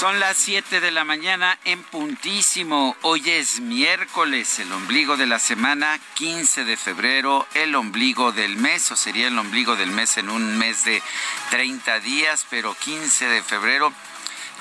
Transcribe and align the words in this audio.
Son 0.00 0.18
las 0.18 0.38
7 0.38 0.80
de 0.80 0.92
la 0.92 1.04
mañana 1.04 1.58
en 1.66 1.82
puntísimo. 1.82 2.96
Hoy 3.02 3.22
es 3.28 3.60
miércoles, 3.60 4.58
el 4.58 4.72
ombligo 4.72 5.18
de 5.18 5.26
la 5.26 5.38
semana, 5.38 6.00
15 6.14 6.64
de 6.64 6.78
febrero, 6.78 7.46
el 7.52 7.74
ombligo 7.74 8.32
del 8.32 8.56
mes, 8.56 8.90
o 8.92 8.96
sería 8.96 9.28
el 9.28 9.38
ombligo 9.38 9.76
del 9.76 9.90
mes 9.90 10.16
en 10.16 10.30
un 10.30 10.56
mes 10.56 10.86
de 10.86 11.02
30 11.50 12.00
días, 12.00 12.46
pero 12.48 12.74
15 12.74 13.28
de 13.28 13.42
febrero. 13.42 13.92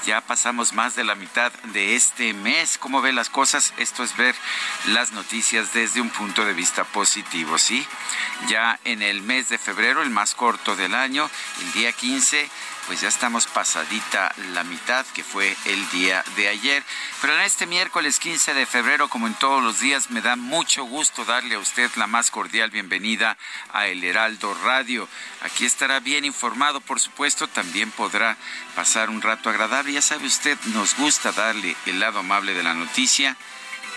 Ya 0.05 0.19
pasamos 0.19 0.73
más 0.73 0.97
de 0.97 1.05
la 1.05 1.15
mitad 1.15 1.53
de 1.71 1.95
este 1.95 2.33
mes. 2.33 2.77
¿Cómo 2.77 3.01
ve 3.01 3.13
las 3.13 3.29
cosas? 3.29 3.73
Esto 3.77 4.03
es 4.03 4.17
ver 4.17 4.35
las 4.87 5.13
noticias 5.13 5.73
desde 5.73 6.01
un 6.01 6.09
punto 6.09 6.43
de 6.43 6.53
vista 6.53 6.83
positivo, 6.83 7.57
¿sí? 7.57 7.85
Ya 8.49 8.77
en 8.83 9.01
el 9.01 9.21
mes 9.21 9.47
de 9.47 9.57
febrero, 9.57 10.01
el 10.01 10.09
más 10.09 10.35
corto 10.35 10.75
del 10.75 10.95
año, 10.95 11.29
el 11.61 11.71
día 11.71 11.93
15, 11.93 12.49
pues 12.89 13.01
ya 13.01 13.07
estamos 13.07 13.45
pasadita 13.45 14.33
la 14.51 14.63
mitad, 14.63 15.05
que 15.13 15.23
fue 15.23 15.55
el 15.65 15.89
día 15.91 16.25
de 16.35 16.47
ayer. 16.47 16.83
Pero 17.21 17.35
en 17.35 17.41
este 17.41 17.67
miércoles 17.67 18.17
15 18.17 18.55
de 18.55 18.65
febrero, 18.65 19.09
como 19.09 19.27
en 19.27 19.35
todos 19.35 19.61
los 19.61 19.79
días, 19.79 20.09
me 20.09 20.21
da 20.21 20.35
mucho 20.35 20.85
gusto 20.85 21.23
darle 21.23 21.53
a 21.53 21.59
usted 21.59 21.91
la 21.97 22.07
más 22.07 22.31
cordial 22.31 22.71
bienvenida 22.71 23.37
a 23.73 23.85
El 23.85 24.03
Heraldo 24.03 24.55
Radio. 24.63 25.07
Aquí 25.41 25.65
estará 25.65 25.99
bien 25.99 26.25
informado, 26.25 26.81
por 26.81 26.99
supuesto, 26.99 27.47
también 27.47 27.91
podrá 27.91 28.37
pasar 28.75 29.11
un 29.11 29.21
rato 29.21 29.51
agradable. 29.51 29.93
Ya 29.93 30.01
sabe 30.01 30.25
usted, 30.25 30.57
nos 30.73 30.95
gusta 30.95 31.31
darle 31.31 31.75
el 31.85 31.99
lado 31.99 32.17
amable 32.17 32.55
de 32.55 32.63
la 32.63 32.73
noticia 32.73 33.37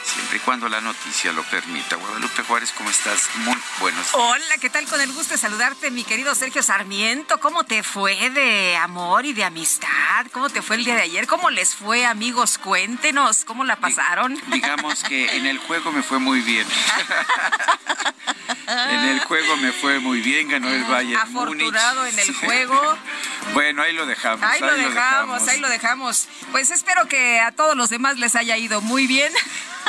siempre 0.05 0.39
y 0.39 0.41
cuando 0.41 0.69
la 0.69 0.81
noticia 0.81 1.33
lo 1.33 1.43
permita. 1.45 1.97
Guadalupe 1.97 2.43
Juárez, 2.43 2.73
¿cómo 2.77 2.91
estás? 2.91 3.29
Muy 3.37 3.57
buenos 3.81 4.03
días. 4.03 4.15
Hola, 4.15 4.59
¿qué 4.61 4.71
tal? 4.71 4.87
Con 4.87 5.01
el 5.01 5.13
gusto 5.13 5.35
de 5.35 5.39
saludarte, 5.39 5.91
mi 5.91 6.05
querido 6.05 6.35
Sergio 6.35 6.63
Sarmiento. 6.63 7.39
¿Cómo 7.41 7.65
te 7.65 7.83
fue 7.83 8.31
de 8.31 8.77
amor 8.77 9.25
y 9.25 9.33
de 9.33 9.45
amistad? 9.45 10.27
¿Cómo 10.33 10.51
te 10.51 10.63
fue 10.63 10.77
el 10.77 10.85
día 10.85 10.95
de 10.95 11.03
ayer? 11.03 11.27
¿Cómo 11.27 11.51
les 11.51 11.75
fue, 11.75 12.07
amigos? 12.07 12.59
Cuéntenos, 12.59 13.45
¿cómo 13.45 13.65
la 13.65 13.77
pasaron? 13.77 14.41
Digamos 14.49 15.03
que 15.05 15.37
en 15.37 15.47
el 15.47 15.59
juego 15.59 15.93
me 15.93 16.03
fue 16.03 16.19
muy 16.19 16.41
bien. 16.41 16.67
en 18.67 19.09
el 19.09 19.21
juego 19.21 19.57
me 19.57 19.73
fue 19.73 19.99
muy 19.99 20.21
bien, 20.21 20.49
ganó 20.49 20.69
el 20.69 20.85
Bayern 20.85 21.21
Afortunado 21.21 22.07
en 22.07 22.19
el 22.19 22.35
juego. 22.35 22.99
Bueno, 23.55 23.83
ahí 23.83 23.93
lo 23.93 24.07
dejamos. 24.07 24.49
Ahí, 24.49 24.61
lo, 24.61 24.75
dejamos, 24.75 25.49
ahí 25.49 25.61
lo 25.61 25.69
dejamos. 25.69 26.29
Pues 26.53 26.71
espero 26.71 27.09
que 27.09 27.41
a 27.41 27.53
todos 27.53 27.77
los 27.77 27.91
demás 27.91 28.19
les 28.19 28.37
haya 28.37 28.57
ido 28.57 28.81
muy 28.81 29.07
bien. 29.07 29.33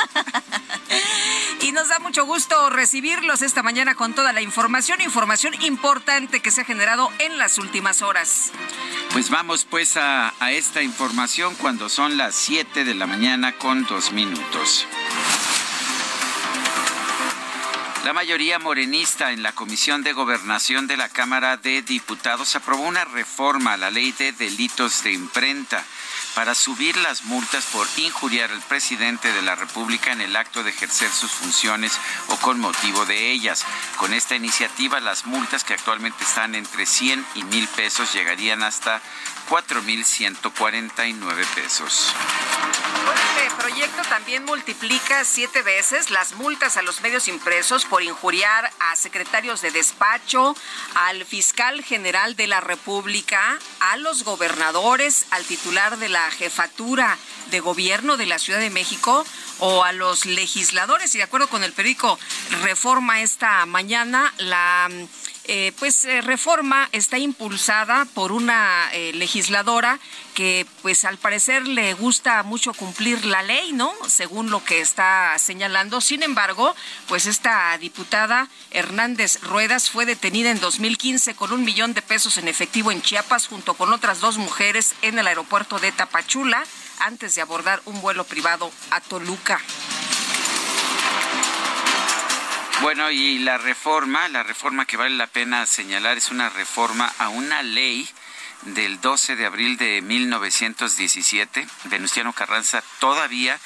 y 1.60 1.72
nos 1.72 1.88
da 1.88 1.98
mucho 1.98 2.24
gusto 2.24 2.70
recibirlos 2.70 3.42
esta 3.42 3.62
mañana 3.62 3.94
con 3.94 4.14
toda 4.14 4.32
la 4.32 4.40
información, 4.40 5.00
información 5.00 5.54
importante 5.62 6.40
que 6.40 6.50
se 6.50 6.62
ha 6.62 6.64
generado 6.64 7.10
en 7.18 7.38
las 7.38 7.58
últimas 7.58 8.02
horas. 8.02 8.52
Pues 9.12 9.30
vamos 9.30 9.64
pues 9.64 9.96
a, 9.96 10.34
a 10.40 10.52
esta 10.52 10.82
información 10.82 11.54
cuando 11.56 11.88
son 11.88 12.16
las 12.16 12.34
7 12.34 12.84
de 12.84 12.94
la 12.94 13.06
mañana 13.06 13.52
con 13.56 13.84
dos 13.84 14.12
minutos. 14.12 14.86
La 18.04 18.12
mayoría 18.12 18.58
morenista 18.58 19.32
en 19.32 19.42
la 19.42 19.52
Comisión 19.52 20.02
de 20.02 20.12
Gobernación 20.12 20.86
de 20.86 20.98
la 20.98 21.08
Cámara 21.08 21.56
de 21.56 21.80
Diputados 21.80 22.54
aprobó 22.54 22.82
una 22.82 23.06
reforma 23.06 23.72
a 23.72 23.76
la 23.78 23.90
ley 23.90 24.12
de 24.12 24.32
delitos 24.32 25.02
de 25.04 25.12
imprenta 25.12 25.82
para 26.34 26.54
subir 26.54 26.96
las 26.96 27.24
multas 27.24 27.64
por 27.66 27.86
injuriar 27.96 28.50
al 28.50 28.60
presidente 28.62 29.32
de 29.32 29.42
la 29.42 29.54
República 29.54 30.12
en 30.12 30.20
el 30.20 30.36
acto 30.36 30.62
de 30.62 30.70
ejercer 30.70 31.10
sus 31.10 31.30
funciones 31.30 31.92
o 32.28 32.36
con 32.36 32.60
motivo 32.60 33.06
de 33.06 33.30
ellas. 33.30 33.64
Con 33.96 34.12
esta 34.12 34.34
iniciativa, 34.34 35.00
las 35.00 35.26
multas 35.26 35.64
que 35.64 35.74
actualmente 35.74 36.24
están 36.24 36.54
entre 36.54 36.86
100 36.86 37.24
y 37.36 37.44
1000 37.44 37.68
pesos 37.68 38.12
llegarían 38.12 38.62
hasta 38.62 39.00
4.149 39.48 41.46
pesos. 41.54 42.14
Este 43.36 43.54
proyecto 43.56 44.02
también 44.08 44.44
multiplica 44.44 45.24
siete 45.24 45.62
veces 45.62 46.10
las 46.10 46.34
multas 46.34 46.76
a 46.76 46.82
los 46.82 47.00
medios 47.02 47.28
impresos 47.28 47.84
por 47.84 48.02
injuriar 48.02 48.70
a 48.80 48.96
secretarios 48.96 49.60
de 49.60 49.70
despacho, 49.70 50.56
al 50.94 51.24
fiscal 51.24 51.82
general 51.82 52.36
de 52.36 52.46
la 52.46 52.60
República, 52.60 53.58
a 53.80 53.96
los 53.96 54.24
gobernadores, 54.24 55.26
al 55.30 55.44
titular 55.44 55.98
de 55.98 56.08
la 56.08 56.30
jefatura 56.30 57.18
de 57.50 57.60
gobierno 57.60 58.16
de 58.16 58.26
la 58.26 58.38
Ciudad 58.38 58.60
de 58.60 58.70
México 58.70 59.24
o 59.58 59.84
a 59.84 59.92
los 59.92 60.26
legisladores. 60.26 61.14
Y 61.14 61.18
de 61.18 61.24
acuerdo 61.24 61.48
con 61.48 61.64
el 61.64 61.72
periódico 61.72 62.18
Reforma 62.62 63.20
esta 63.22 63.66
mañana, 63.66 64.32
la 64.38 64.88
eh, 65.46 65.72
pues 65.78 66.06
eh, 66.06 66.22
reforma 66.22 66.88
está 66.92 67.18
impulsada 67.18 68.06
por 68.14 68.32
una 68.32 68.88
eh, 68.94 69.12
legisladora 69.12 70.00
que 70.32 70.66
pues 70.80 71.04
al 71.04 71.18
parecer 71.18 71.68
le 71.68 71.92
gusta 71.92 72.42
mucho 72.44 72.72
cumplir 72.72 73.26
la 73.26 73.42
ley, 73.42 73.74
¿no? 73.74 73.92
Según 74.08 74.50
lo 74.50 74.64
que 74.64 74.80
está 74.80 75.38
señalando. 75.38 76.00
Sin 76.00 76.22
embargo, 76.22 76.74
pues 77.08 77.26
esta 77.26 77.76
diputada 77.76 78.48
Hernández 78.70 79.42
Ruedas 79.42 79.90
fue 79.90 80.06
detenida 80.06 80.50
en 80.50 80.60
2015 80.60 81.34
con 81.34 81.52
un 81.52 81.62
millón 81.62 81.92
de 81.92 82.00
pesos 82.00 82.38
en 82.38 82.48
efectivo 82.48 82.90
en 82.90 83.02
Chiapas 83.02 83.46
junto 83.46 83.74
con 83.74 83.92
otras 83.92 84.20
dos 84.20 84.38
mujeres 84.38 84.94
en 85.02 85.18
el 85.18 85.26
aeropuerto 85.26 85.78
de 85.78 85.92
Tapachula 85.92 86.64
antes 87.00 87.34
de 87.34 87.42
abordar 87.42 87.80
un 87.84 88.00
vuelo 88.00 88.24
privado 88.24 88.70
a 88.90 89.00
Toluca. 89.00 89.60
Bueno, 92.82 93.10
y 93.10 93.38
la 93.38 93.56
reforma, 93.56 94.28
la 94.28 94.42
reforma 94.42 94.84
que 94.84 94.96
vale 94.96 95.16
la 95.16 95.26
pena 95.26 95.64
señalar 95.66 96.18
es 96.18 96.30
una 96.30 96.50
reforma 96.50 97.12
a 97.18 97.28
una 97.28 97.62
ley 97.62 98.08
del 98.62 99.00
12 99.00 99.36
de 99.36 99.46
abril 99.46 99.76
de 99.76 100.02
1917. 100.02 101.66
Venustiano 101.84 102.32
Carranza 102.32 102.82
todavía 102.98 103.58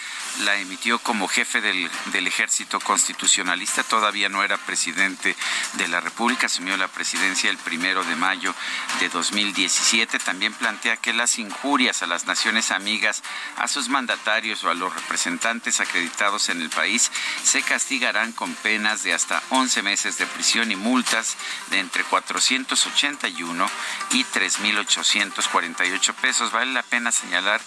la 0.45 0.57
emitió 0.57 0.99
como 0.99 1.29
jefe 1.29 1.61
del, 1.61 1.91
del, 2.13 2.27
ejército 2.27 2.81
constitucionalista, 2.81 3.83
todavía 3.83 4.29
no 4.29 4.43
era 4.43 4.57
presidente 4.57 5.37
de 5.75 5.89
la 5.89 6.01
República, 6.01 6.47
asumió 6.47 6.77
la 6.77 6.89
presidencia 6.89 7.51
el 7.51 7.59
primero 7.59 8.05
de 8.05 8.17
mayo 8.17 8.55
de 9.01 9.09
2017. 9.09 10.19
También 10.19 10.53
plantea 10.55 10.97
que 10.97 11.13
las 11.13 11.39
injurias 11.39 12.03
a 12.03 12.07
las 12.07 12.27
naciones 12.27 12.71
amigas, 12.71 13.23
a 13.57 13.69
sus 13.69 13.89
mandatarios 13.89 14.65
o 14.65 14.71
a 14.71 14.75
los 14.75 14.95
representantes 14.95 15.81
acreditados 15.81 16.49
en 16.49 16.61
el 16.61 16.71
país 16.71 17.11
se 17.43 17.63
castigarán 17.63 18.33
con 18.33 18.55
penas 18.55 19.03
de 19.03 19.15
hasta 19.15 19.43
11 19.51 19.83
meses 19.83 20.19
de 20.19 20.27
prisión 20.27 20.71
y 20.71 20.77
multas 20.77 21.37
de 21.71 21.79
entre 21.81 22.05
481 22.05 23.71
y 24.13 24.25
3.848 24.25 26.15
pesos. 26.15 26.53
Vale 26.53 26.73
la 26.73 26.83
pena 26.83 27.13
señalar 27.13 27.61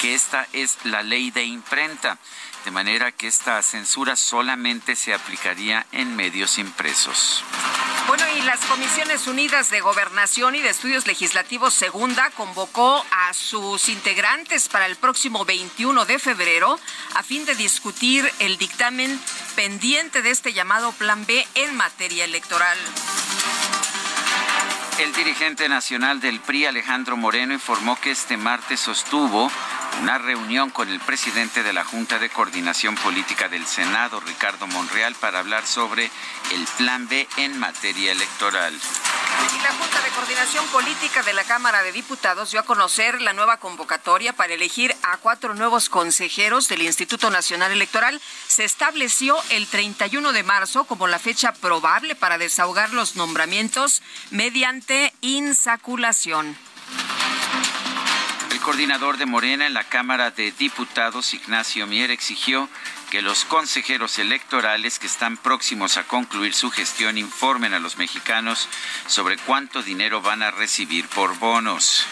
que 0.00 0.14
esta 0.14 0.46
es 0.52 0.78
la 0.84 1.02
ley 1.02 1.30
de 1.30 1.44
imprenta 1.44 2.17
de 2.64 2.70
manera 2.70 3.12
que 3.12 3.26
esta 3.26 3.62
censura 3.62 4.16
solamente 4.16 4.96
se 4.96 5.14
aplicaría 5.14 5.86
en 5.92 6.16
medios 6.16 6.58
impresos. 6.58 7.42
Bueno, 8.06 8.24
y 8.36 8.42
las 8.42 8.60
Comisiones 8.60 9.26
Unidas 9.26 9.70
de 9.70 9.80
Gobernación 9.80 10.54
y 10.54 10.60
de 10.60 10.70
Estudios 10.70 11.06
Legislativos 11.06 11.74
Segunda 11.74 12.30
convocó 12.30 13.04
a 13.10 13.34
sus 13.34 13.88
integrantes 13.88 14.68
para 14.68 14.86
el 14.86 14.96
próximo 14.96 15.44
21 15.44 16.04
de 16.06 16.18
febrero 16.18 16.78
a 17.14 17.22
fin 17.22 17.44
de 17.44 17.54
discutir 17.54 18.30
el 18.38 18.56
dictamen 18.58 19.20
pendiente 19.56 20.22
de 20.22 20.30
este 20.30 20.52
llamado 20.52 20.92
Plan 20.92 21.26
B 21.26 21.46
en 21.54 21.76
materia 21.76 22.24
electoral. 22.24 22.78
El 24.98 25.12
dirigente 25.12 25.68
nacional 25.68 26.20
del 26.20 26.40
PRI, 26.40 26.66
Alejandro 26.66 27.16
Moreno, 27.16 27.54
informó 27.54 28.00
que 28.00 28.10
este 28.10 28.36
martes 28.36 28.80
sostuvo 28.80 29.48
una 30.00 30.18
reunión 30.18 30.70
con 30.70 30.88
el 30.88 31.00
presidente 31.00 31.62
de 31.62 31.72
la 31.72 31.84
Junta 31.84 32.18
de 32.18 32.30
Coordinación 32.30 32.94
Política 32.96 33.48
del 33.48 33.66
Senado, 33.66 34.20
Ricardo 34.20 34.66
Monreal, 34.66 35.14
para 35.14 35.40
hablar 35.40 35.66
sobre 35.66 36.10
el 36.52 36.64
Plan 36.76 37.08
B 37.08 37.26
en 37.36 37.58
materia 37.58 38.12
electoral. 38.12 38.72
Y 38.74 39.62
la 39.62 39.72
Junta 39.72 40.00
de 40.02 40.10
Coordinación 40.10 40.66
Política 40.68 41.22
de 41.22 41.32
la 41.32 41.44
Cámara 41.44 41.82
de 41.82 41.92
Diputados 41.92 42.50
dio 42.50 42.60
a 42.60 42.64
conocer 42.64 43.20
la 43.20 43.32
nueva 43.32 43.58
convocatoria 43.58 44.32
para 44.32 44.54
elegir 44.54 44.94
a 45.02 45.16
cuatro 45.18 45.54
nuevos 45.54 45.88
consejeros 45.88 46.68
del 46.68 46.82
Instituto 46.82 47.30
Nacional 47.30 47.72
Electoral. 47.72 48.20
Se 48.46 48.64
estableció 48.64 49.36
el 49.50 49.66
31 49.66 50.32
de 50.32 50.42
marzo 50.42 50.84
como 50.84 51.06
la 51.06 51.18
fecha 51.18 51.52
probable 51.52 52.14
para 52.14 52.38
desahogar 52.38 52.92
los 52.92 53.16
nombramientos 53.16 54.02
mediante 54.30 55.12
insaculación. 55.20 56.56
Coordinador 58.68 59.16
de 59.16 59.24
Morena 59.24 59.66
en 59.66 59.72
la 59.72 59.84
Cámara 59.84 60.30
de 60.30 60.52
Diputados, 60.52 61.32
Ignacio 61.32 61.86
Mier, 61.86 62.10
exigió 62.10 62.68
que 63.10 63.22
los 63.22 63.46
consejeros 63.46 64.18
electorales 64.18 64.98
que 64.98 65.06
están 65.06 65.38
próximos 65.38 65.96
a 65.96 66.06
concluir 66.06 66.52
su 66.52 66.70
gestión 66.70 67.16
informen 67.16 67.72
a 67.72 67.78
los 67.78 67.96
mexicanos 67.96 68.68
sobre 69.06 69.38
cuánto 69.38 69.82
dinero 69.82 70.20
van 70.20 70.42
a 70.42 70.50
recibir 70.50 71.08
por 71.08 71.38
bonos. 71.38 72.04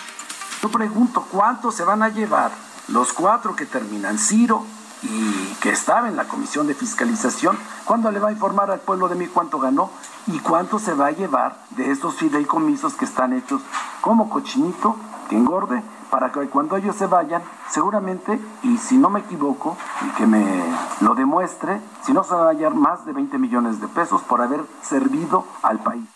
Yo 0.62 0.70
pregunto 0.70 1.28
cuánto 1.30 1.70
se 1.70 1.84
van 1.84 2.02
a 2.02 2.08
llevar 2.08 2.52
los 2.88 3.12
cuatro 3.12 3.54
que 3.54 3.66
terminan 3.66 4.18
Ciro 4.18 4.64
y 5.02 5.54
que 5.60 5.68
estaba 5.68 6.08
en 6.08 6.16
la 6.16 6.26
comisión 6.26 6.66
de 6.66 6.74
fiscalización, 6.74 7.58
¿cuándo 7.84 8.10
le 8.10 8.18
va 8.18 8.30
a 8.30 8.32
informar 8.32 8.70
al 8.70 8.80
pueblo 8.80 9.08
de 9.08 9.14
mí 9.16 9.26
cuánto 9.26 9.58
ganó 9.58 9.92
y 10.26 10.38
cuánto 10.38 10.78
se 10.78 10.94
va 10.94 11.08
a 11.08 11.10
llevar 11.10 11.62
de 11.72 11.90
esos 11.90 12.16
fideicomisos 12.16 12.94
que 12.94 13.04
están 13.04 13.34
hechos 13.34 13.60
como 14.00 14.30
cochinito 14.30 14.96
que 15.28 15.36
engorde 15.36 15.82
para 16.16 16.32
que 16.32 16.48
cuando 16.48 16.78
ellos 16.78 16.96
se 16.96 17.06
vayan, 17.06 17.42
seguramente, 17.68 18.40
y 18.62 18.78
si 18.78 18.96
no 18.96 19.10
me 19.10 19.20
equivoco, 19.20 19.76
y 20.00 20.08
que 20.16 20.26
me 20.26 20.64
lo 21.02 21.14
demuestre, 21.14 21.78
si 22.06 22.14
no 22.14 22.24
se 22.24 22.34
va 22.34 22.46
a 22.46 22.48
hallar 22.52 22.72
más 22.72 23.04
de 23.04 23.12
20 23.12 23.36
millones 23.36 23.82
de 23.82 23.88
pesos 23.88 24.22
por 24.22 24.40
haber 24.40 24.62
servido 24.80 25.44
al 25.62 25.78
país. 25.80 26.06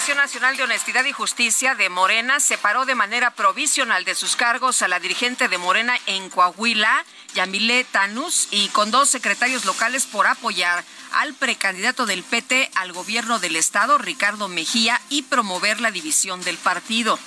Comisión 0.00 0.16
Nacional 0.16 0.56
de 0.56 0.62
Honestidad 0.62 1.04
y 1.04 1.12
Justicia 1.12 1.74
de 1.74 1.90
Morena 1.90 2.40
separó 2.40 2.86
de 2.86 2.94
manera 2.94 3.32
provisional 3.32 4.02
de 4.06 4.14
sus 4.14 4.34
cargos 4.34 4.80
a 4.80 4.88
la 4.88 4.98
dirigente 4.98 5.46
de 5.46 5.58
Morena 5.58 5.94
en 6.06 6.30
Coahuila, 6.30 7.04
Yamile 7.34 7.84
Tanus, 7.84 8.48
y 8.50 8.68
con 8.68 8.90
dos 8.90 9.10
secretarios 9.10 9.66
locales 9.66 10.06
por 10.06 10.26
apoyar 10.26 10.86
al 11.12 11.34
precandidato 11.34 12.06
del 12.06 12.22
PT 12.22 12.70
al 12.76 12.92
gobierno 12.92 13.40
del 13.40 13.56
estado, 13.56 13.98
Ricardo 13.98 14.48
Mejía, 14.48 14.98
y 15.10 15.20
promover 15.20 15.82
la 15.82 15.90
división 15.90 16.42
del 16.44 16.56
partido. 16.56 17.18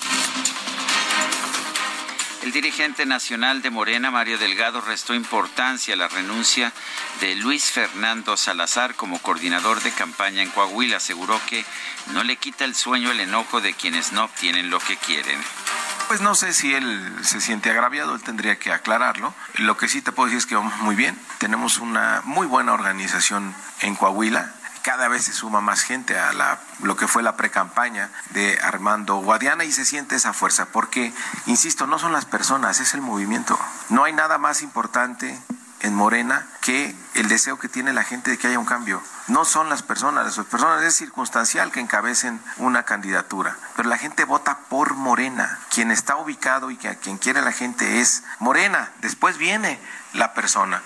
El 2.44 2.51
dirigente 2.51 3.06
nacional 3.06 3.62
de 3.62 3.69
Morena, 3.69 4.12
Mario 4.12 4.38
Delgado, 4.38 4.81
restó 4.81 5.13
importancia 5.13 5.94
a 5.94 5.98
la 5.98 6.10
renuncia 6.10 6.74
de 7.22 7.36
Luis 7.36 7.72
Fernando 7.72 8.36
Salazar 8.36 8.95
como 8.95 9.19
coordinador 9.19 9.81
de 9.81 9.92
campaña 9.92 10.42
en 10.42 10.50
Coahuila. 10.50 10.98
Aseguró 10.98 11.40
que 11.48 11.63
no 12.12 12.22
le 12.25 12.36
quita 12.36 12.66
el 12.66 12.75
sueño 12.75 13.12
el 13.12 13.22
enojo 13.22 13.62
de 13.62 13.74
quienes 13.74 14.12
no 14.12 14.25
obtienen 14.25 14.69
lo 14.69 14.80
que 14.80 14.98
quieren. 14.98 15.40
Pues 16.10 16.19
no 16.19 16.36
sé 16.36 16.51
si 16.51 16.74
él 16.74 17.16
se 17.22 17.40
siente 17.40 17.69
agraviado, 17.69 18.13
él 18.13 18.22
tendría 18.22 18.60
que 18.60 18.74
aclararlo. 18.74 19.34
Lo 19.60 19.78
que 19.78 19.88
sí 19.88 20.01
te 20.01 20.12
puedo 20.12 20.28
decir 20.28 20.39
es 20.39 20.46
que 20.46 20.56
vamos 20.56 20.78
muy 20.80 20.96
bien. 20.96 21.18
Tenemos 21.38 21.78
una 21.78 22.24
muy 22.25 22.46
buena 22.46 22.74
organización 22.74 23.56
en 23.80 23.96
Coahuila 23.96 24.54
cada 24.83 25.07
vez 25.07 25.24
se 25.24 25.33
suma 25.33 25.62
más 25.62 25.81
gente 25.81 26.19
a 26.19 26.33
la, 26.33 26.59
lo 26.83 26.95
que 26.95 27.07
fue 27.07 27.24
la 27.24 27.38
precampaña 27.38 28.12
de 28.31 28.59
Armando 28.62 29.15
Guadiana 29.15 29.63
y 29.63 29.71
se 29.71 29.85
siente 29.85 30.15
esa 30.15 30.33
fuerza, 30.33 30.68
porque, 30.68 31.13
insisto, 31.45 31.88
no 31.88 31.97
son 31.97 32.12
las 32.12 32.25
personas, 32.25 32.80
es 32.80 32.94
el 32.94 33.01
movimiento. 33.01 33.57
No 33.89 34.03
hay 34.03 34.13
nada 34.13 34.38
más 34.38 34.62
importante 34.62 35.39
en 35.80 35.94
Morena 35.95 36.45
que 36.62 36.95
el 37.13 37.27
deseo 37.27 37.59
que 37.59 37.69
tiene 37.69 37.94
la 37.94 38.03
gente 38.03 38.31
de 38.31 38.38
que 38.38 38.47
haya 38.47 38.59
un 38.59 38.65
cambio. 38.65 39.01
No 39.27 39.45
son 39.45 39.69
las 39.69 39.83
personas, 39.83 40.38
las 40.38 40.45
personas 40.45 40.81
es 40.83 40.95
circunstancial 40.95 41.71
que 41.71 41.79
encabecen 41.79 42.41
una 42.57 42.83
candidatura, 42.83 43.57
pero 43.75 43.89
la 43.89 43.97
gente 43.97 44.25
vota 44.25 44.59
por 44.69 44.95
Morena. 44.95 45.59
Quien 45.74 45.91
está 45.91 46.18
ubicado 46.18 46.71
y 46.71 46.77
que 46.77 46.89
a 46.89 46.95
quien 46.95 47.18
quiere 47.18 47.41
la 47.41 47.51
gente 47.51 48.01
es 48.01 48.24
Morena. 48.39 48.91
Después 49.01 49.38
viene 49.38 49.79
la 50.13 50.33
persona 50.33 50.81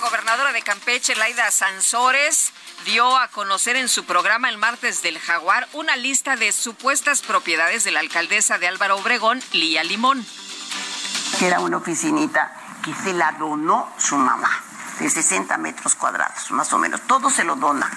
gobernadora 0.00 0.52
de 0.52 0.62
Campeche, 0.62 1.14
Laida 1.14 1.50
Sansores, 1.50 2.52
dio 2.84 3.16
a 3.16 3.28
conocer 3.28 3.76
en 3.76 3.88
su 3.88 4.04
programa 4.04 4.48
el 4.48 4.58
martes 4.58 5.02
del 5.02 5.18
Jaguar 5.18 5.68
una 5.72 5.96
lista 5.96 6.36
de 6.36 6.52
supuestas 6.52 7.22
propiedades 7.22 7.84
de 7.84 7.90
la 7.90 8.00
alcaldesa 8.00 8.58
de 8.58 8.68
Álvaro 8.68 8.96
Obregón, 8.96 9.42
Lía 9.52 9.84
Limón. 9.84 10.26
Era 11.40 11.60
una 11.60 11.76
oficinita 11.76 12.52
que 12.84 12.94
se 12.94 13.12
la 13.12 13.32
donó 13.32 13.92
su 13.98 14.16
mamá 14.16 14.69
de 15.00 15.08
60 15.08 15.56
metros 15.56 15.94
cuadrados, 15.94 16.50
más 16.50 16.72
o 16.72 16.78
menos. 16.78 17.00
Todo 17.02 17.30
se 17.30 17.42
lo 17.44 17.56
dona, 17.56 17.90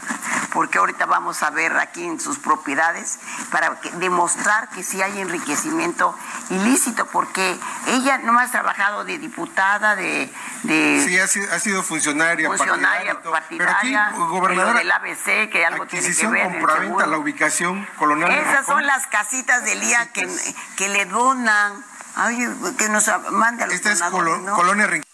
porque 0.54 0.78
ahorita 0.78 1.06
vamos 1.06 1.44
a 1.44 1.50
ver 1.50 1.78
aquí 1.78 2.04
en 2.04 2.20
sus 2.20 2.40
propiedades 2.40 3.20
para 3.52 3.78
demostrar 3.96 4.70
que 4.70 4.84
sí 4.84 5.02
hay 5.02 5.20
enriquecimiento 5.20 6.18
ilícito, 6.50 7.06
porque 7.08 7.60
ella 7.88 8.20
no 8.20 8.40
ha 8.40 8.48
trabajado 8.48 9.04
de 9.04 9.18
diputada, 9.18 9.96
de... 9.96 10.34
de 10.64 11.04
sí, 11.06 11.20
ha 11.20 11.60
sido, 11.60 11.84
funcionaria, 11.84 12.48
funcionaria 12.48 13.22
partidaria, 13.22 14.10
Pero 14.12 14.24
aquí, 14.24 14.32
gobernadora, 14.32 14.80
del 14.80 14.92
ABC, 14.92 15.50
que 15.52 15.66
algo 15.66 15.86
tiene 15.86 16.16
que 16.16 16.28
ver. 16.28 16.52
compraventa, 16.52 17.06
la 17.06 17.18
ubicación 17.18 17.86
colonial. 17.98 18.32
Esas 18.32 18.66
son 18.66 18.86
las 18.86 19.08
casitas 19.08 19.64
del 19.66 19.82
día 19.82 20.12
que, 20.14 20.30
que 20.78 20.90
le 20.90 21.06
donan. 21.06 21.84
Ay, 22.16 22.48
que 22.78 22.90
nos 22.90 23.10
mande 23.32 23.64
a 23.64 23.68
los 23.68 23.76
Esta 23.76 23.92
es 23.92 24.02
Colonia 24.04 24.88
Rincón. 24.88 25.13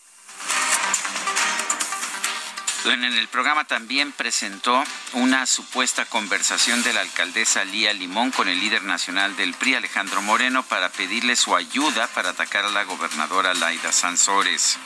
En 2.90 3.04
el 3.04 3.28
programa 3.28 3.66
también 3.66 4.12
presentó 4.12 4.84
una 5.14 5.46
supuesta 5.46 6.06
conversación 6.06 6.82
de 6.82 6.92
la 6.92 7.02
alcaldesa 7.02 7.64
Lía 7.64 7.94
Limón 7.94 8.32
con 8.32 8.50
el 8.50 8.60
líder 8.60 8.84
nacional 8.84 9.36
del 9.36 9.54
PRI, 9.54 9.76
Alejandro 9.76 10.24
Moreno, 10.24 10.64
para 10.64 10.90
pedirle 10.90 11.36
su 11.36 11.56
ayuda 11.56 12.08
para 12.08 12.32
atacar 12.32 12.66
a 12.66 12.70
la 12.70 12.86
gobernadora 12.86 13.54
Laida 13.54 13.92
Sansores. 13.92 14.80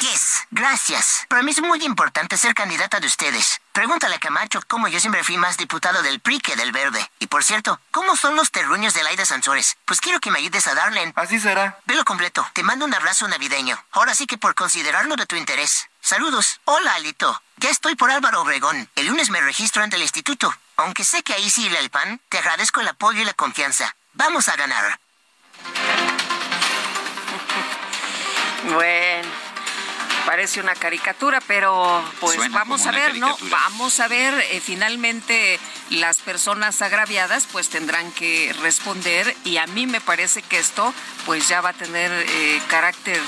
Yes, 0.00 0.46
gracias. 0.50 1.24
Para 1.28 1.42
mí 1.42 1.50
es 1.50 1.60
muy 1.60 1.82
importante 1.84 2.36
ser 2.36 2.54
candidata 2.54 3.00
de 3.00 3.06
ustedes. 3.06 3.60
Pregúntale 3.72 4.14
a 4.14 4.20
Camacho 4.20 4.60
cómo 4.68 4.88
yo 4.88 5.00
siempre 5.00 5.24
fui 5.24 5.36
más 5.36 5.56
diputado 5.56 6.02
del 6.02 6.20
PRI 6.20 6.40
que 6.40 6.56
del 6.56 6.72
Verde. 6.72 7.10
Y 7.18 7.26
por 7.26 7.42
cierto, 7.42 7.80
¿cómo 7.90 8.16
son 8.16 8.36
los 8.36 8.50
terruños 8.50 8.94
de 8.94 9.02
Laida 9.02 9.24
Sansores? 9.24 9.76
Pues 9.86 10.00
quiero 10.00 10.20
que 10.20 10.30
me 10.30 10.38
ayudes 10.38 10.66
a 10.66 10.74
darle. 10.74 11.12
Así 11.16 11.40
será. 11.40 11.78
Velo 11.86 12.04
completo. 12.04 12.46
Te 12.52 12.62
mando 12.62 12.84
un 12.84 12.94
abrazo 12.94 13.26
navideño. 13.28 13.82
Ahora 13.92 14.14
sí 14.14 14.26
que 14.26 14.38
por 14.38 14.54
considerarlo 14.54 15.16
de 15.16 15.26
tu 15.26 15.36
interés. 15.36 15.89
Saludos. 16.00 16.60
Hola, 16.64 16.94
Alito. 16.94 17.40
Ya 17.58 17.70
estoy 17.70 17.94
por 17.94 18.10
Álvaro 18.10 18.42
Obregón. 18.42 18.88
El 18.96 19.06
lunes 19.06 19.30
me 19.30 19.40
registro 19.40 19.82
ante 19.82 19.96
el 19.96 20.02
instituto. 20.02 20.52
Aunque 20.76 21.04
sé 21.04 21.22
que 21.22 21.34
ahí 21.34 21.50
sí 21.50 21.66
el 21.66 21.90
pan, 21.90 22.20
te 22.28 22.38
agradezco 22.38 22.80
el 22.80 22.88
apoyo 22.88 23.20
y 23.20 23.24
la 23.24 23.34
confianza. 23.34 23.94
Vamos 24.14 24.48
a 24.48 24.56
ganar. 24.56 25.00
Bueno. 28.62 29.28
Parece 30.26 30.60
una 30.60 30.74
caricatura, 30.74 31.40
pero 31.40 32.04
pues 32.20 32.36
vamos 32.52 32.86
a 32.86 32.90
ver, 32.90 33.16
¿no? 33.16 33.36
Vamos 33.50 34.00
a 34.00 34.06
ver, 34.06 34.34
eh, 34.50 34.60
finalmente 34.60 35.58
las 35.88 36.18
personas 36.18 36.82
agraviadas 36.82 37.48
pues 37.50 37.70
tendrán 37.70 38.12
que 38.12 38.54
responder 38.60 39.34
y 39.44 39.56
a 39.56 39.66
mí 39.66 39.86
me 39.86 40.00
parece 40.00 40.42
que 40.42 40.58
esto 40.58 40.94
pues 41.24 41.48
ya 41.48 41.62
va 41.62 41.70
a 41.70 41.72
tener 41.72 42.12
eh, 42.12 42.62
carácter 42.68 43.20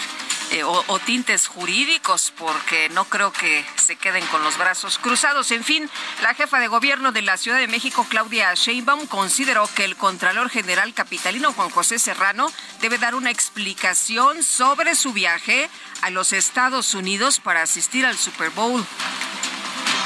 eh, 0.52 0.64
o, 0.64 0.98
tintes 0.98 1.46
jurídicos, 1.46 2.32
porque 2.36 2.90
no 2.90 3.06
creo 3.06 3.32
que 3.32 3.64
se 3.76 3.96
queden 3.96 4.24
con 4.26 4.44
los 4.44 4.58
brazos 4.58 4.98
cruzados. 4.98 5.50
En 5.50 5.64
fin, 5.64 5.88
la 6.22 6.34
jefa 6.34 6.60
de 6.60 6.68
gobierno 6.68 7.10
de 7.10 7.22
la 7.22 7.38
Ciudad 7.38 7.58
de 7.58 7.68
México, 7.68 8.06
Claudia 8.08 8.52
Sheinbaum, 8.54 9.06
consideró 9.06 9.66
que 9.74 9.84
el 9.84 9.96
Contralor 9.96 10.50
General 10.50 10.92
Capitalino 10.92 11.54
Juan 11.54 11.70
José 11.70 11.98
Serrano 11.98 12.52
debe 12.82 12.98
dar 12.98 13.14
una 13.14 13.30
explicación 13.30 14.42
sobre 14.42 14.94
su 14.94 15.14
viaje 15.14 15.70
a 16.02 16.10
los 16.10 16.34
Estados 16.34 16.94
Unidos 16.94 17.40
para 17.40 17.62
asistir 17.62 18.04
al 18.04 18.18
Super 18.18 18.50
Bowl. 18.50 18.84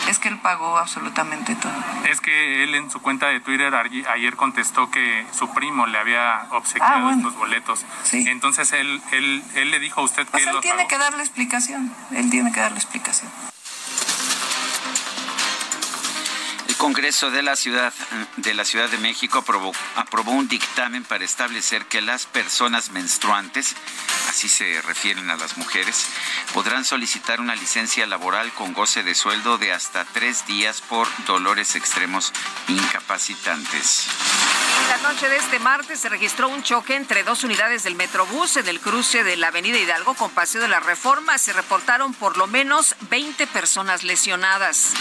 Es 0.08 0.18
que 0.18 0.28
él 0.28 0.38
pagó 0.38 0.78
absolutamente 0.78 1.54
todo. 1.56 1.72
Es 2.08 2.20
que 2.20 2.64
él 2.64 2.74
en 2.74 2.90
su 2.90 3.00
cuenta 3.00 3.28
de 3.28 3.40
Twitter 3.40 3.74
ayer 3.74 4.36
contestó 4.36 4.90
que 4.90 5.26
su 5.32 5.52
primo 5.52 5.86
le 5.86 5.98
había 5.98 6.46
obsequiado 6.50 7.08
ah, 7.08 7.14
estos 7.14 7.34
boletos. 7.36 7.84
Sí. 8.04 8.24
Entonces 8.28 8.72
él, 8.72 9.02
él, 9.12 9.42
él 9.54 9.70
le 9.70 9.78
dijo 9.78 10.00
a 10.00 10.04
usted 10.04 10.26
pues 10.26 10.44
que 10.44 10.50
él, 10.50 10.56
tiene 10.60 10.86
que 10.86 10.98
darle 10.98 11.22
explicación. 11.22 11.92
Él 12.12 12.30
tiene 12.30 12.52
que 12.52 12.60
darle 12.60 12.78
explicación. 12.78 13.30
Congreso 16.78 17.30
de 17.30 17.42
la 17.42 17.56
Ciudad 17.56 17.92
de 18.36 18.54
la 18.54 18.64
Ciudad 18.64 18.90
de 18.90 18.98
México 18.98 19.38
aprobó, 19.38 19.72
aprobó, 19.94 20.32
un 20.32 20.46
dictamen 20.46 21.04
para 21.04 21.24
establecer 21.24 21.86
que 21.86 22.02
las 22.02 22.26
personas 22.26 22.90
menstruantes, 22.90 23.74
así 24.28 24.48
se 24.48 24.82
refieren 24.82 25.30
a 25.30 25.36
las 25.36 25.56
mujeres, 25.56 26.06
podrán 26.52 26.84
solicitar 26.84 27.40
una 27.40 27.54
licencia 27.54 28.06
laboral 28.06 28.52
con 28.52 28.74
goce 28.74 29.02
de 29.02 29.14
sueldo 29.14 29.56
de 29.58 29.72
hasta 29.72 30.04
tres 30.04 30.46
días 30.46 30.82
por 30.82 31.08
dolores 31.26 31.76
extremos 31.76 32.32
incapacitantes. 32.68 34.06
La 34.88 34.98
noche 35.08 35.28
de 35.28 35.36
este 35.36 35.58
martes 35.58 36.00
se 36.00 36.08
registró 36.08 36.48
un 36.48 36.62
choque 36.62 36.94
entre 36.94 37.24
dos 37.24 37.42
unidades 37.44 37.84
del 37.84 37.96
Metrobús 37.96 38.56
en 38.56 38.68
el 38.68 38.80
cruce 38.80 39.24
de 39.24 39.36
la 39.36 39.48
Avenida 39.48 39.78
Hidalgo 39.78 40.14
con 40.14 40.30
Paseo 40.30 40.60
de 40.60 40.68
la 40.68 40.80
Reforma. 40.80 41.38
Se 41.38 41.52
reportaron 41.52 42.12
por 42.14 42.36
lo 42.36 42.46
menos 42.46 42.94
20 43.10 43.46
personas 43.46 44.04
lesionadas. 44.04 44.92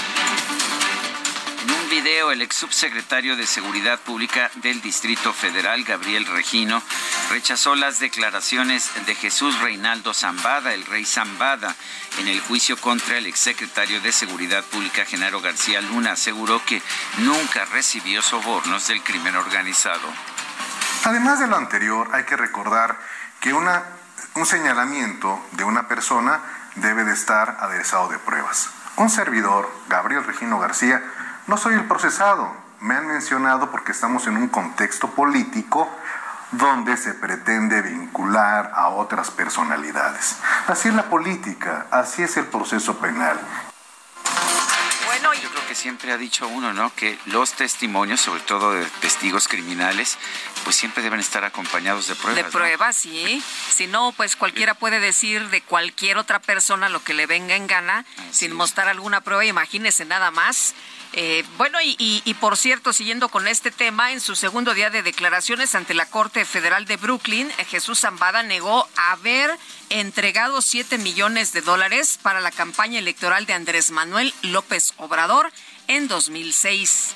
En 1.65 1.71
un 1.71 1.89
video, 1.89 2.31
el 2.31 2.43
ex 2.43 2.57
subsecretario 2.57 3.35
de 3.35 3.47
Seguridad 3.47 3.99
Pública 3.99 4.51
del 4.57 4.83
Distrito 4.83 5.33
Federal, 5.33 5.83
Gabriel 5.83 6.27
Regino, 6.27 6.79
rechazó 7.31 7.73
las 7.73 7.99
declaraciones 7.99 8.91
de 9.07 9.15
Jesús 9.15 9.59
Reinaldo 9.59 10.13
Zambada, 10.13 10.75
el 10.75 10.85
rey 10.85 11.05
Zambada, 11.05 11.75
en 12.19 12.27
el 12.27 12.39
juicio 12.41 12.77
contra 12.77 13.17
el 13.17 13.25
exsecretario 13.25 13.99
de 13.99 14.11
Seguridad 14.11 14.63
Pública, 14.65 15.05
Genaro 15.05 15.41
García 15.41 15.81
Luna. 15.81 16.11
Aseguró 16.11 16.63
que 16.63 16.83
nunca 17.17 17.65
recibió 17.65 18.21
sobornos 18.21 18.87
del 18.87 19.01
crimen 19.01 19.35
organizado. 19.35 20.07
Además 21.05 21.39
de 21.39 21.47
lo 21.47 21.55
anterior, 21.55 22.09
hay 22.13 22.25
que 22.25 22.37
recordar 22.37 22.95
que 23.39 23.53
un 23.53 24.45
señalamiento 24.45 25.43
de 25.53 25.63
una 25.63 25.87
persona 25.87 26.41
debe 26.75 27.05
de 27.05 27.13
estar 27.13 27.57
aderezado 27.59 28.07
de 28.09 28.19
pruebas. 28.19 28.69
Un 28.97 29.09
servidor, 29.09 29.69
Gabriel 29.89 30.23
Regino 30.23 30.57
García, 30.57 31.03
no 31.47 31.57
soy 31.57 31.75
el 31.75 31.85
procesado. 31.85 32.51
Me 32.81 32.95
han 32.95 33.07
mencionado 33.07 33.71
porque 33.71 33.91
estamos 33.91 34.27
en 34.27 34.37
un 34.37 34.47
contexto 34.47 35.09
político 35.09 35.89
donde 36.51 36.97
se 36.97 37.13
pretende 37.13 37.81
vincular 37.81 38.71
a 38.75 38.89
otras 38.89 39.31
personalidades. 39.31 40.37
Así 40.67 40.89
es 40.89 40.95
la 40.95 41.03
política, 41.03 41.87
así 41.91 42.23
es 42.23 42.37
el 42.37 42.45
proceso 42.45 42.97
penal. 42.97 43.39
Que 45.75 45.81
siempre 45.81 46.13
ha 46.13 46.17
dicho 46.17 46.47
uno, 46.47 46.71
¿no? 46.71 46.95
Que 46.95 47.19
los 47.25 47.51
testimonios, 47.51 48.21
sobre 48.21 48.39
todo 48.39 48.71
de 48.71 48.85
testigos 49.01 49.49
criminales, 49.49 50.17
pues 50.63 50.77
siempre 50.77 51.03
deben 51.03 51.19
estar 51.19 51.43
acompañados 51.43 52.07
de 52.07 52.15
pruebas. 52.15 52.45
De 52.45 52.49
pruebas, 52.49 52.95
sí. 52.95 53.43
Si 53.69 53.85
no, 53.87 54.13
pues 54.13 54.37
cualquiera 54.37 54.73
puede 54.75 55.01
decir 55.01 55.49
de 55.49 55.59
cualquier 55.61 56.17
otra 56.17 56.39
persona 56.39 56.87
lo 56.87 57.03
que 57.03 57.13
le 57.13 57.25
venga 57.25 57.57
en 57.57 57.67
gana, 57.67 58.05
sin 58.31 58.53
mostrar 58.53 58.87
alguna 58.87 59.19
prueba. 59.19 59.43
Imagínese 59.43 60.05
nada 60.05 60.31
más 60.31 60.75
eh, 61.17 61.45
bueno, 61.57 61.77
y, 61.81 62.35
por 62.41 62.57
cierto, 62.57 62.91
siguiendo 62.91 63.29
con 63.29 63.47
este 63.47 63.71
tema, 63.71 64.11
en 64.11 64.19
su 64.19 64.35
segundo 64.35 64.73
día 64.73 64.89
de 64.89 65.01
declaraciones 65.01 65.73
ante 65.73 65.93
la 65.93 66.07
Corte 66.07 66.43
Federal 66.43 66.83
de 66.85 66.97
Brooklyn, 66.97 67.49
eh, 67.57 67.63
Jesús 67.63 68.01
Zambada 68.01 68.43
negó 68.43 68.85
haber 68.97 69.57
entregado 69.89 70.61
7 70.61 70.97
millones 70.97 71.53
de 71.53 71.61
dólares 71.61 72.19
para 72.21 72.39
la 72.41 72.51
campaña 72.51 72.99
electoral 72.99 73.45
de 73.45 73.53
Andrés 73.53 73.91
Manuel 73.91 74.33
López 74.41 74.93
Obrador 74.97 75.51
en 75.87 76.07
2006. 76.07 77.15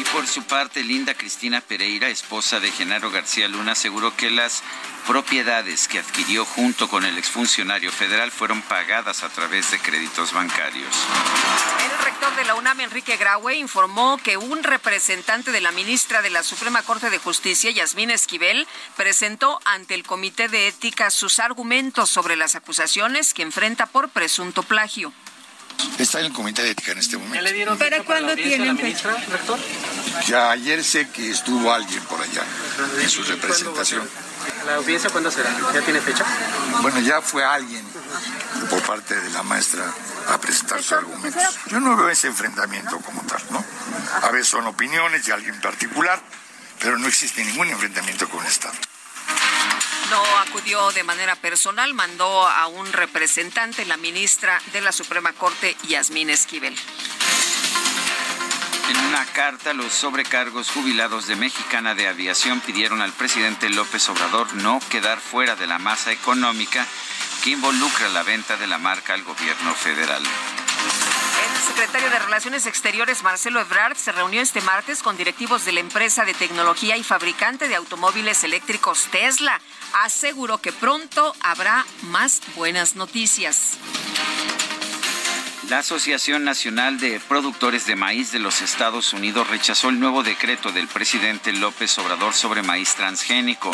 Y 0.00 0.04
por 0.04 0.26
su 0.26 0.44
parte, 0.44 0.82
Linda 0.82 1.12
Cristina 1.12 1.60
Pereira, 1.60 2.08
esposa 2.08 2.58
de 2.58 2.72
Genaro 2.72 3.10
García 3.10 3.48
Luna, 3.48 3.72
aseguró 3.72 4.16
que 4.16 4.30
las 4.30 4.62
propiedades 5.06 5.88
que 5.88 5.98
adquirió 5.98 6.46
junto 6.46 6.88
con 6.88 7.04
el 7.04 7.18
exfuncionario 7.18 7.92
federal 7.92 8.30
fueron 8.30 8.62
pagadas 8.62 9.22
a 9.22 9.28
través 9.28 9.70
de 9.70 9.78
créditos 9.78 10.32
bancarios. 10.32 10.88
El 11.84 12.02
rector 12.02 12.34
de 12.34 12.44
la 12.44 12.54
UNAM, 12.54 12.80
Enrique 12.80 13.18
Graue, 13.18 13.56
informó 13.56 14.16
que 14.16 14.38
un 14.38 14.62
representante 14.62 15.52
de 15.52 15.60
la 15.60 15.70
ministra 15.70 16.22
de 16.22 16.30
la 16.30 16.44
Suprema 16.44 16.82
Corte 16.82 17.10
de 17.10 17.18
Justicia, 17.18 17.70
Yasmín 17.70 18.10
Esquivel, 18.10 18.66
presentó 18.96 19.60
ante 19.66 19.94
el 19.94 20.04
Comité 20.04 20.48
de 20.48 20.68
Ética 20.68 21.10
sus 21.10 21.38
argumentos 21.40 22.08
sobre 22.08 22.36
las 22.36 22.54
acusaciones 22.54 23.34
que 23.34 23.42
enfrenta 23.42 23.84
por 23.84 24.08
presunto 24.08 24.62
plagio. 24.62 25.12
Está 25.98 26.20
en 26.20 26.26
el 26.26 26.32
comité 26.32 26.62
de 26.62 26.70
ética 26.70 26.92
en 26.92 26.98
este 26.98 27.16
momento. 27.16 27.78
¿Para 27.78 28.02
cuándo 28.02 28.34
tienen 28.34 28.78
fecha? 28.78 29.12
Rector? 29.30 29.58
Ya 30.26 30.50
ayer 30.50 30.82
sé 30.84 31.08
que 31.10 31.30
estuvo 31.30 31.72
alguien 31.72 32.02
por 32.04 32.20
allá 32.20 32.42
en 33.00 33.08
su 33.08 33.22
representación. 33.22 34.08
¿La 34.66 34.76
audiencia 34.76 35.10
cuándo 35.10 35.30
será? 35.30 35.50
¿Ya 35.74 35.80
tiene 35.82 36.00
fecha? 36.00 36.24
Bueno, 36.82 37.00
ya 37.00 37.20
fue 37.20 37.44
alguien 37.44 37.84
por 38.68 38.82
parte 38.82 39.14
de 39.14 39.30
la 39.30 39.42
maestra 39.42 39.84
a 40.28 40.40
presentar 40.40 40.82
sus 40.82 40.92
argumentos. 40.92 41.42
Yo 41.66 41.80
no 41.80 41.96
veo 41.96 42.08
ese 42.08 42.28
enfrentamiento 42.28 42.98
como 42.98 43.22
tal, 43.22 43.42
¿no? 43.50 43.64
A 44.22 44.30
veces 44.30 44.48
son 44.48 44.66
opiniones 44.66 45.26
de 45.26 45.32
alguien 45.32 45.60
particular, 45.60 46.20
pero 46.80 46.98
no 46.98 47.06
existe 47.08 47.44
ningún 47.44 47.68
enfrentamiento 47.68 48.28
con 48.28 48.40
el 48.40 48.50
Estado 48.50 48.74
no 50.10 50.22
acudió 50.38 50.90
de 50.92 51.04
manera 51.04 51.36
personal, 51.36 51.94
mandó 51.94 52.46
a 52.48 52.66
un 52.66 52.92
representante, 52.92 53.84
la 53.86 53.96
ministra 53.96 54.60
de 54.72 54.80
la 54.80 54.92
Suprema 54.92 55.32
Corte, 55.32 55.76
Yasmín 55.88 56.30
Esquivel. 56.30 56.76
En 58.88 58.96
una 59.06 59.24
carta, 59.26 59.72
los 59.72 59.92
sobrecargos 59.92 60.70
jubilados 60.70 61.28
de 61.28 61.36
Mexicana 61.36 61.94
de 61.94 62.08
Aviación 62.08 62.60
pidieron 62.60 63.00
al 63.02 63.12
presidente 63.12 63.70
López 63.70 64.08
Obrador 64.08 64.52
no 64.54 64.80
quedar 64.90 65.20
fuera 65.20 65.54
de 65.54 65.68
la 65.68 65.78
masa 65.78 66.10
económica 66.10 66.84
que 67.44 67.50
involucra 67.50 68.08
la 68.08 68.24
venta 68.24 68.56
de 68.56 68.66
la 68.66 68.78
marca 68.78 69.14
al 69.14 69.22
gobierno 69.22 69.74
federal. 69.74 70.22
El 71.60 71.66
secretario 71.66 72.08
de 72.08 72.18
Relaciones 72.18 72.64
Exteriores, 72.64 73.22
Marcelo 73.22 73.60
Ebrard, 73.60 73.94
se 73.94 74.12
reunió 74.12 74.40
este 74.40 74.62
martes 74.62 75.02
con 75.02 75.18
directivos 75.18 75.66
de 75.66 75.72
la 75.72 75.80
empresa 75.80 76.24
de 76.24 76.32
tecnología 76.32 76.96
y 76.96 77.02
fabricante 77.02 77.68
de 77.68 77.76
automóviles 77.76 78.42
eléctricos 78.44 79.08
Tesla. 79.10 79.60
Aseguró 80.02 80.56
que 80.56 80.72
pronto 80.72 81.34
habrá 81.42 81.84
más 82.04 82.40
buenas 82.56 82.96
noticias. 82.96 83.76
La 85.68 85.78
Asociación 85.78 86.42
Nacional 86.42 86.98
de 86.98 87.20
Productores 87.20 87.86
de 87.86 87.94
Maíz 87.94 88.32
de 88.32 88.40
los 88.40 88.60
Estados 88.60 89.12
Unidos 89.12 89.48
rechazó 89.48 89.90
el 89.90 90.00
nuevo 90.00 90.24
decreto 90.24 90.72
del 90.72 90.88
presidente 90.88 91.52
López 91.52 91.96
Obrador 91.98 92.34
sobre 92.34 92.62
maíz 92.62 92.94
transgénico, 92.96 93.70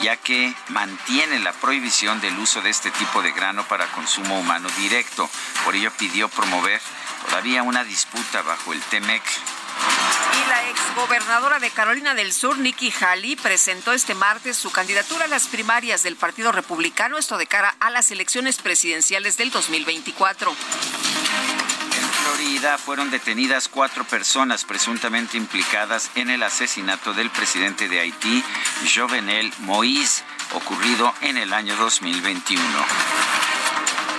ya 0.00 0.16
que 0.16 0.54
mantiene 0.68 1.40
la 1.40 1.52
prohibición 1.52 2.18
del 2.22 2.38
uso 2.38 2.62
de 2.62 2.70
este 2.70 2.90
tipo 2.92 3.20
de 3.20 3.32
grano 3.32 3.62
para 3.68 3.86
consumo 3.88 4.38
humano 4.38 4.68
directo. 4.78 5.28
Por 5.66 5.74
ello 5.74 5.92
pidió 5.98 6.30
promover 6.30 6.80
todavía 7.28 7.62
una 7.62 7.84
disputa 7.84 8.42
bajo 8.42 8.72
el 8.72 8.80
TEMEC. 8.82 9.22
Y 10.34 10.48
la 10.48 10.70
exgobernadora 10.70 11.58
de 11.58 11.70
Carolina 11.70 12.14
del 12.14 12.32
Sur, 12.32 12.58
Nikki 12.58 12.92
Haley, 13.00 13.36
presentó 13.36 13.92
este 13.92 14.14
martes 14.14 14.56
su 14.56 14.70
candidatura 14.70 15.24
a 15.24 15.28
las 15.28 15.46
primarias 15.46 16.02
del 16.02 16.16
Partido 16.16 16.52
Republicano, 16.52 17.18
esto 17.18 17.36
de 17.38 17.46
cara 17.46 17.74
a 17.80 17.90
las 17.90 18.10
elecciones 18.10 18.58
presidenciales 18.58 19.36
del 19.36 19.50
2024. 19.50 20.50
En 20.50 22.10
Florida 22.24 22.78
fueron 22.78 23.10
detenidas 23.10 23.68
cuatro 23.68 24.04
personas 24.04 24.64
presuntamente 24.64 25.36
implicadas 25.36 26.10
en 26.14 26.30
el 26.30 26.42
asesinato 26.42 27.12
del 27.12 27.30
presidente 27.30 27.88
de 27.88 28.00
Haití, 28.00 28.42
Jovenel 28.94 29.52
Moïse, 29.60 30.22
ocurrido 30.52 31.12
en 31.20 31.36
el 31.36 31.52
año 31.52 31.76
2021. 31.76 32.62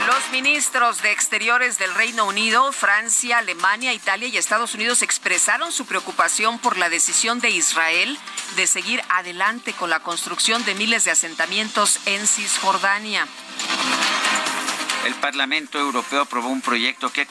Los 0.08 0.32
ministros 0.32 1.02
de 1.02 1.12
Exteriores 1.12 1.80
del 1.80 1.94
Reino 1.96 2.26
Unido, 2.26 2.72
Francia, 2.72 3.40
Alemania, 3.40 3.94
Italia 3.94 4.28
y 4.28 4.38
Estados 4.38 4.76
Unidos 4.76 5.02
expresaron 5.02 5.72
su 5.72 5.86
preocupación 5.86 6.60
por 6.60 6.78
la 6.78 6.90
decisión 6.90 7.40
de 7.40 7.50
Israel 7.50 8.18
de 8.56 8.68
seguir 8.68 9.02
adelante 9.10 9.74
con 9.74 9.90
la 9.90 10.02
construcción 10.02 10.64
de 10.66 10.76
miles 10.76 11.06
de 11.06 11.12
asentamientos 11.12 12.00
en 12.06 12.28
Cisjordania. 12.28 13.28
El 15.06 15.16
Parlamento 15.16 15.80
Europeo 15.80 16.22
aprobó 16.22 16.50
un 16.50 16.62
proyecto 16.62 17.12
que 17.12 17.28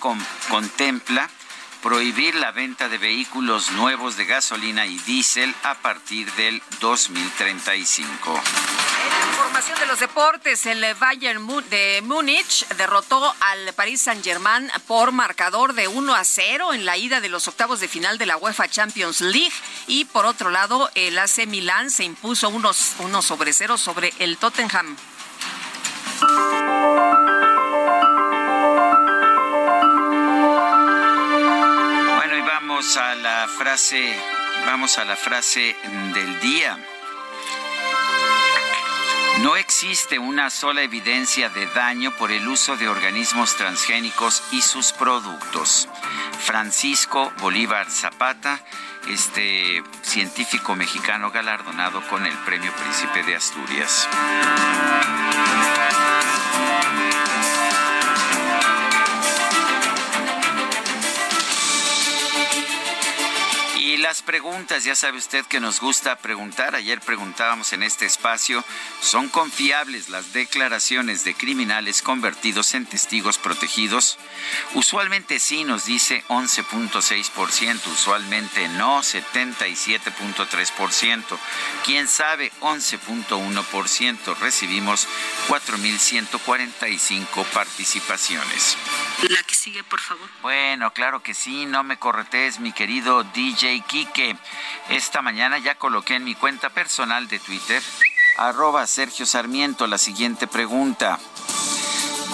contempla 0.49 1.30
prohibir 1.85 2.35
la 2.37 2.50
venta 2.50 2.88
de 2.88 2.97
vehículos 2.97 3.71
nuevos 3.73 4.17
de 4.17 4.25
gasolina 4.25 4.87
y 4.87 4.97
diésel 5.00 5.55
a 5.64 5.75
partir 5.75 6.33
del 6.33 6.62
2035. 6.81 8.33
En 8.33 9.29
información 9.29 9.79
de 9.79 9.85
los 9.85 10.00
deportes, 10.00 10.64
el 10.64 10.83
Bayern 10.95 11.47
de 11.69 12.00
Múnich 12.03 12.67
derrotó 12.79 13.35
al 13.38 13.75
Paris 13.75 14.00
Saint-Germain 14.00 14.71
por 14.87 15.12
marcador 15.12 15.75
de 15.75 15.87
1 15.87 16.14
a 16.14 16.25
0 16.25 16.73
en 16.73 16.87
la 16.87 16.97
ida 16.97 17.21
de 17.21 17.29
los 17.29 17.49
octavos 17.49 17.81
de 17.81 17.88
final 17.88 18.17
de 18.17 18.25
la 18.25 18.38
UEFA 18.38 18.67
Champions 18.67 19.21
League 19.21 19.53
y 19.87 20.07
por 20.07 20.25
otro 20.25 20.49
lado 20.49 20.91
el 20.95 21.19
AC 21.19 21.47
Milán 21.47 21.91
se 21.91 22.05
impuso 22.05 22.49
1 22.49 23.23
sobre 23.23 23.53
0 23.53 23.76
sobre 23.76 24.14
el 24.21 24.38
Tottenham. 24.38 24.97
Frase, 33.48 34.14
vamos 34.66 34.98
a 34.98 35.04
la 35.04 35.16
frase 35.16 35.76
del 36.14 36.40
día. 36.40 36.78
No 39.42 39.56
existe 39.56 40.18
una 40.18 40.48
sola 40.48 40.82
evidencia 40.82 41.48
de 41.48 41.66
daño 41.66 42.12
por 42.16 42.30
el 42.30 42.46
uso 42.48 42.76
de 42.76 42.88
organismos 42.88 43.56
transgénicos 43.56 44.42
y 44.52 44.62
sus 44.62 44.92
productos. 44.92 45.88
Francisco 46.38 47.32
Bolívar 47.40 47.90
Zapata, 47.90 48.60
este 49.08 49.82
científico 50.02 50.74
mexicano 50.76 51.30
galardonado 51.30 52.00
con 52.08 52.26
el 52.26 52.36
Premio 52.38 52.72
Príncipe 52.72 53.22
de 53.24 53.36
Asturias. 53.36 54.08
Las 64.04 64.20
preguntas, 64.20 64.84
ya 64.84 64.94
sabe 64.94 65.16
usted 65.16 65.46
que 65.46 65.61
nos 65.61 65.80
gusta 65.80 66.16
preguntar. 66.16 66.75
Ayer 66.75 67.00
preguntábamos 67.00 67.73
en 67.73 67.82
este 67.82 68.04
espacio, 68.04 68.62
¿son 69.00 69.30
confiables 69.30 70.11
las 70.11 70.34
declaraciones 70.34 71.25
de 71.25 71.32
criminales 71.32 72.02
convertidos 72.02 72.75
en 72.75 72.84
testigos 72.84 73.38
protegidos? 73.38 74.18
Usualmente 74.75 75.38
sí, 75.38 75.64
nos 75.64 75.87
dice 75.87 76.23
11.6%, 76.28 77.87
usualmente 77.87 78.68
no, 78.68 79.00
77.3%. 79.00 81.38
¿Quién 81.87 82.06
sabe? 82.06 82.52
11.1%. 82.61 84.38
Recibimos 84.38 85.08
4.145 85.49 87.44
participaciones. 87.54 88.76
La 89.28 89.42
que 89.42 89.54
sigue, 89.54 89.83
por 89.85 90.00
favor. 90.00 90.28
Bueno, 90.42 90.92
claro 90.92 91.23
que 91.23 91.35
sí, 91.35 91.66
no 91.66 91.83
me 91.83 91.99
corretes, 91.99 92.61
mi 92.61 92.73
querido 92.73 93.25
DJ 93.25 93.83
que 94.12 94.37
Esta 94.90 95.23
mañana 95.23 95.59
ya 95.59 95.76
coloqué 95.76 96.16
en 96.16 96.25
mi 96.25 96.35
cuenta 96.35 96.68
personal 96.71 97.28
de 97.28 97.38
Twitter, 97.38 97.83
arroba 98.37 98.87
Sergio 98.87 99.25
Sarmiento, 99.25 99.87
la 99.87 99.99
siguiente 99.99 100.47
pregunta. 100.47 101.18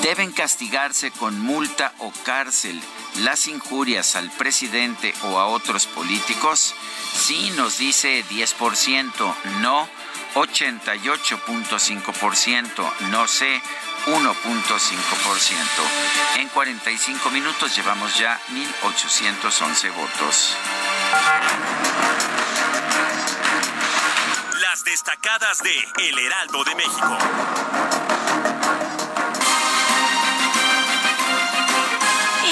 ¿Deben 0.02 0.32
castigarse 0.32 1.10
con 1.10 1.38
multa 1.38 1.92
o 1.98 2.12
cárcel 2.24 2.80
las 3.18 3.46
injurias 3.48 4.16
al 4.16 4.30
presidente 4.30 5.14
o 5.24 5.38
a 5.38 5.46
otros 5.46 5.86
políticos? 5.86 6.74
Sí, 7.14 7.52
nos 7.56 7.76
dice 7.78 8.24
10%, 8.24 9.34
no 9.60 9.88
88.5%, 10.34 12.98
no 13.10 13.28
sé 13.28 13.62
1.5%. 14.06 15.56
En 16.36 16.48
45 16.48 17.30
minutos 17.30 17.76
llevamos 17.76 18.18
ya 18.18 18.40
1.811 18.48 19.94
votos. 19.94 20.56
Las 24.60 24.84
destacadas 24.84 25.62
de 25.62 25.88
El 26.08 26.18
Heraldo 26.18 26.64
de 26.64 26.74
México. 26.74 27.18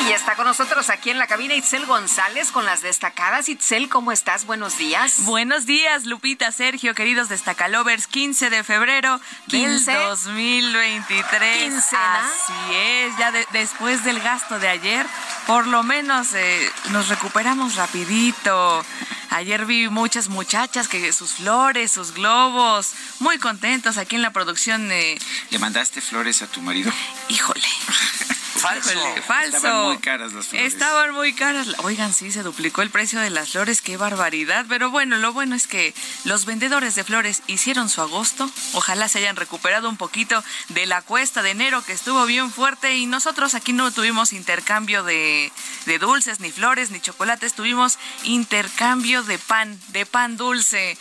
Y 0.08 0.12
está 0.12 0.36
con 0.36 0.46
nosotros 0.46 0.88
aquí 0.88 1.10
en 1.10 1.18
la 1.18 1.26
cabina 1.26 1.54
Itzel 1.54 1.84
González 1.84 2.50
con 2.50 2.64
las 2.64 2.80
destacadas. 2.80 3.50
Itzel, 3.50 3.90
¿cómo 3.90 4.10
estás? 4.10 4.46
Buenos 4.46 4.78
días. 4.78 5.24
Buenos 5.26 5.66
días, 5.66 6.06
Lupita, 6.06 6.50
Sergio, 6.50 6.94
queridos 6.94 7.28
destacalovers. 7.28 8.06
15 8.06 8.48
de 8.48 8.64
febrero 8.64 9.20
15 9.48 9.90
del 9.90 10.02
2023. 10.08 11.74
Así 11.74 12.74
es, 12.74 13.18
ya 13.18 13.32
después 13.52 14.02
del 14.04 14.20
gasto 14.20 14.58
de 14.58 14.68
ayer, 14.68 15.04
por 15.46 15.66
lo 15.66 15.82
menos 15.82 16.32
eh, 16.32 16.72
nos 16.90 17.08
recuperamos 17.08 17.74
rapidito. 17.74 18.82
Ayer 19.28 19.66
vi 19.66 19.90
muchas 19.90 20.28
muchachas 20.28 20.88
que 20.88 21.12
sus 21.12 21.32
flores, 21.32 21.92
sus 21.92 22.14
globos, 22.14 22.94
muy 23.18 23.38
contentos 23.38 23.98
aquí 23.98 24.16
en 24.16 24.22
la 24.22 24.32
producción. 24.32 24.88
¿Le 24.88 25.58
mandaste 25.58 26.00
flores 26.00 26.40
a 26.40 26.46
tu 26.46 26.62
marido? 26.62 26.90
Híjole. 27.28 27.60
Falso. 28.58 28.90
falso. 29.26 29.56
Estaban 29.56 29.86
muy 29.86 29.98
caras 29.98 30.32
las 30.32 30.46
flores. 30.48 30.72
Estaban 30.72 31.14
muy 31.14 31.32
caras. 31.32 31.68
Oigan, 31.84 32.12
sí, 32.12 32.32
se 32.32 32.42
duplicó 32.42 32.82
el 32.82 32.90
precio 32.90 33.20
de 33.20 33.30
las 33.30 33.50
flores. 33.50 33.82
Qué 33.82 33.96
barbaridad. 33.96 34.66
Pero 34.68 34.90
bueno, 34.90 35.16
lo 35.18 35.32
bueno 35.32 35.54
es 35.54 35.66
que 35.66 35.94
los 36.24 36.44
vendedores 36.44 36.94
de 36.94 37.04
flores 37.04 37.42
hicieron 37.46 37.88
su 37.88 38.00
agosto. 38.00 38.50
Ojalá 38.72 39.08
se 39.08 39.18
hayan 39.18 39.36
recuperado 39.36 39.88
un 39.88 39.96
poquito 39.96 40.42
de 40.70 40.86
la 40.86 41.02
cuesta 41.02 41.42
de 41.42 41.50
enero 41.50 41.82
que 41.84 41.92
estuvo 41.92 42.24
bien 42.26 42.50
fuerte. 42.50 42.96
Y 42.96 43.06
nosotros 43.06 43.54
aquí 43.54 43.72
no 43.72 43.90
tuvimos 43.92 44.32
intercambio 44.32 45.04
de, 45.04 45.52
de 45.86 45.98
dulces, 45.98 46.40
ni 46.40 46.50
flores, 46.50 46.90
ni 46.90 47.00
chocolates. 47.00 47.54
Tuvimos 47.54 47.98
intercambio 48.24 49.22
de 49.22 49.38
pan, 49.38 49.78
de 49.88 50.06
pan 50.06 50.36
dulce 50.36 50.98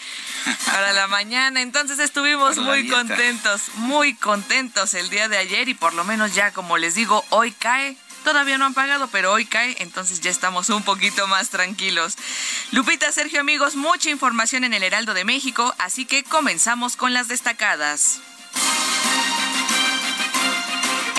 para 0.65 0.93
la 0.93 1.08
mañana. 1.08 1.62
Entonces 1.62 2.00
estuvimos 2.00 2.58
muy 2.58 2.88
contentos, 2.88 3.62
muy 3.76 4.13
contentos 4.15 4.93
el 4.93 5.10
día 5.10 5.28
de 5.28 5.38
ayer. 5.38 5.70
Y 5.70 5.74
por 5.74 5.93
lo 5.93 6.04
menos 6.04 6.36
ya, 6.36 6.52
como 6.52 6.78
les 6.78 6.96
digo, 6.96 7.26
hoy 7.30 7.47
cae. 7.52 7.98
Todavía 8.24 8.58
no 8.58 8.66
han 8.66 8.74
pagado, 8.74 9.08
pero 9.08 9.32
hoy 9.32 9.46
cae, 9.46 9.76
entonces 9.80 10.20
ya 10.20 10.30
estamos 10.30 10.70
un 10.70 10.84
poquito 10.84 11.28
más 11.28 11.50
tranquilos. 11.50 12.18
Lupita, 12.72 13.12
Sergio, 13.12 13.40
amigos, 13.40 13.76
mucha 13.76 14.10
información 14.10 14.64
en 14.64 14.74
el 14.74 14.84
Heraldo 14.84 15.14
de 15.14 15.24
México, 15.24 15.74
así 15.78 16.06
que 16.06 16.24
comenzamos 16.24 16.98
con 16.98 17.14
las 17.14 17.28
destacadas. 17.28 18.20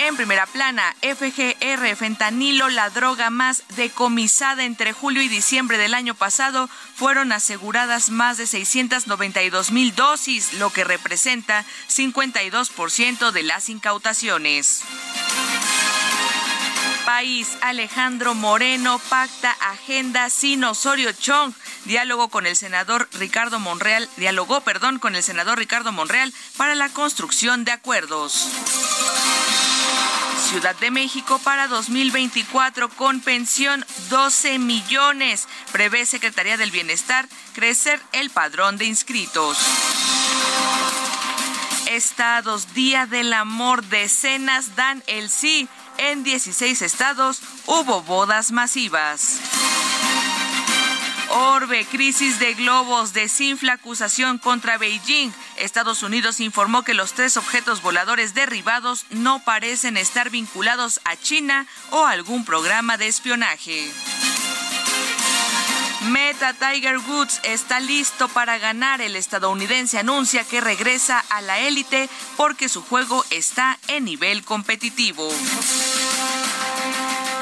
En 0.09 0.17
primera 0.17 0.47
plana, 0.47 0.97
FGR, 1.03 1.95
fentanilo, 1.97 2.69
la 2.71 2.89
droga 2.89 3.29
más 3.29 3.63
decomisada 3.77 4.65
entre 4.65 4.93
julio 4.93 5.23
y 5.23 5.29
diciembre 5.29 5.77
del 5.77 5.93
año 5.93 6.15
pasado, 6.15 6.71
fueron 6.95 7.31
aseguradas 7.33 8.09
más 8.09 8.39
de 8.39 8.47
692 8.47 9.71
mil 9.71 9.95
dosis, 9.95 10.55
lo 10.55 10.71
que 10.71 10.85
representa 10.85 11.65
52% 11.89 13.33
de 13.33 13.43
las 13.43 13.69
incautaciones 13.69 14.83
país. 17.09 17.57
Alejandro 17.63 18.35
Moreno 18.35 18.99
pacta 19.09 19.57
agenda 19.63 20.29
sin 20.29 20.63
Osorio 20.63 21.11
Chong. 21.13 21.55
Diálogo 21.87 22.29
con 22.29 22.45
el 22.45 22.55
senador 22.55 23.09
Ricardo 23.15 23.59
Monreal, 23.59 24.11
dialogó, 24.19 24.61
perdón, 24.61 24.99
con 24.99 25.17
el 25.17 25.23
senador 25.23 25.57
Ricardo 25.57 25.91
Monreal 25.91 26.35
para 26.59 26.75
la 26.75 26.91
construcción 26.91 27.65
de 27.65 27.73
acuerdos. 27.73 28.51
Ciudad 30.51 30.77
de 30.77 30.91
México 30.91 31.41
para 31.43 31.67
2024 31.67 32.91
con 32.91 33.21
pensión 33.21 33.87
12 34.11 34.59
millones. 34.59 35.49
Prevé 35.73 36.05
Secretaría 36.05 36.59
del 36.59 36.71
Bienestar 36.71 37.27
crecer 37.55 38.03
el 38.13 38.29
padrón 38.29 38.77
de 38.77 38.85
inscritos. 38.85 39.57
Estados, 41.87 42.75
Día 42.75 43.07
del 43.07 43.33
Amor, 43.33 43.83
decenas 43.85 44.77
dan 44.77 45.03
el 45.07 45.31
sí 45.31 45.71
en 45.99 46.25
16 46.25 46.83
estados 46.83 47.41
hubo 47.67 48.03
bodas 48.03 48.53
masivas. 48.53 49.41
Orbe, 51.31 51.85
crisis 51.85 52.39
de 52.39 52.55
globos, 52.55 53.13
desinfla 53.13 53.75
acusación 53.75 54.39
contra 54.39 54.79
Beijing. 54.79 55.31
Estados 55.57 56.03
Unidos 56.03 56.41
informó 56.41 56.85
que 56.85 56.95
los 56.95 57.13
tres 57.13 57.37
objetos 57.37 57.83
voladores 57.83 58.33
derribados 58.33 59.05
no 59.11 59.45
parecen 59.45 59.99
estar 59.99 60.31
vinculados 60.31 61.01
a 61.05 61.17
China 61.17 61.67
o 61.91 62.07
algún 62.07 62.45
programa 62.47 62.97
de 62.97 63.09
espionaje. 63.09 63.93
Meta 66.09 66.55
Tiger 66.55 66.99
Woods 66.99 67.41
está 67.43 67.81
listo 67.81 68.29
para 68.29 68.59
ganar. 68.59 69.01
El 69.01 69.17
estadounidense 69.17 69.99
anuncia 69.99 70.45
que 70.45 70.61
regresa 70.61 71.23
a 71.29 71.43
la 71.43 71.59
élite 71.59 72.09
porque 72.37 72.69
su 72.69 72.83
juego 72.83 73.25
está 73.31 73.79
en 73.89 74.05
nivel 74.05 74.45
competitivo. 74.45 75.29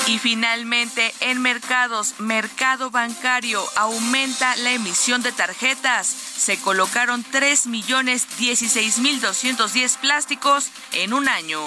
Y 0.07 0.19
finalmente, 0.19 1.12
en 1.21 1.42
mercados, 1.42 2.14
mercado 2.19 2.90
bancario 2.90 3.64
aumenta 3.75 4.55
la 4.57 4.71
emisión 4.73 5.21
de 5.23 5.33
tarjetas. 5.33 6.07
Se 6.07 6.61
colocaron 6.61 7.25
3 7.25 7.66
millones 7.66 8.27
16 8.38 8.99
mil 9.01 9.21
210 9.21 9.97
plásticos 9.97 10.71
en 10.92 11.12
un 11.12 11.29
año. 11.29 11.61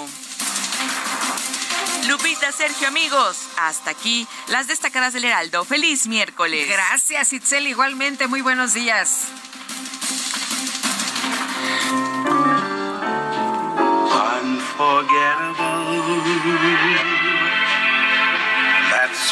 Lupita, 2.08 2.50
Sergio, 2.50 2.88
amigos, 2.88 3.36
hasta 3.58 3.90
aquí 3.90 4.26
las 4.48 4.66
destacadas 4.66 5.12
del 5.12 5.26
Heraldo. 5.26 5.66
Feliz 5.66 6.06
miércoles. 6.06 6.66
Gracias, 6.66 7.34
Itzel. 7.34 7.66
Igualmente, 7.66 8.26
muy 8.26 8.40
buenos 8.40 8.72
días. 8.72 9.26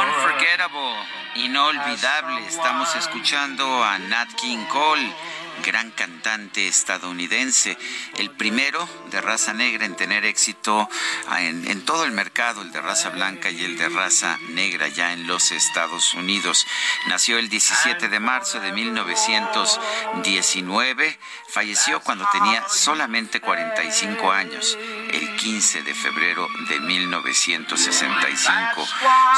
Unforgettable, 0.00 0.94
inolvidable. 1.36 2.46
Estamos 2.46 2.94
escuchando 2.96 3.64
a 3.82 3.98
Nat 3.98 4.28
King 4.34 4.64
Cole 4.66 5.12
gran 5.64 5.90
cantante 5.90 6.68
estadounidense, 6.68 7.76
el 8.16 8.30
primero 8.30 8.88
de 9.10 9.20
raza 9.20 9.52
negra 9.52 9.84
en 9.86 9.96
tener 9.96 10.24
éxito 10.24 10.88
en, 11.38 11.84
todo 11.84 12.04
el 12.04 12.12
mercado, 12.12 12.62
el 12.62 12.70
de 12.72 12.80
raza 12.80 13.10
blanca 13.10 13.50
y 13.50 13.64
el 13.64 13.76
de 13.76 13.88
raza 13.88 14.38
negra 14.50 14.86
ya 14.88 15.12
en 15.12 15.26
los 15.26 15.50
Estados 15.52 16.14
Unidos. 16.14 16.66
Nació 17.08 17.38
el 17.38 17.48
17 17.48 18.08
de 18.08 18.20
marzo 18.20 18.60
de 18.60 18.72
1919, 18.72 21.18
falleció 21.48 22.00
cuando 22.00 22.28
tenía 22.32 22.64
solamente 22.68 23.40
45 23.40 24.32
años, 24.32 24.78
el 25.10 25.36
15 25.36 25.82
de 25.82 25.94
febrero 25.94 26.48
de 26.68 26.80
1965. 26.80 28.86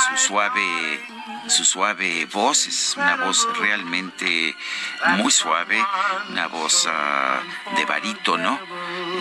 Su 0.08 0.16
suave 0.28 1.04
su 1.48 1.64
suave 1.64 2.26
voz, 2.26 2.66
es 2.66 2.96
una 2.96 3.16
voz 3.16 3.46
realmente 3.58 4.56
muy 5.18 5.30
suave, 5.30 5.84
una 6.30 6.46
voz 6.48 6.86
uh, 6.86 7.76
de 7.76 7.84
barítono. 7.84 8.58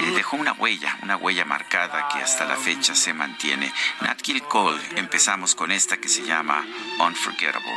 Eh, 0.02 0.12
dejó 0.16 0.38
una 0.38 0.54
huella, 0.54 0.98
una 1.02 1.16
huella 1.18 1.46
marcada 1.46 2.08
que 2.10 2.20
hasta 2.20 2.46
la 2.46 2.56
fecha 2.56 2.96
se 2.96 3.14
mantiene. 3.14 3.72
Nat 4.02 4.22
King 4.22 4.42
Cole, 4.42 4.82
empezamos 4.96 5.56
con 5.56 5.72
esta 5.72 5.98
que 5.98 6.10
se 6.10 6.24
llama 6.24 6.66
Unforgettable. 7.00 7.72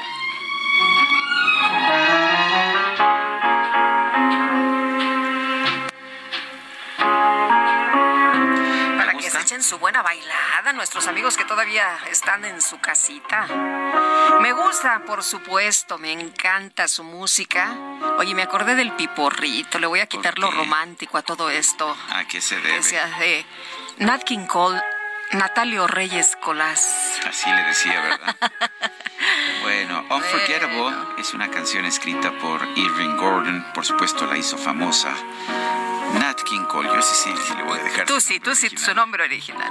Echen 9.47 9.63
su 9.63 9.79
buena 9.79 10.03
bailada, 10.03 10.73
nuestros 10.73 11.07
amigos 11.07 11.37
que 11.37 11.45
todavía 11.45 12.01
están 12.11 12.45
en 12.45 12.61
su 12.61 12.81
casita. 12.81 13.47
Me 14.41 14.53
gusta, 14.53 15.05
por 15.07 15.23
supuesto, 15.23 15.99
me 15.99 16.11
encanta 16.11 16.89
su 16.89 17.05
música. 17.05 17.73
Oye, 18.19 18.35
me 18.35 18.43
acordé 18.43 18.75
del 18.75 18.91
piporrito, 18.95 19.79
le 19.79 19.87
voy 19.87 20.01
a 20.01 20.07
quitar 20.07 20.41
lo 20.41 20.51
romántico 20.51 21.17
a 21.17 21.23
todo 21.23 21.49
esto. 21.49 21.97
¿A 22.11 22.25
qué 22.25 22.41
se 22.41 22.57
debe? 22.57 22.83
de 23.21 23.47
Nat 23.99 24.25
King 24.25 24.47
Cole, 24.47 24.83
Natalio 25.31 25.87
Reyes 25.87 26.37
Colás. 26.43 27.21
Así 27.25 27.49
le 27.49 27.63
decía, 27.63 28.01
¿verdad? 28.01 28.37
bueno, 29.63 30.05
Unforgettable 30.11 30.93
es 31.19 31.35
una 31.35 31.53
canción 31.53 31.85
escrita 31.85 32.37
por 32.41 32.67
Irving 32.75 33.17
Gordon, 33.17 33.65
por 33.75 33.87
supuesto 33.87 34.27
la 34.27 34.37
hizo 34.37 34.59
famosa 34.59 35.15
Nat 36.15 36.43
King 36.45 36.65
Cole, 36.69 36.89
yo 36.89 37.03
sí, 37.03 37.31
sí, 37.37 37.55
le 37.57 37.63
voy 37.65 37.79
a 37.79 37.83
dejar. 37.83 38.07
Tú 38.07 38.21
sí, 38.21 38.41
tú 38.41 38.55
sí, 38.55 38.69
su 38.77 38.95
nombre 38.95 39.25
original. 39.25 39.71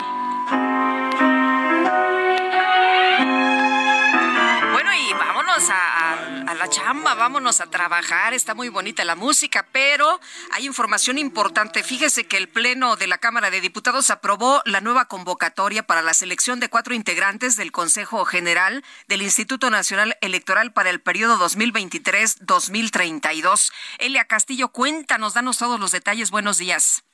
A, 5.58 6.54
la 6.54 6.70
chamba, 6.70 7.14
vámonos 7.14 7.62
a 7.62 7.68
trabajar. 7.68 8.34
Está 8.34 8.54
muy 8.54 8.68
bonita 8.68 9.06
la 9.06 9.16
música, 9.16 9.66
pero 9.72 10.20
hay 10.52 10.66
información 10.66 11.18
importante. 11.18 11.82
Fíjese 11.82 12.28
que 12.28 12.36
el 12.36 12.50
Pleno 12.50 12.98
de 12.98 13.08
la 13.08 13.20
Cámara 13.20 13.50
de 13.50 13.62
Diputados 13.62 14.10
aprobó 14.10 14.62
la 14.66 14.82
nueva 14.82 15.06
convocatoria 15.06 15.84
para 15.84 16.02
la 16.02 16.14
selección 16.14 16.60
de 16.60 16.68
cuatro 16.68 16.94
integrantes 16.94 17.56
del 17.56 17.72
Consejo 17.72 18.26
General 18.26 18.84
del 19.08 19.22
Instituto 19.22 19.70
Nacional 19.70 20.18
Electoral 20.20 20.74
para 20.74 20.90
el 20.90 21.00
periodo 21.00 21.38
2023-2032. 21.38 23.72
Elia 24.00 24.26
Castillo, 24.26 24.68
cuéntanos, 24.70 25.36
danos 25.36 25.58
todos 25.58 25.80
los 25.80 25.94
detalles. 25.94 26.32
Buenos 26.32 26.58
días. 26.58 27.06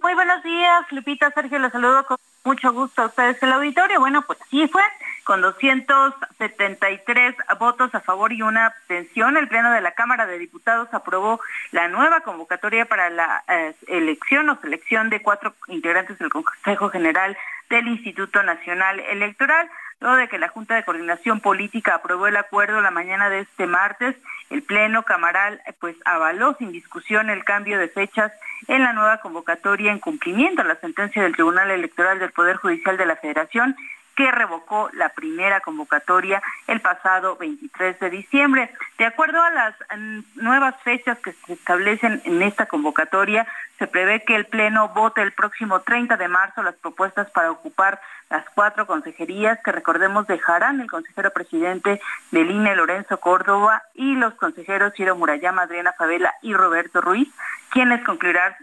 Muy 0.00 0.14
buenos 0.14 0.40
días, 0.44 0.86
Lupita, 0.92 1.32
Sergio, 1.32 1.58
les 1.58 1.72
saludo 1.72 2.06
con 2.06 2.16
mucho 2.44 2.72
gusto 2.72 3.02
a 3.02 3.06
ustedes 3.06 3.42
el 3.42 3.52
auditorio. 3.52 3.98
Bueno, 3.98 4.22
pues 4.22 4.38
sí 4.50 4.68
fue 4.68 4.84
con 5.28 5.42
273 5.42 7.34
votos 7.58 7.94
a 7.94 8.00
favor 8.00 8.32
y 8.32 8.40
una 8.40 8.64
abstención. 8.64 9.36
El 9.36 9.46
Pleno 9.46 9.70
de 9.70 9.82
la 9.82 9.92
Cámara 9.92 10.24
de 10.24 10.38
Diputados 10.38 10.88
aprobó 10.92 11.38
la 11.70 11.86
nueva 11.88 12.22
convocatoria 12.22 12.86
para 12.86 13.10
la 13.10 13.44
eh, 13.46 13.74
elección 13.88 14.48
o 14.48 14.58
selección 14.58 15.10
de 15.10 15.20
cuatro 15.20 15.54
integrantes 15.66 16.18
del 16.18 16.30
Consejo 16.30 16.88
General 16.88 17.36
del 17.68 17.88
Instituto 17.88 18.42
Nacional 18.42 19.00
Electoral. 19.00 19.68
Luego 20.00 20.16
de 20.16 20.28
que 20.28 20.38
la 20.38 20.48
Junta 20.48 20.76
de 20.76 20.84
Coordinación 20.84 21.40
Política 21.40 21.96
aprobó 21.96 22.26
el 22.26 22.36
acuerdo 22.38 22.80
la 22.80 22.90
mañana 22.90 23.28
de 23.28 23.40
este 23.40 23.66
martes, 23.66 24.16
el 24.48 24.62
Pleno 24.62 25.02
Camaral 25.02 25.60
pues 25.78 25.94
avaló 26.06 26.54
sin 26.54 26.72
discusión 26.72 27.28
el 27.28 27.44
cambio 27.44 27.78
de 27.78 27.88
fechas 27.88 28.32
en 28.66 28.82
la 28.82 28.94
nueva 28.94 29.18
convocatoria 29.18 29.92
en 29.92 29.98
cumplimiento 29.98 30.62
a 30.62 30.64
la 30.64 30.76
sentencia 30.76 31.22
del 31.22 31.34
Tribunal 31.34 31.70
Electoral 31.70 32.18
del 32.18 32.32
Poder 32.32 32.56
Judicial 32.56 32.96
de 32.96 33.04
la 33.04 33.16
Federación 33.16 33.76
que 34.18 34.32
revocó 34.32 34.90
la 34.94 35.10
primera 35.10 35.60
convocatoria 35.60 36.42
el 36.66 36.80
pasado 36.80 37.36
23 37.36 38.00
de 38.00 38.10
diciembre. 38.10 38.68
De 38.98 39.04
acuerdo 39.04 39.40
a 39.40 39.50
las 39.50 39.76
mm, 39.96 40.18
nuevas 40.34 40.74
fechas 40.82 41.20
que 41.20 41.32
se 41.46 41.52
establecen 41.52 42.20
en 42.24 42.42
esta 42.42 42.66
convocatoria, 42.66 43.46
se 43.78 43.86
prevé 43.86 44.24
que 44.24 44.34
el 44.34 44.46
Pleno 44.46 44.88
vote 44.88 45.22
el 45.22 45.32
próximo 45.32 45.80
30 45.80 46.16
de 46.16 46.28
marzo 46.28 46.62
las 46.62 46.74
propuestas 46.74 47.30
para 47.30 47.50
ocupar 47.50 48.00
las 48.28 48.44
cuatro 48.50 48.86
consejerías 48.86 49.58
que 49.64 49.72
recordemos 49.72 50.26
dejarán 50.26 50.80
el 50.80 50.90
consejero 50.90 51.30
presidente 51.32 52.00
del 52.32 52.50
INE 52.50 52.74
Lorenzo 52.74 53.20
Córdoba 53.20 53.82
y 53.94 54.16
los 54.16 54.34
consejeros 54.34 54.92
Ciro 54.96 55.16
Murayama, 55.16 55.62
Adriana 55.62 55.94
Favela 55.96 56.34
y 56.42 56.54
Roberto 56.54 57.00
Ruiz, 57.00 57.28
quienes 57.70 58.04
concluirán, 58.04 58.54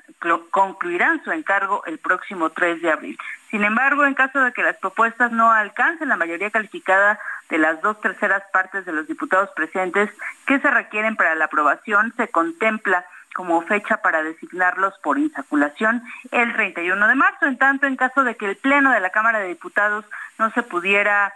concluirán 0.51 1.23
su 1.23 1.32
encargo 1.32 1.84
el 1.86 1.97
próximo 1.97 2.49
3 2.49 2.82
de 2.82 2.91
abril. 2.91 3.17
Sin 3.49 3.63
embargo, 3.63 4.06
en 4.06 4.15
caso 4.15 4.39
de 4.41 4.51
que 4.51 4.63
las 4.63 4.75
propuestas 4.78 5.32
no 5.32 5.51
alcancen 5.51 6.10
la 6.10 6.17
mayoría 6.17 6.51
calificada 6.51 7.17
de 7.49 7.58
las 7.58 7.82
dos 7.82 8.01
terceras 8.01 8.43
partes 8.51 8.86
de 8.86 8.91
los 8.91 9.08
diputados 9.08 9.49
presentes 9.56 10.10
que 10.45 10.60
se 10.60 10.69
requieren 10.69 11.15
para 11.15 11.36
la 11.36 11.45
aprobación, 11.45 12.13
se 12.17 12.28
contempla 12.28 13.06
como 13.36 13.62
fecha 13.63 13.98
para 13.98 14.24
designarlos 14.24 14.93
por 15.04 15.19
insaculación 15.19 16.02
el 16.32 16.54
31 16.54 17.06
de 17.06 17.15
marzo. 17.15 17.45
En 17.45 17.58
tanto, 17.58 17.86
en 17.86 17.98
caso 17.98 18.24
de 18.24 18.36
que 18.36 18.45
el 18.45 18.56
Pleno 18.56 18.91
de 18.93 19.02
la 19.02 19.10
Cámara 19.10 19.39
de 19.39 19.50
Diputados 19.50 20.06
no 20.39 20.52
se 20.52 20.63
pudiera 20.63 21.34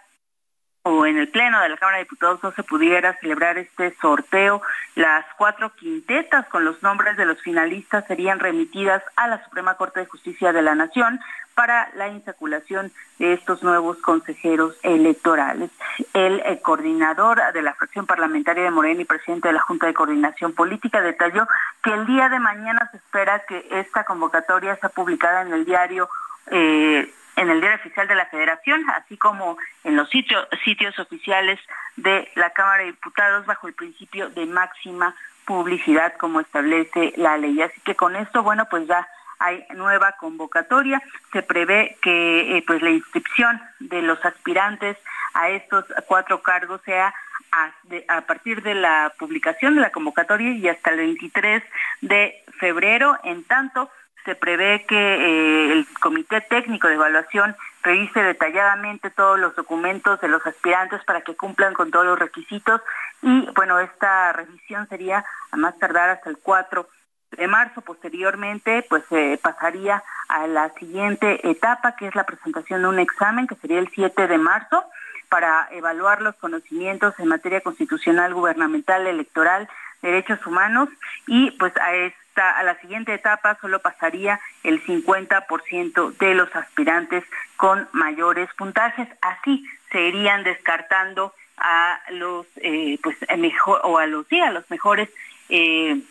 o 0.84 1.06
en 1.06 1.18
el 1.18 1.28
Pleno 1.28 1.60
de 1.60 1.68
la 1.68 1.76
Cámara 1.76 1.98
de 1.98 2.06
Diputados 2.06 2.42
no 2.42 2.54
se 2.54 2.64
pudiera 2.64 3.18
celebrar 3.20 3.58
este 3.58 3.94
sorteo, 4.02 4.62
las 4.96 5.26
cuatro 5.38 5.76
quintetas 5.76 6.48
con 6.48 6.64
los 6.64 6.82
nombres 6.82 7.18
de 7.18 7.26
los 7.26 7.42
finalistas 7.42 8.06
serían 8.08 8.40
remitidas 8.40 9.04
a 9.18 9.28
la 9.28 9.44
Suprema 9.44 9.76
Corte 9.76 10.00
de 10.00 10.06
Justicia 10.06 10.54
de 10.54 10.62
la 10.62 10.76
Nación 10.76 11.20
para 11.60 11.92
la 11.96 12.08
insaculación 12.08 12.90
de 13.18 13.34
estos 13.34 13.64
nuevos 13.64 13.98
consejeros 13.98 14.78
electorales. 14.82 15.70
El, 16.14 16.42
el, 16.46 16.62
coordinador 16.62 17.42
de 17.52 17.62
la 17.62 17.74
fracción 17.74 18.06
parlamentaria 18.06 18.64
de 18.64 18.72
Morena 18.72 19.02
y 19.02 19.04
presidente 19.04 19.50
de 19.50 19.56
la 19.56 19.60
Junta 19.60 19.86
de 19.86 19.94
Coordinación 19.94 20.54
Política 20.54 21.02
detalló 21.02 21.46
que 21.84 21.92
el 21.94 22.06
día 22.06 22.30
de 22.30 22.40
mañana 22.40 22.88
se 22.92 22.96
espera 22.96 23.44
que 23.46 23.68
esta 23.72 24.06
convocatoria 24.06 24.78
sea 24.78 24.88
publicada 24.88 25.42
en 25.42 25.52
el 25.52 25.66
diario 25.66 26.10
eh, 26.50 27.14
en 27.36 27.50
el 27.50 27.60
diario 27.60 27.78
oficial 27.80 28.08
de 28.08 28.16
la 28.16 28.28
Federación, 28.28 28.90
así 28.92 29.18
como 29.18 29.58
en 29.84 29.98
los 29.98 30.10
sitios 30.10 30.98
oficiales 30.98 31.60
de 31.98 32.32
la 32.36 32.52
Cámara 32.52 32.84
de 32.84 32.94
Diputados 32.94 33.46
bajo 33.46 33.68
el 33.68 33.74
principio 33.74 34.30
de 34.30 34.46
máxima 34.46 35.14
publicidad 35.44 36.14
como 36.16 36.40
establece 36.40 37.12
la 37.18 37.38
ley. 37.38 37.62
Así 37.62 37.82
que 37.82 37.96
con 37.96 38.16
esto, 38.16 38.44
bueno, 38.44 38.66
pues 38.72 38.88
ya 38.88 39.06
hay 39.40 39.66
nueva 39.76 40.14
convocatoria. 40.14 41.02
Se 41.32 41.42
prevé 41.42 41.98
que 42.02 42.58
eh, 42.58 42.64
pues 42.68 42.82
la 42.82 42.92
inscripción 42.92 43.62
de 43.80 44.02
los 44.02 44.24
aspirantes 44.24 44.98
a 45.34 45.50
estos 45.50 45.86
cuatro 46.08 46.42
cargos 46.42 46.82
sea 46.84 47.14
a, 47.52 48.22
partir 48.22 48.62
de 48.62 48.76
la 48.76 49.14
publicación 49.18 49.76
de 49.76 49.82
la 49.82 49.92
convocatoria 49.92 50.52
y 50.52 50.68
hasta 50.68 50.92
el 50.92 50.98
23 50.98 51.64
de 52.02 52.44
febrero. 52.60 53.18
En 53.24 53.44
tanto, 53.44 53.90
se 54.26 54.36
prevé 54.36 54.86
que 54.86 54.96
eh, 54.96 55.74
el 55.74 55.88
Comité 56.00 56.42
Técnico 56.42 56.88
de 56.88 56.96
Evaluación 56.96 57.56
revise 57.82 58.22
detalladamente 58.22 59.10
todos 59.10 59.40
los 59.40 59.56
documentos 59.56 60.20
de 60.22 60.28
los 60.28 60.46
aspirantes 60.46 61.04
para 61.06 61.22
que 61.22 61.36
cumplan 61.36 61.74
con 61.74 61.92
todos 61.92 62.06
los 62.06 62.20
requisitos 62.20 62.82
y 63.22 63.48
bueno, 63.56 63.80
esta 63.80 64.34
revisión 64.34 64.88
sería 64.90 65.24
a 65.52 65.58
más 65.58 65.78
tardar 65.80 66.10
hasta 66.10 66.30
el 66.30 66.38
4 66.38 66.88
de 67.38 67.48
marzo. 67.48 67.82
Posteriormente, 67.82 68.86
pues 68.90 69.04
pasaría 69.42 70.04
a 70.28 70.48
la 70.48 70.70
siguiente 70.76 71.50
etapa, 71.50 71.96
que 71.96 72.08
es 72.08 72.16
la 72.16 72.26
presentación 72.26 72.82
de 72.82 72.88
un 72.88 73.00
examen, 73.00 73.48
que 73.48 73.56
sería 73.56 73.80
el 73.80 73.90
7 73.90 74.28
de 74.28 74.38
marzo, 74.38 74.84
para 75.30 75.68
evaluar 75.72 76.22
los 76.22 76.36
conocimientos 76.36 77.14
en 77.20 77.28
materia 77.28 77.62
constitucional, 77.62 78.34
gubernamental, 78.34 79.06
electoral, 79.06 79.70
derechos 80.02 80.46
humanos 80.46 80.90
y 81.28 81.52
pues 81.52 81.76
a 81.78 81.94
esta 81.94 82.52
a 82.58 82.64
la 82.64 82.80
siguiente 82.80 83.14
etapa 83.14 83.58
solo 83.60 83.80
pasaría 83.80 84.40
el 84.64 84.82
50% 84.86 86.18
de 86.18 86.36
los 86.36 86.56
aspirantes 86.56 87.26
con 87.58 87.88
mayores 87.92 88.50
puntajes 88.58 89.10
así 89.22 89.66
se 89.92 90.02
irían 90.08 90.44
descartando 90.46 91.34
a 91.58 92.00
los 92.12 92.46
eh, 92.58 92.98
pues 93.04 93.18
mejor 93.38 93.82
o 93.84 93.98
a 93.98 94.06
los 94.06 94.26
sí 94.28 94.40
a 94.40 94.52
los 94.52 94.70
mejores 94.70 95.10
eh, 95.50 96.02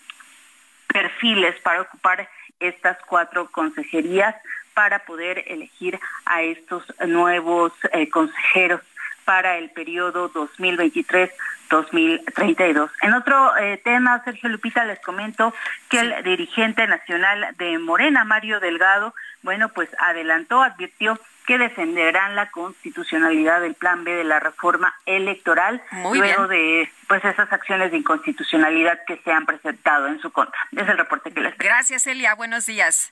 perfiles 0.88 1.55
para 1.61 1.83
ocupar 1.83 2.29
estas 2.61 2.96
cuatro 3.07 3.51
consejerías 3.51 4.35
para 4.74 4.98
poder 5.01 5.44
elegir 5.48 5.98
a 6.24 6.42
estos 6.42 6.85
nuevos 7.07 7.72
eh, 7.92 8.09
consejeros 8.11 8.81
para 9.24 9.59
el 9.59 9.70
periodo 9.70 10.33
2023-2032. 10.33 12.90
En 13.03 13.14
otro 13.14 13.57
eh, 13.57 13.81
tema, 13.85 14.22
Sergio 14.24 14.48
Lupita, 14.48 14.85
les 14.85 15.01
comento 15.01 15.53
que 15.90 15.98
el 16.01 16.22
dirigente 16.22 16.87
nacional 16.87 17.55
de 17.59 17.79
Morena, 17.79 18.24
Mario 18.24 18.61
Delgado, 18.61 19.12
bueno, 19.42 19.68
pues 19.68 19.90
adelantó, 19.98 20.62
advirtió 20.62 21.18
que 21.49 21.57
defenderán 21.57 22.37
la 22.37 22.51
constitucionalidad 22.51 23.63
del 23.63 23.75
plan 23.75 24.05
B 24.05 24.13
de 24.13 24.25
la 24.25 24.39
reforma 24.39 24.95
electoral 25.07 25.83
luego 26.13 26.47
de 26.47 26.93
pues 27.09 27.25
esas 27.25 27.51
acciones 27.51 27.91
de 27.91 27.97
inconstitucionalidad 27.97 28.99
que 29.07 29.17
se 29.25 29.33
han 29.33 29.47
presentado 29.47 30.09
en 30.09 30.21
su 30.21 30.31
contra. 30.31 30.61
Es 30.73 30.87
el 30.87 30.99
reporte 30.99 31.33
que 31.33 31.41
les 31.41 31.57
Gracias, 31.57 32.07
Elia. 32.07 32.35
Buenos 32.35 32.67
días. 32.67 33.11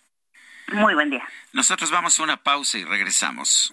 Muy 0.71 0.93
buen 0.93 1.09
día. 1.09 1.27
Nosotros 1.55 1.91
vamos 1.91 2.21
a 2.21 2.25
una 2.25 2.37
pausa 2.37 2.77
y 2.77 2.85
regresamos. 2.85 3.73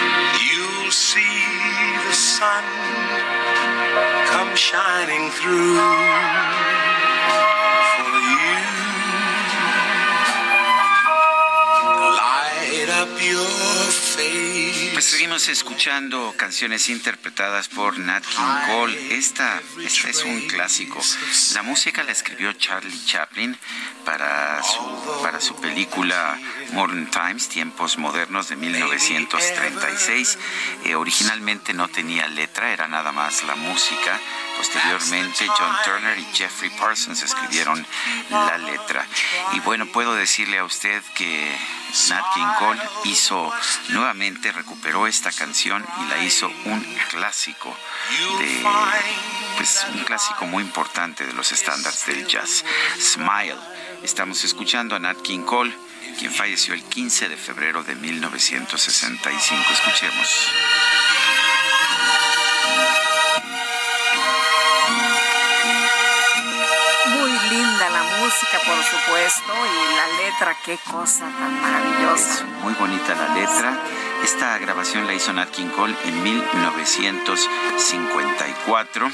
sun 2.41 2.63
come 4.33 4.55
shining 4.55 5.29
through 5.29 6.70
seguimos 15.11 15.49
escuchando 15.49 16.33
canciones 16.37 16.87
interpretadas 16.87 17.67
por 17.67 17.99
Nat 17.99 18.23
King 18.23 18.67
Cole. 18.67 19.17
Esta, 19.17 19.61
esta 19.83 20.09
es 20.09 20.23
un 20.23 20.47
clásico. 20.47 21.01
La 21.53 21.63
música 21.63 22.01
la 22.05 22.13
escribió 22.13 22.53
Charlie 22.53 23.05
Chaplin 23.05 23.57
para 24.05 24.63
su, 24.63 25.21
para 25.21 25.41
su 25.41 25.57
película 25.57 26.39
Modern 26.71 27.11
Times, 27.11 27.49
Tiempos 27.49 27.97
Modernos 27.97 28.47
de 28.47 28.55
1936. 28.55 30.37
Eh, 30.85 30.95
originalmente 30.95 31.73
no 31.73 31.89
tenía 31.89 32.27
letra, 32.29 32.71
era 32.71 32.87
nada 32.87 33.11
más 33.11 33.43
la 33.43 33.55
música. 33.55 34.17
Posteriormente, 34.61 35.47
John 35.47 35.75
Turner 35.83 36.19
y 36.19 36.23
Jeffrey 36.35 36.69
Parsons 36.69 37.23
escribieron 37.23 37.83
la 38.29 38.59
letra. 38.59 39.07
Y 39.53 39.59
bueno, 39.61 39.87
puedo 39.87 40.13
decirle 40.13 40.59
a 40.59 40.63
usted 40.63 41.01
que 41.15 41.51
Nat 42.09 42.23
King 42.35 42.53
Cole 42.59 42.79
hizo 43.05 43.51
nuevamente, 43.89 44.51
recuperó 44.51 45.07
esta 45.07 45.31
canción 45.31 45.83
y 46.01 46.09
la 46.09 46.23
hizo 46.23 46.47
un 46.65 46.79
clásico 47.09 47.75
de, 48.37 48.63
pues 49.57 49.83
un 49.95 50.03
clásico 50.03 50.45
muy 50.45 50.61
importante 50.61 51.25
de 51.25 51.33
los 51.33 51.51
estándares 51.51 52.05
del 52.05 52.27
jazz. 52.27 52.63
Smile. 52.99 53.57
Estamos 54.03 54.43
escuchando 54.43 54.95
a 54.95 54.99
Nat 54.99 55.23
King 55.23 55.41
Cole, 55.41 55.75
quien 56.19 56.31
falleció 56.31 56.75
el 56.75 56.83
15 56.83 57.29
de 57.29 57.35
febrero 57.35 57.83
de 57.83 57.95
1965. 57.95 59.73
Escuchemos. 59.73 60.51
Música, 68.31 68.59
por 68.65 68.81
supuesto, 68.83 69.51
y 69.51 69.95
la 69.95 70.07
letra, 70.23 70.57
qué 70.63 70.79
cosa 70.89 71.25
tan 71.25 71.61
maravillosa. 71.61 72.45
Muy 72.61 72.73
bonita 72.75 73.13
la 73.13 73.35
letra. 73.35 73.77
Esta 74.23 74.57
grabación 74.57 75.05
la 75.05 75.13
hizo 75.13 75.33
Nat 75.33 75.49
King 75.49 75.67
Cole 75.67 75.93
en 76.05 76.23
1954 76.23 79.11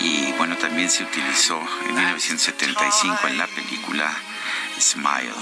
y 0.00 0.32
bueno, 0.32 0.56
también 0.56 0.90
se 0.90 1.04
utilizó 1.04 1.60
en 1.88 1.94
1975 1.94 3.28
en 3.28 3.38
la 3.38 3.46
película 3.46 4.12
Smile. 4.80 5.32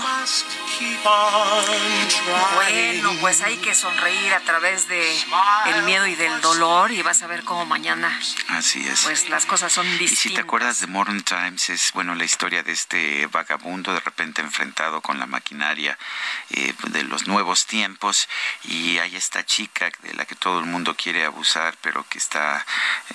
Bueno, 2.54 3.12
pues 3.20 3.40
hay 3.42 3.56
que 3.58 3.74
sonreír 3.74 4.32
a 4.34 4.40
través 4.40 4.88
de 4.88 5.16
el 5.66 5.82
miedo 5.84 6.06
y 6.06 6.14
del 6.14 6.40
dolor 6.40 6.90
y 6.92 7.02
vas 7.02 7.22
a 7.22 7.26
ver 7.26 7.42
cómo 7.44 7.64
mañana 7.66 8.18
Así 8.48 8.86
es. 8.86 9.02
pues 9.02 9.28
las 9.30 9.46
cosas 9.46 9.72
son 9.72 9.86
Y 9.86 9.90
si 9.92 9.98
distintas. 9.98 10.34
te 10.36 10.40
acuerdas 10.42 10.80
de 10.80 10.86
Modern 10.88 11.22
Times, 11.22 11.70
es 11.70 11.92
bueno 11.92 12.14
la 12.14 12.24
historia 12.24 12.62
de 12.62 12.72
este 12.72 13.26
vagabundo 13.28 13.92
de 13.92 14.00
repente 14.00 14.42
enfrentado 14.42 15.00
con 15.00 15.18
la 15.18 15.26
maquinaria 15.26 15.98
eh, 16.50 16.74
de 16.88 17.02
los 17.04 17.26
nuevos 17.26 17.66
tiempos 17.66 18.28
y 18.64 18.98
hay 18.98 19.16
esta 19.16 19.44
chica 19.46 19.90
de 20.02 20.14
la 20.14 20.24
que 20.26 20.34
todo 20.34 20.58
el 20.60 20.66
mundo 20.66 20.94
quiere 20.96 21.24
abusar, 21.24 21.76
pero 21.80 22.06
que 22.08 22.18
está 22.18 22.64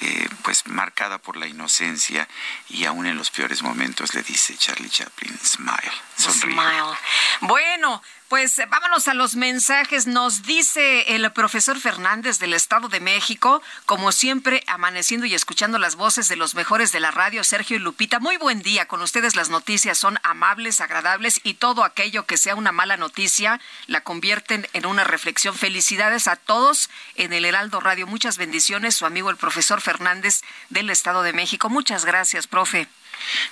eh, 0.01 0.27
pues 0.43 0.65
marcada 0.67 1.17
por 1.19 1.37
la 1.37 1.47
inocencia 1.47 2.27
y 2.69 2.85
aún 2.85 3.05
en 3.05 3.17
los 3.17 3.29
peores 3.31 3.61
momentos 3.61 4.13
le 4.13 4.23
dice 4.23 4.57
Charlie 4.57 4.89
Chaplin, 4.89 5.37
smile, 5.43 5.91
sonríe. 6.15 6.55
Smile. 6.55 6.97
Bueno, 7.41 8.01
pues 8.27 8.59
vámonos 8.69 9.07
a 9.07 9.13
los 9.13 9.35
mensajes. 9.35 10.07
Nos 10.07 10.43
dice 10.43 11.15
el 11.15 11.31
profesor 11.31 11.79
Fernández 11.79 12.39
del 12.39 12.53
Estado 12.53 12.87
de 12.87 12.99
México, 12.99 13.61
como 13.85 14.11
siempre, 14.11 14.63
amaneciendo 14.67 15.27
y 15.27 15.35
escuchando 15.35 15.77
las 15.77 15.95
voces 15.95 16.27
de 16.27 16.35
los 16.35 16.55
mejores 16.55 16.91
de 16.91 16.99
la 16.99 17.11
radio, 17.11 17.43
Sergio 17.43 17.77
y 17.77 17.79
Lupita. 17.79 18.19
Muy 18.19 18.37
buen 18.37 18.61
día. 18.61 18.87
Con 18.87 19.01
ustedes 19.01 19.35
las 19.35 19.49
noticias 19.49 19.97
son 19.97 20.17
amables, 20.23 20.81
agradables 20.81 21.39
y 21.43 21.55
todo 21.55 21.83
aquello 21.83 22.25
que 22.25 22.37
sea 22.37 22.55
una 22.55 22.71
mala 22.71 22.97
noticia 22.97 23.59
la 23.85 24.01
convierten 24.01 24.67
en 24.73 24.85
una 24.85 25.03
reflexión. 25.03 25.55
Felicidades 25.55 26.27
a 26.27 26.35
todos 26.35 26.89
en 27.15 27.31
el 27.31 27.45
Heraldo 27.45 27.79
Radio. 27.79 28.07
Muchas 28.07 28.37
bendiciones. 28.37 28.95
Su 28.95 29.05
amigo 29.05 29.29
el 29.29 29.37
profesor 29.37 29.81
Fernández 29.81 30.41
del 30.69 30.89
Estado 30.89 31.21
de 31.21 31.33
México. 31.33 31.69
Muchas 31.69 32.05
gracias, 32.05 32.47
profe. 32.47 32.87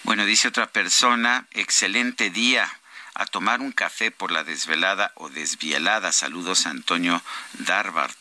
Bueno, 0.04 0.26
dice 0.26 0.48
otra 0.48 0.68
persona, 0.68 1.48
excelente 1.52 2.30
día. 2.30 2.72
A 3.16 3.26
tomar 3.26 3.62
un 3.62 3.72
café 3.72 4.12
por 4.12 4.32
la 4.32 4.44
desvelada 4.44 5.12
o 5.16 5.30
desvielada. 5.30 6.12
Saludos 6.12 6.66
a 6.66 6.72
Antonio 6.72 7.22
Darbart. 7.54 8.18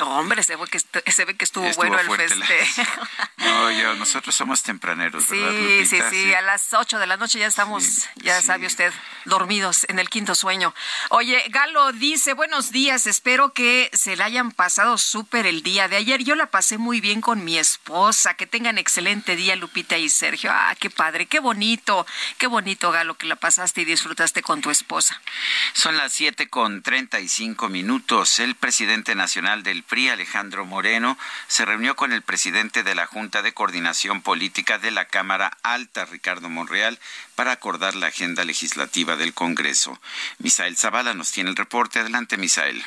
hombre, 0.00 0.42
se 0.42 0.56
ve 0.56 0.64
que, 0.66 0.78
se 1.10 1.24
ve 1.24 1.36
que 1.36 1.44
estuvo, 1.44 1.68
bueno 1.74 1.98
el 1.98 2.08
festejo. 2.08 2.82
No, 3.38 3.70
yo, 3.70 3.94
nosotros 3.94 4.34
somos 4.34 4.64
tempraneros, 4.64 5.24
sí, 5.24 5.38
¿verdad, 5.38 5.86
Sí, 5.88 6.00
sí, 6.10 6.34
a 6.34 6.42
las 6.42 6.74
8 6.74 6.98
de 6.98 7.06
la 7.06 7.16
noche 7.16 7.38
ya 7.38 7.46
estamos, 7.46 8.08
ya 8.16 8.42
sabe 8.42 8.66
usted, 8.66 8.92
dormidos 9.26 9.86
en 9.88 10.00
el 10.00 10.10
quinto 10.10 10.34
sueño. 10.34 10.74
Oye, 11.10 11.44
Galo 11.48 11.92
dice, 11.92 12.32
buenos 12.32 12.72
días, 12.72 13.06
espero 13.06 13.52
que 13.52 13.90
se 13.92 14.16
la 14.16 14.24
hayan 14.24 14.50
pasado 14.50 14.98
súper 14.98 15.46
el 15.46 15.62
día 15.62 15.86
de 15.86 15.96
ayer. 15.96 16.24
Yo 16.24 16.34
la 16.34 16.50
pasé 16.50 16.78
muy 16.78 17.00
bien 17.00 17.20
con 17.20 17.44
mi 17.44 17.56
esposa. 17.56 18.34
Que 18.34 18.46
tengan 18.46 18.76
excelente 18.76 19.36
día, 19.36 19.54
Lupita 19.54 19.96
y 19.96 20.08
Sergio. 20.08 20.50
Ah, 20.52 20.74
qué 20.78 20.90
padre, 20.90 21.26
qué 21.26 21.38
bonito, 21.38 22.06
qué 22.38 22.48
bonito, 22.48 22.90
Galo, 22.90 23.14
que 23.14 23.26
la 23.26 23.36
pasaste 23.36 23.82
y 23.82 23.84
disfrutaste 23.84 24.17
con 24.42 24.60
tu 24.60 24.70
esposa. 24.70 25.20
Son 25.74 25.96
las 25.96 26.12
siete 26.12 26.48
con 26.48 26.82
treinta 26.82 27.20
y 27.20 27.28
cinco 27.28 27.68
minutos. 27.68 28.40
El 28.40 28.56
presidente 28.56 29.14
nacional 29.14 29.62
del 29.62 29.84
PRI, 29.84 30.08
Alejandro 30.08 30.64
Moreno, 30.64 31.16
se 31.46 31.64
reunió 31.64 31.94
con 31.94 32.12
el 32.12 32.22
presidente 32.22 32.82
de 32.82 32.96
la 32.96 33.06
Junta 33.06 33.42
de 33.42 33.54
Coordinación 33.54 34.20
Política 34.22 34.78
de 34.78 34.90
la 34.90 35.04
Cámara 35.04 35.56
Alta, 35.62 36.04
Ricardo 36.04 36.48
Monreal, 36.48 36.98
para 37.36 37.52
acordar 37.52 37.94
la 37.94 38.08
agenda 38.08 38.44
legislativa 38.44 39.14
del 39.14 39.34
Congreso. 39.34 40.00
Misael 40.38 40.76
Zavala 40.76 41.14
nos 41.14 41.30
tiene 41.30 41.50
el 41.50 41.56
reporte. 41.56 42.00
Adelante, 42.00 42.36
Misael. 42.36 42.82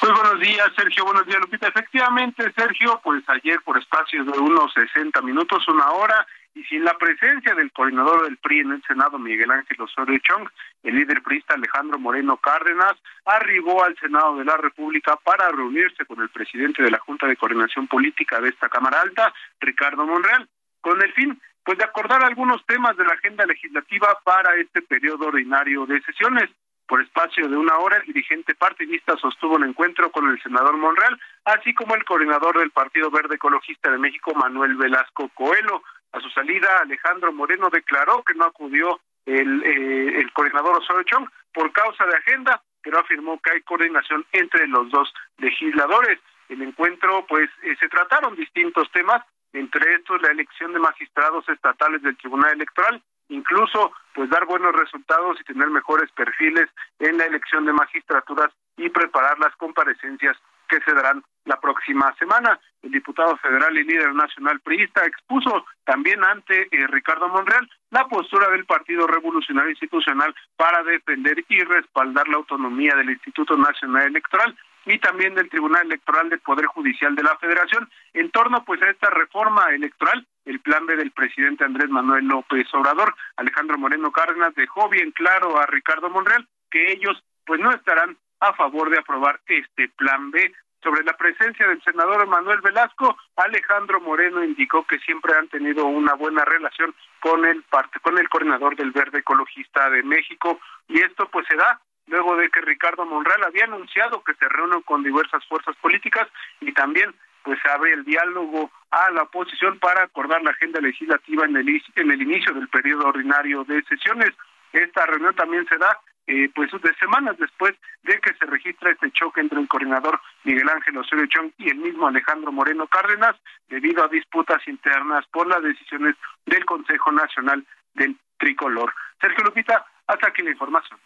Pues 0.00 0.12
buenos 0.12 0.40
días, 0.40 0.70
Sergio. 0.74 1.04
Buenos 1.04 1.26
días, 1.26 1.40
Lupita. 1.40 1.68
Efectivamente, 1.68 2.50
Sergio, 2.56 2.98
pues 3.04 3.22
ayer 3.28 3.60
por 3.62 3.76
espacios 3.76 4.24
de 4.24 4.38
unos 4.38 4.72
60 4.72 5.20
minutos, 5.20 5.68
una 5.68 5.90
hora, 5.90 6.26
y 6.58 6.64
sin 6.64 6.84
la 6.84 6.98
presencia 6.98 7.54
del 7.54 7.70
coordinador 7.70 8.24
del 8.24 8.36
PRI 8.36 8.60
en 8.60 8.72
el 8.72 8.82
Senado, 8.82 9.16
Miguel 9.16 9.50
Ángel 9.52 9.80
Osorio 9.80 10.18
Chong, 10.18 10.48
el 10.82 10.96
líder 10.96 11.22
priista 11.22 11.54
Alejandro 11.54 12.00
Moreno 12.00 12.36
Cárdenas 12.36 12.94
arribó 13.24 13.84
al 13.84 13.96
Senado 13.98 14.36
de 14.36 14.44
la 14.44 14.56
República 14.56 15.14
para 15.16 15.48
reunirse 15.50 16.04
con 16.04 16.20
el 16.20 16.28
presidente 16.30 16.82
de 16.82 16.90
la 16.90 16.98
Junta 16.98 17.28
de 17.28 17.36
Coordinación 17.36 17.86
Política 17.86 18.40
de 18.40 18.48
esta 18.48 18.68
Cámara 18.68 19.00
Alta, 19.00 19.32
Ricardo 19.60 20.04
Monreal, 20.04 20.48
con 20.80 21.00
el 21.00 21.12
fin 21.12 21.40
pues 21.62 21.78
de 21.78 21.84
acordar 21.84 22.24
algunos 22.24 22.64
temas 22.66 22.96
de 22.96 23.04
la 23.04 23.12
agenda 23.12 23.46
legislativa 23.46 24.18
para 24.24 24.56
este 24.56 24.82
periodo 24.82 25.26
ordinario 25.26 25.86
de 25.86 26.00
sesiones. 26.02 26.50
Por 26.88 27.02
espacio 27.02 27.46
de 27.46 27.56
una 27.56 27.76
hora, 27.76 27.98
el 27.98 28.06
dirigente 28.06 28.54
partidista 28.54 29.14
sostuvo 29.18 29.56
un 29.56 29.64
encuentro 29.64 30.10
con 30.10 30.26
el 30.30 30.42
senador 30.42 30.78
Monreal, 30.78 31.20
así 31.44 31.74
como 31.74 31.94
el 31.94 32.04
coordinador 32.04 32.58
del 32.58 32.70
Partido 32.70 33.10
Verde 33.10 33.34
Ecologista 33.34 33.90
de 33.90 33.98
México, 33.98 34.34
Manuel 34.34 34.74
Velasco 34.76 35.28
Coelho. 35.34 35.82
A 36.12 36.20
su 36.20 36.30
salida, 36.30 36.68
Alejandro 36.82 37.32
Moreno 37.32 37.68
declaró 37.70 38.22
que 38.22 38.34
no 38.34 38.44
acudió 38.44 39.00
el, 39.26 39.62
eh, 39.62 40.20
el 40.20 40.32
coordinador 40.32 40.78
Osorio 40.78 41.02
Chong 41.04 41.28
por 41.52 41.70
causa 41.72 42.06
de 42.06 42.16
agenda, 42.16 42.62
pero 42.82 43.00
afirmó 43.00 43.38
que 43.40 43.52
hay 43.52 43.62
coordinación 43.62 44.24
entre 44.32 44.66
los 44.68 44.90
dos 44.90 45.12
legisladores. 45.38 46.18
El 46.48 46.62
encuentro, 46.62 47.26
pues, 47.26 47.50
eh, 47.62 47.76
se 47.78 47.88
trataron 47.88 48.34
distintos 48.36 48.90
temas, 48.92 49.22
entre 49.52 49.94
estos 49.94 50.20
la 50.22 50.30
elección 50.30 50.72
de 50.72 50.78
magistrados 50.78 51.48
estatales 51.48 52.02
del 52.02 52.16
Tribunal 52.16 52.52
Electoral, 52.52 53.02
incluso 53.28 53.92
pues 54.14 54.30
dar 54.30 54.46
buenos 54.46 54.74
resultados 54.74 55.38
y 55.40 55.44
tener 55.44 55.68
mejores 55.68 56.10
perfiles 56.12 56.68
en 56.98 57.18
la 57.18 57.24
elección 57.24 57.64
de 57.66 57.72
magistraturas 57.72 58.52
y 58.76 58.88
preparar 58.88 59.38
las 59.38 59.54
comparecencias 59.56 60.36
que 60.68 60.80
se 60.80 60.94
darán 60.94 61.22
la 61.44 61.58
próxima 61.58 62.14
semana. 62.18 62.60
El 62.82 62.92
diputado 62.92 63.36
federal 63.38 63.76
y 63.76 63.84
líder 63.84 64.14
nacional 64.14 64.60
priista 64.60 65.04
expuso 65.04 65.64
también 65.84 66.22
ante 66.22 66.68
eh, 66.70 66.86
Ricardo 66.86 67.28
Monreal 67.28 67.68
la 67.90 68.06
postura 68.06 68.48
del 68.50 68.66
Partido 68.66 69.06
Revolucionario 69.06 69.70
Institucional 69.70 70.34
para 70.56 70.82
defender 70.84 71.44
y 71.48 71.60
respaldar 71.64 72.28
la 72.28 72.36
autonomía 72.36 72.94
del 72.94 73.10
Instituto 73.10 73.56
Nacional 73.56 74.04
Electoral 74.04 74.56
y 74.84 74.98
también 74.98 75.34
del 75.34 75.50
Tribunal 75.50 75.86
Electoral 75.86 76.30
del 76.30 76.40
Poder 76.40 76.66
Judicial 76.66 77.14
de 77.14 77.22
la 77.22 77.36
Federación 77.38 77.88
en 78.14 78.30
torno 78.30 78.64
pues 78.64 78.80
a 78.82 78.90
esta 78.90 79.10
reforma 79.10 79.70
electoral 79.70 80.26
el 80.44 80.60
plan 80.60 80.86
B 80.86 80.96
del 80.96 81.10
presidente 81.10 81.64
Andrés 81.64 81.90
Manuel 81.90 82.24
López 82.26 82.66
Obrador. 82.72 83.14
Alejandro 83.36 83.76
Moreno 83.76 84.12
Cárdenas 84.12 84.54
dejó 84.54 84.88
bien 84.88 85.10
claro 85.12 85.60
a 85.60 85.66
Ricardo 85.66 86.08
Monreal 86.08 86.46
que 86.70 86.92
ellos 86.92 87.22
pues 87.44 87.60
no 87.60 87.70
estarán 87.70 88.16
a 88.40 88.52
favor 88.54 88.90
de 88.90 88.98
aprobar 88.98 89.40
este 89.46 89.88
plan 89.88 90.30
B. 90.30 90.52
Sobre 90.82 91.02
la 91.02 91.16
presencia 91.16 91.66
del 91.66 91.82
senador 91.82 92.26
Manuel 92.28 92.60
Velasco, 92.60 93.16
Alejandro 93.36 94.00
Moreno 94.00 94.44
indicó 94.44 94.86
que 94.86 95.00
siempre 95.00 95.34
han 95.34 95.48
tenido 95.48 95.86
una 95.86 96.14
buena 96.14 96.44
relación 96.44 96.94
con 97.20 97.44
el 97.44 97.64
con 98.02 98.16
el 98.16 98.28
coordinador 98.28 98.76
del 98.76 98.92
Verde 98.92 99.18
Ecologista 99.18 99.90
de 99.90 100.04
México 100.04 100.60
y 100.86 101.00
esto 101.00 101.28
pues 101.30 101.46
se 101.48 101.56
da 101.56 101.80
luego 102.06 102.36
de 102.36 102.48
que 102.50 102.60
Ricardo 102.60 103.04
Monreal 103.04 103.42
había 103.44 103.64
anunciado 103.64 104.22
que 104.22 104.34
se 104.34 104.48
reúnen 104.48 104.82
con 104.82 105.02
diversas 105.02 105.44
fuerzas 105.46 105.74
políticas 105.76 106.28
y 106.60 106.72
también 106.72 107.12
pues 107.42 107.58
abre 107.66 107.92
el 107.92 108.04
diálogo 108.04 108.70
a 108.90 109.10
la 109.10 109.22
oposición 109.22 109.78
para 109.78 110.04
acordar 110.04 110.42
la 110.42 110.50
agenda 110.50 110.80
legislativa 110.80 111.44
en 111.44 111.56
el, 111.56 111.82
en 111.96 112.10
el 112.10 112.22
inicio 112.22 112.52
del 112.54 112.68
periodo 112.68 113.08
ordinario 113.08 113.64
de 113.64 113.82
sesiones. 113.84 114.30
Esta 114.72 115.06
reunión 115.06 115.34
también 115.34 115.66
se 115.66 115.78
da 115.78 115.98
eh, 116.28 116.50
pues 116.54 116.70
de 116.70 116.94
semanas 116.96 117.38
después 117.38 117.74
de 118.02 118.20
que 118.20 118.34
se 118.34 118.44
registra 118.44 118.90
este 118.90 119.10
choque 119.12 119.40
entre 119.40 119.58
el 119.58 119.66
coordinador 119.66 120.20
Miguel 120.44 120.68
Ángel 120.68 120.98
Osorio 120.98 121.26
Chong 121.26 121.52
y 121.56 121.70
el 121.70 121.78
mismo 121.78 122.06
Alejandro 122.06 122.52
Moreno 122.52 122.86
Cárdenas 122.86 123.34
debido 123.68 124.04
a 124.04 124.08
disputas 124.08 124.60
internas 124.68 125.24
por 125.32 125.46
las 125.46 125.62
decisiones 125.62 126.16
del 126.44 126.66
Consejo 126.66 127.12
Nacional 127.12 127.66
del 127.94 128.14
Tricolor. 128.36 128.94
Sergio 129.18 129.42
Lupita, 129.42 129.86
hasta 130.06 130.28
aquí 130.28 130.42
la 130.42 130.50
información. 130.50 131.00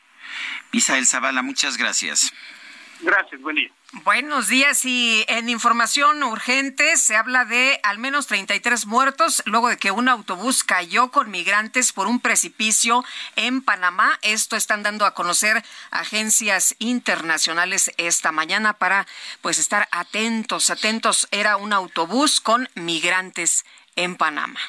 Misael 0.73 1.07
Zavala, 1.07 1.43
muchas 1.43 1.79
gracias. 1.79 2.33
Gracias, 3.03 3.41
buen 3.43 3.57
día. 3.57 3.71
Buenos 4.05 4.49
días 4.49 4.85
y 4.87 5.25
en 5.29 5.51
información 5.51 6.23
urgente 6.23 6.97
se 6.97 7.15
habla 7.15 7.45
de 7.45 7.79
al 7.83 7.99
menos 7.99 8.27
33 8.27 8.87
muertos 8.87 9.43
luego 9.45 9.69
de 9.69 9.77
que 9.77 9.91
un 9.91 10.09
autobús 10.09 10.65
cayó 10.65 11.11
con 11.11 11.31
migrantes 11.31 11.93
por 11.93 12.07
un 12.07 12.21
precipicio 12.21 13.05
en 13.37 13.61
Panamá. 13.61 14.19
Esto 14.23 14.57
están 14.57 14.83
dando 14.83 15.05
a 15.05 15.15
conocer 15.15 15.63
agencias 15.91 16.75
internacionales 16.79 17.93
esta 17.99 18.33
mañana 18.33 18.73
para 18.73 19.07
pues 19.43 19.59
estar 19.59 19.89
atentos, 19.91 20.71
atentos. 20.71 21.29
Era 21.31 21.57
un 21.57 21.73
autobús 21.73 22.41
con 22.41 22.71
migrantes 22.75 23.67
en 23.97 24.17
Panamá. 24.17 24.61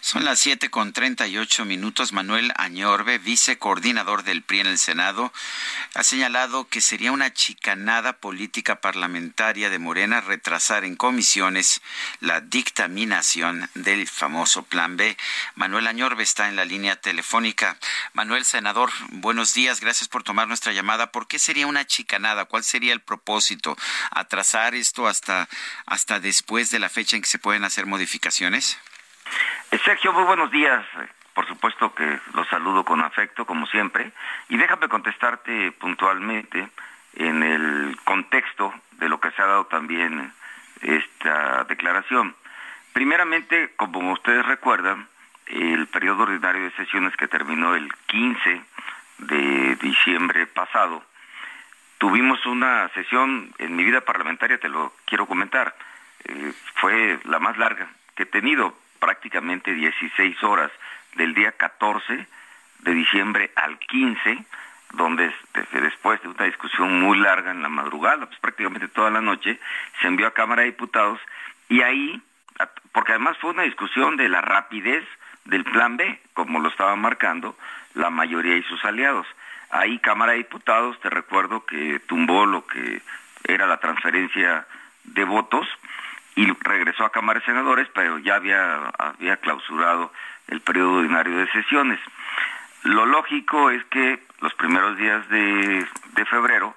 Son 0.00 0.24
las 0.24 0.40
siete 0.40 0.68
con 0.68 0.92
treinta 0.92 1.28
y 1.28 1.38
ocho 1.38 1.64
minutos. 1.64 2.12
Manuel 2.12 2.52
Añorbe, 2.56 3.18
vicecoordinador 3.18 4.24
del 4.24 4.42
PRI 4.42 4.60
en 4.60 4.66
el 4.66 4.78
Senado, 4.78 5.32
ha 5.94 6.02
señalado 6.02 6.66
que 6.68 6.80
sería 6.80 7.12
una 7.12 7.32
chicanada 7.32 8.14
política 8.14 8.80
parlamentaria 8.80 9.70
de 9.70 9.78
Morena 9.78 10.20
retrasar 10.20 10.84
en 10.84 10.96
comisiones 10.96 11.82
la 12.18 12.40
dictaminación 12.40 13.70
del 13.74 14.08
famoso 14.08 14.64
Plan 14.64 14.96
B. 14.96 15.16
Manuel 15.54 15.86
Añorbe 15.86 16.24
está 16.24 16.48
en 16.48 16.56
la 16.56 16.64
línea 16.64 16.96
telefónica. 16.96 17.78
Manuel, 18.12 18.44
senador, 18.44 18.90
buenos 19.10 19.54
días. 19.54 19.80
Gracias 19.80 20.08
por 20.08 20.24
tomar 20.24 20.48
nuestra 20.48 20.72
llamada. 20.72 21.12
¿Por 21.12 21.28
qué 21.28 21.38
sería 21.38 21.68
una 21.68 21.86
chicanada? 21.86 22.46
¿Cuál 22.46 22.64
sería 22.64 22.92
el 22.92 23.00
propósito? 23.00 23.76
¿Atrasar 24.10 24.74
esto 24.74 25.06
hasta, 25.06 25.48
hasta 25.86 26.18
después 26.18 26.70
de 26.70 26.80
la 26.80 26.88
fecha 26.88 27.14
en 27.14 27.22
que 27.22 27.28
se 27.28 27.38
pueden 27.38 27.62
hacer 27.62 27.86
modificaciones? 27.86 28.71
Eh, 29.70 29.78
Sergio, 29.84 30.12
muy 30.12 30.24
buenos 30.24 30.50
días. 30.50 30.84
Por 31.34 31.46
supuesto 31.46 31.94
que 31.94 32.20
los 32.34 32.46
saludo 32.48 32.84
con 32.84 33.00
afecto, 33.00 33.46
como 33.46 33.66
siempre, 33.66 34.12
y 34.48 34.56
déjame 34.56 34.88
contestarte 34.88 35.72
puntualmente 35.72 36.68
en 37.14 37.42
el 37.42 37.98
contexto 38.04 38.72
de 38.92 39.08
lo 39.08 39.18
que 39.20 39.30
se 39.30 39.42
ha 39.42 39.46
dado 39.46 39.66
también 39.66 40.32
esta 40.82 41.64
declaración. 41.64 42.34
Primeramente, 42.92 43.72
como 43.76 44.12
ustedes 44.12 44.44
recuerdan, 44.44 45.08
el 45.46 45.86
periodo 45.86 46.24
ordinario 46.24 46.64
de 46.64 46.72
sesiones 46.72 47.16
que 47.16 47.28
terminó 47.28 47.74
el 47.74 47.92
15 48.06 48.62
de 49.18 49.76
diciembre 49.76 50.46
pasado, 50.46 51.02
tuvimos 51.98 52.44
una 52.46 52.88
sesión 52.90 53.54
en 53.58 53.76
mi 53.76 53.84
vida 53.84 54.00
parlamentaria, 54.02 54.58
te 54.58 54.68
lo 54.68 54.92
quiero 55.04 55.26
comentar, 55.26 55.74
eh, 56.24 56.52
fue 56.74 57.18
la 57.24 57.38
más 57.38 57.56
larga 57.56 57.88
que 58.14 58.24
he 58.24 58.26
tenido, 58.26 58.76
prácticamente 59.02 59.74
16 59.74 60.40
horas 60.44 60.70
del 61.16 61.34
día 61.34 61.50
14 61.50 62.24
de 62.78 62.94
diciembre 62.94 63.50
al 63.56 63.76
15, 63.80 64.44
donde 64.92 65.34
después 65.72 66.22
de 66.22 66.28
una 66.28 66.44
discusión 66.44 67.00
muy 67.00 67.18
larga 67.18 67.50
en 67.50 67.62
la 67.62 67.68
madrugada, 67.68 68.26
pues 68.26 68.38
prácticamente 68.38 68.86
toda 68.86 69.10
la 69.10 69.20
noche, 69.20 69.58
se 70.00 70.06
envió 70.06 70.28
a 70.28 70.34
Cámara 70.34 70.62
de 70.62 70.68
Diputados 70.68 71.18
y 71.68 71.82
ahí, 71.82 72.22
porque 72.92 73.10
además 73.10 73.36
fue 73.38 73.50
una 73.50 73.64
discusión 73.64 74.16
de 74.16 74.28
la 74.28 74.40
rapidez 74.40 75.04
del 75.46 75.64
plan 75.64 75.96
B, 75.96 76.20
como 76.32 76.60
lo 76.60 76.68
estaban 76.68 77.00
marcando 77.00 77.56
la 77.94 78.08
mayoría 78.08 78.56
y 78.56 78.62
sus 78.62 78.84
aliados. 78.84 79.26
Ahí 79.70 79.98
Cámara 79.98 80.32
de 80.32 80.38
Diputados, 80.38 81.00
te 81.00 81.10
recuerdo 81.10 81.66
que 81.66 81.98
tumbó 82.06 82.46
lo 82.46 82.68
que 82.68 83.02
era 83.42 83.66
la 83.66 83.78
transferencia 83.78 84.64
de 85.02 85.24
votos, 85.24 85.66
y 86.34 86.46
regresó 86.60 87.04
a 87.04 87.12
Cámara 87.12 87.40
de 87.40 87.46
Senadores, 87.46 87.88
pero 87.94 88.18
ya 88.18 88.36
había, 88.36 88.88
había 88.98 89.36
clausurado 89.38 90.12
el 90.48 90.60
periodo 90.60 90.94
ordinario 90.94 91.36
de 91.36 91.50
sesiones. 91.52 92.00
lo 92.84 93.06
lógico 93.06 93.70
es 93.70 93.84
que 93.86 94.20
los 94.40 94.54
primeros 94.54 94.96
días 94.96 95.28
de, 95.28 95.86
de 96.14 96.24
febrero, 96.26 96.74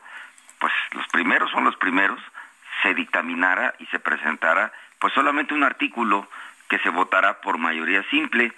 pues 0.59 0.73
los 0.91 1.07
primeros 1.07 1.49
son 1.51 1.63
los 1.63 1.75
primeros, 1.77 2.19
se 2.83 2.93
dictaminara 2.93 3.73
y 3.79 3.85
se 3.87 3.99
presentara 3.99 4.71
pues 4.99 5.13
solamente 5.13 5.53
un 5.53 5.63
artículo 5.63 6.27
que 6.69 6.79
se 6.79 6.89
votara 6.89 7.41
por 7.41 7.57
mayoría 7.57 8.03
simple 8.09 8.51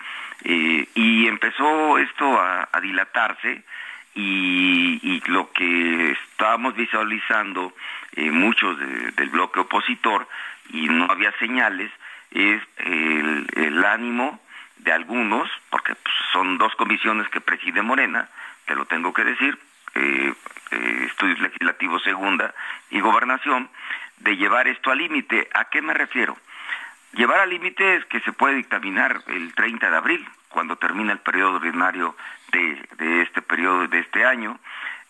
eh, 0.44 0.88
y 0.96 1.28
empezó 1.28 1.98
esto 1.98 2.40
a, 2.40 2.68
dilatarse 2.82 3.64
y, 4.16 5.22
lo 5.28 5.52
que 5.52 6.12
estábamos 6.12 6.76
visualizando 6.76 7.74
eh, 8.16 8.32
muchos 8.32 8.78
del 8.80 9.30
bloque 9.30 9.60
opositor 9.60 10.28
y 10.70 10.88
no 10.90 11.08
había 11.10 11.32
señales 11.40 11.92
es 12.32 12.62
el, 12.78 13.86
ánimo 13.86 14.40
de 14.78 14.92
algunos, 14.92 15.50
porque 15.70 15.96
pues, 15.96 16.16
son 16.34 16.58
dos 16.58 16.76
comisiones 16.76 17.30
que 17.30 17.42
preside 17.42 17.82
Morena, 17.82 18.28
te 18.66 18.76
lo 18.76 18.86
tengo 18.86 19.14
que 19.14 19.24
decir, 19.24 19.58
eh, 19.96 20.34
Estudios 21.06 21.40
Legislativos 21.40 22.04
Segunda 22.04 22.54
y 22.90 23.00
Gobernación, 23.00 23.70
de 24.20 24.36
llevar 24.36 24.68
esto 24.68 24.92
al 24.92 24.98
límite. 24.98 25.48
¿A 25.54 25.66
qué 25.66 25.82
me 25.82 25.94
refiero? 25.94 26.38
Llevar 27.14 27.40
al 27.40 27.50
límite 27.50 27.96
es 27.96 28.06
que 28.06 28.20
se 28.22 28.34
puede 28.34 28.56
dictaminar 28.56 29.22
el 29.28 29.54
30 29.54 29.90
de 29.90 29.98
abril, 29.98 30.28
cuando 30.50 30.76
termina 30.76 31.14
el 31.14 31.20
periodo 31.20 31.56
ordinario 31.56 32.16
de, 32.52 33.22
este 33.22 33.42
periodo 33.42 33.88
de 33.88 34.00
este 34.00 34.26
año, 34.26 34.60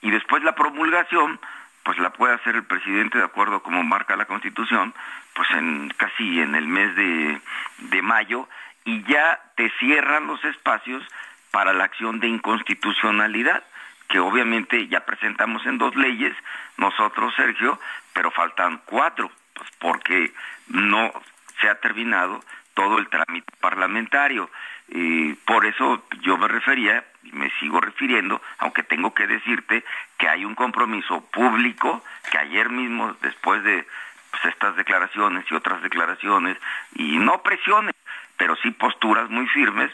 y 0.01 0.11
después 0.11 0.43
la 0.43 0.55
promulgación, 0.55 1.39
pues 1.87 1.99
la 1.99 2.09
puede 2.09 2.33
hacer 2.33 2.53
el 2.57 2.65
presidente 2.65 3.17
de 3.17 3.23
acuerdo 3.23 3.63
como 3.63 3.81
marca 3.81 4.17
la 4.17 4.25
Constitución, 4.25 4.93
pues 5.33 5.49
en 5.51 5.87
casi 5.95 6.41
en 6.41 6.53
el 6.53 6.67
mes 6.67 6.93
de, 6.97 7.39
de 7.77 8.01
mayo, 8.01 8.49
y 8.83 9.03
ya 9.03 9.39
te 9.55 9.71
cierran 9.79 10.27
los 10.27 10.43
espacios 10.43 11.01
para 11.49 11.71
la 11.71 11.85
acción 11.85 12.19
de 12.19 12.27
inconstitucionalidad, 12.27 13.63
que 14.09 14.19
obviamente 14.19 14.89
ya 14.89 15.05
presentamos 15.05 15.65
en 15.65 15.77
dos 15.77 15.95
leyes, 15.95 16.35
nosotros, 16.75 17.33
Sergio, 17.37 17.79
pero 18.11 18.31
faltan 18.31 18.81
cuatro, 18.83 19.31
pues 19.53 19.69
porque 19.79 20.33
no 20.67 21.13
se 21.61 21.69
ha 21.69 21.75
terminado 21.75 22.43
todo 22.73 22.97
el 22.97 23.07
trámite 23.07 23.53
parlamentario. 23.61 24.49
Y 24.87 25.33
por 25.33 25.65
eso 25.65 26.03
yo 26.21 26.37
me 26.37 26.47
refería, 26.47 27.03
y 27.23 27.31
me 27.33 27.49
sigo 27.59 27.81
refiriendo, 27.81 28.41
aunque 28.59 28.83
tengo 28.83 29.13
que 29.13 29.27
decirte 29.27 29.83
que 30.17 30.29
hay 30.29 30.45
un 30.45 30.55
compromiso 30.55 31.21
público 31.31 32.03
que 32.31 32.37
ayer 32.37 32.69
mismo, 32.69 33.15
después 33.21 33.63
de 33.63 33.85
pues, 34.31 34.45
estas 34.53 34.75
declaraciones 34.75 35.45
y 35.49 35.55
otras 35.55 35.81
declaraciones, 35.81 36.57
y 36.95 37.17
no 37.17 37.41
presiones, 37.41 37.95
pero 38.37 38.55
sí 38.57 38.71
posturas 38.71 39.29
muy 39.29 39.47
firmes, 39.47 39.91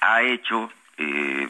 ha 0.00 0.22
hecho 0.22 0.72
eh, 0.98 1.48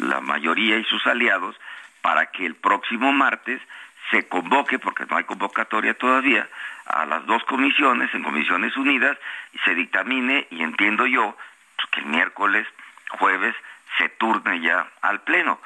la 0.00 0.20
mayoría 0.20 0.78
y 0.78 0.84
sus 0.84 1.06
aliados 1.06 1.56
para 2.00 2.26
que 2.26 2.44
el 2.44 2.56
próximo 2.56 3.12
martes 3.12 3.60
se 4.10 4.26
convoque, 4.28 4.78
porque 4.78 5.06
no 5.08 5.16
hay 5.16 5.24
convocatoria 5.24 5.94
todavía, 5.94 6.48
a 6.86 7.06
las 7.06 7.24
dos 7.26 7.44
comisiones, 7.44 8.12
en 8.14 8.24
comisiones 8.24 8.76
unidas, 8.76 9.16
y 9.52 9.58
se 9.58 9.74
dictamine, 9.74 10.48
y 10.50 10.62
entiendo 10.62 11.06
yo, 11.06 11.36
que 11.90 12.00
el 12.00 12.06
miércoles, 12.06 12.66
jueves, 13.18 13.54
se 13.98 14.08
turne 14.10 14.60
ya 14.60 14.86
al 15.00 15.20
Pleno. 15.22 15.60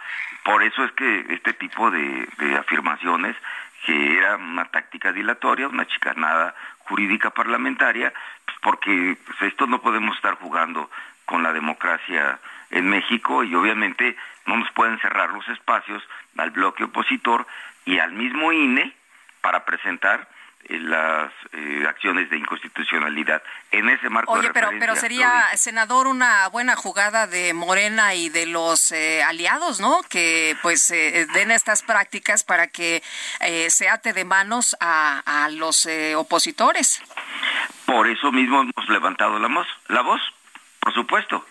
Por 0.44 0.62
eso 0.62 0.84
es 0.84 0.92
que 0.92 1.26
este 1.30 1.52
tipo 1.54 1.90
de, 1.90 2.26
afirmaciones, 2.58 3.36
que 3.84 4.18
era 4.18 4.36
una 4.36 4.64
táctica 4.66 5.12
dilatoria, 5.12 5.68
una 5.68 5.86
chicanada 5.86 6.54
jurídica 6.78 7.30
parlamentaria, 7.30 8.12
pues 8.44 8.56
porque 8.62 9.16
pues, 9.26 9.42
esto 9.42 9.66
no 9.66 9.80
podemos 9.80 10.16
estar 10.16 10.34
jugando 10.34 10.90
con 11.24 11.42
la 11.42 11.52
democracia 11.52 12.38
en 12.70 12.88
México 12.88 13.44
y 13.44 13.54
obviamente 13.54 14.16
no 14.46 14.56
nos 14.56 14.70
pueden 14.72 14.98
cerrar 15.00 15.30
los 15.30 15.48
espacios 15.48 16.02
al 16.36 16.50
bloque 16.50 16.84
opositor 16.84 17.46
y 17.84 17.98
al 17.98 18.12
mismo 18.12 18.52
INE 18.52 18.92
para 19.40 19.64
presentar 19.64 20.28
las 20.68 21.32
eh, 21.52 21.84
acciones 21.88 22.28
de 22.30 22.38
inconstitucionalidad 22.38 23.42
en 23.70 23.88
ese 23.88 24.08
marco 24.08 24.32
Oye, 24.32 24.50
pero, 24.52 24.70
pero 24.78 24.96
sería, 24.96 25.44
senador, 25.56 26.06
una 26.06 26.48
buena 26.48 26.76
jugada 26.76 27.26
de 27.26 27.54
Morena 27.54 28.14
y 28.14 28.28
de 28.28 28.46
los 28.46 28.92
eh, 28.92 29.22
aliados, 29.22 29.80
¿no? 29.80 30.02
Que 30.08 30.56
pues 30.62 30.88
den 30.88 31.50
estas 31.50 31.82
prácticas 31.82 32.44
para 32.44 32.68
que 32.68 33.02
se 33.68 33.88
ate 33.88 34.12
de 34.12 34.24
manos 34.24 34.76
a, 34.80 35.44
a 35.44 35.48
los 35.50 35.88
opositores. 36.16 37.02
Por 37.84 38.08
eso 38.08 38.32
mismo 38.32 38.60
hemos 38.62 38.88
levantado 38.88 39.38
la 39.38 39.48
voz, 39.48 39.66
la 39.88 40.02
voz, 40.02 40.20
por 40.80 40.92
supuesto 40.94 41.44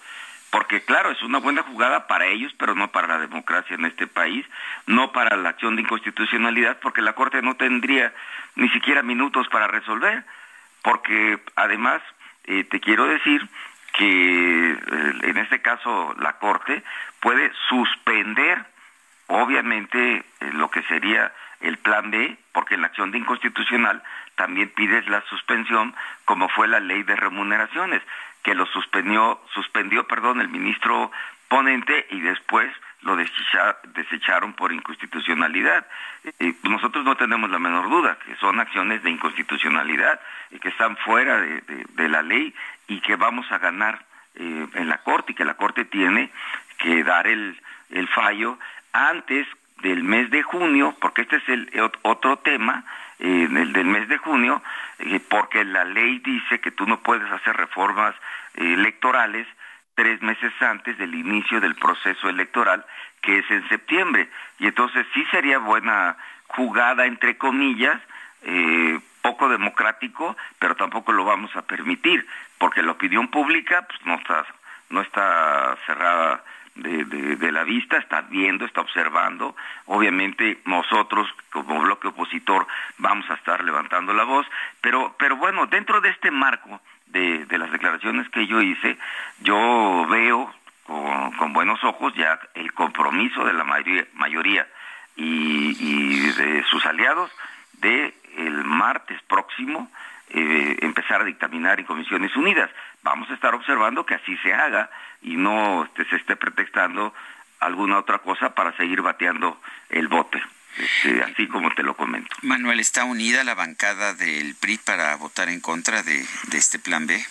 porque 0.49 0.81
claro, 0.81 1.11
es 1.11 1.21
una 1.21 1.39
buena 1.39 1.63
jugada 1.63 2.07
para 2.07 2.27
ellos, 2.27 2.53
pero 2.57 2.75
no 2.75 2.91
para 2.91 3.07
la 3.07 3.19
democracia 3.19 3.75
en 3.75 3.85
este 3.85 4.07
país, 4.07 4.45
no 4.85 5.11
para 5.11 5.35
la 5.35 5.49
acción 5.49 5.75
de 5.75 5.81
inconstitucionalidad, 5.81 6.79
porque 6.79 7.01
la 7.01 7.13
Corte 7.13 7.41
no 7.41 7.55
tendría 7.55 8.13
ni 8.55 8.69
siquiera 8.69 9.01
minutos 9.01 9.47
para 9.49 9.67
resolver, 9.67 10.23
porque 10.81 11.39
además 11.55 12.01
eh, 12.45 12.63
te 12.63 12.79
quiero 12.79 13.05
decir 13.05 13.47
que 13.97 14.71
eh, 14.71 15.13
en 15.23 15.37
este 15.37 15.61
caso 15.61 16.15
la 16.19 16.33
Corte 16.33 16.83
puede 17.19 17.51
suspender, 17.69 18.63
obviamente, 19.27 20.17
eh, 20.17 20.23
lo 20.53 20.69
que 20.69 20.83
sería 20.83 21.33
el 21.61 21.77
plan 21.77 22.11
B, 22.11 22.37
porque 22.53 22.75
en 22.75 22.81
la 22.81 22.87
acción 22.87 23.11
de 23.11 23.17
inconstitucional 23.17 24.03
también 24.35 24.69
pides 24.69 25.07
la 25.07 25.21
suspensión, 25.29 25.95
como 26.25 26.49
fue 26.49 26.67
la 26.67 26.79
ley 26.79 27.03
de 27.03 27.15
remuneraciones 27.15 28.01
que 28.45 28.53
lo 28.53 28.67
suspendió, 28.67 29.41
suspendió 29.55 30.05
perdón, 30.05 30.39
el 30.39 30.49
ministro 30.49 31.11
ponente 31.47 32.05
y 32.11 32.21
después 32.21 32.71
lo 33.01 33.15
desecharon 33.15 34.53
por 34.53 34.71
inconstitucionalidad. 34.71 35.87
nosotros 36.61 37.03
no 37.03 37.15
tenemos 37.15 37.49
la 37.49 37.57
menor 37.57 37.89
duda 37.89 38.19
que 38.23 38.35
son 38.35 38.59
acciones 38.59 39.01
de 39.01 39.09
inconstitucionalidad 39.09 40.19
y 40.51 40.59
que 40.59 40.69
están 40.69 40.95
fuera 40.97 41.39
de, 41.39 42.09
la 42.09 42.21
ley 42.21 42.53
y 42.87 42.99
que 43.01 43.15
vamos 43.15 43.51
a 43.51 43.57
ganar 43.57 44.05
eh, 44.35 44.67
en 44.75 44.89
la 44.89 44.99
Corte 44.99 45.31
y 45.31 45.35
que 45.35 45.45
la 45.45 45.55
Corte 45.55 45.83
tiene 45.85 46.29
que 46.77 47.03
dar 47.03 47.25
el, 47.25 47.59
el 47.89 48.07
fallo 48.09 48.59
antes 48.93 49.47
del 49.81 50.03
mes 50.03 50.29
de 50.29 50.43
junio, 50.43 50.95
porque 51.01 51.23
este 51.23 51.37
es 51.37 51.49
el 51.49 51.71
otro 52.03 52.37
tema, 52.37 52.83
eh, 53.19 53.47
el 53.49 53.73
del 53.73 53.85
mes 53.85 54.07
de 54.07 54.17
junio, 54.17 54.61
eh, 54.99 55.19
porque 55.29 55.63
la 55.63 55.85
ley 55.85 56.19
dice 56.19 56.59
que 56.59 56.71
tú 56.71 56.85
no 56.85 56.99
puedes 57.01 57.29
hacer 57.31 57.55
reformas 57.55 58.15
eh, 58.55 58.73
electorales 58.73 59.47
tres 59.95 60.21
meses 60.21 60.51
antes 60.61 60.97
del 60.97 61.15
inicio 61.15 61.61
del 61.61 61.75
proceso 61.75 62.27
electoral, 62.27 62.85
que 63.21 63.39
es 63.39 63.49
en 63.49 63.67
septiembre. 63.69 64.29
Y 64.59 64.67
entonces 64.67 65.05
sí 65.13 65.25
sería 65.31 65.57
buena 65.59 66.17
jugada, 66.47 67.05
entre 67.05 67.37
comillas, 67.37 67.99
poco 69.21 69.49
democrático, 69.49 70.37
pero 70.59 70.75
tampoco 70.75 71.11
lo 71.11 71.23
vamos 71.23 71.55
a 71.55 71.63
permitir, 71.63 72.27
porque 72.59 72.83
la 72.83 72.91
opinión 72.91 73.29
pública 73.29 73.87
pues, 73.87 74.05
no 74.05 74.15
está 74.15 74.45
no 74.89 75.01
está 75.01 75.75
cerrada 75.87 76.43
de, 76.75 77.51
la 77.51 77.63
vista, 77.63 77.97
está 77.97 78.21
viendo, 78.21 78.65
está 78.65 78.81
observando. 78.81 79.55
Obviamente 79.85 80.59
nosotros 80.65 81.27
como 81.51 81.81
bloque 81.81 82.09
opositor 82.09 82.67
vamos 82.97 83.29
a 83.29 83.35
estar 83.35 83.63
levantando 83.63 84.13
la 84.13 84.23
voz, 84.23 84.45
pero, 84.81 85.15
pero 85.17 85.37
bueno, 85.37 85.67
dentro 85.67 86.01
de 86.01 86.09
este 86.09 86.31
marco 86.31 86.81
de, 87.07 87.45
las 87.57 87.71
declaraciones 87.71 88.29
que 88.29 88.45
yo 88.45 88.61
hice, 88.61 88.97
yo 89.39 90.05
veo 90.09 90.53
con, 90.83 91.53
buenos 91.53 91.83
ojos 91.83 92.13
ya 92.15 92.39
el 92.53 92.73
compromiso 92.73 93.45
de 93.45 93.53
la 93.53 93.63
mayoría, 93.63 94.05
mayoría 94.13 94.67
y, 95.15 96.31
de 96.31 96.63
sus 96.63 96.85
aliados 96.85 97.31
de 97.73 98.13
el 98.37 98.65
martes 98.65 99.21
próximo 99.23 99.89
eh, 100.29 100.77
empezar 100.81 101.21
a 101.21 101.25
dictaminar 101.25 101.79
en 101.79 101.85
comisiones 101.85 102.35
unidas. 102.35 102.69
Vamos 103.05 103.29
a 103.29 103.35
estar 103.35 103.53
observando 103.53 104.03
que 104.03 104.15
así 104.15 104.35
se 104.37 104.51
haga 104.51 104.89
y 105.21 105.37
no 105.37 105.85
este, 105.85 106.05
se 106.05 106.15
esté 106.15 106.35
pretextando 106.35 107.13
alguna 107.59 107.99
otra 107.99 108.17
cosa 108.17 108.55
para 108.55 108.75
seguir 108.77 109.03
bateando 109.03 109.61
el 109.89 110.07
bote. 110.07 110.41
Este, 110.75 111.21
así 111.21 111.47
como 111.47 111.69
te 111.75 111.83
lo 111.83 111.95
comento. 111.95 112.35
Manuel, 112.41 112.79
¿está 112.79 113.05
unida 113.05 113.43
la 113.43 113.53
bancada 113.53 114.15
del 114.15 114.55
PRI 114.55 114.79
para 114.79 115.15
votar 115.17 115.49
en 115.49 115.61
contra 115.61 116.01
de, 116.01 116.25
este 116.51 116.79
plan 116.79 117.05
B? 117.05 117.23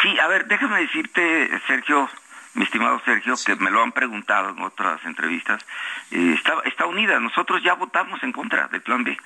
Sí, 0.00 0.18
a 0.18 0.26
ver, 0.28 0.46
déjame 0.46 0.80
decirte, 0.80 1.60
Sergio, 1.66 2.08
mi 2.54 2.64
estimado 2.64 2.98
Sergio, 3.04 3.34
que 3.44 3.54
me 3.56 3.70
lo 3.70 3.82
han 3.82 3.92
preguntado 3.92 4.48
en 4.48 4.62
otras 4.62 5.04
entrevistas, 5.04 5.62
eh, 6.10 6.32
está, 6.38 6.54
está 6.64 6.86
unida. 6.86 7.20
Nosotros 7.20 7.62
ya 7.62 7.74
votamos 7.74 8.22
en 8.22 8.32
contra 8.32 8.66
del 8.68 8.80
plan 8.80 9.04
B. 9.04 9.18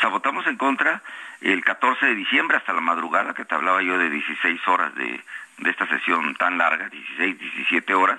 O 0.00 0.02
sea, 0.02 0.08
votamos 0.08 0.46
en 0.46 0.56
contra 0.56 1.02
el 1.42 1.62
14 1.62 2.06
de 2.06 2.14
diciembre 2.14 2.56
hasta 2.56 2.72
la 2.72 2.80
madrugada, 2.80 3.34
que 3.34 3.44
te 3.44 3.54
hablaba 3.54 3.82
yo 3.82 3.98
de 3.98 4.08
16 4.08 4.66
horas 4.66 4.94
de, 4.94 5.20
de 5.58 5.70
esta 5.70 5.86
sesión 5.88 6.34
tan 6.36 6.56
larga, 6.56 6.88
16, 6.88 7.38
17 7.38 7.92
horas, 7.92 8.18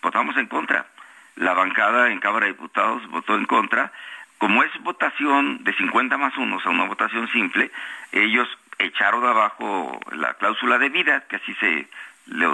votamos 0.00 0.36
en 0.36 0.46
contra. 0.46 0.86
La 1.34 1.52
bancada 1.52 2.12
en 2.12 2.20
Cámara 2.20 2.46
de 2.46 2.52
Diputados 2.52 3.04
votó 3.08 3.34
en 3.34 3.44
contra. 3.46 3.90
Como 4.38 4.62
es 4.62 4.70
votación 4.84 5.64
de 5.64 5.74
50 5.74 6.16
más 6.16 6.36
1, 6.36 6.56
o 6.56 6.60
sea, 6.60 6.70
una 6.70 6.84
votación 6.84 7.26
simple, 7.32 7.72
ellos 8.12 8.46
echaron 8.78 9.26
abajo 9.26 9.98
la 10.12 10.34
cláusula 10.34 10.78
de 10.78 10.90
vida, 10.90 11.24
que 11.28 11.36
así 11.36 11.52
se 11.54 11.88
le 12.26 12.46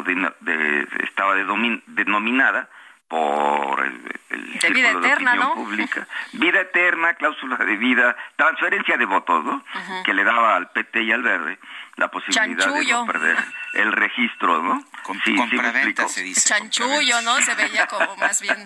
estaba 1.05 1.35
denominada, 1.35 2.71
por 3.13 3.85
el, 3.85 4.21
el 4.31 4.59
de 4.59 4.71
vida 4.71 4.91
eterna, 4.93 5.35
¿no? 5.35 5.53
Pública. 5.53 6.09
Vida 6.33 6.63
eterna, 6.63 7.13
cláusula 7.13 7.59
de 7.59 7.77
vida, 7.77 8.17
transferencia 8.37 8.97
de 8.97 9.05
votos, 9.05 9.45
¿no? 9.45 9.63
Que 10.03 10.15
le 10.15 10.25
daba 10.25 10.57
al 10.57 10.71
PT 10.71 11.03
y 11.03 11.13
al 11.13 11.23
Verde 11.23 11.59
la 11.97 12.09
posibilidad 12.09 12.73
de 12.73 12.85
no 12.87 13.05
perder 13.05 13.37
el 13.75 13.93
registro, 13.93 14.63
¿no? 14.63 14.83
Con, 15.03 15.21
sí, 15.25 15.37
sí 15.37 16.09
se 16.09 16.23
dice. 16.23 16.49
Chanchullo, 16.49 17.21
¿no? 17.21 17.39
Se 17.43 17.55
veía 17.55 17.87
como 17.87 18.17
más 18.21 18.41
bien. 18.41 18.65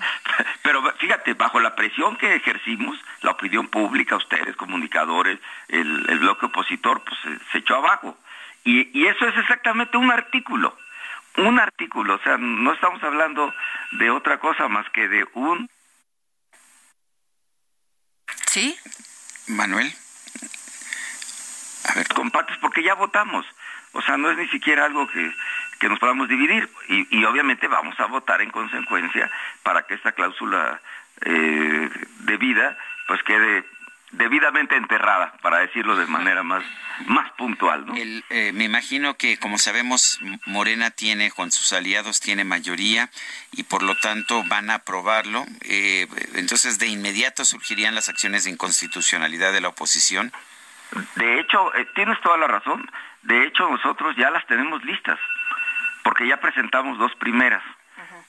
Pero 0.63 0.81
fíjate, 0.93 1.35
bajo 1.35 1.59
la 1.59 1.75
presión 1.75 2.17
que 2.17 2.37
ejercimos, 2.37 2.97
la 3.23 3.33
opinión 3.33 3.67
pública, 3.67 4.15
ustedes, 4.15 4.55
comunicadores, 4.55 5.41
el, 5.67 6.09
el 6.09 6.21
bloque 6.21 6.47
opositor, 6.47 7.03
pues 7.03 7.19
se, 7.21 7.51
se 7.51 7.59
echó 7.59 7.75
abajo. 7.75 8.17
Y, 8.63 8.97
y 8.97 9.09
eso 9.09 9.27
es 9.27 9.37
exactamente 9.39 9.97
un 9.97 10.13
artículo 10.13 10.77
un 11.39 11.59
artículo, 11.59 12.15
o 12.15 12.19
sea, 12.21 12.37
no 12.39 12.73
estamos 12.73 13.03
hablando 13.03 13.55
de 13.93 14.11
otra 14.11 14.39
cosa 14.39 14.69
más 14.69 14.89
que 14.91 15.09
de 15.09 15.27
un... 15.35 15.69
¿Sí? 18.47 18.77
Manuel. 19.49 19.93
A 21.85 21.95
ver, 21.95 22.09
compartes 22.09 22.57
porque 22.59 22.83
ya 22.83 22.95
votamos. 22.95 23.47
O 23.93 24.03
sea, 24.03 24.17
no 24.17 24.31
es 24.31 24.39
ni 24.39 24.49
siquiera 24.49 24.85
algo 24.85 25.07
que, 25.09 25.33
que 25.79 25.89
nos 25.89 25.99
podamos 25.99 26.29
dividir. 26.29 26.69
Y, 26.89 27.19
y, 27.19 27.25
obviamente 27.25 27.69
vamos 27.69 27.99
a 28.01 28.07
votar 28.07 28.41
en 28.41 28.51
consecuencia 28.51 29.31
para 29.63 29.83
que 29.83 29.95
esta 29.95 30.13
cláusula 30.13 30.81
eh, 31.23 31.91
de 32.21 32.37
vida 32.37 32.77
pues 33.07 33.23
quede 33.23 33.65
debidamente 34.17 34.77
enterrada, 34.77 35.35
para 35.43 35.59
decirlo 35.59 35.97
de 35.97 36.07
manera 36.07 36.43
más, 36.43 36.65
más 37.07 37.31
puntual. 37.33 37.87
¿no? 37.87 37.95
Eh, 37.97 38.53
me 38.55 38.65
imagino 38.65 39.17
que, 39.17 39.39
como 39.39 39.59
sabemos, 39.59 40.19
Morena 40.47 40.91
tiene, 40.91 41.31
con 41.31 41.51
sus 41.51 41.73
aliados, 41.73 42.21
tiene 42.21 42.45
mayoría 42.45 43.11
y 43.53 43.65
por 43.65 43.83
lo 43.83 43.95
tanto 43.97 44.43
van 44.45 44.71
a 44.71 44.77
aprobarlo. 44.77 45.45
Eh, 45.63 46.07
entonces, 46.35 46.79
de 46.79 46.89
inmediato 46.89 47.45
surgirían 47.45 47.95
las 47.95 48.09
acciones 48.09 48.45
de 48.45 48.51
inconstitucionalidad 48.51 49.53
de 49.53 49.61
la 49.61 49.69
oposición. 49.69 50.33
De 51.17 51.41
hecho, 51.41 51.75
eh, 51.75 51.87
tienes 51.95 52.21
toda 52.21 52.39
la 52.39 52.47
razón. 52.47 52.91
De 53.23 53.45
hecho, 53.45 53.69
nosotros 53.69 54.17
ya 54.17 54.31
las 54.31 54.47
tenemos 54.47 54.83
listas, 54.85 55.19
porque 56.03 56.27
ya 56.27 56.39
presentamos 56.39 56.99
dos 56.99 57.15
primeras. 57.17 57.63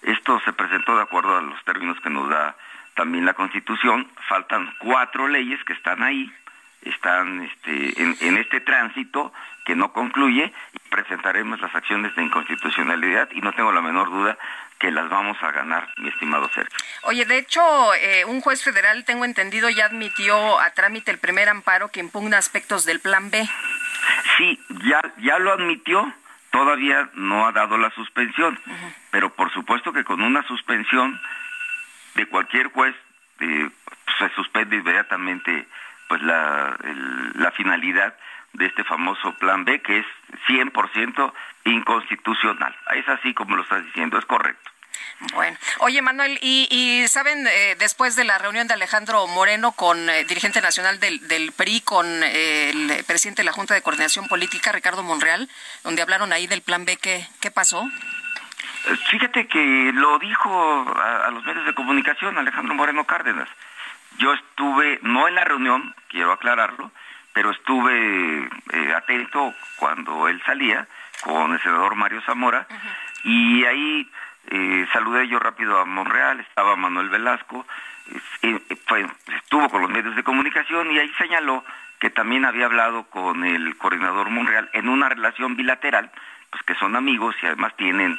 Esto 0.01 0.39
se 0.45 0.53
presentó 0.53 0.95
de 0.95 1.03
acuerdo 1.03 1.37
a 1.37 1.41
los 1.41 1.61
términos 1.63 1.99
que 2.01 2.09
nos 2.09 2.29
da 2.29 2.55
también 2.97 3.25
la 3.25 3.35
Constitución, 3.35 4.09
faltan 4.27 4.73
cuatro 4.79 5.27
leyes 5.27 5.63
que 5.63 5.73
están 5.73 6.01
ahí, 6.01 6.33
están 6.81 7.43
este, 7.43 8.01
en, 8.01 8.37
este 8.37 8.59
tránsito 8.59 9.31
que 9.65 9.75
no 9.75 9.93
concluye 9.93 10.51
y 10.73 10.89
presentaremos 10.89 11.61
las 11.61 11.73
acciones 11.75 12.13
de 12.15 12.23
inconstitucionalidad 12.23 13.29
y 13.31 13.41
no 13.41 13.53
tengo 13.53 13.71
la 13.71 13.81
menor 13.81 14.09
duda 14.09 14.37
que 14.79 14.91
las 14.91 15.09
vamos 15.09 15.37
a 15.41 15.51
ganar, 15.51 15.87
mi 15.97 16.09
estimado 16.09 16.49
Sergio. 16.53 16.75
Oye, 17.03 17.25
de 17.25 17.37
hecho, 17.37 17.61
eh, 17.95 18.25
un 18.25 18.41
juez 18.41 18.63
federal, 18.63 19.05
tengo 19.05 19.25
entendido, 19.25 19.69
ya 19.69 19.85
admitió 19.85 20.59
a 20.59 20.71
trámite 20.71 21.11
el 21.11 21.19
primer 21.19 21.49
amparo 21.49 21.89
que 21.89 21.99
impugna 21.99 22.37
aspectos 22.37 22.85
del 22.85 22.99
Plan 22.99 23.29
B. 23.29 23.47
Sí, 24.37 24.59
ya, 24.85 25.01
ya 25.17 25.37
lo 25.39 25.53
admitió, 25.53 26.11
todavía 26.51 27.09
no 27.13 27.45
ha 27.45 27.51
dado 27.51 27.77
la 27.77 27.91
suspensión, 27.91 28.59
pero 29.11 29.33
por 29.33 29.51
supuesto 29.51 29.93
que 29.93 30.03
con 30.03 30.21
una 30.21 30.41
suspensión 30.47 31.19
de 32.17 32.27
cualquier 32.27 32.67
juez 32.67 32.95
eh, 33.39 33.69
se 34.19 34.29
suspende 34.35 34.75
inmediatamente 34.75 35.67
pues 36.09 36.21
la, 36.21 36.75
la 37.35 37.51
finalidad 37.51 38.15
de 38.53 38.65
este 38.65 38.83
famoso 38.83 39.33
plan 39.35 39.63
B 39.63 39.81
que 39.81 39.99
es 39.99 40.05
100% 40.47 41.33
inconstitucional. 41.65 42.75
Es 42.95 43.07
así 43.07 43.33
como 43.33 43.55
lo 43.55 43.63
estás 43.63 43.85
diciendo, 43.85 44.17
es 44.17 44.25
correcto. 44.25 44.71
Bueno, 45.33 45.57
oye 45.79 46.01
Manuel, 46.01 46.37
y, 46.41 47.05
saben, 47.07 47.45
eh, 47.47 47.75
después 47.79 48.15
de 48.15 48.23
la 48.23 48.37
reunión 48.37 48.67
de 48.67 48.73
Alejandro 48.73 49.25
Moreno 49.27 49.71
con 49.71 50.09
eh, 50.09 50.25
dirigente 50.25 50.61
nacional 50.61 50.99
del, 50.99 51.27
del 51.27 51.51
PRI, 51.51 51.81
con 51.81 52.23
el 52.23 53.03
presidente 53.05 53.41
de 53.41 53.45
la 53.45 53.51
Junta 53.51 53.73
de 53.73 53.81
Coordinación 53.81 54.27
Política, 54.27 54.71
Ricardo 54.71 55.03
Monreal, 55.03 55.49
donde 55.83 56.01
hablaron 56.01 56.33
ahí 56.33 56.47
del 56.47 56.61
plan 56.61 56.85
B, 56.85 56.97
¿qué, 56.97 57.27
qué 57.39 57.51
pasó? 57.51 57.87
Fíjate 59.09 59.47
que 59.47 59.91
lo 59.93 60.17
dijo 60.19 60.85
a, 60.97 61.29
los 61.31 61.43
medios 61.45 61.65
de 61.65 61.73
comunicación 61.73 62.37
Alejandro 62.37 62.73
Moreno 62.73 63.05
Cárdenas. 63.05 63.49
Yo 64.17 64.33
estuve, 64.33 64.99
no 65.01 65.27
en 65.27 65.35
la 65.35 65.43
reunión, 65.43 65.93
quiero 66.07 66.31
aclararlo, 66.31 66.91
pero 67.33 67.51
estuve 67.51 68.49
eh, 68.73 68.93
atento 68.95 69.53
cuando 69.75 70.27
él 70.27 70.41
salía 70.45 70.87
con 71.21 71.53
el 71.53 71.61
senador 71.61 71.95
Mario 71.95 72.21
Zamora 72.21 72.65
y 73.23 73.65
ahí 73.65 74.09
eh, 74.49 74.87
saludé 74.93 75.27
yo 75.27 75.37
rápido 75.39 75.79
a 75.79 75.85
Monreal, 75.85 76.39
estaba 76.39 76.75
Manuel 76.77 77.09
Velasco, 77.09 77.65
eh, 78.41 78.59
estuvo 79.35 79.69
con 79.69 79.81
los 79.81 79.91
medios 79.91 80.15
de 80.15 80.23
comunicación 80.23 80.91
y 80.91 80.99
ahí 80.99 81.11
señaló 81.17 81.65
que 81.99 82.09
también 82.09 82.45
había 82.45 82.65
hablado 82.65 83.03
con 83.09 83.43
el 83.43 83.75
coordinador 83.77 84.29
Monreal 84.29 84.69
en 84.73 84.87
una 84.87 85.09
relación 85.09 85.57
bilateral, 85.57 86.09
pues 86.49 86.63
que 86.63 86.75
son 86.75 86.95
amigos 86.95 87.35
y 87.41 87.47
además 87.47 87.75
tienen 87.75 88.17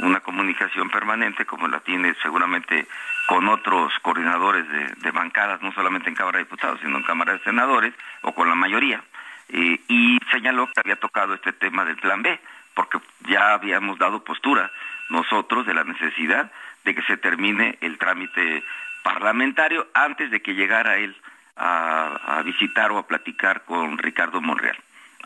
una 0.00 0.20
comunicación 0.20 0.90
permanente 0.90 1.44
como 1.44 1.68
la 1.68 1.80
tiene 1.80 2.14
seguramente 2.22 2.86
con 3.26 3.48
otros 3.48 3.92
coordinadores 4.02 4.66
de, 4.68 5.10
bancadas, 5.10 5.62
no 5.62 5.72
solamente 5.72 6.08
en 6.08 6.14
Cámara 6.14 6.38
de 6.38 6.44
Diputados, 6.44 6.80
sino 6.80 6.98
en 6.98 7.04
Cámara 7.04 7.34
de 7.34 7.38
Senadores, 7.40 7.94
o 8.22 8.34
con 8.34 8.48
la 8.48 8.54
mayoría. 8.54 9.02
Eh, 9.48 9.80
y 9.88 10.18
señaló 10.30 10.66
que 10.66 10.80
había 10.80 10.96
tocado 10.96 11.34
este 11.34 11.52
tema 11.52 11.84
del 11.84 11.96
Plan 11.96 12.22
B, 12.22 12.38
porque 12.74 12.98
ya 13.28 13.54
habíamos 13.54 13.98
dado 13.98 14.24
postura 14.24 14.70
nosotros 15.10 15.66
de 15.66 15.74
la 15.74 15.84
necesidad 15.84 16.50
de 16.84 16.94
que 16.94 17.02
se 17.02 17.16
termine 17.16 17.78
el 17.80 17.98
trámite 17.98 18.62
parlamentario 19.02 19.86
antes 19.94 20.30
de 20.30 20.42
que 20.42 20.54
llegara 20.54 20.96
él 20.96 21.16
a, 21.56 22.38
a 22.38 22.42
visitar 22.42 22.90
o 22.90 22.98
a 22.98 23.06
platicar 23.06 23.64
con 23.64 23.96
Ricardo 23.98 24.40
Monreal. 24.40 24.76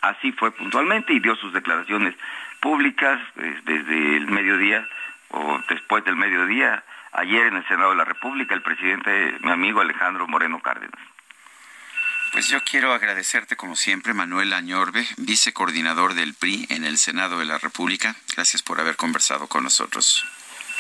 Así 0.03 0.33
fue 0.33 0.51
puntualmente 0.53 1.13
y 1.13 1.21
dio 1.21 1.37
sus 1.37 1.53
declaraciones 1.53 2.15
públicas 2.61 3.21
eh, 3.37 3.61
desde 3.65 4.17
el 4.17 4.27
mediodía 4.29 4.87
o 5.31 5.61
después 5.69 6.05
del 6.05 6.17
mediodía, 6.17 6.83
ayer 7.13 7.47
en 7.47 7.57
el 7.57 7.69
Senado 7.69 7.91
de 7.91 7.97
la 7.97 8.05
República, 8.05 8.55
el 8.55 8.63
presidente, 8.63 9.37
mi 9.41 9.51
amigo 9.51 9.81
Alejandro 9.81 10.27
Moreno 10.27 10.61
Cárdenas. 10.61 11.01
Pues 12.33 12.49
yo 12.49 12.63
quiero 12.63 12.93
agradecerte 12.93 13.57
como 13.57 13.75
siempre, 13.75 14.13
Manuel 14.13 14.53
Añorbe, 14.53 15.07
vicecoordinador 15.17 16.15
del 16.15 16.35
PRI 16.35 16.67
en 16.69 16.85
el 16.85 16.99
Senado 16.99 17.39
de 17.39 17.47
la 17.47 17.59
República. 17.59 18.15
Gracias 18.35 18.63
por 18.63 18.81
haber 18.81 18.97
conversado 18.97 19.49
con 19.49 19.65
nosotros. 19.65 20.27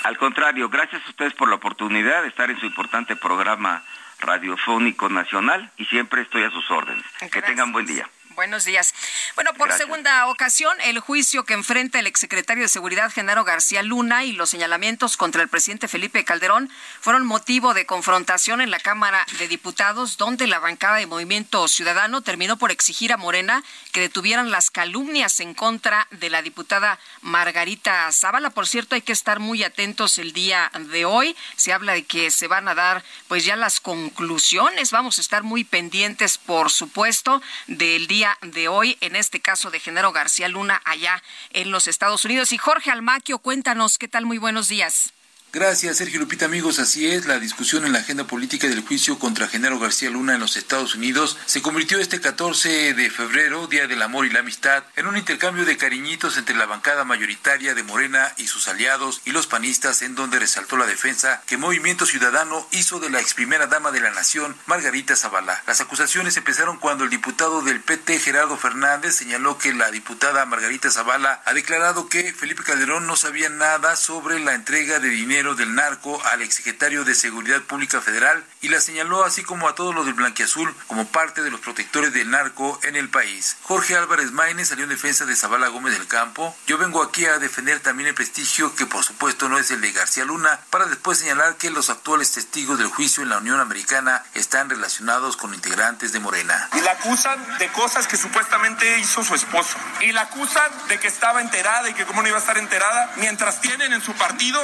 Al 0.04 0.16
contrario, 0.18 0.68
gracias 0.68 1.02
a 1.06 1.10
ustedes 1.10 1.34
por 1.34 1.48
la 1.48 1.56
oportunidad 1.56 2.22
de 2.22 2.28
estar 2.28 2.50
en 2.50 2.60
su 2.60 2.66
importante 2.66 3.16
programa 3.16 3.82
radiofónico 4.20 5.08
nacional 5.08 5.70
y 5.76 5.86
siempre 5.86 6.22
estoy 6.22 6.44
a 6.44 6.50
sus 6.50 6.70
órdenes. 6.70 7.04
Que 7.32 7.42
tengan 7.42 7.72
buen 7.72 7.86
día. 7.86 8.08
Buenos 8.38 8.64
días. 8.64 8.94
Bueno, 9.34 9.52
por 9.54 9.72
segunda 9.72 10.28
ocasión, 10.28 10.72
el 10.84 11.00
juicio 11.00 11.44
que 11.44 11.54
enfrenta 11.54 11.98
el 11.98 12.06
exsecretario 12.06 12.62
de 12.62 12.68
Seguridad, 12.68 13.10
Genaro 13.10 13.42
García 13.42 13.82
Luna, 13.82 14.22
y 14.22 14.30
los 14.30 14.50
señalamientos 14.50 15.16
contra 15.16 15.42
el 15.42 15.48
presidente 15.48 15.88
Felipe 15.88 16.24
Calderón 16.24 16.70
fueron 17.00 17.26
motivo 17.26 17.74
de 17.74 17.84
confrontación 17.84 18.60
en 18.60 18.70
la 18.70 18.78
Cámara 18.78 19.26
de 19.40 19.48
Diputados, 19.48 20.18
donde 20.18 20.46
la 20.46 20.60
bancada 20.60 20.98
de 20.98 21.08
Movimiento 21.08 21.66
Ciudadano 21.66 22.22
terminó 22.22 22.56
por 22.58 22.70
exigir 22.70 23.12
a 23.12 23.16
Morena 23.16 23.64
que 23.90 24.02
detuvieran 24.02 24.52
las 24.52 24.70
calumnias 24.70 25.40
en 25.40 25.52
contra 25.52 26.06
de 26.12 26.30
la 26.30 26.40
diputada 26.40 27.00
Margarita 27.22 28.08
Zavala. 28.12 28.50
Por 28.50 28.68
cierto, 28.68 28.94
hay 28.94 29.02
que 29.02 29.12
estar 29.12 29.40
muy 29.40 29.64
atentos 29.64 30.16
el 30.16 30.32
día 30.32 30.70
de 30.92 31.04
hoy. 31.06 31.36
Se 31.56 31.72
habla 31.72 31.94
de 31.94 32.04
que 32.04 32.30
se 32.30 32.46
van 32.46 32.68
a 32.68 32.76
dar 32.76 33.02
pues 33.26 33.44
ya 33.44 33.56
las 33.56 33.80
conclusiones. 33.80 34.92
Vamos 34.92 35.18
a 35.18 35.22
estar 35.22 35.42
muy 35.42 35.64
pendientes, 35.64 36.38
por 36.38 36.70
supuesto, 36.70 37.42
del 37.66 38.06
día 38.06 38.27
de 38.42 38.68
hoy, 38.68 38.96
en 39.00 39.16
este 39.16 39.40
caso 39.40 39.70
de 39.70 39.80
Genaro 39.80 40.12
García 40.12 40.48
Luna, 40.48 40.80
allá 40.84 41.22
en 41.50 41.70
los 41.70 41.86
Estados 41.86 42.24
Unidos. 42.24 42.52
Y 42.52 42.58
Jorge 42.58 42.90
Almaquio, 42.90 43.38
cuéntanos, 43.38 43.98
¿qué 43.98 44.08
tal? 44.08 44.26
Muy 44.26 44.38
buenos 44.38 44.68
días. 44.68 45.12
Gracias, 45.50 45.96
Sergio 45.96 46.20
Lupita. 46.20 46.44
Amigos, 46.44 46.78
así 46.78 47.06
es, 47.08 47.24
la 47.24 47.38
discusión 47.38 47.86
en 47.86 47.94
la 47.94 48.00
agenda 48.00 48.24
política 48.24 48.68
del 48.68 48.82
juicio 48.82 49.18
contra 49.18 49.48
Genaro 49.48 49.78
García 49.78 50.10
Luna 50.10 50.34
en 50.34 50.40
los 50.40 50.58
Estados 50.58 50.94
Unidos 50.94 51.38
se 51.46 51.62
convirtió 51.62 51.98
este 51.98 52.20
14 52.20 52.92
de 52.92 53.10
febrero, 53.10 53.66
Día 53.66 53.86
del 53.86 54.02
Amor 54.02 54.26
y 54.26 54.30
la 54.30 54.40
Amistad, 54.40 54.84
en 54.96 55.06
un 55.06 55.16
intercambio 55.16 55.64
de 55.64 55.78
cariñitos 55.78 56.36
entre 56.36 56.54
la 56.54 56.66
bancada 56.66 57.04
mayoritaria 57.04 57.74
de 57.74 57.82
Morena 57.82 58.34
y 58.36 58.46
sus 58.46 58.68
aliados 58.68 59.22
y 59.24 59.30
los 59.30 59.46
panistas, 59.46 60.02
en 60.02 60.14
donde 60.14 60.38
resaltó 60.38 60.76
la 60.76 60.84
defensa 60.84 61.42
que 61.46 61.56
Movimiento 61.56 62.04
Ciudadano 62.04 62.68
hizo 62.72 63.00
de 63.00 63.08
la 63.08 63.20
ex 63.20 63.32
primera 63.32 63.66
dama 63.66 63.90
de 63.90 64.00
la 64.00 64.10
nación, 64.10 64.54
Margarita 64.66 65.16
Zavala. 65.16 65.62
Las 65.66 65.80
acusaciones 65.80 66.36
empezaron 66.36 66.76
cuando 66.76 67.04
el 67.04 67.10
diputado 67.10 67.62
del 67.62 67.80
PT, 67.80 68.20
Gerardo 68.20 68.58
Fernández, 68.58 69.14
señaló 69.14 69.56
que 69.56 69.72
la 69.72 69.90
diputada 69.90 70.44
Margarita 70.44 70.90
Zavala 70.90 71.40
ha 71.46 71.54
declarado 71.54 72.10
que 72.10 72.34
Felipe 72.34 72.64
Calderón 72.64 73.06
no 73.06 73.16
sabía 73.16 73.48
nada 73.48 73.96
sobre 73.96 74.40
la 74.40 74.52
entrega 74.52 74.98
de 74.98 75.08
dinero 75.08 75.37
del 75.38 75.72
narco 75.72 76.20
al 76.26 76.42
exsecretario 76.42 77.04
de 77.04 77.14
Seguridad 77.14 77.62
Pública 77.62 78.00
Federal 78.00 78.44
y 78.60 78.70
la 78.70 78.80
señaló 78.80 79.24
así 79.24 79.44
como 79.44 79.68
a 79.68 79.74
todos 79.76 79.94
los 79.94 80.04
del 80.04 80.14
Blanquiazul 80.14 80.74
como 80.88 81.06
parte 81.06 81.42
de 81.42 81.50
los 81.50 81.60
protectores 81.60 82.12
del 82.12 82.28
narco 82.28 82.80
en 82.82 82.96
el 82.96 83.08
país. 83.08 83.56
Jorge 83.62 83.96
Álvarez 83.96 84.32
Maine 84.32 84.64
salió 84.64 84.82
en 84.82 84.90
defensa 84.90 85.26
de 85.26 85.36
Zabala 85.36 85.68
Gómez 85.68 85.92
del 85.96 86.08
Campo. 86.08 86.56
Yo 86.66 86.76
vengo 86.76 87.04
aquí 87.04 87.24
a 87.24 87.38
defender 87.38 87.78
también 87.78 88.08
el 88.08 88.16
prestigio 88.16 88.74
que 88.74 88.84
por 88.86 89.04
supuesto 89.04 89.48
no 89.48 89.58
es 89.58 89.70
el 89.70 89.80
de 89.80 89.92
García 89.92 90.24
Luna, 90.24 90.58
para 90.70 90.86
después 90.86 91.20
señalar 91.20 91.56
que 91.56 91.70
los 91.70 91.88
actuales 91.88 92.32
testigos 92.32 92.76
del 92.76 92.88
juicio 92.88 93.22
en 93.22 93.28
la 93.28 93.38
Unión 93.38 93.60
Americana 93.60 94.24
están 94.34 94.68
relacionados 94.68 95.36
con 95.36 95.54
integrantes 95.54 96.10
de 96.12 96.18
Morena. 96.18 96.68
Y 96.76 96.80
la 96.80 96.92
acusan 96.92 97.58
de 97.58 97.68
cosas 97.68 98.08
que 98.08 98.16
supuestamente 98.16 98.98
hizo 98.98 99.22
su 99.22 99.36
esposo. 99.36 99.78
Y 100.00 100.10
la 100.10 100.22
acusan 100.22 100.70
de 100.88 100.98
que 100.98 101.06
estaba 101.06 101.40
enterada 101.40 101.88
y 101.88 101.94
que 101.94 102.04
cómo 102.06 102.22
no 102.22 102.28
iba 102.28 102.38
a 102.38 102.40
estar 102.40 102.58
enterada, 102.58 103.12
mientras 103.16 103.60
tienen 103.60 103.92
en 103.92 104.02
su 104.02 104.12
partido 104.14 104.60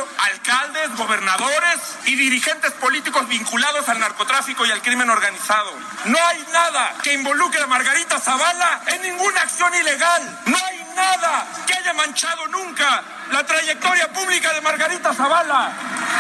alcaldes, 0.65 0.97
gobernadores 0.97 1.81
y 2.07 2.15
dirigentes 2.15 2.73
políticos 2.73 3.29
vinculados 3.29 3.89
al 3.89 4.01
narcotráfico 4.01 4.65
y 4.67 4.71
al 4.71 4.83
crimen 4.83 5.11
organizado. 5.11 5.73
No 6.07 6.19
hay 6.27 6.45
nada 6.53 6.95
que 7.03 7.13
involucre 7.15 7.61
a 7.61 7.67
Margarita 7.67 8.19
Zavala 8.19 8.83
en 8.87 9.03
ninguna 9.03 9.43
acción 9.43 9.75
ilegal. 9.75 10.41
No 10.47 10.57
hay 10.57 10.85
nada 10.97 11.47
que 11.67 11.75
haya 11.75 11.93
manchado 11.95 12.47
nunca 12.49 13.03
la 13.33 13.45
trayectoria 13.45 14.13
pública 14.13 14.53
de 14.53 14.61
Margarita 14.61 15.13
Zavala. 15.15 15.73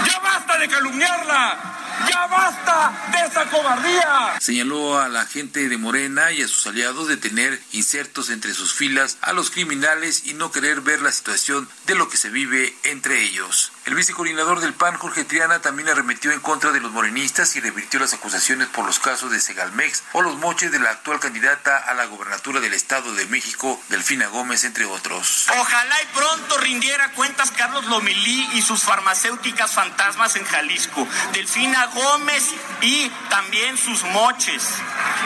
Ya 0.07 0.19
basta 0.21 0.59
de 0.59 0.69
calumniarla. 0.69 1.75
¡Ya 2.09 2.27
basta 2.27 2.93
de 3.13 3.27
esa 3.27 3.49
cobardía! 3.51 4.35
Señaló 4.41 4.99
a 4.99 5.09
la 5.09 5.27
gente 5.27 5.69
de 5.69 5.79
Morena 5.79 6.33
y 6.33 6.43
a 6.43 6.49
sus 6.49 6.67
aliados 6.67 7.09
de 7.09 7.17
tener 7.17 7.61
insertos 7.73 8.31
entre 8.31 8.53
sus 8.53 8.75
filas 8.75 9.17
a 9.21 9.33
los 9.33 9.51
criminales 9.51 10.23
y 10.27 10.35
no 10.35 10.51
querer 10.51 10.81
ver 10.81 11.01
la 11.03 11.13
situación 11.13 11.69
de 11.87 11.95
lo 11.95 12.09
que 12.09 12.17
se 12.17 12.31
vive 12.31 12.75
entre 12.83 13.23
ellos. 13.23 13.73
El 13.87 13.95
vicecoordinador 13.95 14.34
del 14.35 14.75
PAN, 14.75 14.99
Jorge 14.99 15.25
Triana, 15.25 15.61
también 15.61 15.89
arremetió 15.89 16.33
en 16.33 16.41
contra 16.41 16.73
de 16.73 16.81
los 16.81 16.91
morenistas 16.91 17.55
y 17.55 17.61
revirtió 17.61 18.01
las 18.01 18.15
acusaciones 18.15 18.67
por 18.69 18.85
los 18.85 18.99
casos 18.99 19.31
de 19.31 19.41
Segalmex 19.41 20.03
o 20.13 20.23
los 20.23 20.37
moches 20.39 20.73
de 20.73 20.81
la 20.81 20.91
actual 20.91 21.21
candidata 21.21 21.79
a 21.79 21.95
la 21.95 22.07
gobernatura 22.07 22.59
del 22.59 22.75
Estado 22.75 23.15
de 23.15 23.27
México, 23.27 23.81
Delfina 23.91 24.27
Gómez, 24.27 24.65
entre 24.65 24.87
otros. 24.87 25.47
Ojalá 25.57 26.03
y 26.03 26.07
pronto 26.07 26.59
rindiera 26.59 27.13
cuentas 27.13 27.53
Carlos 27.53 27.85
Lomilí 27.85 28.51
y 28.55 28.63
sus 28.63 28.83
farmacéuticas 28.83 29.71
fantasmas 29.71 30.35
en 30.35 30.45
Jalisco. 30.45 31.07
Delfina 31.33 31.87
Gómez 31.87 32.51
y 32.81 33.09
también 33.31 33.79
sus 33.79 34.03
moches. 34.05 34.69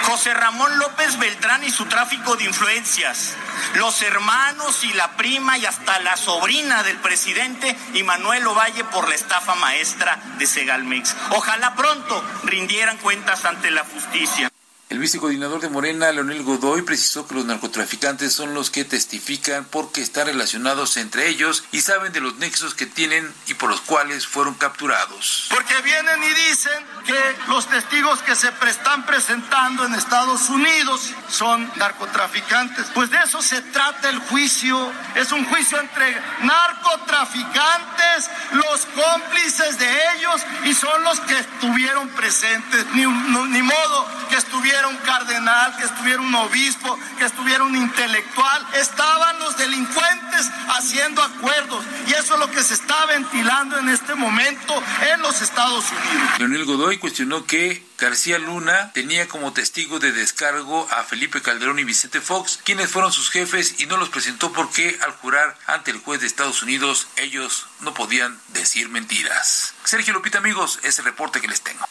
José 0.03 0.35
Ramón 0.35 0.79
López 0.79 1.19
Beltrán 1.19 1.65
y 1.65 1.71
su 1.71 1.87
tráfico 1.87 2.37
de 2.37 2.45
influencias. 2.45 3.35
Los 3.75 4.03
hermanos 4.03 4.85
y 4.85 4.93
la 4.93 5.17
prima 5.17 5.57
y 5.57 5.67
hasta 5.67 5.99
la 6.01 6.17
sobrina 6.17 6.83
del 6.83 6.99
presidente 6.99 7.77
y 7.95 8.03
Manuel 8.03 8.47
Ovalle 8.47 8.85
por 8.99 9.09
la 9.09 9.15
estafa 9.15 9.55
maestra 9.55 10.19
de 10.39 10.47
Segalmex. 10.47 11.15
Ojalá 11.31 11.77
pronto 11.77 12.21
rindieran 12.43 12.97
cuentas 12.99 13.45
ante 13.45 13.71
la 13.71 13.85
justicia. 13.85 14.51
El 14.89 15.01
vicecoordinador 15.01 15.61
de 15.61 15.69
Morena, 15.69 16.11
Leonel 16.13 16.43
Godoy, 16.45 16.81
precisó 16.81 17.29
que 17.29 17.35
los 17.35 17.45
narcotraficantes 17.45 18.33
son 18.33 18.55
los 18.55 18.71
que 18.71 18.87
testifican 18.87 19.67
porque 19.67 20.01
están 20.01 20.25
relacionados 20.25 20.97
entre 20.97 21.29
ellos 21.29 21.63
y 21.73 21.83
saben 21.83 22.11
de 22.15 22.23
los 22.23 22.37
nexos 22.37 22.75
que 22.75 22.87
tienen 22.87 23.31
y 23.49 23.53
por 23.53 23.69
los 23.69 23.83
cuales 23.83 24.27
fueron 24.27 24.55
capturados. 24.55 25.49
Porque 25.51 25.79
vienen 25.83 26.25
y 26.25 26.29
dicen 26.49 26.87
que 27.05 27.37
los 27.49 27.67
testigos 27.69 28.23
que 28.23 28.35
se 28.35 28.49
están 28.67 29.05
presentando 29.05 29.85
en 29.85 29.95
Estados 29.95 30.49
Unidos 30.49 31.11
son 31.29 31.71
narcotraficantes. 31.77 32.87
Pues 32.95 33.11
de 33.11 33.19
eso 33.19 33.43
se 33.43 33.61
trata 33.61 34.09
el 34.09 34.19
juicio. 34.21 34.91
Es 35.15 35.33
un 35.33 35.45
juicio 35.45 35.79
entre 35.81 36.17
narcotraficantes, 36.41 38.31
los 38.53 38.87
cómplices 38.87 39.79
de 39.79 39.99
ellos 40.17 40.41
y 40.65 40.73
son 40.73 41.05
los 41.05 41.21
que 41.21 41.39
estuvieron 41.39 42.09
presentes. 42.09 42.87
Ni, 42.95 43.05
ni 43.05 43.63
modo 43.63 44.07
que 44.31 44.37
estuvieran 44.79 44.97
un 44.97 45.05
cardenal, 45.05 45.77
que 45.77 45.85
estuviera 45.85 46.21
un 46.21 46.35
obispo, 46.35 46.99
que 47.19 47.25
estuviera 47.25 47.65
un 47.65 47.75
intelectual. 47.75 48.67
Estaban 48.75 49.39
los 49.41 49.57
delincuentes 49.57 50.51
haciendo 50.69 51.23
acuerdos 51.23 51.85
y 52.07 52.13
eso 52.13 52.35
es 52.35 52.41
lo 52.41 52.51
que 52.51 52.63
se 52.63 52.75
está 52.75 53.07
ventilando 53.07 53.79
en 53.79 53.89
este 53.89 54.15
momento 54.15 54.81
en 55.13 55.23
los 55.23 55.41
Estados 55.43 55.85
Unidos. 55.91 56.39
Leonel 56.39 56.65
Godoy 56.65 56.99
cuestionó 56.99 57.45
que 57.45 57.85
García 57.99 58.39
Luna 58.39 58.93
tenía 58.93 59.27
como 59.27 59.53
testigo 59.53 59.99
de 59.99 60.13
descargo 60.13 60.87
a 60.93 61.03
Felipe 61.03 61.43
Calderón 61.43 61.81
y 61.81 61.85
Vicente 61.85 62.21
Fox, 62.21 62.61
quienes 62.63 62.91
fueron 62.91 63.13
sus 63.13 63.31
jefes 63.31 63.81
y 63.81 63.87
no 63.87 63.97
los 63.97 64.11
presentó 64.11 64.53
porque 64.53 64.97
al 65.03 65.13
jurar 65.13 65.57
ante 65.67 65.91
el 65.91 65.99
juez 65.99 66.21
de 66.21 66.29
Estados 66.29 66.63
Unidos 66.63 67.09
ellos 67.17 67.67
no 67.81 67.95
podían 67.95 68.39
decir 68.49 68.89
mentiras. 68.89 69.75
Sergio 69.83 70.15
Lupita 70.15 70.39
amigos, 70.39 70.79
es 70.85 70.99
el 71.01 71.05
reporte 71.07 71.41
que 71.41 71.49
les 71.49 71.63
tengo. 71.63 71.89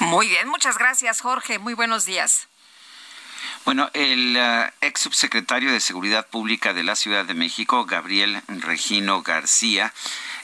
Muy 0.00 0.28
bien, 0.28 0.48
muchas 0.48 0.78
gracias 0.78 1.20
Jorge, 1.20 1.58
muy 1.58 1.74
buenos 1.74 2.06
días. 2.06 2.48
Bueno, 3.66 3.90
el 3.92 4.34
uh, 4.36 4.72
ex 4.80 5.00
subsecretario 5.00 5.70
de 5.70 5.80
Seguridad 5.80 6.26
Pública 6.26 6.72
de 6.72 6.82
la 6.82 6.96
Ciudad 6.96 7.26
de 7.26 7.34
México, 7.34 7.84
Gabriel 7.84 8.40
Regino 8.48 9.22
García, 9.22 9.92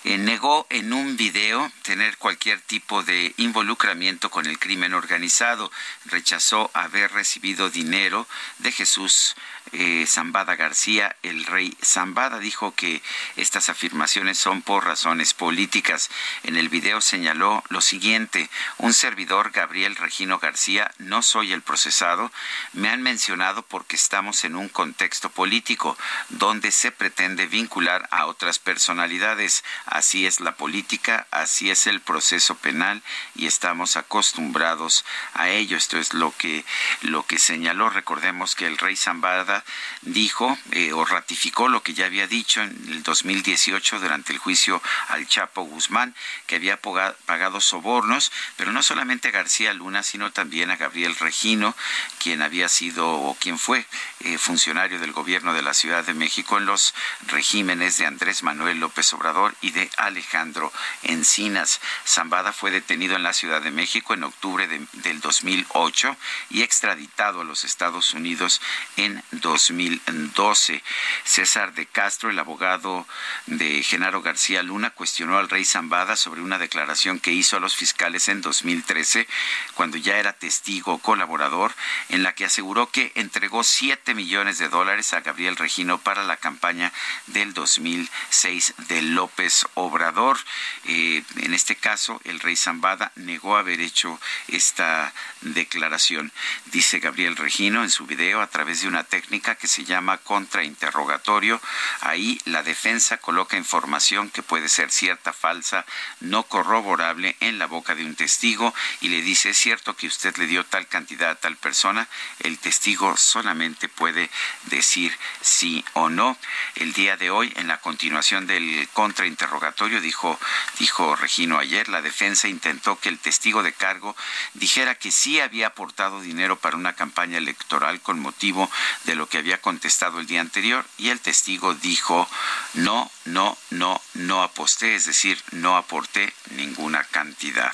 eh, 0.05 0.19
negó 0.19 0.67
en 0.69 0.93
un 0.93 1.17
video 1.17 1.73
tener 1.83 2.19
cualquier 2.19 2.61
tipo 2.61 3.03
de 3.03 3.35
involucramiento 3.39 4.31
con 4.31 4.45
el 4.45 4.59
crimen 4.59 4.93
organizado. 4.93 5.73
Rechazó 6.05 6.71
haber 6.75 7.11
recibido 7.13 7.71
dinero 7.71 8.29
de 8.59 8.73
Jesús 8.73 9.35
eh, 9.73 10.07
Zambada 10.07 10.57
García, 10.57 11.17
el 11.23 11.45
rey 11.45 11.77
Zambada, 11.85 12.39
dijo 12.39 12.75
que 12.75 13.03
estas 13.37 13.69
afirmaciones 13.69 14.39
son 14.39 14.62
por 14.62 14.85
razones 14.85 15.35
políticas. 15.35 16.11
En 16.43 16.57
el 16.57 16.69
video 16.69 17.01
señaló 17.01 17.62
lo 17.69 17.81
siguiente, 17.81 18.49
un 18.79 18.93
servidor, 18.93 19.51
Gabriel 19.51 19.97
Regino 19.97 20.39
García, 20.39 20.91
no 20.99 21.23
soy 21.23 21.53
el 21.53 21.62
procesado, 21.62 22.31
me 22.73 22.89
han 22.89 23.03
mencionado 23.03 23.62
porque 23.62 23.97
estamos 23.97 24.45
en 24.45 24.57
un 24.57 24.69
contexto 24.69 25.31
político 25.31 25.97
donde 26.29 26.71
se 26.71 26.93
pretende 26.93 27.47
vincular 27.47 28.09
a 28.11 28.27
otras 28.27 28.59
personalidades. 28.59 29.64
Así 29.87 30.27
es 30.27 30.41
la 30.41 30.57
política, 30.57 31.27
así 31.31 31.71
es 31.71 31.87
el 31.87 32.01
proceso 32.01 32.57
penal 32.57 33.03
y 33.35 33.47
estamos 33.47 33.97
acostumbrados 33.97 35.05
a 35.35 35.49
ello. 35.49 35.77
Esto 35.77 35.99
es 35.99 36.14
lo 36.14 36.35
que, 36.37 36.64
lo 37.03 37.25
que 37.25 37.39
señaló. 37.39 37.91
Recordemos 37.91 38.55
que 38.55 38.67
el 38.67 38.79
rey 38.79 38.97
Zambada 38.97 39.56
dijo 40.03 40.59
eh, 40.73 40.93
o 40.93 41.05
ratificó 41.05 41.69
lo 41.69 41.83
que 41.83 41.95
ya 41.95 42.07
había 42.07 42.27
dicho 42.27 42.63
en 42.63 42.71
el 42.89 43.03
2018 43.03 44.01
durante 44.01 44.33
el 44.33 44.39
juicio 44.39 44.83
al 45.09 45.27
Chapo 45.27 45.63
Guzmán, 45.63 46.15
que 46.47 46.57
había 46.57 46.81
pagado 46.81 47.61
sobornos, 47.61 48.33
pero 48.57 48.73
no 48.73 48.83
solamente 48.83 49.29
a 49.29 49.33
García 49.33 49.73
Luna, 49.73 50.03
sino 50.03 50.33
también 50.33 50.71
a 50.71 50.77
Gabriel 50.77 51.17
Regino, 51.17 51.75
quien 52.19 52.43
había 52.43 52.69
sido 52.69 53.09
o 53.09 53.35
quien 53.35 53.59
fue 53.59 53.87
eh, 54.21 54.39
funcionario 54.39 55.01
del 55.01 55.13
gobierno 55.13 55.53
de 55.53 55.63
la 55.63 55.75
Ciudad 55.75 56.05
de 56.05 56.15
México 56.15 56.59
en 56.59 56.67
los 56.67 56.95
regímenes 57.27 57.99
de 57.99 58.07
Andrés 58.07 58.43
Manuel 58.43 58.81
López 58.81 59.13
Obrador 59.13 59.55
y 59.61 59.71
de 59.71 59.91
Alejandro 59.97 60.73
Encinas. 61.03 61.81
Zambada 62.07 62.53
fue 62.53 62.71
detenido 62.71 63.17
en 63.17 63.23
la 63.23 63.33
Ciudad 63.33 63.63
de 63.63 63.71
México 63.71 64.15
en 64.15 64.25
octubre 64.25 64.67
del 64.69 65.21
2008 65.21 66.17
y 66.51 66.63
extraditado 66.63 67.41
a 67.41 67.45
los 67.45 67.65
Estados 67.65 68.15
Unidos 68.15 68.61
en 68.97 69.23
2012. 69.47 70.82
César 71.22 71.72
de 71.74 71.86
Castro, 71.86 72.30
el 72.30 72.38
abogado 72.40 73.07
de 73.47 73.80
Genaro 73.84 74.20
García 74.20 74.64
Luna, 74.64 74.90
cuestionó 74.90 75.38
al 75.38 75.49
rey 75.49 75.64
Zambada 75.64 76.16
sobre 76.16 76.42
una 76.42 76.59
declaración 76.59 77.20
que 77.20 77.30
hizo 77.30 77.57
a 77.57 77.61
los 77.61 77.76
fiscales 77.76 78.26
en 78.26 78.40
2013, 78.40 79.28
cuando 79.74 79.99
ya 79.99 80.18
era 80.18 80.32
testigo 80.32 80.99
colaborador, 80.99 81.72
en 82.09 82.24
la 82.24 82.34
que 82.34 82.44
aseguró 82.44 82.90
que 82.90 83.12
entregó 83.14 83.62
7 83.62 84.14
millones 84.14 84.59
de 84.59 84.68
dólares 84.68 85.12
a 85.12 85.20
Gabriel 85.20 85.55
Regino 85.55 85.99
para 85.99 86.24
la 86.24 86.36
campaña 86.36 86.92
del 87.28 87.55
2006 87.55 88.74
de 88.88 89.03
López 89.03 89.64
Obrador. 89.74 90.38
Eh, 90.86 91.22
en 91.36 91.55
este 91.55 91.76
caso, 91.76 92.20
el 92.24 92.40
rey 92.40 92.57
Zambada 92.57 93.12
negó 93.14 93.57
haber 93.57 93.80
hecho 93.80 94.20
esta 94.49 95.14
declaración. 95.40 96.32
Dice 96.72 96.99
Gabriel 96.99 97.36
Regino 97.36 97.84
en 97.84 97.90
su 97.90 98.07
video 98.07 98.40
a 98.40 98.49
través 98.49 98.80
de 98.80 98.88
una 98.88 99.05
técnica 99.05 99.36
que 99.41 99.68
se 99.68 99.84
llama 99.84 100.18
contrainterrogatorio. 100.18 101.61
Ahí 102.01 102.41
la 102.45 102.62
defensa 102.62 103.18
coloca 103.18 103.57
información 103.57 104.30
que 104.30 104.43
puede 104.43 104.68
ser 104.68 104.91
cierta, 104.91 105.32
falsa, 105.32 105.84
no 106.20 106.45
corroborable 106.45 107.37
en 107.41 107.59
la 107.59 107.66
boca 107.66 107.95
de 107.95 108.05
un 108.05 108.14
testigo 108.14 108.74
y 109.01 109.09
le 109.09 109.22
dice, 109.22 109.51
es 109.51 109.59
cierto 109.59 109.97
que 109.97 110.07
usted 110.07 110.37
le 110.37 110.47
dio 110.47 110.64
tal 110.64 110.87
cantidad 110.87 111.30
a 111.30 111.34
tal 111.34 111.57
persona, 111.57 112.09
el 112.41 112.59
testigo 112.59 113.16
solamente 113.16 113.89
puede 113.89 114.30
decir 114.64 115.16
sí 115.41 115.84
o 115.95 116.09
no. 116.09 116.37
El 116.76 116.93
día 116.93 117.16
de 117.16 117.30
hoy, 117.30 117.53
en 117.57 117.68
la 117.68 117.80
continuación 117.80 118.47
del 118.47 118.89
contrainterrogatorio, 118.93 120.01
dijo, 120.01 120.39
dijo 120.78 121.16
Regino 121.16 121.59
ayer, 121.59 121.89
la 121.89 122.03
defensa 122.03 122.49
intentó 122.49 122.99
que 122.99 123.09
el 123.09 123.18
testigo 123.18 123.62
de 123.62 123.72
cargo 123.72 124.16
dijera 124.55 124.95
que 124.95 125.11
sí 125.11 125.41
había 125.41 125.68
aportado 125.68 126.20
dinero 126.20 126.57
para 126.57 126.76
una 126.76 126.95
campaña 126.95 127.39
electoral 127.39 128.01
con 128.01 128.20
motivo 128.20 128.70
del 129.05 129.16
lo 129.16 129.26
que 129.29 129.39
había 129.39 129.61
contestado 129.61 130.20
el 130.20 130.27
día 130.27 130.41
anterior 130.41 130.85
y 130.99 131.11
el 131.11 131.20
testigo 131.20 131.74
dijo 131.74 132.29
no, 132.74 133.11
no, 133.24 133.57
no, 133.70 134.01
no 134.14 134.43
aposté, 134.43 134.95
es 134.95 135.07
decir, 135.07 135.43
no 135.53 135.77
aporté 135.77 136.33
ninguna 136.51 137.05
cantidad. 137.05 137.72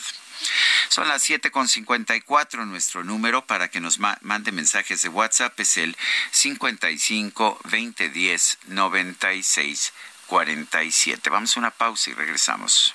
Son 0.88 1.08
las 1.08 1.28
7.54. 1.28 2.66
Nuestro 2.66 3.04
número 3.04 3.46
para 3.46 3.68
que 3.68 3.80
nos 3.80 3.98
mande 3.98 4.52
mensajes 4.52 5.02
de 5.02 5.08
WhatsApp 5.08 5.58
es 5.60 5.78
el 5.78 5.96
55 6.32 7.60
2010 7.64 8.58
96 8.66 9.92
47. 10.26 11.30
Vamos 11.30 11.56
a 11.56 11.60
una 11.60 11.70
pausa 11.70 12.10
y 12.10 12.14
regresamos. 12.14 12.94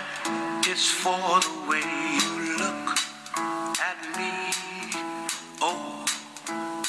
It's 0.73 0.89
for 0.89 1.11
the 1.11 1.51
way 1.69 1.83
you 1.83 2.55
look 2.55 2.95
at 3.89 3.99
me. 4.15 4.31
Oh, 5.61 6.05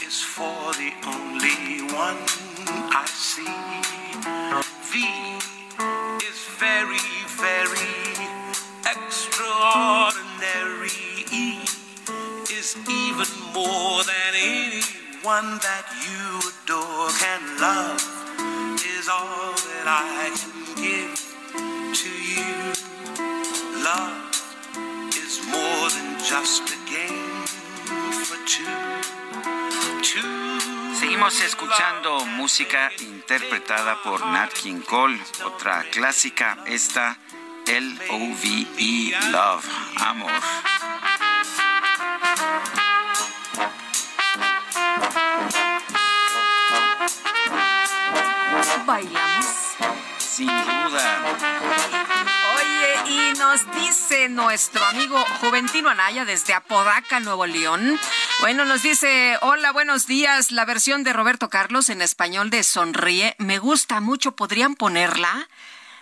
it's 0.00 0.22
for 0.22 0.72
the 0.78 0.92
only 1.04 1.82
one 1.92 2.22
I 2.94 3.06
see. 3.10 3.42
V 4.86 5.02
is 6.22 6.46
very, 6.62 7.02
very 7.42 8.14
extraordinary. 8.86 11.26
E 11.32 11.64
is 12.54 12.76
even 12.88 13.26
more 13.52 14.04
than 14.04 14.34
anyone 14.38 15.58
that 15.58 15.90
you 16.06 16.38
adore 16.38 17.10
can 17.18 17.58
love. 17.58 17.98
Is 18.78 19.08
all 19.08 19.56
that 19.58 19.88
I 19.88 20.30
can 20.38 20.76
give. 20.76 21.31
Love 23.82 25.10
is 25.10 25.40
more 25.50 25.90
than 25.90 26.16
just 26.22 26.62
a 26.70 26.78
game 26.88 27.44
for 28.24 28.38
two. 28.46 28.92
Seguimos 30.94 31.40
escuchando 31.40 32.24
música 32.26 32.92
interpretada 33.00 34.00
por 34.04 34.24
Nat 34.24 34.52
King 34.52 34.82
Cole, 34.82 35.18
otra 35.44 35.84
clásica, 35.90 36.58
esta 36.66 37.18
L-O-V-E, 37.66 39.14
Love, 39.32 39.66
Amor. 39.98 40.30
Bailamos. 48.86 49.76
Sin 50.18 50.46
duda. 50.46 52.01
Nos 53.52 53.70
dice 53.74 54.30
nuestro 54.30 54.82
amigo 54.82 55.22
Juventino 55.42 55.90
Anaya 55.90 56.24
desde 56.24 56.54
Apodaca, 56.54 57.20
Nuevo 57.20 57.44
León. 57.44 58.00
Bueno, 58.40 58.64
nos 58.64 58.82
dice, 58.82 59.36
hola, 59.42 59.72
buenos 59.72 60.06
días. 60.06 60.52
La 60.52 60.64
versión 60.64 61.04
de 61.04 61.12
Roberto 61.12 61.50
Carlos 61.50 61.90
en 61.90 62.00
español 62.00 62.48
de 62.48 62.62
Sonríe 62.62 63.34
me 63.36 63.58
gusta 63.58 64.00
mucho. 64.00 64.34
¿Podrían 64.36 64.74
ponerla? 64.74 65.50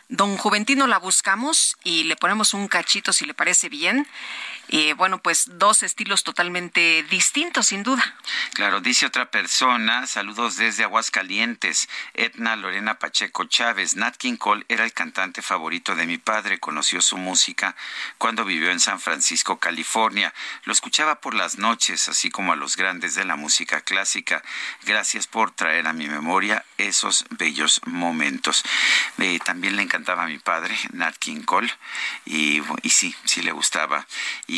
Don 0.08 0.36
Juventino 0.36 0.86
la 0.86 0.98
buscamos 0.98 1.76
y 1.82 2.04
le 2.04 2.14
ponemos 2.14 2.54
un 2.54 2.68
cachito 2.68 3.12
si 3.12 3.24
le 3.24 3.34
parece 3.34 3.68
bien. 3.68 4.06
Y 4.72 4.92
bueno, 4.92 5.18
pues 5.20 5.46
dos 5.58 5.82
estilos 5.82 6.22
totalmente 6.22 7.02
distintos, 7.10 7.66
sin 7.66 7.82
duda. 7.82 8.14
Claro, 8.54 8.80
dice 8.80 9.04
otra 9.04 9.28
persona, 9.28 10.06
saludos 10.06 10.56
desde 10.56 10.84
Aguascalientes, 10.84 11.88
Etna 12.14 12.54
Lorena 12.54 13.00
Pacheco 13.00 13.44
Chávez. 13.46 13.96
Nat 13.96 14.16
King 14.16 14.36
Cole 14.36 14.64
era 14.68 14.84
el 14.84 14.92
cantante 14.92 15.42
favorito 15.42 15.96
de 15.96 16.06
mi 16.06 16.18
padre, 16.18 16.60
conoció 16.60 17.02
su 17.02 17.16
música 17.16 17.74
cuando 18.16 18.44
vivió 18.44 18.70
en 18.70 18.78
San 18.78 19.00
Francisco, 19.00 19.58
California. 19.58 20.32
Lo 20.64 20.72
escuchaba 20.72 21.20
por 21.20 21.34
las 21.34 21.58
noches, 21.58 22.08
así 22.08 22.30
como 22.30 22.52
a 22.52 22.56
los 22.56 22.76
grandes 22.76 23.16
de 23.16 23.24
la 23.24 23.34
música 23.34 23.80
clásica. 23.80 24.42
Gracias 24.84 25.26
por 25.26 25.50
traer 25.50 25.88
a 25.88 25.92
mi 25.92 26.08
memoria 26.08 26.64
esos 26.78 27.24
bellos 27.30 27.80
momentos. 27.86 28.62
Eh, 29.18 29.40
también 29.44 29.74
le 29.74 29.82
encantaba 29.82 30.24
a 30.24 30.28
mi 30.28 30.38
padre, 30.38 30.76
Nat 30.92 31.16
King 31.16 31.42
Cole, 31.42 31.72
y, 32.24 32.62
sí, 32.88 33.14
sí 33.24 33.42
le 33.42 33.52
gustaba. 33.52 34.06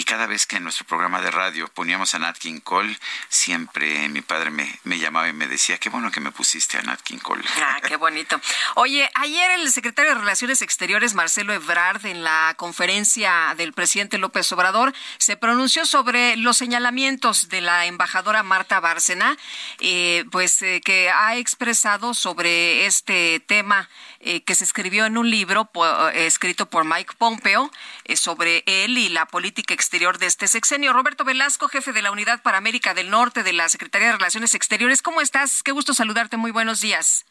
Cada 0.04 0.26
vez 0.26 0.46
que 0.46 0.56
en 0.56 0.64
nuestro 0.64 0.86
programa 0.86 1.20
de 1.20 1.30
radio 1.30 1.68
poníamos 1.68 2.14
a 2.14 2.18
Nat 2.18 2.38
King 2.38 2.60
Cole, 2.60 2.96
siempre 3.28 4.08
mi 4.08 4.22
padre 4.22 4.50
me, 4.50 4.78
me 4.84 4.98
llamaba 4.98 5.28
y 5.28 5.32
me 5.32 5.48
decía, 5.48 5.78
qué 5.78 5.88
bueno 5.88 6.10
que 6.10 6.20
me 6.20 6.32
pusiste 6.32 6.78
a 6.78 6.82
Nat 6.82 7.00
King 7.00 7.18
Cole. 7.18 7.44
Ah, 7.60 7.80
qué 7.86 7.96
bonito. 7.96 8.40
Oye, 8.74 9.08
ayer 9.14 9.50
el 9.52 9.70
secretario 9.70 10.12
de 10.12 10.20
Relaciones 10.20 10.62
Exteriores, 10.62 11.14
Marcelo 11.14 11.52
Ebrard, 11.52 12.04
en 12.06 12.24
la 12.24 12.54
conferencia 12.56 13.54
del 13.56 13.72
presidente 13.72 14.18
López 14.18 14.50
Obrador, 14.52 14.92
se 15.18 15.36
pronunció 15.36 15.86
sobre 15.86 16.36
los 16.36 16.56
señalamientos 16.56 17.48
de 17.48 17.60
la 17.60 17.86
embajadora 17.86 18.42
Marta 18.42 18.80
Bárcena, 18.80 19.36
eh, 19.80 20.24
pues 20.30 20.62
eh, 20.62 20.80
que 20.84 21.10
ha 21.10 21.36
expresado 21.36 22.14
sobre 22.14 22.86
este 22.86 23.40
tema 23.40 23.88
eh, 24.24 24.44
que 24.44 24.54
se 24.54 24.62
escribió 24.62 25.04
en 25.04 25.18
un 25.18 25.28
libro 25.28 25.68
eh, 26.14 26.26
escrito 26.26 26.70
por 26.70 26.84
Mike 26.84 27.14
Pompeo 27.18 27.72
eh, 28.04 28.16
sobre 28.16 28.62
él 28.66 28.96
y 28.96 29.08
la 29.08 29.26
política 29.26 29.74
exterior 29.74 30.18
de 30.18 30.26
este 30.26 30.46
sexenio. 30.46 30.92
Roberto 30.92 31.24
Velasco, 31.24 31.66
jefe 31.66 31.92
de 31.92 32.02
la 32.02 32.12
Unidad 32.12 32.40
para 32.40 32.58
América 32.58 32.94
del 32.94 33.10
Norte 33.10 33.42
de 33.42 33.52
la 33.52 33.68
Secretaría 33.68 34.06
de 34.06 34.12
Relaciones 34.14 34.54
Exteriores. 34.54 35.02
¿Cómo 35.02 35.20
estás? 35.20 35.64
Qué 35.64 35.72
gusto 35.72 35.92
saludarte. 35.92 36.36
Muy 36.36 36.52
buenos 36.52 36.80
días. 36.80 37.26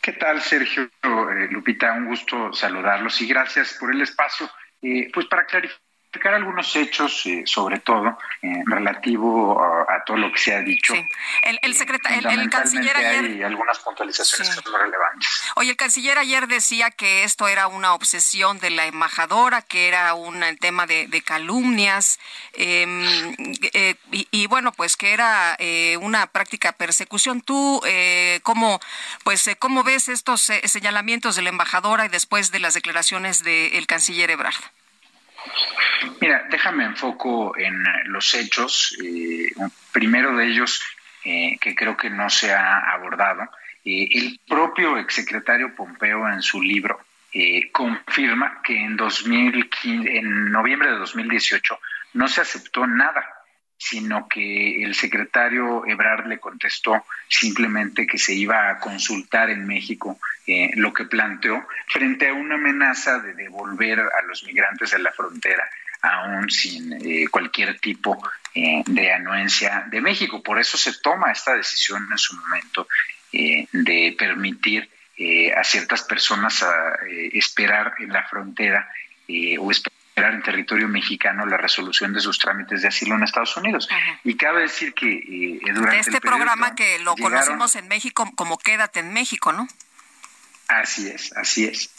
¿Qué 0.00 0.12
tal, 0.12 0.40
Sergio? 0.40 0.88
Lupita, 1.50 1.94
un 1.94 2.06
gusto 2.06 2.52
saludarlos 2.52 3.20
y 3.20 3.26
gracias 3.26 3.76
por 3.80 3.92
el 3.92 4.00
espacio. 4.02 4.48
pues 5.12 5.26
para 5.26 5.46
clarificar 5.46 5.89
clarificar 6.10 6.34
algunos 6.34 6.74
hechos, 6.74 7.24
eh, 7.26 7.42
sobre 7.46 7.78
todo 7.78 8.18
eh, 8.42 8.62
relativo 8.66 9.62
a, 9.62 10.02
todo 10.04 10.16
lo 10.16 10.32
que 10.32 10.38
se 10.38 10.54
ha 10.54 10.60
dicho. 10.60 10.92
Sí. 10.94 11.02
El, 11.42 11.58
el, 11.62 11.74
secretario, 11.74 12.28
el, 12.28 12.50
canciller 12.50 12.96
ayer. 12.96 13.24
Hay 13.24 13.42
algunas 13.42 13.78
puntualizaciones 13.78 14.48
que 14.48 14.62
son 14.62 14.80
relevantes. 14.80 15.42
Oye, 15.54 15.70
el 15.70 15.76
canciller 15.76 16.18
ayer 16.18 16.48
decía 16.48 16.90
que 16.90 17.22
esto 17.22 17.46
era 17.46 17.68
una 17.68 17.94
obsesión 17.94 18.58
de 18.58 18.70
la 18.70 18.86
embajadora, 18.86 19.62
que 19.62 19.86
era 19.88 20.14
un 20.14 20.42
tema 20.58 20.86
de, 20.86 21.22
calumnias, 21.24 22.18
em, 22.54 23.34
eh, 23.72 23.94
y, 24.10 24.46
bueno, 24.46 24.72
pues 24.72 24.96
que 24.96 25.12
era 25.12 25.56
una 26.00 26.26
práctica 26.26 26.72
persecución. 26.72 27.40
¿Tú 27.40 27.80
cómo, 28.42 28.80
pues, 29.22 29.48
cómo 29.58 29.84
ves 29.84 30.08
estos 30.08 30.40
señalamientos 30.64 31.36
de 31.36 31.42
la 31.42 31.50
embajadora 31.50 32.06
y 32.06 32.08
después 32.08 32.50
de 32.50 32.58
las 32.58 32.74
declaraciones 32.74 33.44
del 33.44 33.86
canciller 33.86 34.30
Ebrard? 34.30 34.79
Mira, 36.20 36.46
déjame 36.50 36.84
enfoco 36.84 37.56
en 37.56 37.84
los 38.06 38.34
hechos. 38.34 38.96
Eh, 39.02 39.52
primero 39.92 40.36
de 40.36 40.46
ellos, 40.46 40.82
eh, 41.24 41.56
que 41.60 41.74
creo 41.74 41.96
que 41.96 42.10
no 42.10 42.30
se 42.30 42.52
ha 42.52 42.92
abordado, 42.92 43.42
eh, 43.84 44.08
el 44.12 44.40
propio 44.48 44.98
exsecretario 44.98 45.74
Pompeo 45.74 46.28
en 46.28 46.42
su 46.42 46.62
libro 46.62 47.00
confirma 47.70 48.60
que 48.60 48.76
en, 48.76 48.96
2015, 48.96 50.18
en 50.18 50.50
noviembre 50.50 50.90
de 50.90 50.98
2018 50.98 51.78
no 52.14 52.26
se 52.26 52.40
aceptó 52.40 52.88
nada 52.88 53.24
sino 53.80 54.28
que 54.28 54.84
el 54.84 54.94
secretario 54.94 55.86
Ebrard 55.86 56.26
le 56.26 56.38
contestó 56.38 57.02
simplemente 57.26 58.06
que 58.06 58.18
se 58.18 58.34
iba 58.34 58.68
a 58.68 58.78
consultar 58.78 59.48
en 59.48 59.66
México 59.66 60.20
eh, 60.46 60.70
lo 60.74 60.92
que 60.92 61.06
planteó 61.06 61.66
frente 61.88 62.28
a 62.28 62.34
una 62.34 62.56
amenaza 62.56 63.20
de 63.20 63.32
devolver 63.32 63.98
a 64.00 64.22
los 64.28 64.44
migrantes 64.44 64.92
a 64.92 64.98
la 64.98 65.10
frontera 65.12 65.66
aún 66.02 66.50
sin 66.50 66.92
eh, 66.92 67.26
cualquier 67.30 67.78
tipo 67.78 68.22
eh, 68.54 68.82
de 68.86 69.12
anuencia 69.12 69.86
de 69.90 70.02
México. 70.02 70.42
Por 70.42 70.60
eso 70.60 70.76
se 70.76 71.00
toma 71.00 71.32
esta 71.32 71.54
decisión 71.54 72.06
en 72.10 72.18
su 72.18 72.36
momento 72.36 72.86
de 73.32 74.14
permitir 74.18 74.90
a 75.56 75.62
ciertas 75.62 76.02
personas 76.02 76.62
a, 76.62 76.96
esperar 77.32 77.94
en 77.98 78.12
la 78.12 78.26
frontera 78.26 78.90
o 79.58 79.70
esperar 79.70 79.99
en 80.16 80.42
territorio 80.42 80.88
mexicano 80.88 81.46
la 81.46 81.56
resolución 81.56 82.12
de 82.12 82.20
sus 82.20 82.38
trámites 82.38 82.82
de 82.82 82.88
asilo 82.88 83.14
en 83.14 83.22
Estados 83.22 83.56
Unidos. 83.56 83.88
Y 84.24 84.36
cabe 84.36 84.62
decir 84.62 84.92
que 84.94 85.10
eh, 85.10 85.60
durante 85.72 86.00
este 86.00 86.20
programa 86.20 86.74
que 86.74 86.98
lo 87.00 87.16
conocimos 87.16 87.76
en 87.76 87.88
México 87.88 88.30
como 88.34 88.58
Quédate 88.58 89.00
en 89.00 89.12
México, 89.12 89.52
¿no? 89.52 89.66
Así 90.68 91.08
es, 91.08 91.36
así 91.36 91.64
es. 91.64 91.90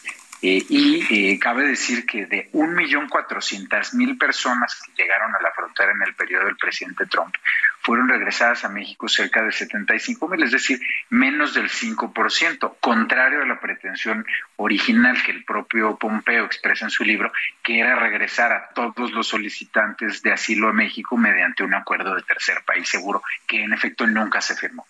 Eh, 0.44 0.66
y 0.70 1.34
eh, 1.34 1.40
cabe 1.40 1.68
decir 1.68 2.06
que 2.06 2.26
de 2.26 2.50
1.400.000 2.52 4.18
personas 4.18 4.82
que 4.82 5.04
llegaron 5.04 5.36
a 5.36 5.42
la 5.42 5.52
frontera 5.52 5.92
en 5.92 6.02
el 6.02 6.16
periodo 6.16 6.46
del 6.46 6.58
presidente 6.58 7.06
Trump, 7.06 7.36
fueron 7.82 8.10
regresadas 8.10 8.64
a 8.66 8.70
México 8.70 9.08
cerca 9.08 9.44
de 9.44 9.50
75.000, 9.50 10.44
es 10.44 10.52
decir, 10.52 10.80
menos 11.10 11.54
del 11.54 11.70
5%, 11.70 12.76
contrario 12.80 13.42
a 13.44 13.46
la 13.46 13.60
pretensión 13.60 14.26
original 14.56 15.22
que 15.24 15.32
el 15.32 15.44
propio 15.44 15.96
Pompeo 15.98 16.46
expresa 16.46 16.86
en 16.86 16.92
su 16.92 17.04
libro, 17.04 17.32
que 17.62 17.80
era 17.80 17.96
regresar 17.96 18.52
a 18.52 18.70
todos 18.74 19.12
los 19.12 19.28
solicitantes 19.28 20.22
de 20.22 20.32
asilo 20.32 20.70
a 20.70 20.74
México 20.74 21.18
mediante 21.18 21.64
un 21.64 21.74
acuerdo 21.74 22.16
de 22.16 22.24
tercer 22.24 22.64
país 22.66 22.90
seguro, 22.90 23.22
que 23.48 23.64
en 23.64 23.74
efecto 23.74 24.08
nunca 24.08 24.42
se 24.42 24.56
firmó. 24.56 24.86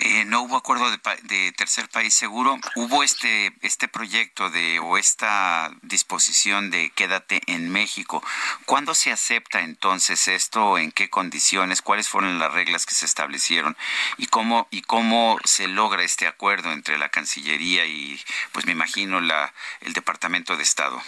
Eh, 0.00 0.24
no 0.24 0.42
hubo 0.42 0.56
acuerdo 0.56 0.90
de, 0.90 1.52
tercer 1.52 1.88
país 1.88 2.14
seguro. 2.14 2.58
Hubo 2.74 3.02
este, 3.02 3.52
este 3.62 3.88
proyecto 3.88 4.50
de 4.50 4.78
o 4.80 4.98
esta 4.98 5.70
disposición 5.82 6.70
de 6.70 6.90
quédate 6.94 7.40
en 7.46 7.70
México. 7.70 8.22
¿Cuándo 8.66 8.94
se 8.94 9.12
acepta 9.12 9.60
entonces 9.60 10.28
esto? 10.28 10.78
¿En 10.78 10.92
qué 10.92 11.08
condiciones? 11.10 11.82
¿Cuáles 11.82 12.08
fueron 12.08 12.38
las 12.38 12.52
reglas 12.52 12.86
que 12.86 12.94
se 12.94 13.06
establecieron? 13.06 13.76
¿Y 14.18 14.26
cómo, 14.26 14.68
y 14.70 14.82
cómo 14.82 15.38
se 15.44 15.68
logra 15.68 16.02
este 16.02 16.26
acuerdo 16.26 16.72
entre 16.72 16.98
la 16.98 17.08
Cancillería 17.08 17.86
y, 17.86 18.20
pues 18.52 18.66
me 18.66 18.72
imagino, 18.72 19.20
la, 19.20 19.52
el 19.80 19.92
Departamento 19.92 20.56
de 20.56 20.62
Estado? 20.62 21.02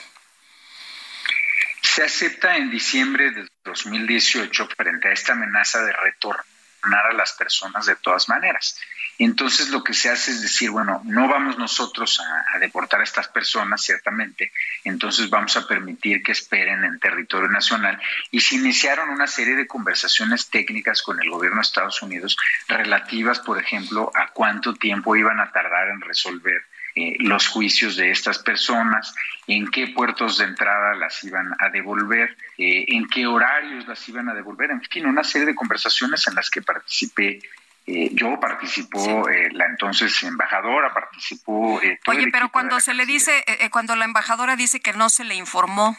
Se 1.82 2.02
acepta 2.02 2.56
en 2.56 2.70
diciembre 2.70 3.30
de 3.30 3.48
2018 3.64 4.68
frente 4.76 5.08
a 5.08 5.12
esta 5.12 5.32
amenaza 5.32 5.82
de 5.82 5.92
retorno 5.92 6.55
a 6.94 7.12
las 7.12 7.32
personas 7.32 7.86
de 7.86 7.96
todas 7.96 8.28
maneras. 8.28 8.78
Entonces 9.18 9.70
lo 9.70 9.82
que 9.82 9.94
se 9.94 10.10
hace 10.10 10.30
es 10.30 10.42
decir, 10.42 10.70
bueno, 10.70 11.00
no 11.04 11.26
vamos 11.26 11.56
nosotros 11.56 12.20
a, 12.20 12.58
deportar 12.58 13.00
a 13.00 13.04
estas 13.04 13.28
personas, 13.28 13.82
ciertamente, 13.82 14.52
entonces 14.84 15.30
vamos 15.30 15.56
a 15.56 15.66
permitir 15.66 16.22
que 16.22 16.32
esperen 16.32 16.84
en 16.84 16.98
territorio 16.98 17.48
nacional. 17.48 18.00
Y 18.30 18.40
se 18.40 18.56
iniciaron 18.56 19.08
una 19.08 19.26
serie 19.26 19.56
de 19.56 19.66
conversaciones 19.66 20.50
técnicas 20.50 21.02
con 21.02 21.20
el 21.20 21.30
gobierno 21.30 21.58
de 21.58 21.62
Estados 21.62 22.02
Unidos 22.02 22.36
relativas, 22.68 23.40
por 23.40 23.58
ejemplo, 23.58 24.10
a 24.14 24.28
cuánto 24.32 24.74
tiempo 24.74 25.16
iban 25.16 25.40
a 25.40 25.50
tardar 25.50 25.88
en 25.88 26.00
resolver 26.00 26.62
eh, 26.98 27.14
los 27.18 27.48
juicios 27.48 27.94
de 27.96 28.10
estas 28.10 28.38
personas, 28.38 29.14
en 29.46 29.70
qué 29.70 29.88
puertos 29.88 30.38
de 30.38 30.46
entrada 30.46 30.94
las 30.94 31.22
iban 31.24 31.54
a 31.58 31.68
devolver, 31.68 32.34
eh, 32.56 32.86
en 32.88 33.06
qué 33.06 33.26
horarios 33.26 33.86
las 33.86 34.08
iban 34.08 34.30
a 34.30 34.34
devolver, 34.34 34.70
en 34.70 34.80
fin, 34.80 35.04
una 35.04 35.22
serie 35.22 35.46
de 35.46 35.54
conversaciones 35.54 36.26
en 36.26 36.34
las 36.34 36.48
que 36.48 36.62
participé. 36.62 37.40
Eh, 37.86 38.08
yo 38.12 38.40
participó 38.40 39.28
la 39.28 39.66
entonces 39.66 40.22
embajadora, 40.22 40.94
participó. 40.94 41.78
Oye, 42.06 42.28
pero 42.32 42.48
cuando 42.48 42.80
se 42.80 42.94
le 42.94 43.04
dice, 43.04 43.44
cuando 43.70 43.94
la 43.94 44.06
embajadora 44.06 44.56
dice 44.56 44.80
que 44.80 44.94
no 44.94 45.10
se 45.10 45.24
le 45.24 45.34
informó. 45.34 45.98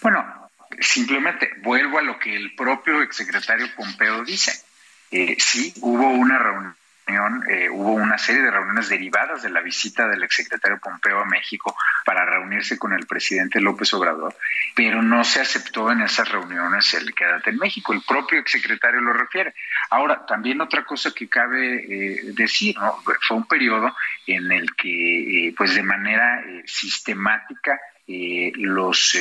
Bueno, 0.00 0.50
simplemente 0.80 1.50
vuelvo 1.58 1.98
a 1.98 2.02
lo 2.02 2.18
que 2.18 2.34
el 2.34 2.54
propio 2.54 3.02
exsecretario 3.02 3.66
Pompeo 3.76 4.24
dice. 4.24 4.64
sí, 5.38 5.74
hubo 5.82 6.08
una 6.08 6.38
reunión 6.38 6.74
eh, 7.06 7.68
hubo 7.68 7.92
una 7.92 8.16
serie 8.16 8.42
de 8.42 8.50
reuniones 8.50 8.88
derivadas 8.88 9.42
de 9.42 9.50
la 9.50 9.60
visita 9.60 10.06
del 10.06 10.22
exsecretario 10.22 10.78
Pompeo 10.78 11.20
a 11.20 11.24
México 11.24 11.74
para 12.04 12.24
reunirse 12.24 12.78
con 12.78 12.92
el 12.92 13.06
presidente 13.06 13.60
López 13.60 13.92
Obrador, 13.94 14.36
pero 14.74 15.02
no 15.02 15.24
se 15.24 15.40
aceptó 15.40 15.90
en 15.90 16.02
esas 16.02 16.28
reuniones 16.30 16.94
el 16.94 17.12
quédate 17.12 17.50
en 17.50 17.58
México. 17.58 17.92
El 17.92 18.02
propio 18.02 18.38
exsecretario 18.38 19.00
lo 19.00 19.12
refiere. 19.12 19.54
Ahora, 19.90 20.24
también 20.24 20.60
otra 20.60 20.84
cosa 20.84 21.12
que 21.12 21.28
cabe 21.28 21.74
eh, 21.74 22.20
decir, 22.34 22.76
fue 23.26 23.36
un 23.36 23.46
periodo 23.46 23.94
en 24.26 24.52
el 24.52 24.74
que, 24.74 25.48
eh, 25.48 25.54
pues 25.56 25.74
de 25.74 25.82
manera 25.82 26.42
sistemática, 26.64 27.80
los 28.06 29.16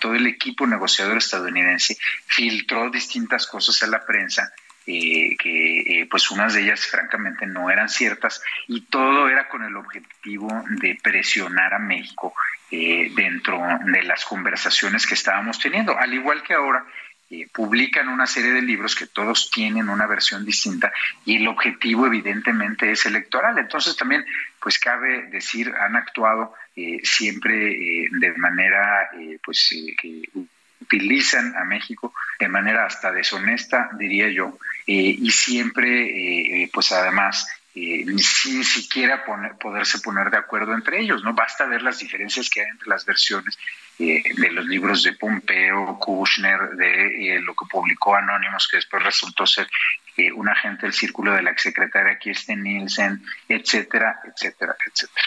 todo 0.00 0.14
el 0.14 0.26
equipo 0.26 0.66
negociador 0.66 1.18
estadounidense 1.18 1.96
filtró 2.26 2.90
distintas 2.90 3.46
cosas 3.46 3.80
a 3.84 3.86
la 3.86 4.04
prensa 4.04 4.52
eh, 4.86 5.36
que 5.36 5.80
eh, 5.80 6.06
pues 6.10 6.30
unas 6.30 6.54
de 6.54 6.62
ellas 6.62 6.86
francamente 6.86 7.46
no 7.46 7.70
eran 7.70 7.90
ciertas 7.90 8.42
y 8.66 8.80
todo 8.86 9.28
era 9.28 9.46
con 9.46 9.62
el 9.62 9.76
objetivo 9.76 10.48
de 10.68 10.98
presionar 11.02 11.74
a 11.74 11.78
México 11.78 12.32
eh, 12.70 13.12
dentro 13.14 13.60
de 13.84 14.02
las 14.04 14.24
conversaciones 14.24 15.06
que 15.06 15.14
estábamos 15.14 15.58
teniendo, 15.58 15.98
al 15.98 16.14
igual 16.14 16.42
que 16.42 16.54
ahora 16.54 16.84
publican 17.52 18.08
una 18.08 18.26
serie 18.26 18.50
de 18.50 18.62
libros 18.62 18.96
que 18.96 19.06
todos 19.06 19.50
tienen 19.50 19.88
una 19.88 20.06
versión 20.08 20.44
distinta 20.44 20.92
y 21.24 21.36
el 21.36 21.46
objetivo 21.46 22.06
evidentemente 22.06 22.90
es 22.90 23.06
electoral. 23.06 23.56
Entonces 23.56 23.96
también, 23.96 24.24
pues 24.60 24.80
cabe 24.80 25.26
decir, 25.26 25.72
han 25.78 25.94
actuado 25.94 26.54
siempre 27.04 28.08
de 28.10 28.34
manera, 28.36 29.10
pues, 29.44 29.72
que 29.96 30.22
utilizan 30.80 31.56
a 31.56 31.64
México 31.64 32.12
de 32.38 32.48
manera 32.48 32.86
hasta 32.86 33.12
deshonesta, 33.12 33.90
diría 33.98 34.28
yo, 34.28 34.58
eh, 34.86 35.16
y 35.18 35.30
siempre, 35.30 36.62
eh, 36.62 36.70
pues 36.72 36.90
además, 36.92 37.46
eh, 37.74 38.04
sin 38.18 38.64
siquiera 38.64 39.24
poderse 39.60 40.00
poner 40.00 40.30
de 40.30 40.38
acuerdo 40.38 40.74
entre 40.74 41.00
ellos, 41.00 41.22
¿no? 41.22 41.34
Basta 41.34 41.66
ver 41.66 41.82
las 41.82 41.98
diferencias 41.98 42.50
que 42.50 42.62
hay 42.62 42.66
entre 42.68 42.88
las 42.88 43.04
versiones 43.04 43.56
de 43.98 44.50
los 44.50 44.64
libros 44.64 45.02
de 45.02 45.12
Pompeo, 45.12 45.98
Kushner, 45.98 46.70
de 46.70 47.38
lo 47.44 47.54
que 47.54 47.66
publicó 47.70 48.16
Anónimos, 48.16 48.66
que 48.66 48.78
después 48.78 49.02
resultó 49.02 49.46
ser 49.46 49.68
un 50.34 50.48
agente 50.48 50.86
del 50.86 50.92
círculo 50.92 51.32
de 51.32 51.42
la 51.42 51.50
exsecretaria 51.50 52.18
Kirsten 52.18 52.62
Nielsen, 52.62 53.24
etcétera, 53.48 54.20
etcétera, 54.24 54.76
etcétera. 54.86 55.26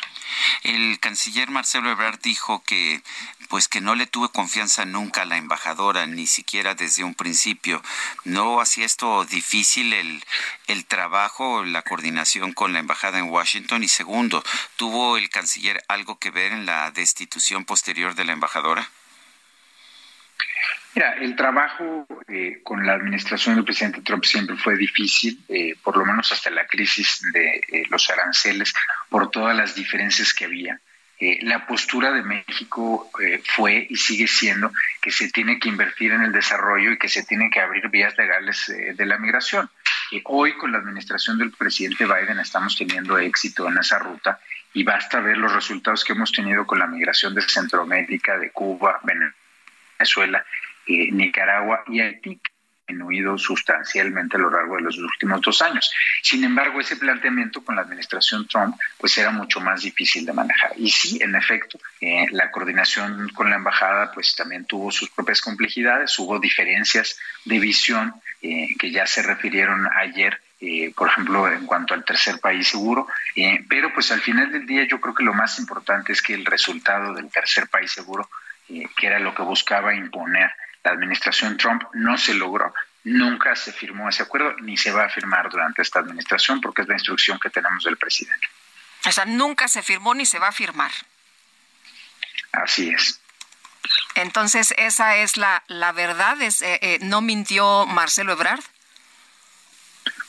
El 0.64 1.00
canciller 1.00 1.50
Marcelo 1.50 1.92
Ebrard 1.92 2.20
dijo 2.22 2.64
que 2.64 3.02
pues 3.50 3.68
que 3.68 3.82
no 3.82 3.94
le 3.94 4.08
tuve 4.08 4.30
confianza 4.30 4.84
nunca 4.86 5.22
a 5.22 5.26
la 5.26 5.38
embajadora, 5.38 6.08
ni 6.08 6.26
siquiera 6.26 6.74
desde 6.74 7.04
un 7.04 7.14
principio. 7.14 7.84
¿No 8.24 8.60
hacía 8.60 8.86
esto 8.86 9.26
difícil 9.26 9.94
el, 9.94 10.24
el 10.68 10.86
trabajo, 10.86 11.64
la 11.64 11.84
coordinación 11.84 12.54
con 12.54 12.74
la 12.74 12.80
embajada 12.80 13.20
en 13.20 13.30
Washington? 13.30 13.84
Y 13.84 13.88
segundo, 13.88 14.44
¿tuvo 14.76 15.18
el 15.18 15.30
canciller 15.30 15.84
algo 15.88 16.18
que 16.18 16.32
ver 16.32 16.52
en 16.52 16.66
la 16.66 16.90
destitución 16.92 17.64
posterior 17.64 18.16
de 18.16 18.26
la 18.26 18.34
embajadora? 18.34 18.90
Mira, 20.96 21.14
el 21.14 21.36
trabajo 21.36 22.06
eh, 22.28 22.60
con 22.64 22.86
la 22.86 22.94
administración 22.94 23.56
del 23.56 23.64
presidente 23.66 24.02
Trump 24.02 24.24
siempre 24.26 24.56
fue 24.58 24.76
difícil, 24.78 25.40
eh, 25.50 25.76
por 25.84 25.98
lo 25.98 26.06
menos 26.06 26.32
hasta 26.32 26.52
la 26.52 26.68
crisis 26.68 27.20
de 27.34 27.56
eh, 27.68 27.84
los 27.90 28.08
aranceles, 28.12 28.74
por 29.10 29.32
todas 29.32 29.56
las 29.58 29.74
diferencias 29.74 30.34
que 30.34 30.46
había. 30.46 30.80
eh, 31.20 31.40
la 31.44 31.66
postura 31.66 32.12
de 32.12 32.22
México 32.22 33.10
eh, 33.22 33.42
fue 33.46 33.88
y 33.90 33.96
sigue 33.96 34.28
siendo 34.28 34.72
que 35.02 35.10
se 35.10 35.30
tiene 35.30 35.58
que 35.58 35.70
invertir 35.70 36.12
en 36.12 36.22
el 36.22 36.32
desarrollo 36.32 36.92
y 36.92 36.98
que 36.98 37.08
se 37.08 37.24
tienen 37.24 37.50
que 37.50 37.60
abrir 37.62 37.88
vías 37.90 38.18
legales 38.18 38.68
de 38.68 39.06
la 39.06 39.18
migración. 39.18 39.70
hoy 40.26 40.54
con 40.58 40.72
la 40.72 40.80
administración 40.80 41.38
del 41.38 41.52
presidente 41.52 42.06
Biden 42.06 42.40
estamos 42.40 42.78
teniendo 42.78 43.18
éxito 43.18 43.68
en 43.68 43.78
esa 43.78 44.00
ruta 44.00 44.40
y 44.74 44.84
basta 44.84 45.22
ver 45.22 45.38
los 45.38 45.54
resultados 45.54 46.04
que 46.04 46.14
hemos 46.14 46.32
tenido 46.32 46.66
con 46.68 46.80
la 46.80 46.88
migración 46.88 47.34
de 47.34 47.42
Centroamérica, 47.42 48.38
de 48.38 48.52
Cuba, 48.52 49.00
Venezuela, 49.04 50.46
Nicaragua 50.88 51.84
y 51.88 52.00
Haití 52.02 52.40
disminuido 52.88 53.38
sustancialmente 53.38 54.38
a 54.38 54.40
lo 54.40 54.50
largo 54.50 54.76
de 54.76 54.84
los 54.84 54.98
últimos 54.98 55.42
dos 55.42 55.62
años. 55.62 55.92
Sin 56.22 56.44
embargo, 56.44 56.80
ese 56.80 56.96
planteamiento 56.96 57.64
con 57.64 57.76
la 57.76 57.82
administración 57.82 58.48
Trump 58.48 58.76
pues 58.98 59.18
era 59.18 59.32
mucho 59.32 59.60
más 59.60 59.82
difícil 59.82 60.26
de 60.26 60.34
manejar. 60.34 60.74
Y 60.78 60.90
sí, 60.90 61.20
en 61.22 61.36
efecto, 61.36 61.80
eh, 62.02 62.28
la 62.32 62.52
coordinación 62.52 63.30
con 63.30 63.50
la 63.50 63.56
embajada 63.56 64.12
pues 64.12 64.36
también 64.36 64.66
tuvo 64.66 64.92
sus 64.92 65.10
propias 65.10 65.42
complejidades, 65.42 66.18
hubo 66.20 66.40
diferencias 66.40 67.18
de 67.46 67.60
visión 67.60 68.14
eh, 68.42 68.76
que 68.78 68.92
ya 68.92 69.06
se 69.06 69.22
refirieron 69.22 69.88
ayer 69.96 70.40
eh, 70.66 70.94
por 70.96 71.10
ejemplo, 71.10 71.52
en 71.52 71.66
cuanto 71.66 71.94
al 71.94 72.06
tercer 72.06 72.40
país 72.40 72.70
seguro. 72.70 73.06
pero 73.68 73.94
pues 73.94 74.14
al 74.14 74.22
final 74.22 74.50
del 74.50 74.66
día 74.66 74.88
yo 74.88 75.02
creo 75.02 75.14
que 75.14 75.26
lo 75.26 75.34
más 75.34 75.60
importante 75.60 76.14
es 76.14 76.22
que 76.22 76.34
el 76.34 76.46
resultado 76.46 77.14
del 77.14 77.30
tercer 77.30 77.68
país 77.68 77.92
seguro, 77.92 78.30
que 78.70 79.08
era 79.08 79.20
lo 79.20 79.36
que 79.36 79.42
buscaba 79.42 79.94
imponer 79.94 80.50
la 80.84 80.92
administración 80.92 81.58
Trump 81.58 81.84
no 81.94 82.18
se 82.18 82.34
logró. 82.34 82.74
Nunca 83.06 83.56
se 83.56 83.74
firmó 83.74 84.10
ese 84.10 84.24
acuerdo 84.24 84.56
ni 84.62 84.78
se 84.78 84.92
va 84.92 85.06
a 85.06 85.10
firmar 85.10 85.50
durante 85.50 85.82
esta 85.82 86.00
administración 86.00 86.62
porque 86.62 86.84
es 86.84 86.88
la 86.88 86.96
instrucción 86.96 87.40
que 87.40 87.50
tenemos 87.50 87.84
del 87.84 87.98
presidente. 87.98 88.48
O 89.06 89.12
sea, 89.12 89.26
nunca 89.26 89.68
se 89.68 89.82
firmó 89.82 90.14
ni 90.14 90.26
se 90.26 90.40
va 90.40 90.50
a 90.50 90.52
firmar. 90.52 90.92
Así 92.52 92.90
es. 92.90 93.20
Entonces, 94.16 94.74
esa 94.78 95.18
es 95.18 95.38
la, 95.38 95.64
la 95.68 95.92
verdad. 95.92 96.42
Es, 96.42 96.62
eh, 96.62 96.80
eh, 96.82 97.00
¿No 97.02 97.22
mintió 97.22 97.86
Marcelo 97.86 98.34
Ebrard? 98.34 98.64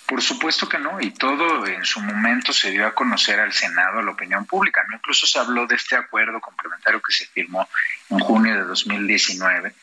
Por 0.07 0.21
supuesto 0.21 0.69
que 0.69 0.79
no, 0.79 1.01
y 1.01 1.13
todo 1.13 1.67
en 1.67 1.85
su 1.85 2.01
momento 2.01 2.53
se 2.53 2.71
dio 2.71 2.87
a 2.87 2.95
conocer 2.95 3.41
al 3.41 3.53
Senado, 3.53 4.01
a 4.01 4.03
la 4.03 4.11
opinión 4.11 4.45
pública. 4.47 4.85
Incluso 4.93 5.27
se 5.27 5.39
habló 5.39 5.67
de 5.67 5.77
este 5.77 5.97
acuerdo 5.97 6.41
complementario 6.41 7.01
que 7.01 7.13
se 7.13 7.27
firmó 7.27 7.69
en 8.11 8.19
junio 8.19 8.55
de 8.55 8.65
2019 8.65 9.75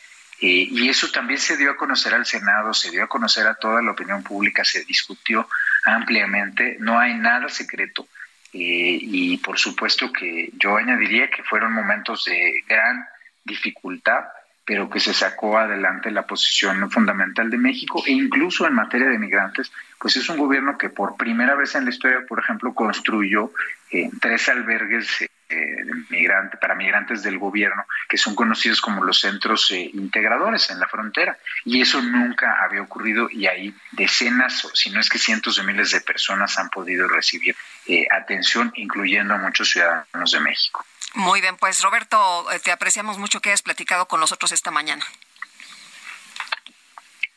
eh, 0.41 0.67
y 0.71 0.89
eso 0.89 1.11
también 1.11 1.39
se 1.39 1.55
dio 1.55 1.69
a 1.69 1.77
conocer 1.77 2.15
al 2.15 2.25
Senado, 2.25 2.73
se 2.73 2.89
dio 2.89 3.03
a 3.03 3.07
conocer 3.07 3.45
a 3.45 3.53
toda 3.53 3.79
la 3.83 3.91
opinión 3.91 4.23
pública, 4.23 4.65
se 4.65 4.83
discutió 4.85 5.47
ampliamente, 5.85 6.77
no 6.79 6.97
hay 6.97 7.13
nada 7.13 7.47
secreto. 7.47 8.07
Eh, 8.51 8.97
y 8.99 9.37
por 9.37 9.59
supuesto 9.59 10.11
que 10.11 10.49
yo 10.57 10.77
añadiría 10.77 11.29
que 11.29 11.43
fueron 11.43 11.73
momentos 11.73 12.25
de 12.25 12.63
gran 12.67 13.05
dificultad, 13.45 14.25
pero 14.65 14.89
que 14.89 14.99
se 14.99 15.13
sacó 15.13 15.59
adelante 15.59 16.09
la 16.09 16.25
posición 16.25 16.89
fundamental 16.89 17.51
de 17.51 17.57
México 17.57 18.03
e 18.05 18.11
incluso 18.11 18.65
en 18.65 18.73
materia 18.73 19.09
de 19.09 19.19
migrantes, 19.19 19.71
pues 19.99 20.17
es 20.17 20.27
un 20.27 20.37
gobierno 20.37 20.75
que 20.75 20.89
por 20.89 21.17
primera 21.17 21.53
vez 21.53 21.75
en 21.75 21.85
la 21.85 21.91
historia, 21.91 22.25
por 22.27 22.39
ejemplo, 22.39 22.73
construyó 22.73 23.51
eh, 23.91 24.09
tres 24.19 24.49
albergues 24.49 25.29
eh, 25.51 25.83
migrante, 26.09 26.57
para 26.57 26.75
migrantes 26.75 27.23
del 27.23 27.37
gobierno, 27.37 27.85
que 28.07 28.17
son 28.17 28.35
conocidos 28.35 28.79
como 28.79 29.03
los 29.03 29.19
centros 29.19 29.69
eh, 29.71 29.89
integradores 29.93 30.69
en 30.69 30.79
la 30.79 30.87
frontera. 30.87 31.37
Y 31.65 31.81
eso 31.81 32.01
nunca 32.01 32.63
había 32.63 32.81
ocurrido 32.81 33.29
y 33.29 33.47
ahí 33.47 33.75
decenas, 33.91 34.67
si 34.73 34.89
no 34.89 34.99
es 34.99 35.09
que 35.09 35.19
cientos 35.19 35.57
de 35.57 35.63
miles 35.63 35.91
de 35.91 36.01
personas 36.01 36.57
han 36.57 36.69
podido 36.69 37.07
recibir 37.07 37.55
eh, 37.87 38.07
atención, 38.11 38.71
incluyendo 38.75 39.33
a 39.33 39.37
muchos 39.37 39.69
ciudadanos 39.69 40.31
de 40.31 40.39
México. 40.39 40.85
Muy 41.13 41.41
bien, 41.41 41.57
pues 41.57 41.81
Roberto, 41.81 42.47
te 42.63 42.71
apreciamos 42.71 43.17
mucho 43.17 43.41
que 43.41 43.49
hayas 43.49 43.61
platicado 43.61 44.07
con 44.07 44.21
nosotros 44.21 44.51
esta 44.53 44.71
mañana. 44.71 45.05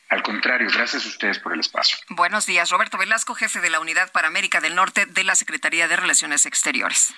Al 0.09 0.21
contrario, 0.21 0.69
gracias 0.71 1.03
a 1.05 1.07
ustedes 1.07 1.39
por 1.39 1.51
el 1.53 1.59
espacio. 1.59 1.97
Buenos 2.09 2.45
días, 2.45 2.69
Roberto 2.69 2.97
Velasco, 2.97 3.33
jefe 3.33 3.59
de 3.59 3.69
la 3.69 3.79
Unidad 3.79 4.11
para 4.11 4.27
América 4.27 4.61
del 4.61 4.75
Norte 4.75 5.07
de 5.07 5.23
la 5.23 5.35
Secretaría 5.35 5.87
de 5.87 5.95
Relaciones 5.95 6.45
Exteriores. 6.45 7.13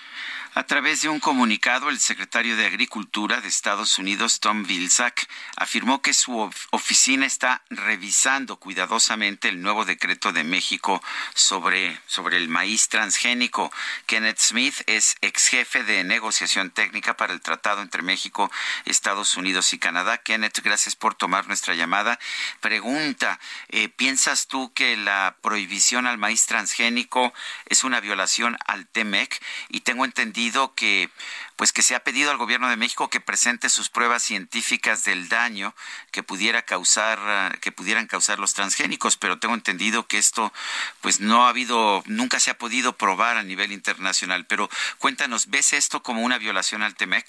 A 0.57 0.63
través 0.63 1.03
de 1.03 1.09
un 1.09 1.19
comunicado, 1.19 1.87
el 1.91 1.99
secretario 1.99 2.57
de 2.57 2.65
Agricultura 2.65 3.41
de 3.41 3.47
Estados 3.47 3.99
Unidos, 3.99 4.39
Tom 4.39 4.63
Vilsack, 4.63 5.29
afirmó 5.55 6.01
que 6.01 6.15
su 6.15 6.49
oficina 6.71 7.27
está 7.27 7.61
revisando 7.69 8.57
cuidadosamente 8.57 9.49
el 9.49 9.61
nuevo 9.61 9.85
decreto 9.85 10.31
de 10.31 10.43
México 10.43 10.99
sobre, 11.35 12.01
sobre 12.07 12.37
el 12.37 12.49
maíz 12.49 12.89
transgénico. 12.89 13.71
Kenneth 14.07 14.39
Smith 14.39 14.81
es 14.87 15.17
ex 15.21 15.47
jefe 15.49 15.83
de 15.83 16.03
negociación 16.03 16.71
técnica 16.71 17.15
para 17.15 17.33
el 17.33 17.41
tratado 17.41 17.83
entre 17.83 18.01
México, 18.01 18.49
Estados 18.85 19.37
Unidos 19.37 19.71
y 19.73 19.77
Canadá. 19.77 20.17
Kenneth, 20.17 20.61
gracias 20.63 20.95
por 20.95 21.13
tomar 21.13 21.45
nuestra 21.45 21.75
llamada. 21.75 22.17
Pregunta, 22.61 23.39
eh, 23.69 23.89
¿piensas 23.89 24.47
tú 24.47 24.73
que 24.73 24.97
la 24.97 25.37
prohibición 25.43 26.07
al 26.07 26.17
maíz 26.17 26.47
transgénico 26.47 27.31
es 27.67 27.83
una 27.83 27.99
violación 27.99 28.57
al 28.65 28.87
TEMEC? 28.87 29.39
Y 29.69 29.81
tengo 29.81 30.03
entendido 30.03 30.46
que 30.75 31.09
pues 31.55 31.71
que 31.73 31.81
se 31.81 31.95
ha 31.95 32.03
pedido 32.03 32.29
al 32.29 32.37
gobierno 32.37 32.69
de 32.69 32.77
México 32.77 33.09
que 33.09 33.19
presente 33.19 33.69
sus 33.69 33.89
pruebas 33.89 34.23
científicas 34.23 35.03
del 35.03 35.27
daño 35.27 35.73
que 36.11 36.23
pudiera 36.23 36.61
causar 36.61 37.59
que 37.59 37.71
pudieran 37.71 38.07
causar 38.07 38.39
los 38.39 38.53
transgénicos, 38.53 39.17
pero 39.17 39.39
tengo 39.39 39.55
entendido 39.55 40.07
que 40.07 40.17
esto 40.17 40.53
pues 41.01 41.19
no 41.19 41.45
ha 41.45 41.49
habido 41.49 42.03
nunca 42.05 42.39
se 42.39 42.51
ha 42.51 42.57
podido 42.57 42.93
probar 42.97 43.37
a 43.37 43.43
nivel 43.43 43.71
internacional, 43.71 44.45
pero 44.45 44.69
cuéntanos, 44.99 45.49
¿ves 45.49 45.73
esto 45.73 46.01
como 46.03 46.21
una 46.21 46.37
violación 46.37 46.83
al 46.83 46.95
TEMEC? 46.95 47.25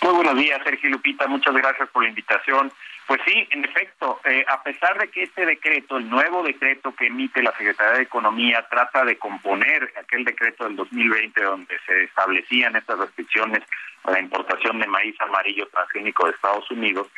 Muy 0.00 0.12
buenos 0.12 0.36
días, 0.36 0.60
Sergio 0.64 0.90
Lupita, 0.90 1.26
muchas 1.26 1.54
gracias 1.54 1.88
por 1.90 2.02
la 2.02 2.08
invitación. 2.08 2.72
Pues 3.08 3.22
sí, 3.24 3.48
en 3.52 3.64
efecto, 3.64 4.20
eh, 4.24 4.44
a 4.46 4.62
pesar 4.62 4.98
de 4.98 5.08
que 5.08 5.22
este 5.22 5.46
decreto, 5.46 5.96
el 5.96 6.10
nuevo 6.10 6.42
decreto 6.42 6.94
que 6.94 7.06
emite 7.06 7.42
la 7.42 7.52
Secretaría 7.52 7.94
de 7.94 8.02
Economía, 8.02 8.66
trata 8.68 9.02
de 9.02 9.16
componer 9.16 9.90
aquel 9.98 10.26
decreto 10.26 10.64
del 10.64 10.76
2020 10.76 11.42
donde 11.42 11.74
se 11.86 12.04
establecían 12.04 12.76
estas 12.76 12.98
restricciones 12.98 13.62
a 14.04 14.10
la 14.10 14.20
importación 14.20 14.78
de 14.78 14.86
maíz 14.88 15.18
amarillo 15.22 15.66
transgénico 15.68 16.26
de 16.26 16.32
Estados 16.32 16.70
Unidos, 16.70 17.08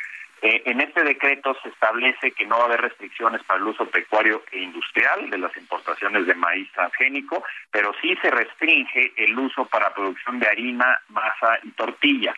eh, 0.43 0.63
en 0.65 0.81
este 0.81 1.03
decreto 1.03 1.55
se 1.61 1.69
establece 1.69 2.31
que 2.31 2.47
no 2.47 2.57
va 2.57 2.63
a 2.63 2.65
haber 2.65 2.81
restricciones 2.81 3.43
para 3.43 3.59
el 3.59 3.67
uso 3.67 3.85
pecuario 3.85 4.41
e 4.51 4.59
industrial 4.59 5.29
de 5.29 5.37
las 5.37 5.55
importaciones 5.55 6.25
de 6.25 6.33
maíz 6.33 6.71
transgénico, 6.71 7.43
pero 7.69 7.93
sí 8.01 8.17
se 8.21 8.31
restringe 8.31 9.13
el 9.17 9.37
uso 9.37 9.65
para 9.65 9.93
producción 9.93 10.39
de 10.39 10.47
harina, 10.47 10.99
masa 11.09 11.59
y 11.61 11.69
tortilla. 11.71 12.33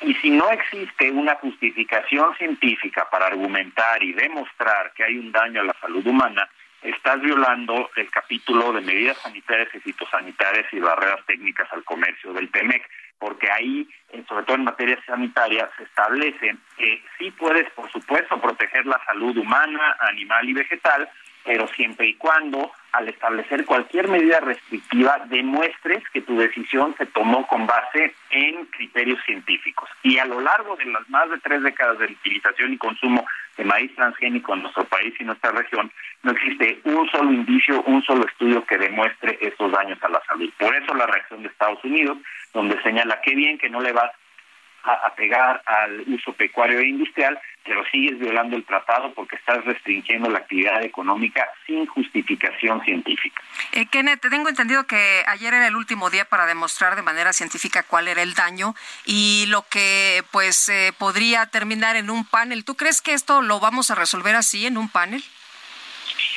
Y 0.00 0.14
si 0.14 0.30
no 0.30 0.50
existe 0.50 1.10
una 1.10 1.34
justificación 1.36 2.34
científica 2.36 3.08
para 3.10 3.26
argumentar 3.26 4.02
y 4.02 4.12
demostrar 4.12 4.92
que 4.94 5.04
hay 5.04 5.18
un 5.18 5.32
daño 5.32 5.60
a 5.60 5.64
la 5.64 5.76
salud 5.80 6.06
humana, 6.06 6.48
estás 6.82 7.20
violando 7.20 7.90
el 7.96 8.10
capítulo 8.10 8.72
de 8.72 8.82
medidas 8.82 9.16
sanitarias 9.18 9.68
y 9.74 9.80
fitosanitarias 9.80 10.66
y 10.72 10.80
barreras 10.80 11.24
técnicas 11.26 11.72
al 11.72 11.82
comercio 11.84 12.32
del 12.34 12.50
TEMEC, 12.50 12.88
porque 13.18 13.50
ahí, 13.50 13.88
sobre 14.28 14.44
todo 14.44 14.56
en 14.56 14.64
materia 14.64 15.02
sanitaria, 15.06 15.70
se 15.78 15.84
establece 15.84 16.56
que 16.76 17.02
sí 17.18 17.30
puedes, 17.30 17.70
por 17.70 17.90
supuesto, 17.90 18.38
proteger 18.40 18.84
la 18.84 19.00
salud 19.06 19.36
humana, 19.36 19.96
animal 20.00 20.46
y 20.48 20.52
vegetal, 20.52 21.08
pero 21.44 21.68
siempre 21.68 22.08
y 22.08 22.14
cuando 22.14 22.72
al 22.92 23.08
establecer 23.08 23.64
cualquier 23.64 24.08
medida 24.08 24.40
restrictiva 24.40 25.18
demuestres 25.26 26.02
que 26.10 26.20
tu 26.20 26.38
decisión 26.38 26.94
se 26.96 27.06
tomó 27.06 27.46
con 27.46 27.66
base 27.66 28.14
en 28.30 28.64
criterios 28.66 29.18
científicos. 29.24 29.88
Y 30.02 30.18
a 30.18 30.24
lo 30.24 30.40
largo 30.40 30.76
de 30.76 30.84
las 30.86 31.08
más 31.10 31.28
de 31.28 31.38
tres 31.38 31.62
décadas 31.62 31.98
de 31.98 32.06
utilización 32.06 32.72
y 32.72 32.78
consumo 32.78 33.26
de 33.56 33.64
maíz 33.64 33.94
transgénico 33.96 34.54
en 34.54 34.62
nuestro 34.62 34.84
país 34.84 35.12
y 35.18 35.24
nuestra 35.24 35.50
región, 35.50 35.90
no 36.22 36.32
existe 36.32 36.80
un 36.84 37.08
solo 37.10 37.32
indicio, 37.32 37.82
un 37.82 38.02
solo 38.02 38.26
estudio 38.26 38.64
que 38.64 38.78
demuestre 38.78 39.38
estos 39.40 39.72
daños 39.72 40.02
a 40.02 40.08
la 40.08 40.22
salud. 40.26 40.50
Por 40.58 40.74
eso 40.74 40.94
la 40.94 41.06
reacción 41.06 41.42
de 41.42 41.48
Estados 41.48 41.82
Unidos, 41.84 42.18
donde 42.52 42.80
señala 42.82 43.20
qué 43.22 43.34
bien 43.34 43.58
que 43.58 43.70
no 43.70 43.80
le 43.80 43.92
vas 43.92 44.12
a, 44.84 45.14
pegar 45.14 45.62
al 45.64 46.04
uso 46.06 46.32
pecuario 46.34 46.78
e 46.78 46.88
industrial, 46.88 47.38
pero 47.64 47.82
sigues 47.90 48.18
violando 48.18 48.56
el 48.56 48.64
tratado 48.64 49.14
porque 49.14 49.36
estás 49.36 49.64
restringiendo 49.64 50.28
la 50.28 50.38
actividad 50.38 50.82
económica 50.82 51.48
sin 51.66 51.86
justificación 51.86 52.82
científica. 52.84 53.42
Eh, 53.72 53.86
Kenneth, 53.86 54.20
tengo 54.28 54.48
entendido 54.48 54.86
que 54.86 55.24
ayer 55.26 55.54
era 55.54 55.66
el 55.66 55.76
último 55.76 56.10
día 56.10 56.26
para 56.26 56.46
demostrar 56.46 56.96
de 56.96 57.02
manera 57.02 57.32
científica 57.32 57.82
cuál 57.82 58.08
era 58.08 58.22
el 58.22 58.34
daño 58.34 58.74
y 59.06 59.46
lo 59.48 59.62
que 59.62 60.22
pues 60.30 60.68
eh, 60.68 60.92
podría 60.98 61.46
terminar 61.46 61.96
en 61.96 62.10
un 62.10 62.24
panel. 62.26 62.64
¿Tú 62.64 62.76
crees 62.76 63.00
que 63.00 63.14
esto 63.14 63.40
lo 63.40 63.60
vamos 63.60 63.90
a 63.90 63.94
resolver 63.94 64.36
así 64.36 64.66
en 64.66 64.76
un 64.76 64.90
panel? 64.90 65.24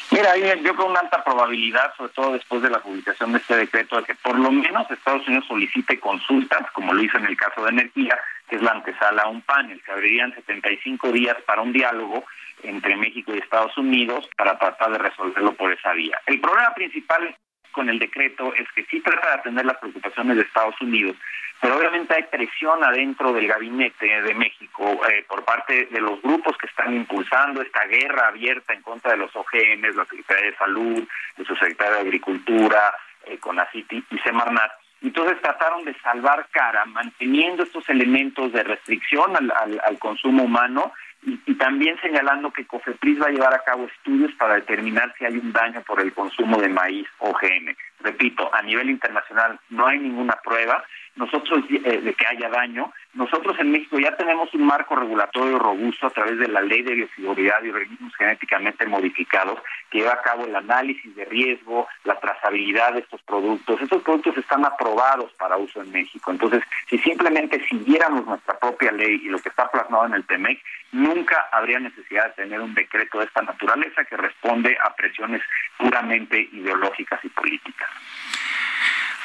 Mira, 0.10 0.36
yo 0.38 0.74
creo 0.74 0.88
una 0.88 1.02
alta 1.02 1.24
probabilidad, 1.24 1.94
sobre 1.98 2.14
todo 2.14 2.34
después 2.34 2.62
de 2.62 2.70
la 2.70 2.80
publicación 2.80 3.34
de 3.34 3.40
este 3.40 3.58
decreto, 3.58 3.98
de 3.98 4.04
que 4.04 4.16
por 4.16 4.40
lo 4.40 4.52
menos 4.52 4.90
Estados 4.90 5.28
Unidos 5.28 5.46
solicite 5.48 6.00
consultas, 6.00 6.72
como 6.72 6.94
lo 6.94 7.04
hizo 7.04 7.18
en 7.18 7.26
el 7.26 7.36
caso 7.36 7.64
de 7.64 7.72
energía, 7.72 8.18
que 8.48 8.56
es 8.56 8.62
la 8.62 8.72
antesala 8.72 9.24
a 9.24 9.28
un 9.28 9.42
panel. 9.42 9.82
Se 9.86 9.92
abrirían 9.92 10.34
75 10.34 11.12
días 11.12 11.36
para 11.46 11.62
un 11.62 11.74
diálogo 11.74 12.24
entre 12.64 12.96
México 12.96 13.34
y 13.36 13.40
Estados 13.40 13.78
Unidos 13.78 14.30
para 14.38 14.58
tratar 14.58 14.92
de 14.92 14.98
resolverlo 14.98 15.54
por 15.54 15.74
esa 15.74 15.92
vía. 15.94 16.20
El 16.26 16.40
problema 16.40 16.74
principal 16.74 17.36
En 17.82 17.90
el 17.90 18.00
decreto 18.00 18.54
es 18.56 18.68
que 18.74 18.86
sí 18.86 19.00
trata 19.02 19.28
de 19.28 19.34
atender 19.36 19.66
las 19.66 19.78
preocupaciones 19.78 20.38
de 20.38 20.44
Estados 20.44 20.80
Unidos, 20.82 21.16
pero 21.62 21.78
obviamente 21.78 22.14
hay 22.14 22.24
presión 22.24 22.84
adentro 22.84 23.34
del 23.34 23.48
gabinete 23.48 24.22
de 24.22 24.34
México 24.34 25.00
eh, 25.10 25.26
por 25.28 25.44
parte 25.44 25.88
de 25.88 26.02
los 26.02 26.22
grupos 26.22 26.58
que 26.58 26.68
están 26.68 26.94
impulsando 26.96 27.62
esta 27.62 27.86
guerra 27.86 28.28
abierta 28.28 28.74
en 28.74 28.82
contra 28.82 29.12
de 29.12 29.18
los 29.18 29.36
OGMs, 29.36 29.96
la 29.96 30.06
Secretaría 30.06 30.52
de 30.52 30.58
Salud, 30.58 31.08
el 31.38 31.46
Subsecretario 31.46 31.96
de 31.96 32.02
Agricultura, 32.02 32.94
eh, 33.26 33.38
CONACITI 33.40 34.06
y 34.12 34.18
Semarnat. 34.20 34.72
Entonces 35.02 35.40
trataron 35.42 35.86
de 35.86 35.94
salvar 36.00 36.48
cara 36.52 36.86
manteniendo 36.86 37.64
estos 37.64 37.88
elementos 37.90 38.52
de 38.52 38.64
restricción 38.64 39.36
al 39.36 40.00
consumo 40.00 40.44
humano 40.44 40.92
y, 41.28 41.56
también 41.56 42.00
señalando 42.02 42.52
que 42.52 42.66
COFEPRIS 42.66 43.22
va 43.22 43.28
a 43.28 43.32
llevar 43.32 43.54
a 43.54 43.64
cabo 43.64 43.86
estudios 43.88 44.32
para 44.40 44.56
determinar 44.56 45.14
si 45.18 45.26
hay 45.26 45.38
un 45.38 45.52
daño 45.52 45.82
por 45.82 46.00
el 46.00 46.14
consumo 46.14 46.58
de 46.62 46.70
maíz 46.70 47.06
OGM. 47.20 47.76
Repito, 48.00 48.50
a 48.54 48.62
nivel 48.62 48.90
internacional 48.90 49.60
no 49.70 49.88
hay 49.88 50.00
ninguna 50.00 50.38
prueba 50.42 50.84
nosotros 51.18 51.64
eh, 51.70 52.02
de 52.02 52.14
que 52.14 52.28
haya 52.28 52.50
daño. 52.50 52.94
Nosotros 53.14 53.58
en 53.60 53.72
México 53.72 54.00
ya 54.00 54.16
tenemos 54.16 54.54
un 54.54 54.66
marco 54.66 54.96
regulatorio 54.96 55.58
robusto 55.58 56.08
a 56.08 56.12
través 56.12 56.38
de 56.38 56.48
la 56.48 56.62
ley 56.62 56.84
de 56.84 56.94
bioseguridad 56.94 57.64
y 57.64 57.70
organismos 57.70 58.16
genéticamente 58.16 58.86
modificados 58.86 59.60
que 59.90 60.00
lleva 60.00 60.14
a 60.14 60.22
cabo 60.22 60.46
el 60.46 60.56
análisis 60.56 61.16
de 61.16 61.26
riesgo, 61.26 61.88
la 62.04 62.20
trazabilidad 62.20 62.94
de 62.94 63.00
estos 63.00 63.22
productos. 63.24 63.82
Estos 63.82 64.04
productos 64.04 64.38
están 64.38 64.66
aprobados 64.66 65.34
para 65.34 65.58
uso 65.58 65.82
en 65.82 65.92
México. 65.92 66.32
Entonces, 66.32 66.64
si 66.90 66.98
simplemente 67.00 67.66
siguiéramos 67.68 68.26
nuestra 68.26 68.58
propia 68.60 68.92
ley 68.92 69.22
y 69.24 69.30
lo 69.30 69.40
que 69.40 69.50
está 69.50 69.70
plasmado 69.72 70.06
en 70.06 70.14
el 70.14 70.26
TEMEC, 70.26 70.62
nunca 70.92 71.48
habría 71.52 71.80
necesidad 71.80 72.28
de 72.28 72.44
tener 72.44 72.62
un 72.62 72.74
decreto 72.74 73.20
de 73.20 73.26
esta 73.26 73.42
naturaleza 73.42 74.06
que 74.06 74.18
responde 74.18 74.78
a 74.84 74.96
presiones 74.96 75.42
puramente 75.78 76.40
ideológicas 76.52 77.24
y 77.24 77.30
políticas. 77.30 77.90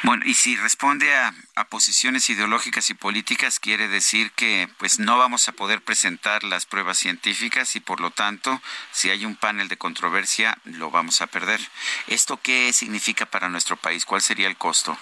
Bueno, 0.05 0.25
y 0.27 0.35
si 0.35 0.57
responde 0.57 1.15
a, 1.15 1.33
posiciones 1.71 2.29
ideológicas 2.29 2.91
y 2.91 2.95
políticas, 2.95 3.61
quiere 3.61 3.87
decir 3.87 4.33
que 4.33 4.69
pues 4.79 4.99
no 4.99 5.17
vamos 5.17 5.49
a 5.49 5.53
poder 5.53 5.81
presentar 5.81 6.43
las 6.43 6.67
pruebas 6.67 6.99
científicas 6.99 7.77
y 7.77 7.81
por 7.81 8.01
lo 8.01 8.11
tanto, 8.11 8.61
si 8.91 9.11
hay 9.11 9.25
un 9.25 9.37
panel 9.37 9.69
de 9.69 9.79
controversia, 9.79 10.59
lo 10.65 10.91
vamos 10.91 11.23
a 11.23 11.29
perder. 11.29 11.61
¿Esto 12.09 12.39
qué 12.43 12.73
significa 12.73 13.27
para 13.27 13.49
nuestro 13.49 13.77
país? 13.77 14.05
¿Cuál 14.05 14.21
sería 14.21 14.49
el 14.49 14.57
costo? 14.57 14.99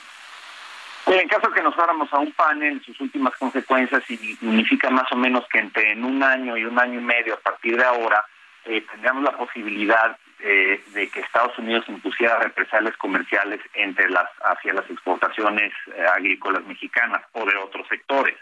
En 1.07 1.29
caso 1.29 1.49
de 1.49 1.55
que 1.55 1.63
nos 1.63 1.75
fuéramos 1.75 2.13
a 2.13 2.19
un 2.19 2.33
panel, 2.33 2.83
sus 2.85 3.01
últimas 3.01 3.35
consecuencias 3.39 4.05
significa 4.07 4.91
más 4.91 5.11
o 5.11 5.17
menos 5.17 5.45
que 5.51 5.61
entre 5.61 5.93
en 5.93 6.05
un 6.05 6.23
año 6.23 6.59
y 6.59 6.65
un 6.67 6.79
año 6.79 7.01
y 7.01 7.03
medio 7.03 7.35
a 7.35 7.41
partir 7.41 7.77
de 7.77 7.85
ahora 7.85 8.25
eh, 8.65 8.83
tendríamos 8.83 9.25
la 9.25 9.37
posibilidad 9.37 10.17
eh, 10.43 10.83
de 10.95 11.09
que 11.09 11.21
Estados 11.21 11.59
Unidos 11.59 11.85
impusiera 11.89 12.39
represalias 12.39 12.97
comerciales 12.97 13.61
entre 13.75 14.09
las 14.09 14.29
hacia 14.43 14.73
las 14.73 14.89
exportaciones 14.91 15.73
eh, 15.95 16.05
agrícolas 16.17 16.65
mexicanas 16.65 17.23
o 17.33 17.45
de 17.45 17.57
otros 17.57 17.87
sectores. 17.89 18.37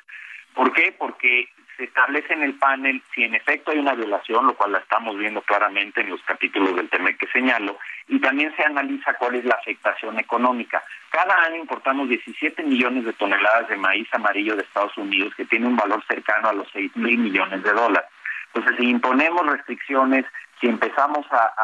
¿Por 0.54 0.72
qué? 0.72 0.94
Porque 0.96 1.48
se 1.78 1.84
establece 1.84 2.32
en 2.32 2.42
el 2.42 2.54
panel 2.54 3.00
si 3.14 3.22
en 3.22 3.36
efecto 3.36 3.70
hay 3.70 3.78
una 3.78 3.94
violación, 3.94 4.46
lo 4.46 4.54
cual 4.54 4.72
la 4.72 4.78
estamos 4.78 5.16
viendo 5.16 5.40
claramente 5.42 6.00
en 6.00 6.10
los 6.10 6.20
capítulos 6.22 6.74
del 6.74 6.88
tema 6.88 7.12
que 7.12 7.28
señalo, 7.28 7.78
y 8.08 8.18
también 8.20 8.54
se 8.56 8.64
analiza 8.64 9.14
cuál 9.14 9.36
es 9.36 9.44
la 9.44 9.54
afectación 9.54 10.18
económica. 10.18 10.82
Cada 11.10 11.36
año 11.44 11.56
importamos 11.56 12.08
17 12.08 12.64
millones 12.64 13.04
de 13.04 13.12
toneladas 13.12 13.68
de 13.68 13.76
maíz 13.76 14.08
amarillo 14.12 14.56
de 14.56 14.62
Estados 14.62 14.96
Unidos, 14.98 15.32
que 15.36 15.44
tiene 15.44 15.68
un 15.68 15.76
valor 15.76 16.04
cercano 16.08 16.48
a 16.48 16.52
los 16.52 16.68
6 16.72 16.96
mil 16.96 17.18
millones 17.18 17.62
de 17.62 17.72
dólares. 17.72 18.10
Entonces, 18.52 18.76
si 18.78 18.90
imponemos 18.90 19.46
restricciones, 19.46 20.24
si 20.60 20.66
empezamos 20.66 21.26
a, 21.30 21.54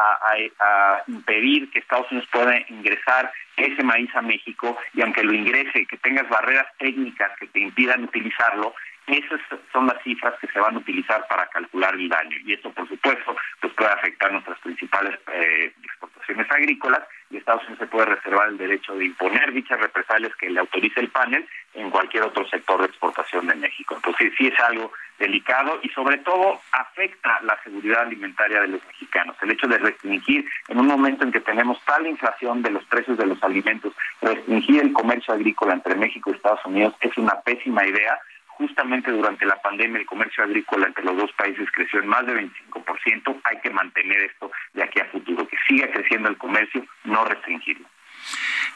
impedir 1.07 1.69
que 1.71 1.79
Estados 1.79 2.11
Unidos 2.11 2.29
pueda 2.31 2.57
ingresar 2.69 3.31
ese 3.57 3.83
maíz 3.83 4.13
a 4.15 4.21
México, 4.21 4.77
y 4.93 5.01
aunque 5.01 5.23
lo 5.23 5.33
ingrese, 5.33 5.85
que 5.85 5.97
tengas 5.97 6.27
barreras 6.29 6.67
técnicas 6.77 7.31
que 7.39 7.47
te 7.47 7.59
impidan 7.59 8.03
utilizarlo, 8.03 8.73
esas 9.07 9.39
son 9.71 9.87
las 9.87 10.01
cifras 10.03 10.33
que 10.39 10.47
se 10.47 10.59
van 10.59 10.75
a 10.75 10.79
utilizar 10.79 11.25
para 11.27 11.47
calcular 11.47 11.93
el 11.93 12.09
daño. 12.09 12.37
Y 12.43 12.53
esto, 12.53 12.71
por 12.71 12.87
supuesto, 12.87 13.35
pues 13.61 13.73
puede 13.73 13.91
afectar 13.91 14.31
nuestras 14.31 14.59
principales 14.59 15.19
eh, 15.31 15.73
exportaciones 15.83 16.51
agrícolas 16.51 17.03
y 17.29 17.37
Estados 17.37 17.63
Unidos 17.63 17.79
se 17.79 17.87
puede 17.87 18.05
reservar 18.05 18.49
el 18.49 18.57
derecho 18.57 18.95
de 18.95 19.05
imponer 19.05 19.51
dichas 19.51 19.79
represalias 19.79 20.35
que 20.35 20.49
le 20.49 20.59
autorice 20.59 20.99
el 20.99 21.09
panel 21.09 21.47
en 21.73 21.89
cualquier 21.89 22.23
otro 22.23 22.47
sector 22.47 22.79
de 22.79 22.87
exportación 22.87 23.47
de 23.47 23.55
México. 23.55 23.95
Entonces 23.95 24.33
sí 24.37 24.47
es 24.47 24.59
algo 24.59 24.91
delicado 25.19 25.79
y 25.81 25.89
sobre 25.89 26.17
todo 26.19 26.61
afecta 26.71 27.39
la 27.41 27.61
seguridad 27.63 28.01
alimentaria 28.01 28.61
de 28.61 28.67
los 28.67 28.85
mexicanos. 28.85 29.35
El 29.41 29.51
hecho 29.51 29.67
de 29.67 29.77
restringir 29.77 30.45
en 30.67 30.79
un 30.79 30.87
momento 30.87 31.23
en 31.23 31.31
que 31.31 31.39
tenemos 31.39 31.79
tal 31.85 32.05
inflación 32.05 32.61
de 32.61 32.71
los 32.71 32.83
precios 32.85 33.17
de 33.17 33.25
los 33.25 33.41
alimentos, 33.43 33.93
restringir 34.21 34.81
el 34.81 34.93
comercio 34.93 35.33
agrícola 35.33 35.73
entre 35.73 35.95
México 35.95 36.29
y 36.29 36.35
Estados 36.35 36.65
Unidos 36.65 36.93
es 37.01 37.17
una 37.17 37.41
pésima 37.41 37.85
idea 37.85 38.19
justamente 38.57 39.11
durante 39.11 39.45
la 39.45 39.61
pandemia 39.61 39.99
el 39.99 40.05
comercio 40.05 40.43
agrícola 40.43 40.87
entre 40.87 41.03
los 41.03 41.17
dos 41.17 41.31
países 41.33 41.67
creció 41.71 41.99
en 41.99 42.07
más 42.07 42.25
de 42.25 42.33
25%, 42.33 43.41
hay 43.43 43.59
que 43.61 43.69
mantener 43.69 44.21
esto 44.21 44.51
de 44.73 44.83
aquí 44.83 44.99
a 44.99 45.05
futuro, 45.05 45.47
que 45.47 45.57
siga 45.67 45.91
creciendo 45.91 46.29
el 46.29 46.37
comercio, 46.37 46.85
no 47.03 47.25
restringirlo. 47.25 47.87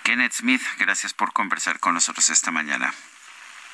Kenneth 0.03 0.33
Smith, 0.33 0.61
gracias 0.79 1.13
por 1.13 1.33
conversar 1.33 1.79
con 1.79 1.93
nosotros 1.93 2.29
esta 2.29 2.51
mañana. 2.51 2.91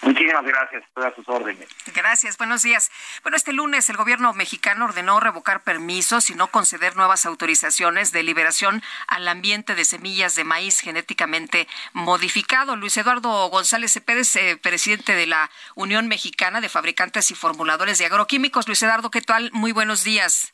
Muchísimas 0.06 0.46
gracias, 0.46 0.84
estoy 0.84 1.04
a 1.04 1.16
sus 1.16 1.28
órdenes. 1.28 1.68
Gracias, 1.96 2.38
buenos 2.38 2.62
días. 2.62 2.92
Bueno, 3.24 3.38
este 3.38 3.54
lunes 3.54 3.90
el 3.90 3.98
gobierno 3.98 4.34
mexicano 4.34 4.86
ordenó 4.86 5.20
revocar 5.20 5.64
permisos 5.64 6.30
y 6.30 6.36
no 6.36 6.46
conceder 6.48 6.96
nuevas 6.96 7.26
autorizaciones 7.26 8.12
de 8.12 8.22
liberación 8.22 8.84
al 9.08 9.28
ambiente 9.28 9.74
de 9.74 9.84
semillas 9.84 10.36
de 10.36 10.44
maíz 10.44 10.80
genéticamente 10.80 11.68
modificado. 11.94 12.76
Luis 12.76 12.96
Eduardo 12.98 13.50
González 13.50 13.94
Cepeda 13.94 14.22
eh, 14.36 14.58
presidente 14.58 15.16
de 15.16 15.26
la 15.26 15.50
Unión 15.74 16.08
Mexicana 16.08 16.62
de 16.62 16.70
Fabricantes 16.70 17.32
y 17.32 17.36
Formuladores 17.36 17.98
de 17.98 18.06
Agroquímicos. 18.06 18.68
Luis 18.68 18.84
Eduardo, 18.84 19.10
¿qué 19.10 19.22
tal? 19.22 19.50
Muy 19.54 19.72
buenos 19.72 20.04
días. 20.04 20.54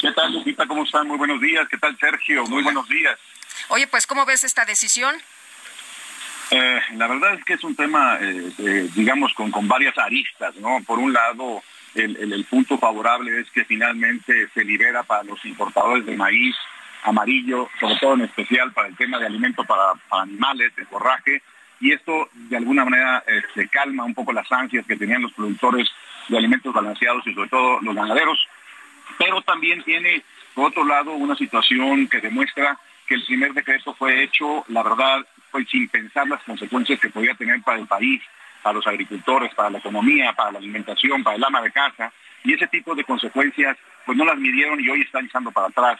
¿Qué 0.00 0.12
tal, 0.12 0.32
Lupita? 0.32 0.64
¿Cómo 0.66 0.84
están? 0.84 1.08
Muy 1.08 1.18
buenos 1.18 1.40
días. 1.40 1.66
¿Qué 1.68 1.78
tal, 1.78 1.98
Sergio? 1.98 2.44
Muy 2.46 2.62
buenos 2.62 2.88
días. 2.88 3.18
Oye, 3.68 3.88
pues, 3.88 4.06
¿cómo 4.06 4.24
ves 4.26 4.44
esta 4.44 4.64
decisión? 4.64 5.16
Eh, 6.50 6.80
la 6.94 7.08
verdad 7.08 7.34
es 7.34 7.44
que 7.44 7.54
es 7.54 7.64
un 7.64 7.74
tema, 7.74 8.18
eh, 8.20 8.52
eh, 8.58 8.88
digamos, 8.94 9.32
con, 9.34 9.50
con 9.50 9.66
varias 9.66 9.98
aristas, 9.98 10.54
¿no? 10.56 10.78
Por 10.86 10.98
un 10.98 11.12
lado, 11.12 11.62
el, 11.94 12.44
punto 12.48 12.78
favorable 12.78 13.40
es 13.40 13.50
que 13.50 13.64
finalmente 13.64 14.48
se 14.54 14.64
libera 14.64 15.02
para 15.02 15.24
los 15.24 15.44
importadores 15.44 16.06
de 16.06 16.16
maíz 16.16 16.54
amarillo, 17.02 17.68
sobre 17.80 17.96
todo 17.96 18.14
en 18.14 18.22
especial 18.22 18.72
para 18.72 18.88
el 18.88 18.96
tema 18.96 19.18
de 19.18 19.26
alimento 19.26 19.64
para, 19.64 19.92
animales, 20.10 20.74
de 20.76 20.84
forraje, 20.84 21.42
y 21.80 21.92
esto 21.92 22.28
de 22.32 22.56
alguna 22.56 22.84
manera 22.84 23.24
se 23.54 23.68
calma 23.68 24.04
un 24.04 24.14
poco 24.14 24.32
las 24.32 24.50
ansias 24.50 24.86
que 24.86 24.96
tenían 24.96 25.22
los 25.22 25.32
productores 25.32 25.88
de 26.28 26.38
alimentos 26.38 26.72
balanceados 26.72 27.26
y 27.26 27.34
sobre 27.34 27.48
todo 27.48 27.80
los 27.80 27.94
ganaderos, 27.94 28.46
pero 29.18 29.40
también 29.42 29.82
tiene, 29.82 30.22
por 30.54 30.68
otro 30.68 30.84
lado, 30.84 31.12
una 31.12 31.36
situación 31.36 32.08
que 32.08 32.20
demuestra 32.20 32.78
que 33.06 33.14
el 33.14 33.24
primer 33.24 33.54
decreto 33.54 33.94
fue 33.94 34.22
hecho, 34.22 34.64
la 34.68 34.82
verdad, 34.82 35.26
pues 35.56 35.70
sin 35.70 35.88
pensar 35.88 36.28
las 36.28 36.42
consecuencias 36.42 37.00
que 37.00 37.08
podía 37.08 37.32
tener 37.32 37.62
para 37.62 37.78
el 37.78 37.86
país, 37.86 38.20
para 38.62 38.74
los 38.74 38.86
agricultores, 38.86 39.54
para 39.54 39.70
la 39.70 39.78
economía, 39.78 40.34
para 40.34 40.52
la 40.52 40.58
alimentación, 40.58 41.24
para 41.24 41.36
el 41.36 41.44
ama 41.44 41.62
de 41.62 41.72
casa, 41.72 42.12
y 42.44 42.52
ese 42.52 42.66
tipo 42.66 42.94
de 42.94 43.04
consecuencias 43.04 43.78
pues 44.04 44.18
no 44.18 44.26
las 44.26 44.36
midieron 44.36 44.78
y 44.78 44.90
hoy 44.90 45.00
están 45.00 45.24
echando 45.24 45.50
para 45.50 45.68
atrás, 45.68 45.98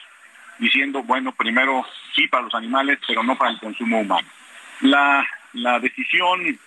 diciendo, 0.58 1.02
bueno, 1.04 1.32
primero 1.32 1.86
sí 2.14 2.28
para 2.28 2.42
los 2.42 2.54
animales, 2.54 2.98
pero 3.06 3.22
no 3.22 3.34
para 3.34 3.52
el 3.52 3.58
consumo 3.58 4.00
humano. 4.00 4.28
La, 4.82 5.26
la 5.54 5.80
decisión 5.80 6.58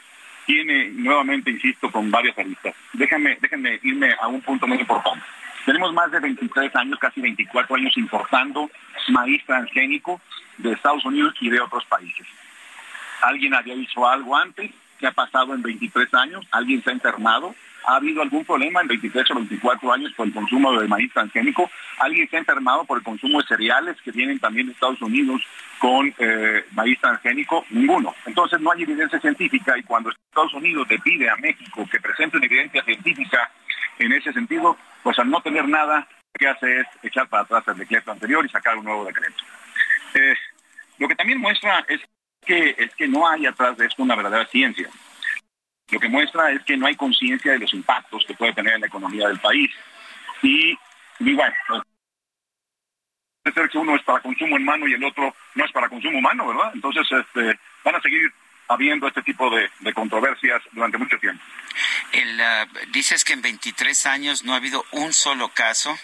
tiene, 0.47 0.89
nuevamente 0.89 1.51
insisto, 1.51 1.91
con 1.91 2.09
varias 2.09 2.35
aristas. 2.39 2.73
Déjenme, 2.93 3.37
déjenme 3.39 3.79
irme 3.83 4.15
a 4.19 4.27
un 4.29 4.41
punto 4.41 4.65
muy 4.65 4.79
importante. 4.79 5.23
Tenemos 5.63 5.93
más 5.93 6.09
de 6.09 6.21
23 6.21 6.75
años, 6.75 6.97
casi 6.97 7.21
24 7.21 7.75
años 7.75 7.95
importando 7.97 8.67
maíz 9.09 9.45
transgénico 9.45 10.19
de 10.57 10.71
Estados 10.71 11.05
Unidos 11.05 11.35
y 11.39 11.51
de 11.51 11.61
otros 11.61 11.85
países. 11.85 12.25
¿Alguien 13.21 13.53
había 13.53 13.75
dicho 13.75 14.07
algo 14.07 14.35
antes? 14.35 14.71
¿Qué 14.99 15.07
ha 15.07 15.11
pasado 15.11 15.53
en 15.53 15.61
23 15.61 16.13
años? 16.13 16.45
¿Alguien 16.51 16.83
se 16.83 16.89
ha 16.89 16.93
enfermado? 16.93 17.55
¿Ha 17.85 17.95
habido 17.95 18.21
algún 18.21 18.43
problema 18.43 18.81
en 18.81 18.87
23 18.87 19.31
o 19.31 19.35
24 19.35 19.93
años 19.93 20.13
por 20.13 20.27
el 20.27 20.33
consumo 20.33 20.79
de 20.79 20.87
maíz 20.87 21.11
transgénico? 21.13 21.69
¿Alguien 21.99 22.29
se 22.29 22.35
ha 22.35 22.39
enfermado 22.39 22.83
por 22.83 22.97
el 22.97 23.03
consumo 23.03 23.39
de 23.39 23.47
cereales 23.47 23.97
que 24.03 24.11
vienen 24.11 24.39
también 24.39 24.67
de 24.67 24.73
Estados 24.73 25.01
Unidos 25.01 25.41
con 25.79 26.13
eh, 26.17 26.65
maíz 26.71 26.99
transgénico? 26.99 27.65
Ninguno. 27.69 28.13
Entonces 28.25 28.59
no 28.59 28.71
hay 28.71 28.83
evidencia 28.83 29.19
científica 29.19 29.77
y 29.77 29.83
cuando 29.83 30.09
Estados 30.09 30.53
Unidos 30.53 30.87
le 30.89 30.99
pide 30.99 31.29
a 31.29 31.37
México 31.37 31.87
que 31.89 31.99
presente 31.99 32.37
una 32.37 32.45
evidencia 32.45 32.83
científica 32.83 33.49
en 33.97 34.11
ese 34.11 34.33
sentido, 34.33 34.77
pues 35.03 35.17
al 35.19 35.29
no 35.29 35.41
tener 35.41 35.67
nada, 35.67 35.99
lo 35.99 36.39
que 36.39 36.47
hace 36.47 36.81
es 36.81 36.87
echar 37.03 37.27
para 37.27 37.43
atrás 37.43 37.63
el 37.67 37.77
decreto 37.77 38.11
anterior 38.11 38.45
y 38.45 38.49
sacar 38.49 38.77
un 38.77 38.85
nuevo 38.85 39.05
decreto. 39.05 39.43
Eh, 40.13 40.35
lo 40.97 41.07
que 41.07 41.15
también 41.15 41.39
muestra 41.39 41.85
es 41.87 42.01
que, 42.45 42.75
es 42.77 42.95
que 42.95 43.07
no 43.07 43.27
hay 43.27 43.45
atrás 43.45 43.77
de 43.77 43.85
esto 43.85 44.03
una 44.03 44.15
verdadera 44.15 44.45
ciencia. 44.47 44.89
Lo 45.91 45.99
que 45.99 46.09
muestra 46.09 46.51
es 46.51 46.63
que 46.63 46.77
no 46.77 46.87
hay 46.87 46.95
conciencia 46.95 47.51
de 47.51 47.59
los 47.59 47.73
impactos 47.73 48.23
que 48.25 48.35
puede 48.35 48.53
tener 48.53 48.73
en 48.73 48.81
la 48.81 48.87
economía 48.87 49.27
del 49.27 49.39
país. 49.39 49.71
Y, 50.41 50.77
bueno, 51.19 51.55
ser 53.53 53.69
que 53.69 53.77
uno 53.77 53.95
es 53.95 54.03
para 54.03 54.21
consumo 54.21 54.57
en 54.57 54.65
mano 54.65 54.87
y 54.87 54.93
el 54.93 55.03
otro 55.03 55.33
no 55.55 55.65
es 55.65 55.71
para 55.71 55.89
consumo 55.89 56.19
humano, 56.19 56.47
¿verdad? 56.47 56.71
Entonces, 56.73 57.07
este, 57.11 57.59
van 57.83 57.95
a 57.95 58.01
seguir 58.01 58.31
habiendo 58.69 59.07
este 59.07 59.23
tipo 59.23 59.49
de, 59.49 59.93
controversias 59.93 60.61
durante 60.71 60.97
mucho 60.97 61.17
tiempo. 61.17 61.43
El, 62.11 62.39
ah, 62.39 62.67
dices 62.91 63.25
que 63.25 63.33
en 63.33 63.41
23 63.41 64.05
años 64.05 64.43
no 64.43 64.53
ha 64.53 64.57
habido 64.57 64.85
un 64.91 65.11
solo 65.11 65.49
caso 65.49 65.97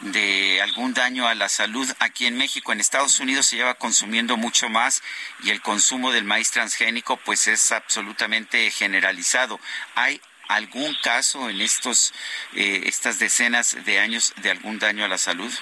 de 0.00 0.60
algún 0.60 0.94
daño 0.94 1.28
a 1.28 1.36
la 1.36 1.48
salud 1.48 1.88
aquí 2.00 2.26
en 2.26 2.36
México. 2.36 2.72
En 2.72 2.80
Estados 2.80 3.20
Unidos 3.20 3.46
se 3.46 3.56
lleva 3.56 3.74
consumiendo 3.74 4.36
mucho 4.36 4.68
más 4.68 5.02
y 5.44 5.50
el 5.50 5.62
consumo 5.62 6.10
del 6.10 6.24
maíz 6.24 6.50
transgénico 6.50 7.16
pues 7.18 7.46
es 7.46 7.70
absolutamente 7.70 8.68
generalizado. 8.72 9.60
¿Hay 9.94 10.20
algún 10.48 10.96
caso 11.02 11.48
en 11.48 11.60
estos 11.60 12.12
eh, 12.54 12.82
estas 12.86 13.20
decenas 13.20 13.84
de 13.84 14.00
años 14.00 14.34
de 14.42 14.50
algún 14.50 14.80
daño 14.80 15.04
a 15.04 15.08
la 15.08 15.18
salud? 15.18 15.52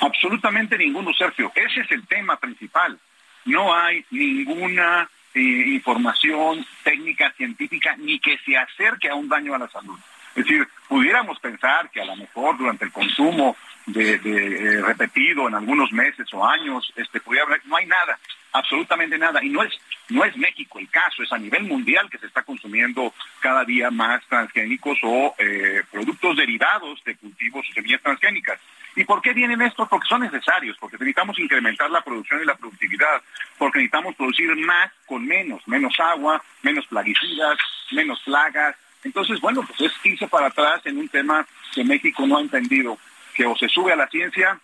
Absolutamente 0.00 0.76
ninguno, 0.76 1.12
Sergio. 1.14 1.52
Ese 1.54 1.80
es 1.80 1.90
el 1.92 2.04
tema 2.08 2.36
principal. 2.36 2.98
No 3.44 3.74
hay 3.74 4.04
ninguna 4.10 5.08
información 5.34 6.64
técnica, 6.82 7.32
científica, 7.32 7.96
ni 7.96 8.18
que 8.18 8.38
se 8.38 8.56
acerque 8.56 9.08
a 9.08 9.14
un 9.14 9.28
daño 9.28 9.54
a 9.54 9.58
la 9.58 9.68
salud. 9.68 9.98
Es 10.34 10.44
decir, 10.44 10.68
pudiéramos 10.88 11.38
pensar 11.40 11.90
que 11.90 12.00
a 12.00 12.04
lo 12.04 12.16
mejor 12.16 12.56
durante 12.56 12.84
el 12.84 12.92
consumo 12.92 13.56
de, 13.86 14.14
eh, 14.14 14.82
repetido 14.82 15.48
en 15.48 15.54
algunos 15.54 15.92
meses 15.92 16.26
o 16.32 16.46
años, 16.46 16.92
este, 16.96 17.20
pudiera 17.20 17.46
no 17.64 17.76
hay 17.76 17.86
nada, 17.86 18.18
absolutamente 18.52 19.18
nada. 19.18 19.42
Y 19.42 19.48
no 19.48 19.62
es, 19.62 19.72
no 20.10 20.24
es 20.24 20.36
México 20.36 20.78
el 20.78 20.88
caso, 20.90 21.22
es 21.22 21.32
a 21.32 21.38
nivel 21.38 21.64
mundial 21.64 22.08
que 22.10 22.18
se 22.18 22.26
está 22.26 22.42
consumiendo 22.42 23.12
cada 23.40 23.64
día 23.64 23.90
más 23.90 24.24
transgénicos 24.26 24.98
o 25.02 25.34
eh, 25.38 25.82
productos 25.90 26.36
derivados 26.36 27.02
de 27.04 27.16
cultivos 27.16 27.66
o 27.68 27.72
semillas 27.72 28.02
transgénicas. 28.02 28.60
¿Y 28.98 29.04
por 29.04 29.22
qué 29.22 29.32
vienen 29.32 29.62
estos? 29.62 29.88
Porque 29.88 30.08
son 30.08 30.22
necesarios, 30.22 30.76
porque 30.80 30.96
necesitamos 30.96 31.38
incrementar 31.38 31.88
la 31.88 32.00
producción 32.00 32.42
y 32.42 32.44
la 32.44 32.56
productividad, 32.56 33.22
porque 33.56 33.78
necesitamos 33.78 34.16
producir 34.16 34.56
más 34.56 34.90
con 35.06 35.24
menos, 35.24 35.62
menos 35.68 35.94
agua, 36.00 36.42
menos 36.62 36.84
plaguicidas, 36.88 37.56
menos 37.92 38.20
plagas. 38.24 38.74
Entonces, 39.04 39.40
bueno, 39.40 39.62
pues 39.62 39.80
es 39.82 39.92
irse 40.02 40.26
para 40.26 40.48
atrás 40.48 40.80
en 40.84 40.98
un 40.98 41.08
tema 41.08 41.46
que 41.72 41.84
México 41.84 42.26
no 42.26 42.38
ha 42.38 42.40
entendido, 42.40 42.98
que 43.34 43.46
o 43.46 43.56
se 43.56 43.68
sube 43.68 43.92
a 43.92 43.96
la 43.96 44.08
ciencia 44.08 44.58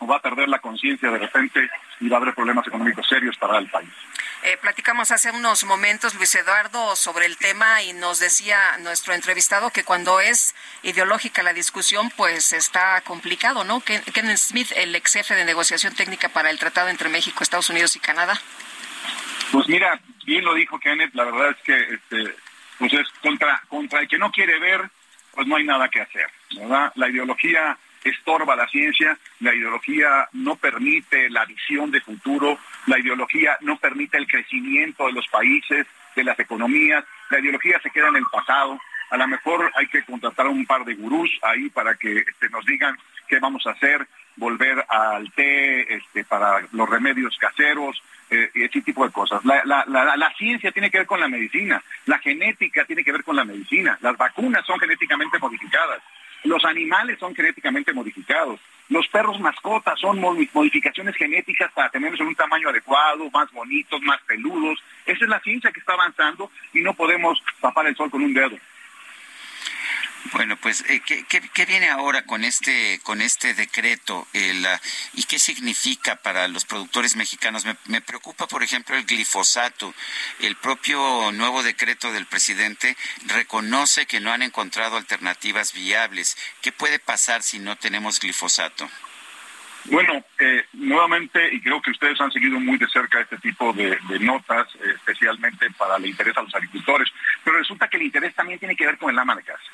o 0.00 0.06
va 0.06 0.16
a 0.16 0.20
perder 0.20 0.48
la 0.48 0.58
conciencia 0.58 1.10
de 1.10 1.18
repente 1.18 1.70
y 2.00 2.08
va 2.08 2.16
a 2.16 2.20
haber 2.20 2.34
problemas 2.34 2.66
económicos 2.66 3.06
serios 3.06 3.36
para 3.36 3.58
el 3.58 3.68
país. 3.70 3.90
Eh, 4.42 4.56
platicamos 4.60 5.10
hace 5.10 5.30
unos 5.30 5.64
momentos, 5.64 6.14
Luis 6.14 6.34
Eduardo, 6.34 6.96
sobre 6.96 7.26
el 7.26 7.36
tema 7.36 7.82
y 7.82 7.92
nos 7.92 8.18
decía 8.18 8.78
nuestro 8.78 9.12
entrevistado 9.12 9.70
que 9.70 9.84
cuando 9.84 10.18
es 10.18 10.54
ideológica 10.82 11.42
la 11.42 11.52
discusión, 11.52 12.10
pues 12.16 12.54
está 12.54 13.02
complicado, 13.02 13.64
¿no? 13.64 13.80
Kenneth 13.80 14.38
Smith, 14.38 14.72
el 14.76 14.94
ex 14.94 15.12
jefe 15.12 15.34
de 15.34 15.44
negociación 15.44 15.94
técnica 15.94 16.30
para 16.30 16.48
el 16.50 16.58
tratado 16.58 16.88
entre 16.88 17.10
México, 17.10 17.42
Estados 17.42 17.68
Unidos 17.68 17.94
y 17.96 18.00
Canadá. 18.00 18.40
Pues 19.52 19.68
mira, 19.68 20.00
bien 20.24 20.44
lo 20.44 20.54
dijo 20.54 20.78
Kenneth, 20.78 21.14
la 21.14 21.24
verdad 21.24 21.50
es 21.50 21.56
que 21.62 21.94
este, 21.94 22.34
pues 22.78 22.94
es 22.94 23.08
contra, 23.20 23.62
contra 23.68 24.00
el 24.00 24.08
que 24.08 24.16
no 24.16 24.30
quiere 24.30 24.58
ver, 24.58 24.90
pues 25.32 25.46
no 25.46 25.56
hay 25.56 25.64
nada 25.64 25.88
que 25.90 26.00
hacer, 26.00 26.30
¿verdad? 26.56 26.92
La 26.94 27.10
ideología 27.10 27.76
estorba 28.04 28.56
la 28.56 28.68
ciencia, 28.68 29.18
la 29.40 29.54
ideología 29.54 30.28
no 30.32 30.56
permite 30.56 31.28
la 31.30 31.44
visión 31.44 31.90
de 31.90 32.00
futuro, 32.00 32.58
la 32.86 32.98
ideología 32.98 33.56
no 33.60 33.76
permite 33.76 34.18
el 34.18 34.26
crecimiento 34.26 35.06
de 35.06 35.12
los 35.12 35.26
países, 35.28 35.86
de 36.16 36.24
las 36.24 36.38
economías, 36.38 37.04
la 37.30 37.38
ideología 37.38 37.80
se 37.82 37.90
queda 37.90 38.08
en 38.08 38.16
el 38.16 38.26
pasado. 38.30 38.78
A 39.10 39.16
lo 39.16 39.26
mejor 39.26 39.70
hay 39.74 39.86
que 39.88 40.02
contratar 40.04 40.46
a 40.46 40.50
un 40.50 40.66
par 40.66 40.84
de 40.84 40.94
gurús 40.94 41.30
ahí 41.42 41.68
para 41.70 41.94
que 41.94 42.18
este, 42.18 42.48
nos 42.50 42.64
digan 42.64 42.96
qué 43.28 43.38
vamos 43.38 43.66
a 43.66 43.70
hacer, 43.70 44.06
volver 44.36 44.84
al 44.88 45.30
té 45.32 45.94
este, 45.94 46.24
para 46.24 46.60
los 46.72 46.88
remedios 46.88 47.36
caseros, 47.38 48.02
eh, 48.30 48.50
ese 48.54 48.80
tipo 48.82 49.04
de 49.04 49.12
cosas. 49.12 49.44
La, 49.44 49.62
la, 49.64 50.32
ciencia 50.38 50.70
tiene 50.70 50.90
que 50.90 50.98
ver 50.98 51.06
con 51.06 51.20
la 51.20 51.28
medicina, 51.28 51.82
la 52.06 52.18
genética 52.18 52.84
tiene 52.84 53.02
que 53.02 53.12
ver 53.12 53.24
con 53.24 53.34
la 53.34 53.44
medicina, 53.44 53.98
las 54.00 54.16
vacunas 54.16 54.64
son 54.64 54.78
genéticamente 54.78 55.38
modificadas. 55.38 56.00
Los 56.44 56.64
animales 56.64 57.18
son 57.18 57.34
genéticamente 57.34 57.92
modificados. 57.92 58.60
Los 58.88 59.06
perros 59.08 59.38
mascotas 59.38 60.00
son 60.00 60.20
modificaciones 60.20 61.14
genéticas 61.14 61.70
para 61.72 61.90
tenerlos 61.90 62.20
en 62.20 62.26
un 62.26 62.34
tamaño 62.34 62.70
adecuado, 62.70 63.30
más 63.30 63.50
bonitos, 63.52 64.00
más 64.02 64.20
peludos. 64.22 64.82
Esa 65.06 65.24
es 65.24 65.30
la 65.30 65.40
ciencia 65.40 65.70
que 65.70 65.78
está 65.78 65.92
avanzando 65.92 66.50
y 66.74 66.80
no 66.80 66.94
podemos 66.94 67.40
tapar 67.60 67.86
el 67.86 67.94
sol 67.94 68.10
con 68.10 68.22
un 68.22 68.34
dedo. 68.34 68.56
Bueno, 70.32 70.56
pues, 70.56 70.84
eh, 70.88 71.00
¿qué, 71.00 71.66
viene 71.66 71.88
ahora 71.88 72.24
con 72.24 72.44
este, 72.44 73.00
con 73.02 73.22
este 73.22 73.54
decreto 73.54 74.26
y 74.32 75.22
qué 75.24 75.38
significa 75.38 76.16
para 76.16 76.46
los 76.46 76.64
productores 76.64 77.16
mexicanos? 77.16 77.64
Me, 77.86 78.00
preocupa, 78.00 78.46
por 78.46 78.62
ejemplo, 78.62 78.96
el 78.96 79.06
glifosato. 79.06 79.94
El 80.40 80.56
propio 80.56 81.32
nuevo 81.32 81.62
decreto 81.62 82.12
del 82.12 82.26
presidente 82.26 82.96
reconoce 83.26 84.06
que 84.06 84.20
no 84.20 84.30
han 84.30 84.42
encontrado 84.42 84.96
alternativas 84.98 85.72
viables. 85.72 86.36
¿Qué 86.60 86.70
puede 86.70 86.98
pasar 86.98 87.42
si 87.42 87.58
no 87.58 87.76
tenemos 87.76 88.20
glifosato? 88.20 88.88
Bueno, 89.86 90.22
eh, 90.38 90.64
nuevamente, 90.74 91.52
y 91.52 91.60
creo 91.62 91.80
que 91.80 91.90
ustedes 91.90 92.20
han 92.20 92.30
seguido 92.30 92.60
muy 92.60 92.76
de 92.76 92.86
cerca 92.88 93.22
este 93.22 93.38
tipo 93.38 93.72
de, 93.72 93.98
notas, 94.20 94.68
eh, 94.76 94.92
especialmente 94.96 95.70
para 95.70 95.96
el 95.96 96.06
interés 96.06 96.36
a 96.36 96.42
los 96.42 96.54
agricultores, 96.54 97.08
pero 97.42 97.56
resulta 97.56 97.88
que 97.88 97.96
el 97.96 98.02
interés 98.02 98.34
también 98.34 98.58
tiene 98.58 98.76
que 98.76 98.86
ver 98.86 98.98
con 98.98 99.10
el 99.10 99.18
ama 99.18 99.34
de 99.34 99.42
casa. 99.42 99.64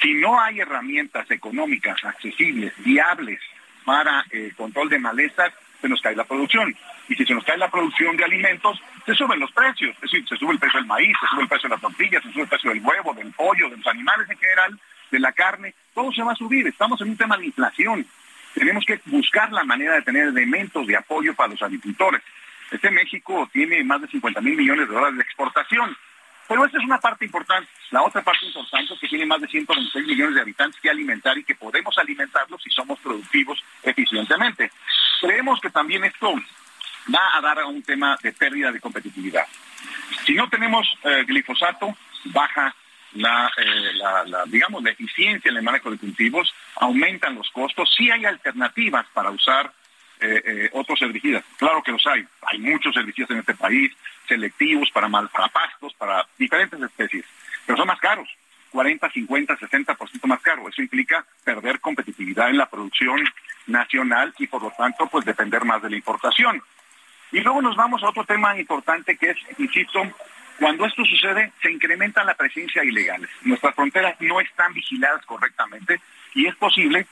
Si 0.00 0.14
no 0.14 0.40
hay 0.40 0.60
herramientas 0.60 1.30
económicas 1.30 2.02
accesibles, 2.04 2.72
viables 2.78 3.40
para 3.84 4.24
el 4.30 4.46
eh, 4.46 4.52
control 4.56 4.88
de 4.88 4.98
malezas, 4.98 5.52
se 5.80 5.88
nos 5.88 6.00
cae 6.00 6.14
la 6.14 6.24
producción. 6.24 6.74
Y 7.08 7.14
si 7.16 7.26
se 7.26 7.34
nos 7.34 7.44
cae 7.44 7.58
la 7.58 7.70
producción 7.70 8.16
de 8.16 8.24
alimentos, 8.24 8.80
se 9.04 9.14
suben 9.14 9.40
los 9.40 9.52
precios. 9.52 9.94
Es 9.96 10.02
decir, 10.02 10.26
se 10.28 10.36
sube 10.36 10.52
el 10.52 10.58
precio 10.58 10.78
del 10.78 10.86
maíz, 10.86 11.14
se 11.20 11.26
sube 11.26 11.42
el 11.42 11.48
precio 11.48 11.68
de 11.68 11.74
las 11.74 11.82
tortillas, 11.82 12.22
se 12.22 12.32
sube 12.32 12.42
el 12.42 12.48
precio 12.48 12.70
del 12.70 12.80
huevo, 12.80 13.12
del 13.14 13.32
pollo, 13.32 13.68
de 13.68 13.76
los 13.76 13.86
animales 13.86 14.30
en 14.30 14.38
general, 14.38 14.78
de 15.10 15.18
la 15.18 15.32
carne. 15.32 15.74
Todo 15.92 16.12
se 16.12 16.22
va 16.22 16.32
a 16.32 16.36
subir. 16.36 16.66
Estamos 16.66 17.00
en 17.00 17.10
un 17.10 17.16
tema 17.16 17.36
de 17.36 17.46
inflación. 17.46 18.06
Tenemos 18.54 18.84
que 18.86 19.00
buscar 19.06 19.52
la 19.52 19.64
manera 19.64 19.94
de 19.94 20.02
tener 20.02 20.28
elementos 20.28 20.86
de 20.86 20.96
apoyo 20.96 21.34
para 21.34 21.50
los 21.50 21.62
agricultores. 21.62 22.22
Este 22.70 22.90
México 22.90 23.50
tiene 23.52 23.82
más 23.84 24.00
de 24.00 24.08
50 24.08 24.40
mil 24.40 24.56
millones 24.56 24.88
de 24.88 24.94
dólares 24.94 25.16
de 25.16 25.22
exportación. 25.22 25.96
Pero 26.48 26.64
esa 26.66 26.78
es 26.78 26.84
una 26.84 26.98
parte 26.98 27.24
importante. 27.24 27.70
La 27.90 28.02
otra 28.02 28.22
parte 28.22 28.46
importante 28.46 28.94
es 28.94 29.00
que 29.00 29.08
tiene 29.08 29.26
más 29.26 29.40
de 29.40 29.48
126 29.48 30.06
millones 30.06 30.34
de 30.34 30.40
habitantes 30.40 30.80
que 30.80 30.90
alimentar 30.90 31.36
y 31.38 31.44
que 31.44 31.54
podemos 31.54 31.96
alimentarlos 31.98 32.62
si 32.62 32.70
somos 32.70 32.98
productivos 33.00 33.62
eficientemente. 33.82 34.70
Creemos 35.20 35.60
que 35.60 35.70
también 35.70 36.04
esto 36.04 36.34
va 37.14 37.36
a 37.36 37.40
dar 37.40 37.60
a 37.60 37.66
un 37.66 37.82
tema 37.82 38.18
de 38.22 38.32
pérdida 38.32 38.70
de 38.70 38.80
competitividad. 38.80 39.46
Si 40.24 40.34
no 40.34 40.48
tenemos 40.48 40.86
eh, 41.04 41.24
glifosato, 41.26 41.96
baja 42.26 42.74
eh, 43.14 43.92
la, 43.94 44.44
digamos, 44.46 44.82
la 44.82 44.90
eficiencia 44.90 45.50
en 45.50 45.56
el 45.56 45.62
manejo 45.62 45.90
de 45.90 45.98
cultivos, 45.98 46.52
aumentan 46.76 47.34
los 47.34 47.50
costos. 47.50 47.92
Sí 47.96 48.10
hay 48.10 48.24
alternativas 48.24 49.06
para 49.12 49.30
usar 49.30 49.72
eh, 50.20 50.70
otros 50.72 51.02
herbicidas. 51.02 51.44
Claro 51.56 51.82
que 51.82 51.92
los 51.92 52.06
hay. 52.06 52.24
Hay 52.42 52.58
muchos 52.58 52.96
herbicidas 52.96 53.30
en 53.30 53.38
este 53.38 53.54
país 53.54 53.92
selectivos 54.32 54.90
para, 54.90 55.08
mal, 55.08 55.28
para 55.28 55.48
pastos, 55.48 55.92
para 55.94 56.26
diferentes 56.38 56.80
especies, 56.80 57.24
pero 57.66 57.76
son 57.76 57.86
más 57.86 58.00
caros, 58.00 58.28
40, 58.70 59.10
50, 59.10 59.58
60% 59.58 60.26
más 60.26 60.40
caro. 60.40 60.68
Eso 60.68 60.80
implica 60.80 61.24
perder 61.44 61.80
competitividad 61.80 62.48
en 62.48 62.56
la 62.56 62.66
producción 62.66 63.20
nacional 63.66 64.32
y 64.38 64.46
por 64.46 64.62
lo 64.62 64.70
tanto 64.70 65.06
pues 65.06 65.24
depender 65.26 65.64
más 65.64 65.82
de 65.82 65.90
la 65.90 65.96
importación. 65.96 66.62
Y 67.30 67.40
luego 67.40 67.60
nos 67.60 67.76
vamos 67.76 68.02
a 68.02 68.08
otro 68.08 68.24
tema 68.24 68.58
importante 68.58 69.16
que 69.16 69.30
es, 69.30 69.36
insisto, 69.58 70.00
cuando 70.58 70.86
esto 70.86 71.04
sucede 71.04 71.52
se 71.60 71.70
incrementa 71.70 72.24
la 72.24 72.34
presencia 72.34 72.82
ilegal. 72.82 73.28
Nuestras 73.42 73.74
fronteras 73.74 74.16
no 74.20 74.40
están 74.40 74.72
vigiladas 74.72 75.24
correctamente 75.26 76.00
y 76.34 76.46
es 76.46 76.56
posible, 76.56 77.06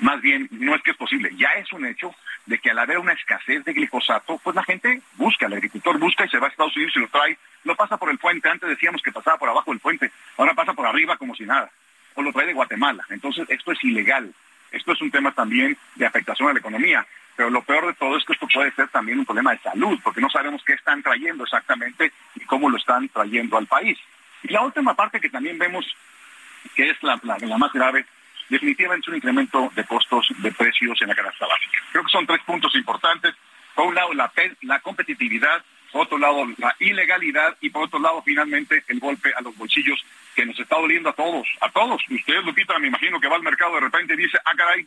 más 0.00 0.20
bien 0.20 0.48
no 0.52 0.74
es 0.74 0.82
que 0.82 0.92
es 0.92 0.96
posible, 0.96 1.30
ya 1.36 1.52
es 1.54 1.72
un 1.72 1.86
hecho 1.86 2.14
de 2.46 2.58
que 2.58 2.70
al 2.70 2.78
haber 2.78 2.98
una 2.98 3.12
escasez 3.12 3.64
de 3.64 3.72
glifosato, 3.72 4.38
pues 4.38 4.54
la 4.56 4.62
gente 4.64 5.02
busca, 5.16 5.46
el 5.46 5.54
agricultor 5.54 5.98
busca 5.98 6.24
y 6.24 6.28
se 6.28 6.38
va 6.38 6.46
a 6.46 6.50
Estados 6.50 6.76
Unidos 6.76 6.94
y 6.96 7.00
lo 7.00 7.08
trae, 7.08 7.36
lo 7.64 7.76
pasa 7.76 7.96
por 7.96 8.10
el 8.10 8.18
puente, 8.18 8.48
antes 8.48 8.68
decíamos 8.68 9.02
que 9.02 9.12
pasaba 9.12 9.38
por 9.38 9.48
abajo 9.48 9.70
del 9.70 9.80
puente, 9.80 10.10
ahora 10.36 10.54
pasa 10.54 10.72
por 10.72 10.86
arriba 10.86 11.16
como 11.16 11.34
si 11.34 11.44
nada, 11.44 11.70
o 12.14 12.22
lo 12.22 12.32
trae 12.32 12.46
de 12.46 12.54
Guatemala. 12.54 13.04
Entonces, 13.10 13.48
esto 13.48 13.72
es 13.72 13.84
ilegal. 13.84 14.32
Esto 14.70 14.92
es 14.92 15.00
un 15.00 15.10
tema 15.10 15.32
también 15.32 15.76
de 15.94 16.06
afectación 16.06 16.48
a 16.48 16.52
la 16.52 16.58
economía. 16.58 17.06
Pero 17.36 17.50
lo 17.50 17.62
peor 17.62 17.86
de 17.86 17.94
todo 17.94 18.16
es 18.16 18.24
que 18.24 18.32
esto 18.32 18.48
puede 18.52 18.72
ser 18.72 18.88
también 18.88 19.20
un 19.20 19.24
problema 19.24 19.52
de 19.52 19.58
salud, 19.58 19.98
porque 20.02 20.20
no 20.20 20.28
sabemos 20.28 20.62
qué 20.64 20.72
están 20.72 21.02
trayendo 21.02 21.44
exactamente 21.44 22.12
y 22.34 22.40
cómo 22.40 22.68
lo 22.68 22.76
están 22.76 23.08
trayendo 23.08 23.56
al 23.56 23.66
país. 23.66 23.98
Y 24.42 24.48
la 24.52 24.62
última 24.62 24.94
parte 24.94 25.20
que 25.20 25.30
también 25.30 25.58
vemos, 25.58 25.86
que 26.74 26.90
es 26.90 27.02
la, 27.02 27.20
la 27.22 27.58
más 27.58 27.72
grave, 27.72 28.04
definitivamente 28.48 29.10
un 29.10 29.16
incremento 29.16 29.70
de 29.74 29.84
costos 29.84 30.28
de 30.38 30.52
precios 30.52 31.00
en 31.02 31.08
la 31.08 31.14
canasta 31.14 31.46
básica. 31.46 31.78
Creo 31.92 32.04
que 32.04 32.10
son 32.10 32.26
tres 32.26 32.40
puntos 32.44 32.74
importantes. 32.74 33.34
Por 33.74 33.86
un 33.86 33.94
lado, 33.94 34.12
la, 34.14 34.32
la 34.62 34.80
competitividad, 34.80 35.62
por 35.92 36.02
otro 36.02 36.18
lado, 36.18 36.46
la 36.56 36.74
ilegalidad 36.78 37.56
y 37.60 37.70
por 37.70 37.84
otro 37.84 37.98
lado, 37.98 38.22
finalmente, 38.22 38.84
el 38.88 38.98
golpe 38.98 39.32
a 39.36 39.40
los 39.40 39.56
bolsillos 39.56 40.04
que 40.34 40.46
nos 40.46 40.58
está 40.58 40.76
doliendo 40.76 41.10
a 41.10 41.14
todos, 41.14 41.46
a 41.60 41.70
todos. 41.70 42.02
Ustedes, 42.10 42.44
Lupita, 42.44 42.78
me 42.78 42.88
imagino 42.88 43.20
que 43.20 43.28
va 43.28 43.36
al 43.36 43.42
mercado 43.42 43.74
de 43.74 43.80
repente 43.80 44.14
y 44.14 44.18
dice, 44.18 44.38
ah, 44.44 44.52
caray, 44.56 44.86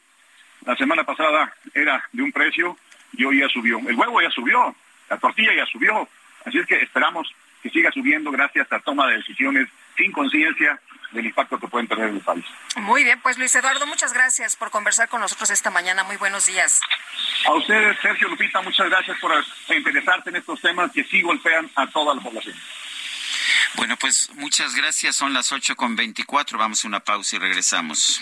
la 0.65 0.75
semana 0.75 1.03
pasada 1.03 1.53
era 1.73 2.03
de 2.11 2.23
un 2.23 2.31
precio 2.31 2.77
y 3.13 3.25
hoy 3.25 3.39
ya 3.39 3.49
subió. 3.49 3.79
El 3.79 3.95
huevo 3.95 4.21
ya 4.21 4.29
subió, 4.29 4.75
la 5.09 5.17
tortilla 5.17 5.53
ya 5.55 5.65
subió. 5.65 6.07
Así 6.45 6.57
es 6.57 6.65
que 6.65 6.75
esperamos 6.75 7.33
que 7.61 7.69
siga 7.69 7.91
subiendo 7.91 8.31
gracias 8.31 8.71
a 8.71 8.79
toma 8.79 9.07
de 9.07 9.17
decisiones 9.17 9.67
sin 9.97 10.11
conciencia 10.11 10.79
del 11.11 11.25
impacto 11.25 11.59
que 11.59 11.67
pueden 11.67 11.87
tener 11.87 12.09
en 12.09 12.15
el 12.15 12.21
país. 12.21 12.45
Muy 12.77 13.03
bien, 13.03 13.19
pues 13.21 13.37
Luis 13.37 13.53
Eduardo, 13.55 13.85
muchas 13.87 14.13
gracias 14.13 14.55
por 14.55 14.71
conversar 14.71 15.09
con 15.09 15.21
nosotros 15.21 15.49
esta 15.49 15.69
mañana. 15.69 16.03
Muy 16.03 16.17
buenos 16.17 16.45
días. 16.45 16.79
A 17.45 17.53
ustedes, 17.53 17.97
Sergio 18.01 18.29
Lupita, 18.29 18.61
muchas 18.61 18.89
gracias 18.89 19.17
por 19.19 19.31
interesarse 19.75 20.29
en 20.29 20.37
estos 20.37 20.61
temas 20.61 20.91
que 20.91 21.03
sí 21.03 21.21
golpean 21.21 21.69
a 21.75 21.87
toda 21.87 22.15
la 22.15 22.21
población. 22.21 22.55
Bueno, 23.75 23.95
pues 23.97 24.29
muchas 24.35 24.75
gracias. 24.75 25.15
Son 25.15 25.33
las 25.33 25.51
8 25.51 25.75
con 25.75 25.95
24. 25.95 26.57
Vamos 26.57 26.83
a 26.83 26.87
una 26.87 26.99
pausa 26.99 27.37
y 27.37 27.39
regresamos. 27.39 28.21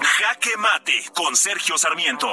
Jaque 0.00 0.56
Mate 0.58 1.04
con 1.14 1.36
Sergio 1.36 1.78
Sarmiento. 1.78 2.30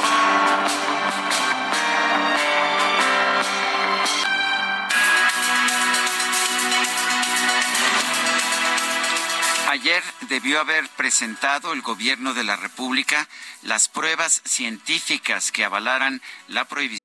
Ayer 9.76 10.02
debió 10.30 10.62
haber 10.62 10.88
presentado 10.90 11.74
el 11.74 11.82
gobierno 11.82 12.34
de 12.34 12.44
la 12.44 12.56
República 12.56 13.28
las 13.62 13.90
pruebas 13.90 14.42
científicas 14.46 15.52
que 15.52 15.66
avalaran 15.66 16.22
la 16.48 16.66
prohibición. 16.66 17.05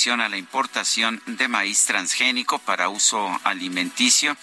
A 0.00 0.30
la 0.30 0.38
importación 0.38 1.20
de 1.26 1.46
maíz 1.46 1.84
transgénico 1.84 2.58
para 2.58 2.88
uso 2.88 3.38
alimenticio 3.44 4.34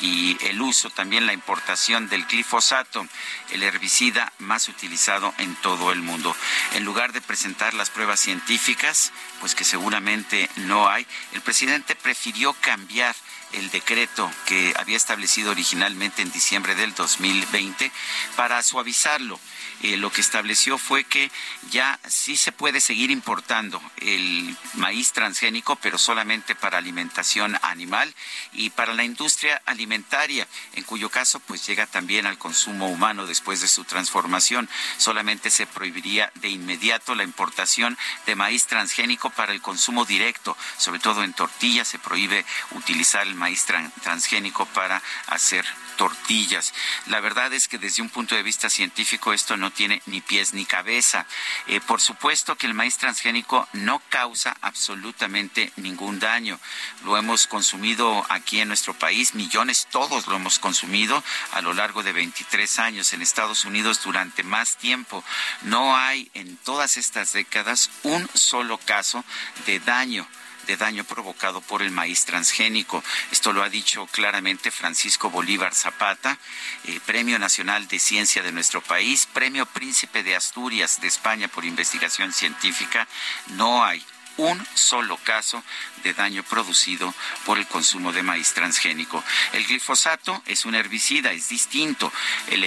y 0.00 0.38
el 0.46 0.58
uso 0.62 0.88
también 0.88 1.26
la 1.26 1.34
importación 1.34 2.08
del 2.08 2.24
glifosato, 2.24 3.06
el 3.50 3.62
herbicida 3.62 4.32
más 4.38 4.68
utilizado 4.68 5.34
en 5.36 5.54
todo 5.56 5.92
el 5.92 6.00
mundo. 6.00 6.34
En 6.76 6.86
lugar 6.86 7.12
de 7.12 7.20
presentar 7.20 7.74
las 7.74 7.90
pruebas 7.90 8.20
científicas, 8.20 9.12
pues 9.40 9.54
que 9.54 9.64
seguramente 9.64 10.48
no 10.56 10.88
hay, 10.88 11.06
el 11.32 11.42
presidente 11.42 11.94
prefirió 11.94 12.54
cambiar 12.54 13.14
el 13.52 13.70
decreto 13.70 14.32
que 14.46 14.72
había 14.78 14.96
establecido 14.96 15.50
originalmente 15.50 16.22
en 16.22 16.32
diciembre 16.32 16.74
del 16.74 16.94
2020 16.94 17.92
para 18.34 18.62
suavizarlo 18.62 19.38
eh, 19.82 19.96
lo 19.96 20.10
que 20.10 20.20
estableció 20.20 20.78
fue 20.78 21.04
que 21.04 21.30
ya 21.70 21.98
sí 22.08 22.36
se 22.36 22.52
puede 22.52 22.80
seguir 22.80 23.10
importando 23.10 23.82
el 23.98 24.56
maíz 24.74 25.12
transgénico, 25.12 25.76
pero 25.76 25.98
solamente 25.98 26.54
para 26.54 26.78
alimentación 26.78 27.58
animal 27.62 28.14
y 28.52 28.70
para 28.70 28.94
la 28.94 29.04
industria 29.04 29.60
alimentaria, 29.66 30.46
en 30.74 30.84
cuyo 30.84 31.10
caso 31.10 31.40
pues 31.40 31.66
llega 31.66 31.86
también 31.86 32.26
al 32.26 32.38
consumo 32.38 32.88
humano 32.88 33.26
después 33.26 33.60
de 33.60 33.68
su 33.68 33.84
transformación. 33.84 34.68
Solamente 34.98 35.50
se 35.50 35.66
prohibiría 35.66 36.32
de 36.36 36.48
inmediato 36.48 37.14
la 37.14 37.24
importación 37.24 37.98
de 38.26 38.36
maíz 38.36 38.66
transgénico 38.66 39.30
para 39.30 39.52
el 39.52 39.60
consumo 39.60 40.04
directo, 40.04 40.56
sobre 40.78 41.00
todo 41.00 41.22
en 41.24 41.32
tortillas 41.32 41.88
se 41.88 41.98
prohíbe 41.98 42.44
utilizar 42.72 43.26
el 43.26 43.34
maíz 43.34 43.66
transgénico 44.02 44.66
para 44.66 45.02
hacer 45.26 45.64
tortillas. 45.96 46.72
La 47.06 47.20
verdad 47.20 47.52
es 47.52 47.68
que 47.68 47.78
desde 47.78 48.02
un 48.02 48.08
punto 48.08 48.34
de 48.34 48.42
vista 48.42 48.70
científico 48.70 49.32
esto 49.32 49.56
no 49.56 49.70
tiene 49.70 50.02
ni 50.06 50.20
pies 50.20 50.54
ni 50.54 50.64
cabeza. 50.64 51.26
Eh, 51.66 51.80
por 51.80 52.00
supuesto 52.00 52.56
que 52.56 52.66
el 52.66 52.74
maíz 52.74 52.96
transgénico 52.96 53.68
no 53.72 54.00
causa 54.08 54.56
absolutamente 54.60 55.72
ningún 55.76 56.18
daño. 56.18 56.58
Lo 57.04 57.16
hemos 57.16 57.46
consumido 57.46 58.24
aquí 58.28 58.60
en 58.60 58.68
nuestro 58.68 58.94
país, 58.94 59.34
millones, 59.34 59.88
todos 59.90 60.26
lo 60.26 60.36
hemos 60.36 60.58
consumido 60.58 61.22
a 61.52 61.60
lo 61.60 61.72
largo 61.74 62.02
de 62.02 62.12
23 62.12 62.78
años 62.78 63.12
en 63.12 63.22
Estados 63.22 63.64
Unidos 63.64 64.02
durante 64.02 64.42
más 64.42 64.76
tiempo. 64.76 65.24
No 65.62 65.96
hay 65.96 66.30
en 66.34 66.56
todas 66.58 66.96
estas 66.96 67.32
décadas 67.32 67.90
un 68.02 68.28
solo 68.34 68.78
caso 68.78 69.24
de 69.66 69.80
daño 69.80 70.26
de 70.66 70.76
daño 70.76 71.04
provocado 71.04 71.60
por 71.60 71.82
el 71.82 71.90
maíz 71.90 72.24
transgénico. 72.24 73.02
Esto 73.30 73.52
lo 73.52 73.62
ha 73.62 73.68
dicho 73.68 74.06
claramente 74.06 74.70
Francisco 74.70 75.30
Bolívar 75.30 75.74
Zapata, 75.74 76.38
eh, 76.84 77.00
Premio 77.04 77.38
Nacional 77.38 77.88
de 77.88 77.98
Ciencia 77.98 78.42
de 78.42 78.52
nuestro 78.52 78.80
país, 78.80 79.26
Premio 79.32 79.66
Príncipe 79.66 80.22
de 80.22 80.36
Asturias 80.36 81.00
de 81.00 81.08
España 81.08 81.48
por 81.48 81.64
investigación 81.64 82.32
científica. 82.32 83.06
No 83.48 83.84
hay 83.84 84.04
un 84.36 84.66
solo 84.74 85.16
caso 85.18 85.62
de 86.02 86.14
daño 86.14 86.42
producido 86.42 87.14
por 87.44 87.58
el 87.58 87.66
consumo 87.66 88.12
de 88.12 88.22
maíz 88.22 88.52
transgénico. 88.52 89.22
El 89.52 89.66
glifosato 89.66 90.42
es 90.46 90.64
un 90.64 90.74
herbicida, 90.74 91.32
es 91.32 91.48
distinto. 91.48 92.12
El, 92.48 92.64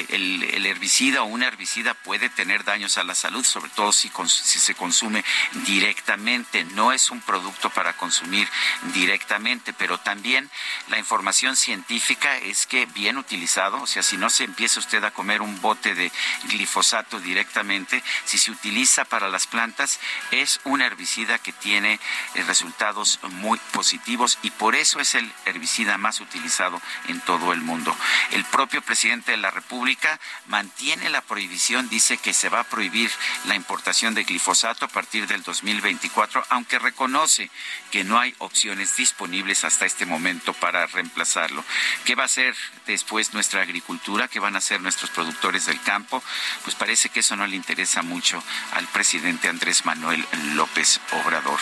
herbicida 0.66 1.24
o 1.24 1.26
un 1.26 1.44
herbicida 1.44 1.94
puede 1.94 2.30
tener 2.30 2.64
daños 2.64 2.98
a 2.98 3.04
la 3.04 3.16
salud, 3.16 3.46
sobre 3.46 3.70
todo 3.72 3.92
si, 3.92 4.12
si 4.28 4.60
se 4.60 4.76
consume 4.76 5.24
directamente. 5.66 6.64
No 6.64 6.92
es 6.92 7.10
un 7.12 7.22
producto 7.22 7.70
para 7.70 7.94
consumir 7.94 8.48
directamente, 8.94 9.74
pero 9.74 10.00
también 10.00 10.50
la 10.88 10.98
información 10.98 11.56
científica 11.56 12.38
es 12.38 12.66
que 12.66 12.86
bien 12.88 13.18
utilizado, 13.18 13.82
o 13.82 13.88
sea, 13.88 14.04
si 14.04 14.18
no 14.18 14.30
se 14.30 14.44
empieza 14.44 14.80
usted 14.80 15.04
a 15.04 15.12
comer 15.12 15.42
un 15.42 15.62
bote 15.62 15.96
de 15.96 16.12
glifosato 16.46 17.20
directamente, 17.20 18.04
si 18.26 18.38
se 18.38 18.52
utiliza 18.52 19.06
para 19.06 19.30
las 19.30 19.48
plantas, 19.48 20.00
es 20.32 20.60
un 20.64 20.82
herbicida 20.82 21.40
que 21.40 21.54
tiene 21.54 22.00
eh, 22.34 22.44
resultados 22.44 23.20
muy 23.30 23.60
positivos 23.72 24.38
y 24.42 24.52
por 24.52 24.76
eso 24.76 25.00
es 25.00 25.16
el 25.16 25.32
herbicida 25.46 25.98
más 25.98 26.20
utilizado 26.22 26.82
en 27.08 27.20
todo 27.22 27.54
el 27.54 27.62
mundo. 27.62 27.96
El 28.32 28.44
propio 28.46 28.82
presidente 28.82 29.32
de 29.32 29.38
la 29.38 29.52
República 29.52 30.20
mantiene 30.48 31.10
la 31.10 31.22
prohibición, 31.22 31.90
dice 31.90 32.18
que 32.18 32.34
se 32.34 32.50
va 32.50 32.62
a 32.62 32.64
prohibir 32.64 33.12
la 33.46 33.56
importación 33.56 34.14
de 34.14 34.24
glifosato 34.24 34.86
a 34.86 34.90
partir 34.90 35.28
del 35.28 35.44
2024, 35.44 36.46
aunque 36.50 36.80
reconoce 36.80 37.50
que 37.92 38.04
no 38.04 38.20
hay 38.20 38.36
opciones 38.40 38.96
disponibles 38.96 39.64
hasta 39.64 39.86
este 39.86 40.06
momento 40.06 40.54
para 40.54 40.86
reemplazarlo. 40.88 41.64
¿Qué 42.04 42.16
va 42.16 42.24
a 42.24 42.28
hacer 42.28 42.56
después 42.86 43.34
nuestra 43.34 43.62
agricultura? 43.62 44.28
¿Qué 44.28 44.40
van 44.40 44.56
a 44.56 44.60
hacer 44.60 44.82
nuestros 44.82 45.10
productores 45.12 45.66
del 45.66 45.82
campo? 45.82 46.22
Pues 46.64 46.76
parece 46.76 47.10
que 47.10 47.22
eso 47.22 47.36
no 47.36 47.48
le 47.48 47.56
interesa 47.56 48.02
mucho 48.02 48.44
al 48.74 48.86
presidente 48.88 49.48
Andrés 49.48 49.86
Manuel 49.86 50.26
López 50.54 51.00
Obrador. 51.12 51.60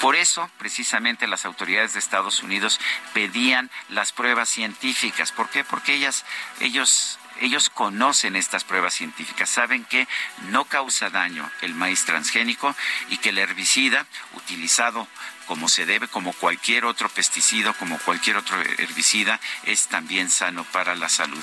Por 0.00 0.16
eso, 0.16 0.50
precisamente, 0.58 0.99
las 1.26 1.44
autoridades 1.44 1.94
de 1.94 1.98
Estados 1.98 2.42
Unidos 2.42 2.78
pedían 3.14 3.70
las 3.88 4.12
pruebas 4.12 4.48
científicas. 4.48 5.32
¿Por 5.32 5.48
qué? 5.48 5.64
Porque 5.64 5.94
ellas, 5.94 6.24
ellos 6.60 7.18
ellos 7.40 7.70
conocen 7.70 8.36
estas 8.36 8.64
pruebas 8.64 8.92
científicas, 8.92 9.48
saben 9.48 9.84
que 9.84 10.06
no 10.50 10.66
causa 10.66 11.08
daño 11.08 11.50
el 11.62 11.74
maíz 11.74 12.04
transgénico 12.04 12.76
y 13.08 13.16
que 13.16 13.30
el 13.30 13.38
herbicida 13.38 14.06
utilizado 14.34 15.08
como 15.46 15.68
se 15.68 15.84
debe, 15.84 16.06
como 16.06 16.32
cualquier 16.34 16.84
otro 16.84 17.08
pesticida, 17.08 17.72
como 17.72 17.98
cualquier 17.98 18.36
otro 18.36 18.60
herbicida, 18.60 19.40
es 19.64 19.88
también 19.88 20.30
sano 20.30 20.62
para 20.64 20.94
la 20.94 21.08
salud. 21.08 21.42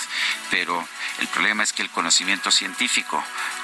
Pero 0.50 0.88
el 1.20 1.28
problema 1.28 1.64
es 1.64 1.74
que 1.74 1.82
el 1.82 1.90
conocimiento 1.90 2.50
científico 2.52 3.22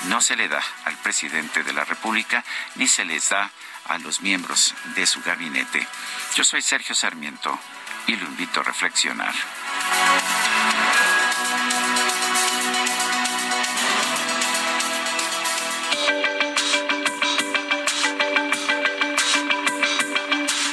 no 0.07 0.19
se 0.19 0.35
le 0.35 0.49
da 0.49 0.61
al 0.83 0.97
presidente 0.97 1.63
de 1.63 1.71
la 1.71 1.85
República 1.85 2.43
ni 2.75 2.89
se 2.89 3.05
les 3.05 3.29
da 3.29 3.51
a 3.85 3.97
los 3.99 4.21
miembros 4.21 4.73
de 4.95 5.05
su 5.05 5.21
gabinete. 5.21 5.87
Yo 6.35 6.43
soy 6.43 6.61
Sergio 6.61 6.95
Sarmiento 6.95 7.57
y 8.07 8.15
lo 8.15 8.25
invito 8.25 8.59
a 8.59 8.63
reflexionar. 8.63 9.33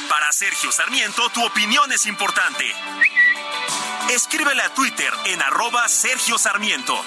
Para 0.09 0.31
Sergio 0.31 0.71
Sarmiento, 0.71 1.29
tu 1.29 1.45
opinión 1.45 1.91
es 1.91 2.05
importante. 2.05 2.73
Escríbele 4.09 4.61
a 4.61 4.73
Twitter 4.73 5.13
en 5.25 5.41
arroba 5.41 5.87
Sergio 5.87 6.37
Sarmiento. 6.37 7.01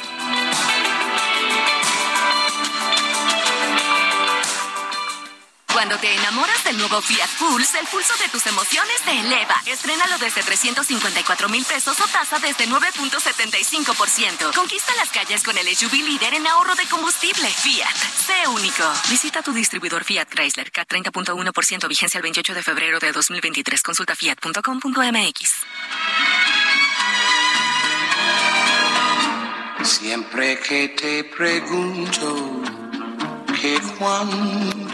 Cuando 5.75 5.99
te 5.99 6.15
enamoras 6.15 6.63
del 6.63 6.79
nuevo 6.79 7.03
Fiat 7.03 7.29
Pulse, 7.37 7.81
el 7.81 7.87
pulso 7.89 8.15
de 8.23 8.29
tus 8.29 8.47
emociones 8.47 8.95
se 9.05 9.11
eleva. 9.11 9.61
Estrénalo 9.67 10.19
desde 10.19 10.41
354 10.41 11.49
mil 11.49 11.65
pesos 11.65 11.99
o 12.01 12.07
tasa 12.07 12.39
desde 12.39 12.69
9.75%. 12.69 14.55
Conquista 14.55 14.95
las 14.95 15.11
calles 15.11 15.43
con 15.43 15.59
el 15.59 15.67
SUV 15.75 15.95
líder 15.95 16.35
en 16.35 16.47
ahorro 16.47 16.77
de 16.77 16.87
combustible. 16.87 17.49
Fiat, 17.51 17.93
sé 18.25 18.49
único. 18.49 18.85
Visita 19.11 19.43
tu 19.43 19.53
distribuidor 19.53 20.05
Fiat 20.05 20.29
Chrysler, 20.29 20.71
CAT 20.71 20.89
30.1%, 20.89 21.89
vigencia 21.89 22.19
el 22.19 22.23
28 22.23 22.55
de 22.55 22.63
febrero 22.63 23.01
de 23.01 23.11
2023. 23.11 23.83
Consulta 23.83 24.15
fiat.com.mx. 24.15 25.55
Siempre 29.83 30.61
que 30.61 30.89
te 30.91 31.25
pregunto 31.25 32.63
que 33.65 33.81
cuándo, 33.99 34.94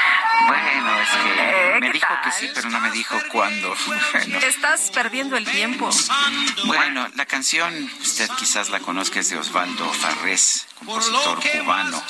Bueno, 0.47 0.99
es 1.01 1.09
que 1.09 1.31
Eh, 1.41 1.79
me 1.79 1.87
¿qué 1.87 1.93
dijo 1.93 2.07
que 2.23 2.31
sí, 2.31 2.49
pero 2.53 2.69
no 2.69 2.79
me 2.79 2.91
dijo 2.91 3.17
cuándo. 3.31 3.75
Bueno. 4.13 4.37
Estás 4.39 4.91
perdiendo 4.91 5.37
el 5.37 5.45
tiempo. 5.45 5.89
Bueno, 6.65 7.07
la 7.15 7.25
canción, 7.25 7.73
usted 8.01 8.29
quizás 8.37 8.69
la 8.69 8.79
conozca, 8.79 9.19
es 9.19 9.29
de 9.29 9.37
Osvaldo 9.37 9.89
Farrés, 9.93 10.67
compositor 10.79 11.39
cubano. 11.41 12.01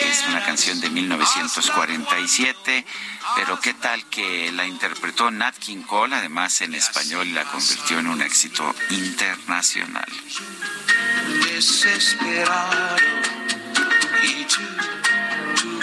Es 0.00 0.24
una 0.28 0.44
canción 0.44 0.80
de 0.80 0.90
1947, 0.90 2.84
pero 3.36 3.60
qué 3.60 3.74
tal 3.74 4.04
que 4.10 4.50
la 4.52 4.66
interpretó 4.66 5.30
Nat 5.30 5.56
King 5.58 5.82
Cole, 5.82 6.16
además 6.16 6.60
en 6.60 6.74
español, 6.74 7.26
y 7.28 7.32
la 7.32 7.44
convirtió 7.44 7.98
en 8.00 8.08
un 8.08 8.20
éxito 8.22 8.74
internacional. 8.90 10.06
desesperado 11.44 12.96
y 14.22 14.44
tú, 14.44 14.60
tú 15.62 15.80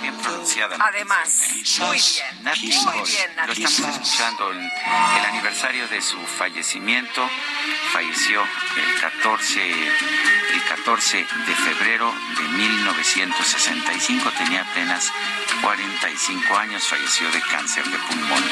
Bien 0.00 0.14
pronunciada. 0.18 0.76
la 0.76 0.84
Además, 0.86 1.28
canción, 1.48 1.86
¿eh? 1.86 1.88
muy 1.88 1.98
bien, 1.98 2.44
Nat 2.44 2.54
King 2.54 2.84
muy 2.84 3.00
bien, 3.08 3.36
Nat 3.36 3.46
Lo 3.46 3.52
estamos 3.52 3.94
escuchando 3.94 4.50
el, 4.50 4.58
el 4.58 5.24
aniversario 5.24 5.88
de 5.88 6.02
su 6.02 6.18
fallecimiento. 6.26 7.28
Falleció 7.92 8.42
el 8.76 9.00
14, 9.00 9.70
el 9.70 10.64
14 10.68 11.16
de 11.16 11.54
febrero 11.56 12.12
de 12.36 12.48
1965. 12.48 14.30
Tenía 14.36 14.62
apenas 14.62 15.10
45 15.62 16.56
años. 16.56 16.86
Falleció 16.86 17.30
de 17.30 17.40
cáncer 17.40 17.84
de 17.84 17.98
pulmón. 17.98 18.44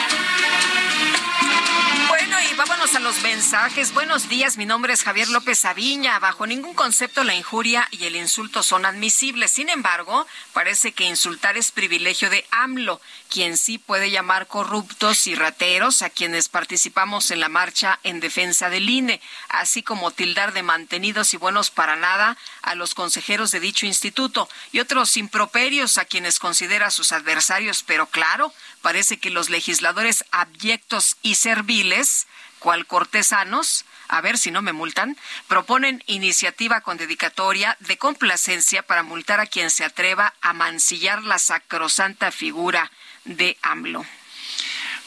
Bueno, 2.09 2.37
y 2.41 2.55
vámonos 2.55 2.95
a 2.95 3.01
los 3.01 3.23
mensajes. 3.23 3.95
Buenos 3.95 4.29
días, 4.29 4.57
mi 4.59 4.67
nombre 4.67 4.93
es 4.93 5.03
Javier 5.03 5.29
López 5.29 5.65
Aviña. 5.65 6.19
Bajo 6.19 6.47
ningún 6.47 6.75
concepto 6.75 7.25
la 7.25 7.35
injuria 7.35 7.89
y 7.91 8.05
el 8.05 8.17
insulto 8.17 8.63
son 8.63 8.85
admisibles. 8.85 9.51
Sin 9.51 9.69
embargo, 9.71 10.27
parece 10.53 10.93
insultar 11.05 11.57
es 11.57 11.71
privilegio 11.71 12.31
de 12.31 12.45
AMLO, 12.51 13.01
quien 13.29 13.57
sí 13.57 13.79
puede 13.79 14.11
llamar 14.11 14.47
corruptos 14.47 15.27
y 15.27 15.35
rateros 15.35 16.03
a 16.03 16.11
quienes 16.11 16.49
participamos 16.49 17.31
en 17.31 17.41
la 17.41 17.49
marcha 17.49 17.99
en 18.03 18.21
defensa 18.21 18.71
del 18.71 18.89
INE, 18.89 19.21
así 19.49 19.83
como 19.83 20.11
tildar 20.11 20.53
de 20.53 20.63
mantenidos 20.63 21.35
y 21.35 21.37
buenos 21.37 21.71
para 21.71 21.97
nada 21.97 22.37
a 22.63 22.75
los 22.75 22.95
consejeros 22.95 23.51
de 23.51 23.61
dicho 23.61 23.87
instituto 23.87 24.49
y 24.73 24.81
otros 24.81 25.17
improperios 25.17 25.99
a 25.99 26.05
quienes 26.05 26.39
considera 26.39 26.91
sus 26.91 27.13
adversarios. 27.13 27.83
Pero 27.83 28.07
claro, 28.07 28.53
parece 28.83 29.19
que 29.19 29.31
los 29.31 29.51
legisladores 29.51 30.25
abyectos 30.31 31.17
y 31.23 31.37
serviles, 31.37 32.27
cual 32.59 32.87
cortesanos, 32.87 33.85
a 34.13 34.21
ver 34.21 34.37
si 34.37 34.51
no 34.51 34.61
me 34.61 34.75
multan, 34.75 35.17
proponen 35.49 36.05
iniciativa 36.07 36.83
con 36.83 36.99
dedicatoria 36.99 37.79
de 37.81 37.97
complacencia 37.97 38.83
para 38.83 39.03
multar 39.03 39.41
a 39.41 39.47
quien 39.47 39.71
se 39.71 39.85
atreva 39.85 40.35
a 40.43 40.53
mancillar 40.53 41.23
la 41.23 41.39
sacrosanta 41.39 42.31
figura 42.31 42.91
de 43.25 43.57
AMLO. 43.63 44.05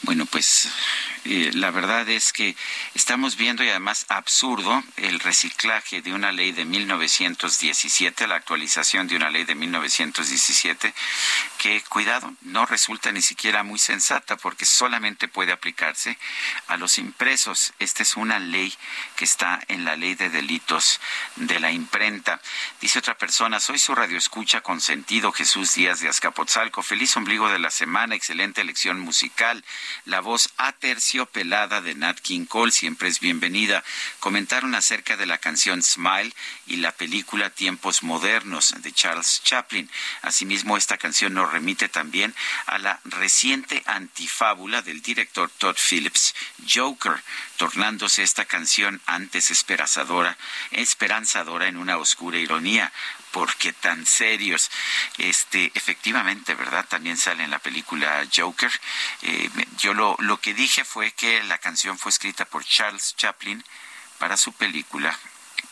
Bueno, 0.02 0.26
pues 0.26 0.68
eh, 1.28 1.50
la 1.54 1.72
verdad 1.72 2.08
es 2.08 2.32
que 2.32 2.54
estamos 2.94 3.36
viendo 3.36 3.64
y 3.64 3.68
además 3.68 4.06
absurdo 4.08 4.84
el 4.96 5.18
reciclaje 5.18 6.00
de 6.00 6.12
una 6.12 6.30
ley 6.30 6.52
de 6.52 6.64
1917, 6.64 8.28
la 8.28 8.36
actualización 8.36 9.08
de 9.08 9.16
una 9.16 9.28
ley 9.30 9.44
de 9.44 9.56
1917, 9.56 10.94
que, 11.58 11.82
cuidado, 11.88 12.32
no 12.42 12.64
resulta 12.64 13.10
ni 13.10 13.22
siquiera 13.22 13.64
muy 13.64 13.80
sensata 13.80 14.36
porque 14.36 14.64
solamente 14.64 15.26
puede 15.26 15.50
aplicarse 15.50 16.16
a 16.68 16.76
los 16.76 16.96
impresos. 16.96 17.72
Esta 17.80 18.04
es 18.04 18.16
una 18.16 18.38
ley 18.38 18.72
que 19.16 19.24
está 19.24 19.60
en 19.66 19.84
la 19.84 19.96
ley 19.96 20.14
de 20.14 20.30
delitos 20.30 21.00
de 21.34 21.58
la 21.58 21.72
imprenta. 21.72 22.40
Dice 22.80 23.00
otra 23.00 23.18
persona, 23.18 23.58
soy 23.58 23.80
su 23.80 23.96
radioescucha 23.96 24.60
con 24.60 24.80
sentido 24.80 25.32
Jesús 25.32 25.74
Díaz 25.74 25.98
de 26.00 26.08
Azcapotzalco. 26.08 26.84
Feliz 26.84 27.16
ombligo 27.16 27.48
de 27.48 27.58
la 27.58 27.72
semana, 27.72 28.14
excelente 28.14 28.60
elección 28.60 29.00
musical. 29.00 29.64
La 30.04 30.20
voz 30.20 30.52
aterciopelada 31.16 31.80
de 31.80 31.94
Nat 31.94 32.20
King 32.20 32.44
Cole 32.44 32.70
siempre 32.70 33.08
es 33.08 33.20
bienvenida. 33.20 33.82
Comentaron 34.20 34.74
acerca 34.74 35.16
de 35.16 35.24
la 35.24 35.38
canción 35.38 35.82
Smile 35.82 36.34
y 36.66 36.76
la 36.76 36.92
película 36.92 37.48
Tiempos 37.48 38.02
Modernos 38.02 38.74
de 38.82 38.92
Charles 38.92 39.40
Chaplin. 39.42 39.90
Asimismo, 40.22 40.76
esta 40.76 40.98
canción 40.98 41.32
nos 41.32 41.50
remite 41.50 41.88
también 41.88 42.34
a 42.66 42.78
la 42.78 43.00
reciente 43.04 43.82
antifábula 43.86 44.82
del 44.82 45.00
director 45.00 45.50
Todd 45.56 45.76
Phillips, 45.76 46.34
Joker, 46.68 47.22
tornándose 47.56 48.22
esta 48.22 48.44
canción 48.44 49.00
antes 49.06 49.50
esperanzadora, 49.50 50.36
esperanzadora 50.70 51.68
en 51.68 51.78
una 51.78 51.96
oscura 51.96 52.38
ironía. 52.38 52.92
¿Por 53.36 53.54
qué 53.56 53.74
tan 53.74 54.06
serios? 54.06 54.70
Este, 55.18 55.70
efectivamente, 55.74 56.54
¿verdad? 56.54 56.86
También 56.88 57.18
sale 57.18 57.44
en 57.44 57.50
la 57.50 57.58
película 57.58 58.26
Joker. 58.34 58.72
Eh, 59.20 59.50
yo 59.76 59.92
lo, 59.92 60.16
lo 60.20 60.40
que 60.40 60.54
dije 60.54 60.86
fue 60.86 61.12
que 61.12 61.42
la 61.42 61.58
canción 61.58 61.98
fue 61.98 62.08
escrita 62.08 62.46
por 62.46 62.64
Charles 62.64 63.14
Chaplin 63.14 63.62
para 64.16 64.38
su 64.38 64.54
película 64.54 65.14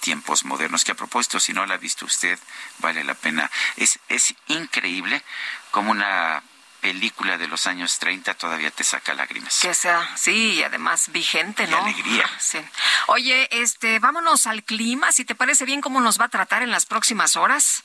tiempos 0.01 0.45
modernos, 0.45 0.85
que 0.85 0.93
a 0.93 0.95
propósito, 0.95 1.41
si 1.41 1.55
no 1.55 1.65
la 1.65 1.77
ha 1.77 1.79
visto 1.79 2.05
usted, 2.05 2.39
vale 2.81 3.03
la 3.03 3.15
pena. 3.15 3.51
Es, 3.77 3.99
es 4.11 4.35
increíble 4.49 5.23
como 5.71 5.91
una 5.91 6.43
película 6.85 7.39
de 7.39 7.49
los 7.49 7.67
años 7.67 7.99
30 7.99 8.35
todavía 8.35 8.71
te 8.71 8.85
saca 8.85 9.15
lágrimas. 9.15 9.59
Que 9.63 9.73
sea, 9.73 10.07
sí, 10.17 10.57
y 10.57 10.63
además 10.63 11.11
vigente, 11.13 11.65
Y 11.65 11.67
¿no? 11.69 11.79
alegría. 11.79 12.29
Sí. 12.39 12.59
Oye, 13.07 13.49
este, 13.63 13.99
vámonos 14.01 14.47
al 14.47 14.63
clima, 14.65 15.11
si 15.11 15.25
te 15.25 15.35
parece 15.35 15.65
bien 15.65 15.81
cómo 15.81 16.03
nos 16.03 16.21
va 16.21 16.27
a 16.27 16.29
tratar 16.29 16.63
en 16.63 16.71
las 16.71 16.85
próximas 16.85 17.37
horas. 17.37 17.85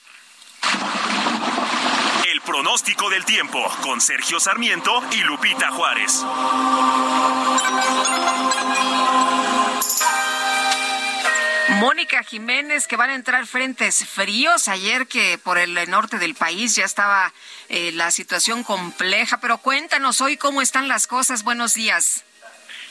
El 2.27 2.41
pronóstico 2.41 3.09
del 3.09 3.23
tiempo 3.23 3.63
con 3.83 4.01
Sergio 4.01 4.37
Sarmiento 4.37 5.01
y 5.13 5.23
Lupita 5.23 5.71
Juárez. 5.71 6.25
Mónica 11.77 12.23
Jiménez, 12.23 12.87
que 12.87 12.95
van 12.95 13.09
a 13.09 13.15
entrar 13.15 13.45
frentes 13.45 14.07
fríos. 14.07 14.67
Ayer 14.67 15.07
que 15.07 15.37
por 15.37 15.57
el 15.57 15.75
norte 15.89 16.17
del 16.17 16.35
país 16.35 16.75
ya 16.75 16.85
estaba 16.85 17.31
eh, 17.69 17.91
la 17.93 18.11
situación 18.11 18.63
compleja, 18.63 19.39
pero 19.39 19.59
cuéntanos 19.59 20.21
hoy 20.21 20.37
cómo 20.37 20.61
están 20.61 20.87
las 20.87 21.07
cosas. 21.07 21.43
Buenos 21.43 21.75
días. 21.75 22.25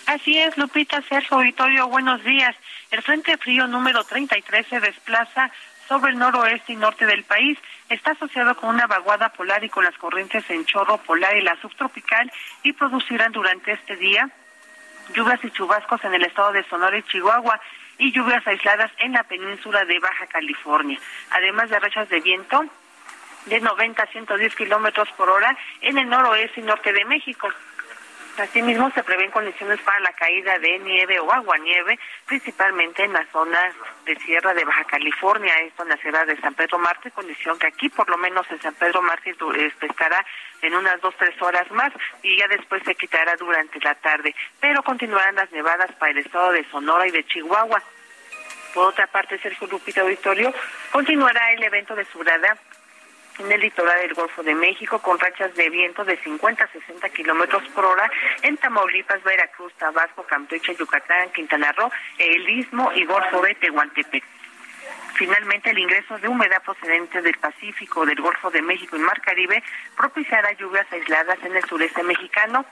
Así 0.06 0.38
es, 0.38 0.56
Lupita, 0.56 1.02
Sergio 1.02 1.36
Auditorio, 1.36 1.88
buenos 1.88 2.22
días. 2.24 2.56
El 2.90 3.02
Frente 3.02 3.36
Frío 3.36 3.66
número 3.66 4.04
33 4.04 4.66
se 4.66 4.80
desplaza 4.80 5.50
sobre 5.86 6.12
el 6.12 6.18
noroeste 6.18 6.72
y 6.72 6.76
norte 6.76 7.04
del 7.04 7.24
país. 7.24 7.58
Está 7.88 8.12
asociado 8.12 8.56
con 8.56 8.70
una 8.70 8.86
vaguada 8.86 9.30
polar 9.30 9.64
y 9.64 9.68
con 9.68 9.84
las 9.84 9.96
corrientes 9.98 10.44
en 10.48 10.64
chorro 10.64 10.98
polar 10.98 11.36
y 11.36 11.42
la 11.42 11.60
subtropical 11.60 12.30
y 12.62 12.72
producirán 12.72 13.32
durante 13.32 13.72
este 13.72 13.96
día 13.96 14.30
lluvias 15.14 15.42
y 15.44 15.50
chubascos 15.50 16.04
en 16.04 16.14
el 16.14 16.24
estado 16.24 16.52
de 16.52 16.64
Sonora 16.64 16.98
y 16.98 17.02
Chihuahua 17.02 17.60
y 17.98 18.12
lluvias 18.12 18.46
aisladas 18.46 18.90
en 18.98 19.12
la 19.12 19.24
península 19.24 19.84
de 19.84 19.98
Baja 19.98 20.26
California, 20.26 20.98
además 21.30 21.68
de 21.68 21.78
rachas 21.78 22.08
de 22.08 22.20
viento 22.20 22.64
de 23.46 23.60
90 23.60 24.02
a 24.02 24.06
110 24.06 24.54
kilómetros 24.54 25.08
por 25.16 25.28
hora 25.28 25.56
en 25.80 25.98
el 25.98 26.08
noroeste 26.08 26.60
y 26.60 26.64
norte 26.64 26.92
de 26.92 27.04
México. 27.04 27.48
Asimismo, 28.38 28.88
se 28.92 29.02
prevén 29.02 29.32
condiciones 29.32 29.80
para 29.80 29.98
la 29.98 30.12
caída 30.12 30.58
de 30.60 30.78
nieve 30.78 31.18
o 31.18 31.32
aguanieve, 31.32 31.98
principalmente 32.24 33.02
en 33.02 33.12
la 33.12 33.26
zona 33.32 33.58
de 34.04 34.14
Sierra 34.20 34.54
de 34.54 34.64
Baja 34.64 34.84
California, 34.84 35.52
esto 35.62 35.82
en 35.82 35.88
la 35.88 35.96
ciudad 35.96 36.24
de 36.24 36.40
San 36.40 36.54
Pedro 36.54 36.78
Marte, 36.78 37.10
condición 37.10 37.58
que 37.58 37.66
aquí, 37.66 37.88
por 37.88 38.08
lo 38.08 38.16
menos 38.16 38.48
en 38.50 38.60
San 38.62 38.74
Pedro 38.74 39.02
Marte, 39.02 39.30
este, 39.30 39.86
estará 39.86 40.24
en 40.62 40.74
unas 40.74 41.00
dos, 41.00 41.14
tres 41.16 41.40
horas 41.42 41.68
más 41.72 41.92
y 42.22 42.38
ya 42.38 42.46
después 42.46 42.80
se 42.84 42.94
quitará 42.94 43.34
durante 43.36 43.80
la 43.80 43.96
tarde. 43.96 44.32
Pero 44.60 44.84
continuarán 44.84 45.34
las 45.34 45.50
nevadas 45.50 45.90
para 45.98 46.12
el 46.12 46.18
estado 46.18 46.52
de 46.52 46.64
Sonora 46.70 47.08
y 47.08 47.10
de 47.10 47.24
Chihuahua. 47.26 47.82
Por 48.72 48.86
otra 48.86 49.08
parte, 49.08 49.38
Sergio 49.38 49.66
Lupita 49.66 50.02
Auditorio 50.02 50.54
continuará 50.92 51.52
el 51.52 51.62
evento 51.64 51.96
de 51.96 52.04
Surada 52.04 52.56
en 53.38 53.52
el 53.52 53.60
litoral 53.60 54.00
del 54.00 54.14
Golfo 54.14 54.42
de 54.42 54.54
México 54.54 54.98
con 55.00 55.18
rachas 55.18 55.54
de 55.54 55.70
viento 55.70 56.04
de 56.04 56.16
50 56.16 56.64
a 56.64 56.68
60 56.68 57.08
kilómetros 57.10 57.62
por 57.74 57.84
hora 57.84 58.10
en 58.42 58.56
Tamaulipas, 58.56 59.22
Veracruz, 59.22 59.72
Tabasco, 59.74 60.24
Campeche, 60.24 60.74
Yucatán, 60.74 61.30
Quintana 61.30 61.72
Roo, 61.72 61.90
el 62.18 62.48
Istmo 62.48 62.92
y 62.92 63.04
Golfo 63.04 63.40
de 63.42 63.54
Tehuantepec. 63.54 64.24
Finalmente, 65.14 65.70
el 65.70 65.78
ingreso 65.78 66.18
de 66.18 66.28
humedad 66.28 66.62
procedente 66.62 67.22
del 67.22 67.36
Pacífico, 67.38 68.06
del 68.06 68.20
Golfo 68.20 68.50
de 68.50 68.62
México 68.62 68.96
y 68.96 69.00
Mar 69.00 69.20
Caribe 69.20 69.62
propiciará 69.96 70.52
lluvias 70.52 70.86
aisladas 70.92 71.38
en 71.42 71.56
el 71.56 71.64
sureste 71.64 72.02
mexicano, 72.02 72.64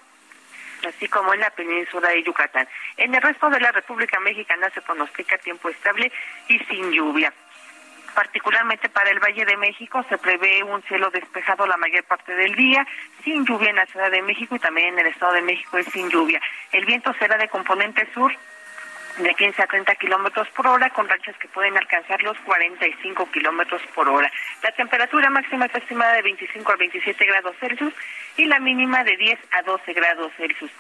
así 0.87 1.09
como 1.09 1.35
en 1.35 1.41
la 1.41 1.51
península 1.51 2.11
de 2.11 2.23
Yucatán. 2.23 2.69
En 2.97 3.15
el 3.15 3.23
resto 3.23 3.51
de 3.51 3.61
la 3.61 3.73
República 3.73 4.21
Mexicana 4.21 4.71
se 4.71 4.81
pronostica 4.81 5.39
tiempo 5.39 5.69
estable 5.69 6.13
y 6.49 6.59
sin 6.61 6.93
lluvia 6.93 7.33
particularmente 8.17 8.89
para 8.89 9.11
el 9.11 9.21
Valle 9.21 9.45
de 9.45 9.59
México 9.59 10.03
se 10.09 10.17
prevé 10.17 10.65
un 10.65 10.83
cielo 10.85 11.11
despejado 11.11 11.67
la 11.67 11.77
mayor 11.77 12.03
parte 12.05 12.35
del 12.35 12.55
día, 12.55 12.85
sin 13.23 13.45
lluvia 13.45 13.69
en 13.69 13.77
la 13.77 13.85
Ciudad 13.87 14.11
de 14.11 14.23
México 14.23 14.57
y 14.57 14.59
también 14.59 14.95
en 14.95 15.01
el 15.01 15.09
Estado 15.09 15.35
de 15.35 15.43
México 15.43 15.77
es 15.77 15.87
sin 15.93 16.09
lluvia. 16.09 16.41
El 16.73 16.87
viento 16.87 17.13
será 17.19 17.37
de 17.37 17.49
componente 17.49 18.09
sur 18.15 18.33
de 19.19 19.35
15 19.35 19.63
a 19.63 19.67
30 19.67 19.95
kilómetros 19.97 20.49
por 20.49 20.67
hora, 20.67 20.89
con 20.91 21.09
rachas 21.09 21.37
que 21.37 21.49
pueden 21.49 21.77
alcanzar 21.77 22.23
los 22.23 22.39
45 22.39 23.31
kilómetros 23.31 23.83
por 23.95 24.09
hora. 24.09 24.33
La 24.63 24.73
temperatura 24.73 25.29
máxima 25.29 25.67
está 25.67 25.79
estimada 25.79 26.15
de 26.15 26.23
25 26.23 26.73
a 26.73 26.77
27 26.77 27.25
grados 27.27 27.55
Celsius 27.61 27.93
y 28.39 28.47
la 28.47 28.61
mínima 28.61 29.05
de 29.05 29.17
10 29.19 29.39
a 29.53 29.63
12 29.63 29.93
grados 29.93 30.33
Celsius. 30.39 30.71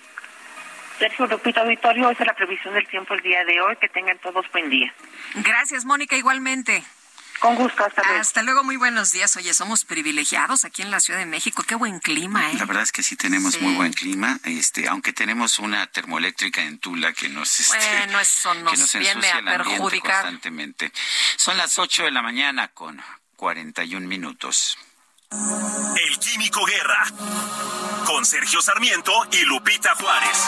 Sergio 0.98 1.26
Lupita 1.26 1.60
Auditorio, 1.60 2.10
esa 2.10 2.22
es 2.22 2.26
la 2.26 2.34
previsión 2.34 2.72
del 2.72 2.86
tiempo 2.88 3.12
el 3.12 3.20
día 3.20 3.44
de 3.44 3.60
hoy. 3.60 3.76
Que 3.76 3.88
tengan 3.88 4.16
todos 4.18 4.50
buen 4.52 4.70
día. 4.70 4.92
Gracias, 5.34 5.84
Mónica, 5.84 6.16
igualmente. 6.16 6.82
Con 7.40 7.54
gusto, 7.54 7.84
hasta 7.84 8.02
luego. 8.02 8.20
Hasta 8.20 8.42
luego, 8.42 8.64
muy 8.64 8.76
buenos 8.76 9.12
días. 9.12 9.36
Oye, 9.36 9.52
somos 9.54 9.84
privilegiados 9.84 10.64
aquí 10.64 10.82
en 10.82 10.90
la 10.90 11.00
Ciudad 11.00 11.20
de 11.20 11.26
México. 11.26 11.62
Qué 11.62 11.74
buen 11.74 12.00
clima, 12.00 12.50
¿eh? 12.50 12.54
La 12.54 12.64
verdad 12.64 12.82
es 12.82 12.92
que 12.92 13.02
sí 13.02 13.16
tenemos 13.16 13.60
muy 13.60 13.74
buen 13.74 13.92
clima, 13.92 14.38
este, 14.44 14.88
aunque 14.88 15.12
tenemos 15.12 15.58
una 15.58 15.86
termoeléctrica 15.86 16.62
en 16.62 16.78
Tula 16.78 17.12
que 17.12 17.28
nos, 17.28 17.60
este, 17.60 17.76
bueno, 17.98 18.20
eso 18.20 18.54
nos, 18.54 18.72
que 18.72 18.78
nos 18.78 18.94
viene 18.94 19.30
a 19.30 19.42
perjudicar 19.44 20.22
constantemente. 20.22 20.92
Son 21.36 21.56
las 21.56 21.78
8 21.78 22.04
de 22.04 22.10
la 22.10 22.22
mañana 22.22 22.68
con 22.68 23.02
41 23.36 24.06
minutos. 24.06 24.78
El 25.30 26.18
Químico 26.18 26.64
Guerra 26.64 27.04
con 28.06 28.24
Sergio 28.24 28.62
Sarmiento 28.62 29.12
y 29.32 29.44
Lupita 29.44 29.94
Juárez. 29.96 30.46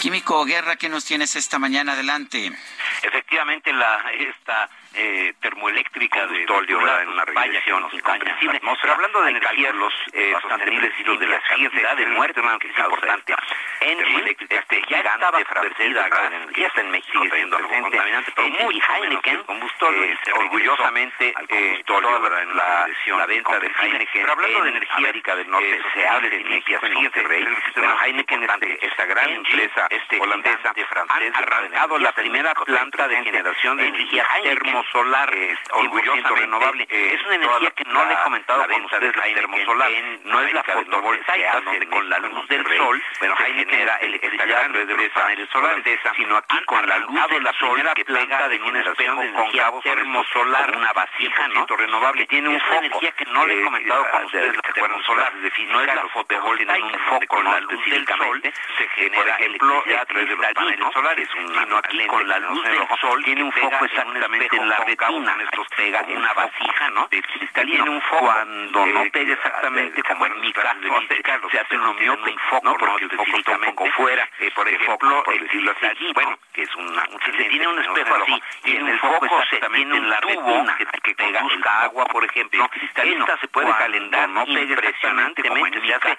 Químico 0.00 0.44
Guerra, 0.44 0.76
¿qué 0.76 0.88
nos 0.88 1.04
tienes 1.04 1.34
esta 1.34 1.58
mañana? 1.58 1.92
Adelante. 1.92 2.52
Efectivamente, 3.02 3.72
la 3.72 3.98
esta 4.12 4.70
eh, 4.94 5.34
termoeléctrica 5.40 6.26
de 6.26 6.46
¿verdad? 6.46 7.02
En 7.02 7.08
una 7.08 7.24
regresión 7.24 7.84
incomprensible. 7.92 8.60
Pero 8.80 8.92
hablando 8.92 9.22
de 9.22 9.30
energías 9.30 9.74
los 9.74 9.92
eh, 10.12 10.34
sostenibles 10.40 10.92
y 10.98 11.04
los 11.04 11.18
de 11.18 11.26
la 11.26 11.40
ciencia 11.54 11.94
de 11.94 12.06
muerte, 12.06 12.40
que 12.60 12.68
es 12.68 12.78
importante. 12.78 13.34
Engie, 13.80 14.36
este 14.48 14.82
gigante 14.82 15.26
de 15.36 16.36
energía 16.36 16.66
está 16.66 16.80
en 16.80 16.90
México, 16.90 17.24
siendo 17.32 17.56
algo 17.56 17.68
contaminante, 17.68 18.32
pero 18.34 18.48
muy 18.48 18.80
Heineken, 18.80 19.36
eh, 19.38 20.16
orgullosamente, 20.34 21.34
eh, 21.48 21.84
la, 22.54 23.26
venta 23.26 23.58
de 23.60 23.66
Heineken 23.68 24.22
pero 24.22 24.32
hablando 24.32 24.62
de 24.62 24.70
energía 24.70 24.96
América 24.96 25.36
del 25.36 25.50
Norte, 25.50 25.80
se 25.94 26.08
habla 26.08 26.28
de 26.28 26.40
energía 26.40 26.78
bueno, 26.80 27.96
Heineken, 28.04 28.42
esta 28.80 29.04
gran 29.06 29.30
empresa 29.30 29.88
holandesa, 30.20 30.72
han 31.08 31.34
arrancado 31.34 31.98
la 31.98 32.12
primera 32.12 32.54
planta 32.54 33.08
de 33.08 33.22
generación 33.22 33.76
de 33.76 33.86
energía 33.86 34.26
termosolar, 34.78 35.34
orgullosamente 35.72 36.34
renovable. 36.34 36.86
Es 36.90 37.24
una 37.24 37.34
energía 37.34 37.70
que 37.70 37.84
no 37.84 38.04
le 38.04 38.14
he 38.14 38.22
comentado 38.22 38.66
con 38.68 38.84
ustedes, 38.84 39.16
la 39.16 39.22
termosolar, 39.22 39.90
no 40.24 40.40
es 40.40 40.52
la 40.52 40.62
fotovoltaica, 40.62 41.62
con 41.90 42.08
la 42.08 42.18
luz 42.18 42.48
del 42.48 42.64
sol, 42.76 43.02
bueno, 43.18 43.36
genera 43.36 43.96
electricidad 43.96 44.70
de 44.70 44.84
los 44.84 45.08
paneles 45.10 45.48
solares, 45.50 46.00
sino 46.16 46.36
aquí 46.36 46.64
con 46.64 46.86
la 46.86 46.98
luz 46.98 47.14
del 47.30 47.54
sol 47.58 47.82
que 47.94 48.04
pega 48.04 48.48
de 48.48 48.62
un 48.62 48.76
espejo 48.76 49.16
con 49.34 49.52
cabo 49.52 49.80
termosolar, 49.82 50.76
una 50.76 50.92
vasija, 50.92 51.48
¿no? 51.48 51.66
renovable, 51.66 52.26
tiene 52.26 52.48
un 52.48 52.60
foco. 52.60 52.78
energía 52.78 53.12
que 53.12 53.24
no 53.26 53.46
le 53.46 53.60
he 53.60 53.64
comentado 53.64 54.06
con 54.10 54.24
ustedes, 54.24 54.54
la 54.54 54.72
termosolar, 54.72 55.32
no 55.34 55.80
es 55.80 55.94
la 55.94 56.08
fotovoltaica, 56.08 56.86
un 56.86 56.98
foco 57.08 57.26
con 57.28 57.44
la 57.44 57.60
luz 57.60 57.84
del 57.86 58.06
sol, 58.06 58.42
se 58.42 58.88
genera 58.88 59.36
electricidad 59.36 60.02
a 60.02 60.06
través 60.06 60.28
de 60.28 60.36
los 60.36 60.52
paneles 60.52 60.92
solares, 60.92 61.28
sino 61.32 61.76
aquí 61.76 62.06
con 62.06 62.28
la 62.28 62.38
luz 62.38 62.64
del 62.64 62.78
sol 63.00 63.24
tiene 63.24 63.42
un 63.42 63.52
foco 63.52 63.84
exactamente 63.84 64.56
en 64.56 64.67
la 64.68 64.78
retina, 64.78 65.36
estos 65.42 65.66
pega 65.76 66.04
una 66.08 66.32
vasija, 66.34 66.90
¿no? 66.90 67.08
De 67.08 67.22
cristal, 67.22 67.88
un 67.88 68.00
foco. 68.02 68.26
Cuando 68.26 68.86
no 68.86 69.04
pega 69.10 69.32
exactamente 69.32 70.02
como 70.02 70.26
en 70.26 70.40
mi 70.40 70.52
caso, 70.52 71.48
se 71.50 71.60
hace 71.60 71.76
un 71.76 71.96
miope, 71.96 72.36
¿no? 72.62 72.74
Porque 72.74 73.04
el 73.04 73.10
foco 73.10 73.36
está 73.36 73.52
un 73.52 73.64
poco 73.74 73.86
fuera, 73.92 74.28
por 74.54 74.68
ejemplo, 74.68 75.22
por 75.24 75.40
decirlo 75.40 75.72
así, 75.82 76.12
bueno, 76.14 76.38
que 76.52 76.62
es 76.62 76.74
una, 76.76 77.04
se 77.04 77.44
tiene 77.44 77.68
un 77.68 77.78
espejo 77.78 78.14
así, 78.14 78.42
y 78.64 78.76
en 78.76 78.88
el 78.88 78.98
foco 78.98 79.26
exactamente 79.26 79.96
en 79.96 80.08
la 80.08 80.20
retina, 80.20 80.76
que 81.02 81.14
pega 81.14 81.42
busca 81.42 81.82
agua, 81.82 82.04
por 82.06 82.24
ejemplo, 82.24 82.68
esta 82.82 83.38
se 83.38 83.48
puede 83.48 83.70
calentar, 83.72 84.28
no 84.28 84.44
pega 84.44 84.62
impresionantemente, 84.62 85.80
se 85.80 85.94
hace 85.94 86.16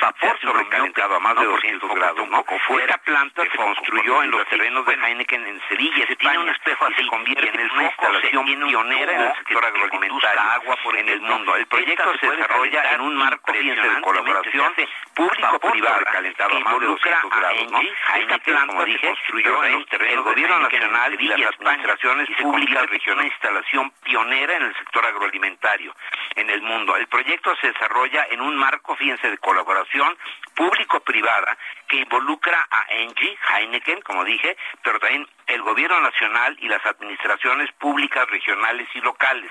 vapor 0.00 0.38
sobrecalentado 0.40 1.16
a 1.16 1.20
más 1.20 1.36
de 1.36 1.44
200 1.44 1.94
grados, 1.94 2.28
¿no? 2.28 2.44
Esta 2.78 2.98
planta 2.98 3.42
se 3.42 3.56
construyó 3.56 4.22
en 4.22 4.30
los 4.30 4.46
terrenos 4.48 4.86
de 4.86 4.94
Heineken 4.94 5.46
en 5.46 5.60
Sevilla, 5.68 6.06
se 6.06 6.16
tiene 6.16 6.38
un 6.38 6.48
espejo 6.48 6.86
así, 6.86 7.06
convierte 7.06 7.48
en 7.48 7.60
instalación 7.88 8.44
pionera 8.44 9.12
en 9.12 9.20
el 9.20 9.34
sector 9.36 9.64
agroalimentario 9.64 10.08
agua 10.38 10.76
por 10.82 10.96
en 10.96 11.08
el 11.08 11.20
mundo. 11.20 11.56
El 11.56 11.66
proyecto 11.66 12.16
se 12.18 12.30
desarrolla 12.30 12.94
en 12.94 13.00
un 13.00 13.16
marco 13.16 13.52
de 13.52 14.00
colaboración 14.02 14.72
público-privada 15.18 16.04
calentado 16.04 16.56
a 16.56 16.60
más 16.60 16.80
de 16.80 16.86
200 16.86 17.30
grados. 17.30 17.72
¿no? 17.72 17.80
Esta 17.80 18.38
planta 18.38 18.84
se 18.84 19.00
construyó 19.00 19.64
en 19.64 19.72
los 19.72 19.86
terrenos 19.86 20.14
el 20.14 20.22
gobierno 20.22 20.60
nacional 20.60 21.16
y 21.18 21.26
las 21.26 21.54
administraciones 21.58 22.28
públicas 22.40 22.86
regionales. 22.86 23.08
Una 23.18 23.26
instalación 23.26 23.90
pionera 24.04 24.56
en 24.56 24.62
el 24.62 24.74
sector 24.76 25.04
agroalimentario 25.04 25.92
en 26.36 26.50
el 26.50 26.62
mundo. 26.62 26.96
El 26.96 27.08
proyecto 27.08 27.56
se 27.56 27.68
desarrolla 27.68 28.26
en 28.30 28.40
un 28.40 28.56
marco, 28.56 28.94
fíjense, 28.94 29.28
de 29.28 29.38
colaboración 29.38 30.16
público-privada 30.54 31.56
que 31.88 31.96
involucra 31.96 32.66
a 32.70 32.84
Engie, 32.90 33.38
Heineken, 33.48 34.02
como 34.02 34.24
dije, 34.24 34.56
pero 34.82 35.00
también 35.00 35.26
el 35.46 35.62
gobierno 35.62 36.00
nacional 36.00 36.56
y 36.60 36.68
las 36.68 36.84
administraciones 36.84 37.72
públicas 37.72 38.28
regionales 38.28 38.86
y 38.94 39.00
locales. 39.00 39.50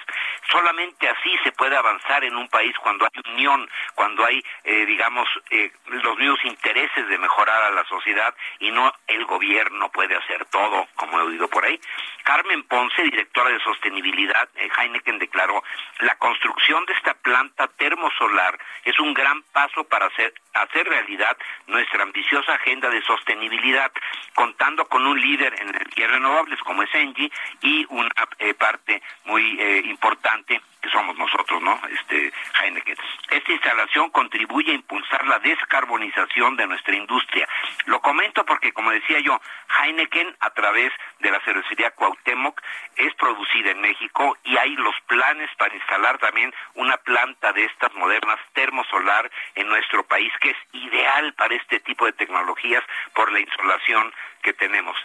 Solamente 0.51 1.09
así 1.09 1.35
se 1.43 1.51
puede 1.53 1.75
avanzar 1.75 2.23
en 2.23 2.35
un 2.35 2.47
país 2.49 2.75
cuando 2.77 3.05
hay 3.05 3.33
unión, 3.33 3.67
cuando 3.95 4.23
hay, 4.23 4.43
eh, 4.63 4.85
digamos, 4.85 5.27
eh, 5.49 5.56
los 5.85 6.17
mismos 6.17 6.43
intereses 6.45 7.07
de 7.07 7.17
mejorar 7.17 7.63
a 7.63 7.71
la 7.71 7.83
sociedad 7.85 8.33
y 8.59 8.71
no 8.71 8.91
el 9.07 9.25
gobierno 9.25 9.89
puede 9.89 10.15
hacer 10.15 10.45
todo, 10.45 10.87
como 10.95 11.19
he 11.19 11.23
oído 11.23 11.47
por 11.47 11.65
ahí. 11.65 11.79
Carmen 12.23 12.63
Ponce, 12.63 13.03
directora 13.03 13.49
de 13.49 13.59
sostenibilidad, 13.59 14.49
eh, 14.55 14.69
Heineken 14.77 15.17
declaró, 15.17 15.63
la 15.99 16.15
construcción 16.15 16.85
de 16.85 16.93
esta 16.93 17.13
planta 17.13 17.67
termosolar 17.77 18.59
es 18.83 18.99
un 18.99 19.13
gran 19.13 19.41
paso 19.53 19.83
para 19.85 20.07
hacer, 20.07 20.33
hacer 20.53 20.87
realidad 20.87 21.37
nuestra 21.67 22.03
ambiciosa 22.03 22.53
agenda 22.53 22.89
de 22.89 23.01
sostenibilidad, 23.03 23.91
contando 24.33 24.87
con 24.87 25.05
un 25.05 25.19
líder 25.19 25.53
en 25.61 25.69
energías 25.69 26.11
renovables 26.11 26.59
como 26.59 26.83
es 26.83 26.93
Engie 26.93 27.31
y 27.61 27.85
una 27.89 28.11
eh, 28.39 28.53
parte 28.53 29.01
muy 29.25 29.59
eh, 29.59 29.81
importante 29.85 30.61
que 30.81 30.89
somos 30.89 31.17
nosotros, 31.17 31.61
¿no? 31.61 31.79
Este 31.89 32.31
Heineken. 32.61 32.95
Esta 33.29 33.51
instalación 33.51 34.09
contribuye 34.11 34.71
a 34.71 34.75
impulsar 34.75 35.25
la 35.27 35.39
descarbonización 35.39 36.55
de 36.55 36.67
nuestra 36.67 36.95
industria. 36.95 37.47
Lo 37.85 37.99
comento 38.01 38.45
porque, 38.45 38.71
como 38.73 38.91
decía 38.91 39.19
yo, 39.19 39.39
Heineken 39.79 40.35
a 40.39 40.49
través 40.51 40.91
de 41.19 41.31
la 41.31 41.39
cervecería 41.41 41.91
Cuauhtémoc 41.91 42.61
es 42.95 43.13
producida 43.15 43.71
en 43.71 43.81
México 43.81 44.37
y 44.43 44.57
hay 44.57 44.75
los 44.75 44.95
planes 45.07 45.49
para 45.57 45.75
instalar 45.75 46.17
también 46.17 46.53
una 46.75 46.97
planta 46.97 47.53
de 47.53 47.65
estas 47.65 47.93
modernas 47.95 48.39
termosolar 48.53 49.29
en 49.55 49.67
nuestro 49.67 50.03
país 50.03 50.31
que 50.39 50.51
es 50.51 50.57
ideal 50.73 51.33
para 51.33 51.55
este 51.55 51.79
tipo 51.79 52.05
de 52.05 52.13
tecnologías 52.13 52.83
por 53.13 53.31
la 53.31 53.39
insolación 53.39 54.13
que 54.41 54.53
tenemos. 54.53 54.95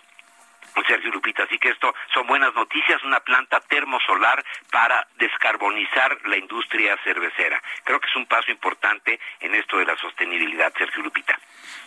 Sergio 0.86 1.10
Lupita, 1.10 1.44
así 1.44 1.58
que 1.58 1.70
esto 1.70 1.94
son 2.12 2.26
buenas 2.26 2.54
noticias, 2.54 3.02
una 3.04 3.20
planta 3.20 3.60
termosolar 3.60 4.44
para 4.70 5.06
descarbonizar 5.18 6.18
la 6.26 6.36
industria 6.36 6.96
cervecera. 7.04 7.62
Creo 7.84 8.00
que 8.00 8.08
es 8.08 8.16
un 8.16 8.26
paso 8.26 8.50
importante 8.50 9.18
en 9.40 9.54
esto 9.54 9.78
de 9.78 9.86
la 9.86 9.96
sostenibilidad, 9.96 10.72
Sergio 10.76 11.02
Lupita. 11.02 11.38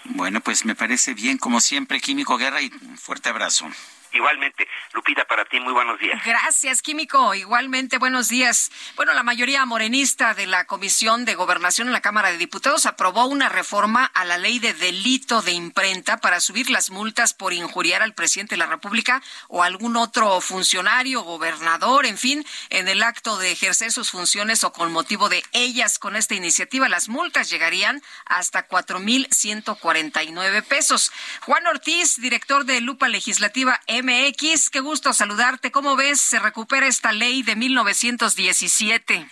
Bueno, 0.05 0.39
pues 0.41 0.65
me 0.65 0.75
parece 0.75 1.13
bien, 1.13 1.37
como 1.37 1.59
siempre, 1.59 1.99
Químico 1.99 2.37
Guerra, 2.37 2.61
y 2.61 2.71
un 2.81 2.97
fuerte 2.97 3.29
abrazo. 3.29 3.67
Igualmente, 4.15 4.65
Lupita, 4.93 5.25
para 5.25 5.43
ti, 5.43 5.59
muy 5.59 5.73
buenos 5.73 5.99
días. 5.99 6.23
Gracias, 6.23 6.81
Químico. 6.81 7.35
Igualmente, 7.35 7.97
buenos 7.97 8.29
días. 8.29 8.71
Bueno, 8.95 9.13
la 9.13 9.23
mayoría 9.23 9.65
morenista 9.65 10.33
de 10.33 10.47
la 10.47 10.65
Comisión 10.65 11.25
de 11.25 11.35
Gobernación 11.35 11.87
en 11.87 11.93
la 11.93 12.01
Cámara 12.01 12.31
de 12.31 12.37
Diputados 12.37 12.85
aprobó 12.85 13.25
una 13.25 13.49
reforma 13.49 14.05
a 14.05 14.23
la 14.23 14.37
ley 14.37 14.59
de 14.59 14.73
delito 14.73 15.41
de 15.41 15.51
imprenta 15.51 16.17
para 16.17 16.39
subir 16.39 16.69
las 16.69 16.91
multas 16.91 17.33
por 17.33 17.51
injuriar 17.51 18.01
al 18.01 18.13
presidente 18.13 18.55
de 18.55 18.59
la 18.59 18.67
República 18.67 19.21
o 19.49 19.63
algún 19.63 19.97
otro 19.97 20.39
funcionario, 20.39 21.21
gobernador, 21.23 22.05
en 22.05 22.17
fin, 22.17 22.45
en 22.69 22.87
el 22.87 23.03
acto 23.03 23.37
de 23.37 23.51
ejercer 23.51 23.91
sus 23.91 24.11
funciones 24.11 24.63
o 24.63 24.71
con 24.71 24.93
motivo 24.93 25.27
de 25.27 25.43
ellas. 25.51 25.99
Con 25.99 26.15
esta 26.15 26.35
iniciativa, 26.35 26.87
las 26.87 27.09
multas 27.09 27.49
llegarían 27.49 28.01
hasta 28.25 28.63
cuatro 28.63 28.99
mil 28.99 29.27
ciento 29.29 29.75
cuarenta 29.75 30.23
y 30.23 30.31
nueve 30.31 30.61
pesos. 30.61 31.11
Juan 31.41 31.67
Ortiz, 31.67 32.21
director 32.21 32.63
de 32.63 32.79
Lupa 32.79 33.09
Legislativa 33.09 33.81
MX. 34.05 34.69
Qué 34.69 34.79
gusto 34.79 35.13
saludarte. 35.13 35.71
¿Cómo 35.71 35.95
ves? 35.95 36.21
Se 36.21 36.37
recupera 36.39 36.85
esta 36.85 37.11
ley 37.11 37.41
de 37.41 37.55
1917. 37.55 39.27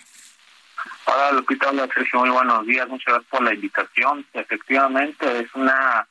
Hola 1.06 1.32
Lupita, 1.32 1.68
hola 1.70 1.88
Sergio, 1.94 2.20
muy 2.20 2.30
buenos 2.30 2.66
días, 2.66 2.88
muchas 2.88 3.14
gracias 3.14 3.30
por 3.30 3.42
la 3.42 3.54
invitación. 3.54 4.26
Efectivamente, 4.32 5.40
es 5.40 5.54
una, 5.54 6.06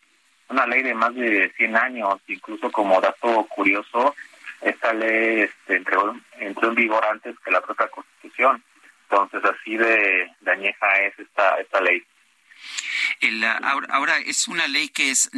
una 0.49 0.65
ley 0.68 0.81
de 0.81 0.94
más 0.94 1.14
de 1.14 1.52
100 1.57 1.76
años, 1.76 2.19
incluso 2.27 2.72
como 2.72 3.02
dato 3.02 3.45
curioso, 3.49 4.15
esta 4.61 4.94
ley 4.94 5.41
este, 5.41 5.76
entró, 5.76 6.15
en 6.40 6.76
vigor 6.76 7.03
antes 7.06 7.35
que 7.40 7.52
la 7.52 7.61
propia 7.61 7.88
Constitución. 7.88 8.64
Entonces, 9.10 9.44
así 9.44 9.77
de, 9.77 10.31
de 10.41 10.52
añeja 10.52 10.95
es 11.02 11.19
esta, 11.19 11.60
esta 11.60 11.81
ley. 11.81 12.03
Ahora, 13.90 14.18
es 14.18 14.48
una 14.48 14.68
ley 14.68 14.90
que 14.90 15.12
es, 15.12 15.30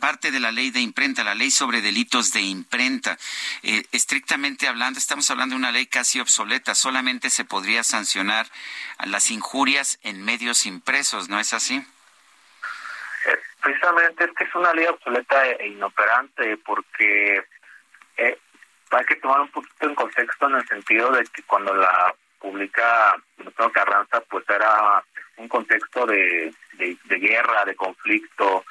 parte 0.00 0.30
de 0.30 0.38
la 0.38 0.52
ley 0.52 0.70
de 0.70 0.80
imprenta, 0.80 1.24
la 1.24 1.34
ley 1.34 1.50
sobre 1.50 1.80
delitos 1.80 2.32
de 2.32 2.40
imprenta. 2.42 3.16
Eh, 3.62 3.84
estrictamente 3.90 4.68
hablando, 4.68 4.98
estamos 4.98 5.28
hablando 5.30 5.54
de 5.54 5.58
una 5.58 5.72
ley 5.72 5.86
casi 5.86 6.20
obsoleta. 6.20 6.74
Solamente 6.74 7.30
se 7.30 7.44
podría 7.44 7.82
sancionar 7.82 8.46
las 9.04 9.30
injurias 9.30 9.98
en 10.02 10.24
medios 10.24 10.66
impresos, 10.66 11.28
¿no 11.28 11.40
es 11.40 11.52
así? 11.52 11.76
Eh, 13.26 13.38
precisamente 13.60 14.24
es 14.24 14.30
que 14.36 14.44
es 14.44 14.54
una 14.54 14.72
ley 14.72 14.86
obsoleta 14.86 15.46
e 15.46 15.68
inoperante 15.68 16.56
porque 16.58 17.44
eh, 18.18 18.38
hay 18.90 19.04
que 19.04 19.16
tomar 19.16 19.40
un 19.40 19.50
poquito 19.50 19.86
en 19.86 19.94
contexto 19.94 20.46
en 20.46 20.54
el 20.54 20.68
sentido 20.68 21.10
de 21.10 21.24
que 21.24 21.42
cuando 21.42 21.74
la 21.74 22.14
publica 22.38 23.16
Carranza, 23.72 24.20
pues 24.30 24.44
era 24.48 25.04
un 25.38 25.48
contexto 25.48 26.06
de, 26.06 26.52
de, 26.74 27.18
guerra, 27.18 27.64
de 27.64 27.74
conflicto, 27.74 28.64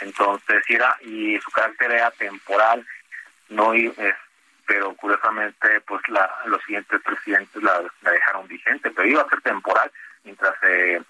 entonces 0.00 0.62
era 0.68 0.96
y 1.02 1.38
su 1.38 1.50
carácter 1.50 1.92
era 1.92 2.10
temporal, 2.12 2.86
no 3.48 3.72
pero 4.66 4.94
curiosamente 4.96 5.80
pues 5.82 6.02
la, 6.08 6.28
los 6.46 6.60
siguientes 6.64 7.00
presidentes 7.02 7.62
la, 7.62 7.82
la, 8.02 8.10
dejaron 8.10 8.48
vigente, 8.48 8.90
pero 8.90 9.08
iba 9.08 9.22
a 9.22 9.28
ser 9.28 9.40
temporal 9.42 9.90
mientras 10.24 10.58
se, 10.60 11.00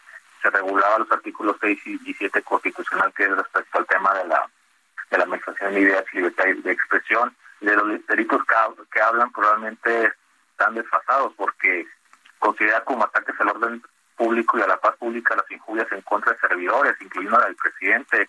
se 0.42 0.50
regulaba 0.50 0.98
los 0.98 1.10
artículos 1.10 1.56
6 1.60 1.78
y 1.86 2.14
7 2.14 2.42
constitucional 2.42 3.12
que 3.14 3.24
es 3.24 3.30
respecto 3.30 3.78
al 3.78 3.86
tema 3.86 4.12
de 4.18 4.28
la 4.28 4.50
de 5.10 5.18
la 5.18 5.24
administración 5.24 5.74
de 5.74 5.80
ideas 5.80 6.04
y 6.12 6.16
libertad 6.16 6.44
de 6.44 6.72
expresión. 6.72 7.34
De 7.60 7.74
los 7.74 8.06
delitos 8.06 8.42
que, 8.44 8.82
que 8.92 9.00
hablan 9.00 9.32
probablemente 9.32 10.12
están 10.50 10.74
desfasados 10.74 11.32
porque 11.36 11.86
considera 12.38 12.84
como 12.84 13.04
ataques 13.04 13.34
al 13.40 13.48
orden 13.48 13.82
público 14.16 14.59
y 14.59 14.62
a 14.62 14.66
la 14.66 14.78
paz 14.78 14.97
pública 14.97 15.36
las 15.36 15.51
injurias 15.51 15.86
en 15.93 16.01
contra 16.02 16.32
de 16.32 16.38
servidores, 16.38 16.97
incluyendo 17.01 17.38
la 17.38 17.47
del 17.47 17.56
presidente. 17.56 18.28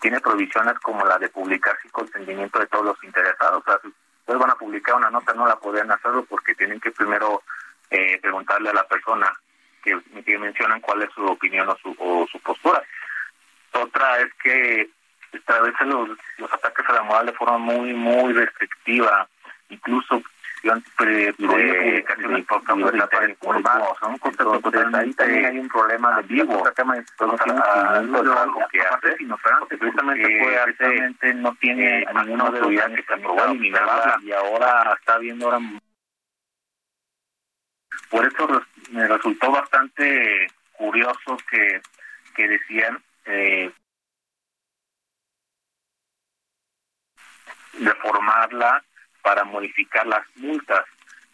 Tiene 0.00 0.20
provisiones 0.20 0.78
como 0.78 1.04
la 1.04 1.18
de 1.18 1.28
publicar 1.28 1.76
sin 1.82 1.90
consentimiento 1.90 2.58
de 2.58 2.66
todos 2.66 2.84
los 2.84 3.04
interesados. 3.04 3.62
O 3.62 3.64
sea, 3.64 3.80
si 3.82 3.88
ustedes 3.88 4.38
van 4.38 4.50
a 4.50 4.54
publicar 4.54 4.94
una 4.94 5.10
nota, 5.10 5.34
no 5.34 5.46
la 5.46 5.56
podrían 5.56 5.90
hacerlo 5.90 6.24
porque 6.24 6.54
tienen 6.54 6.80
que 6.80 6.92
primero 6.92 7.42
eh, 7.90 8.18
preguntarle 8.20 8.70
a 8.70 8.74
la 8.74 8.86
persona 8.86 9.32
que, 9.82 9.98
que, 10.24 10.38
mencionan 10.38 10.80
cuál 10.80 11.02
es 11.02 11.10
su 11.12 11.24
opinión 11.24 11.68
o 11.68 11.76
su, 11.78 11.94
o 11.98 12.26
su 12.30 12.38
postura. 12.40 12.82
Otra 13.72 14.18
es 14.20 14.32
que 14.42 14.88
establecen 15.32 15.88
los, 15.88 16.10
los 16.38 16.52
ataques 16.52 16.88
a 16.88 16.92
la 16.92 17.02
moral 17.02 17.26
de 17.26 17.32
forma 17.32 17.58
muy, 17.58 17.92
muy 17.92 18.32
restrictiva. 18.32 19.28
Incluso 19.68 20.22
pre, 20.96 21.32
pre, 21.34 22.04
para 23.10 23.28
informar, 23.28 23.82
son 24.00 24.18
conceptos 24.18 24.74
ahí 24.94 25.12
también 25.14 25.46
hay 25.46 25.58
un 25.58 25.68
problema 25.68 26.16
de 26.16 26.22
vivo, 26.22 26.62
algo 28.38 28.60
que 28.70 28.80
hace, 28.80 29.16
precisamente 29.76 30.38
puede 30.42 30.58
hacer, 30.58 31.36
no 31.36 31.54
tiene 31.60 32.04
ninguna 32.24 32.44
autoridad 32.44 32.92
que 32.94 33.02
se 33.02 33.14
aprobó 33.14 33.44
eliminarla 33.44 34.18
y 34.22 34.32
ahora 34.32 34.96
está 34.98 35.18
viendo 35.18 35.46
ahora 35.46 35.60
por 38.10 38.26
eso 38.26 38.62
me 38.90 39.06
resultó 39.06 39.50
bastante 39.50 40.46
curioso 40.72 41.36
que, 41.50 41.80
que 42.34 42.48
decían 42.48 43.02
eh, 43.26 43.70
reformarla 47.80 48.82
para 49.28 49.44
modificar 49.44 50.06
las 50.06 50.24
multas. 50.36 50.86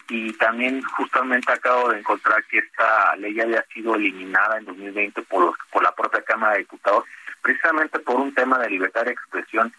Y 0.08 0.32
también 0.32 0.82
justamente 0.82 1.52
acabo 1.52 1.90
de 1.90 2.00
encontrar 2.00 2.42
que 2.46 2.58
esta 2.58 3.14
ley 3.14 3.34
ya 3.34 3.44
había 3.44 3.64
sido 3.72 3.94
eliminada 3.94 4.58
en 4.58 4.64
2020 4.64 5.22
por, 5.22 5.44
los, 5.44 5.54
por 5.70 5.80
la 5.84 5.92
propia 5.92 6.20
Cámara 6.22 6.54
de 6.54 6.58
Diputados, 6.58 7.04
precisamente 7.40 8.00
por 8.00 8.16
un 8.16 8.34
tema 8.34 8.58
de 8.58 8.68
libertad 8.68 9.04
de 9.04 9.12
expresión 9.12 9.72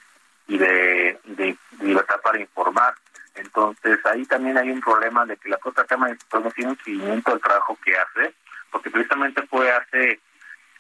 y 0.48 0.58
de, 0.58 1.20
de 1.26 1.58
libertad 1.82 2.22
para 2.24 2.40
informar. 2.40 2.96
Entonces 3.36 4.00
ahí 4.06 4.26
también 4.26 4.58
hay 4.58 4.72
un 4.72 4.80
problema 4.80 5.26
de 5.26 5.36
que 5.36 5.50
la 5.50 5.58
propia 5.58 5.84
Cámara 5.84 6.12
de 6.12 6.16
Diputados 6.16 6.46
no 6.46 6.52
tiene 6.52 6.72
un 6.72 6.78
seguimiento 6.78 7.32
del 7.32 7.42
trabajo 7.42 7.78
que 7.84 7.98
hace, 7.98 8.34
porque 8.72 8.92
precisamente 8.92 9.42
fue 9.48 9.70
hace 9.70 10.22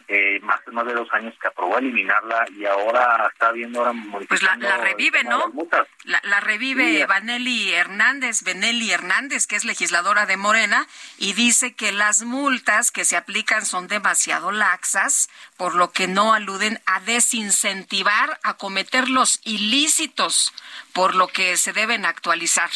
eh, 0.07 0.39
más, 0.41 0.61
más 0.71 0.85
de 0.85 0.93
dos 0.93 1.07
años 1.13 1.33
que 1.41 1.47
aprobó 1.47 1.77
eliminarla 1.77 2.45
y 2.55 2.65
ahora 2.65 3.29
está 3.31 3.51
viendo 3.51 3.79
ahora 3.79 3.93
Pues 4.27 4.43
la, 4.43 4.55
la 4.55 4.77
revive, 4.77 5.23
¿no? 5.23 5.51
La, 6.03 6.21
la, 6.23 6.39
revive 6.39 6.99
sí. 6.99 7.05
Vanelli 7.05 7.73
Hernández, 7.73 8.43
Benelli 8.43 8.91
Hernández, 8.91 9.47
que 9.47 9.55
es 9.55 9.65
legisladora 9.65 10.25
de 10.25 10.37
Morena, 10.37 10.87
y 11.17 11.33
dice 11.33 11.73
que 11.73 11.91
las 11.91 12.23
multas 12.23 12.91
que 12.91 13.05
se 13.05 13.17
aplican 13.17 13.65
son 13.65 13.87
demasiado 13.87 14.51
laxas, 14.51 15.29
por 15.57 15.73
lo 15.75 15.91
que 15.91 16.07
no 16.07 16.33
aluden 16.33 16.79
a 16.85 16.99
desincentivar 16.99 18.39
a 18.43 18.55
cometer 18.55 19.09
los 19.09 19.39
ilícitos, 19.43 20.53
por 20.93 21.15
lo 21.15 21.27
que 21.27 21.57
se 21.57 21.73
deben 21.73 22.05
actualizar. 22.05 22.69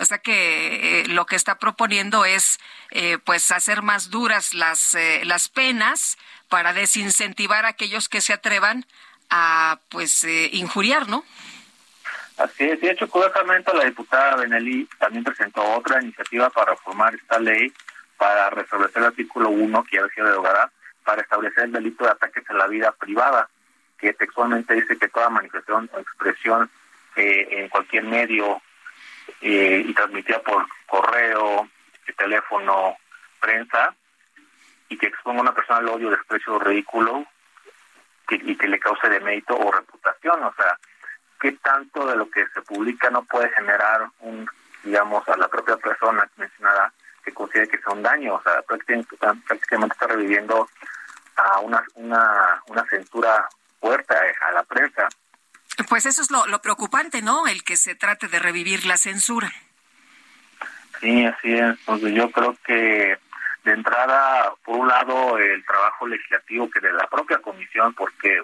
O 0.00 0.04
sea 0.04 0.18
que 0.18 1.00
eh, 1.00 1.06
lo 1.08 1.26
que 1.26 1.34
está 1.34 1.58
proponiendo 1.58 2.24
es 2.24 2.60
eh, 2.90 3.18
pues 3.18 3.50
hacer 3.50 3.82
más 3.82 4.10
duras 4.10 4.54
las, 4.54 4.94
eh, 4.94 5.22
las 5.24 5.48
penas 5.48 6.18
para 6.48 6.72
desincentivar 6.72 7.64
a 7.64 7.68
aquellos 7.68 8.08
que 8.08 8.20
se 8.20 8.32
atrevan 8.32 8.84
a 9.30 9.78
pues 9.88 10.24
eh, 10.24 10.50
injuriar, 10.52 11.08
¿no? 11.08 11.24
Así 12.36 12.64
es, 12.64 12.80
de 12.80 12.90
hecho, 12.90 13.08
curiosamente 13.08 13.74
la 13.74 13.84
diputada 13.84 14.36
Benelli 14.36 14.88
también 14.98 15.24
presentó 15.24 15.62
otra 15.74 16.00
iniciativa 16.00 16.48
para 16.50 16.72
reformar 16.72 17.14
esta 17.14 17.38
ley 17.38 17.72
para 18.16 18.50
restablecer 18.50 18.98
el 18.98 19.08
artículo 19.08 19.50
1 19.50 19.84
que 19.84 19.96
ya 19.96 20.08
sido 20.08 20.26
derogada 20.26 20.70
para 21.04 21.22
establecer 21.22 21.64
el 21.64 21.72
delito 21.72 22.04
de 22.04 22.10
ataques 22.10 22.48
a 22.50 22.52
la 22.52 22.66
vida 22.66 22.92
privada, 22.92 23.48
que 23.98 24.12
textualmente 24.12 24.74
dice 24.74 24.98
que 24.98 25.08
toda 25.08 25.30
manifestación 25.30 25.88
o 25.92 25.98
expresión 25.98 26.70
eh, 27.16 27.48
en 27.50 27.68
cualquier 27.68 28.04
medio 28.04 28.60
eh, 29.40 29.84
y 29.86 29.92
transmitida 29.94 30.40
por 30.40 30.66
correo, 30.86 31.68
teléfono, 32.18 32.96
prensa, 33.40 33.94
y 34.88 34.96
que 34.96 35.06
exponga 35.06 35.38
a 35.38 35.42
una 35.42 35.54
persona 35.54 35.78
al 35.78 35.88
odio, 35.88 36.10
desprecio 36.10 36.54
o 36.54 36.58
ridículo, 36.58 37.26
y 38.30 38.56
que 38.56 38.68
le 38.68 38.78
cause 38.78 39.08
de 39.08 39.20
mérito 39.20 39.56
o 39.56 39.70
reputación. 39.72 40.42
O 40.42 40.54
sea, 40.54 40.78
¿qué 41.40 41.52
tanto 41.52 42.06
de 42.06 42.16
lo 42.16 42.30
que 42.30 42.46
se 42.48 42.62
publica 42.62 43.10
no 43.10 43.24
puede 43.24 43.48
generar 43.50 44.06
un, 44.20 44.48
digamos, 44.82 45.26
a 45.28 45.36
la 45.36 45.48
propia 45.48 45.76
persona 45.76 46.28
mencionada 46.36 46.92
que 47.24 47.32
considere 47.32 47.68
que 47.68 47.78
sea 47.78 47.92
un 47.92 48.02
daño? 48.02 48.34
O 48.34 48.42
sea, 48.42 48.60
prácticamente, 48.62 49.16
prácticamente 49.16 49.94
está 49.94 50.06
reviviendo 50.06 50.68
a 51.36 51.60
una, 51.60 51.84
una, 51.94 52.62
una 52.66 52.84
censura 52.86 53.48
fuerte 53.80 54.14
a 54.14 54.52
la 54.52 54.62
prensa. 54.64 55.08
Pues 55.88 56.06
eso 56.06 56.20
es 56.20 56.30
lo, 56.30 56.46
lo 56.46 56.60
preocupante, 56.60 57.22
¿no? 57.22 57.46
El 57.46 57.62
que 57.62 57.76
se 57.76 57.94
trate 57.94 58.28
de 58.28 58.38
revivir 58.40 58.84
la 58.84 58.96
censura. 58.96 59.52
Sí, 61.00 61.24
así 61.24 61.54
es. 61.54 61.78
Pues 61.86 62.02
yo 62.02 62.30
creo 62.30 62.56
que 62.64 63.18
de 63.68 63.74
entrada, 63.74 64.54
por 64.64 64.78
un 64.78 64.88
lado, 64.88 65.38
el 65.38 65.64
trabajo 65.64 66.06
legislativo 66.06 66.70
que 66.70 66.80
de 66.80 66.92
la 66.92 67.06
propia 67.06 67.38
comisión, 67.38 67.92
porque 67.94 68.40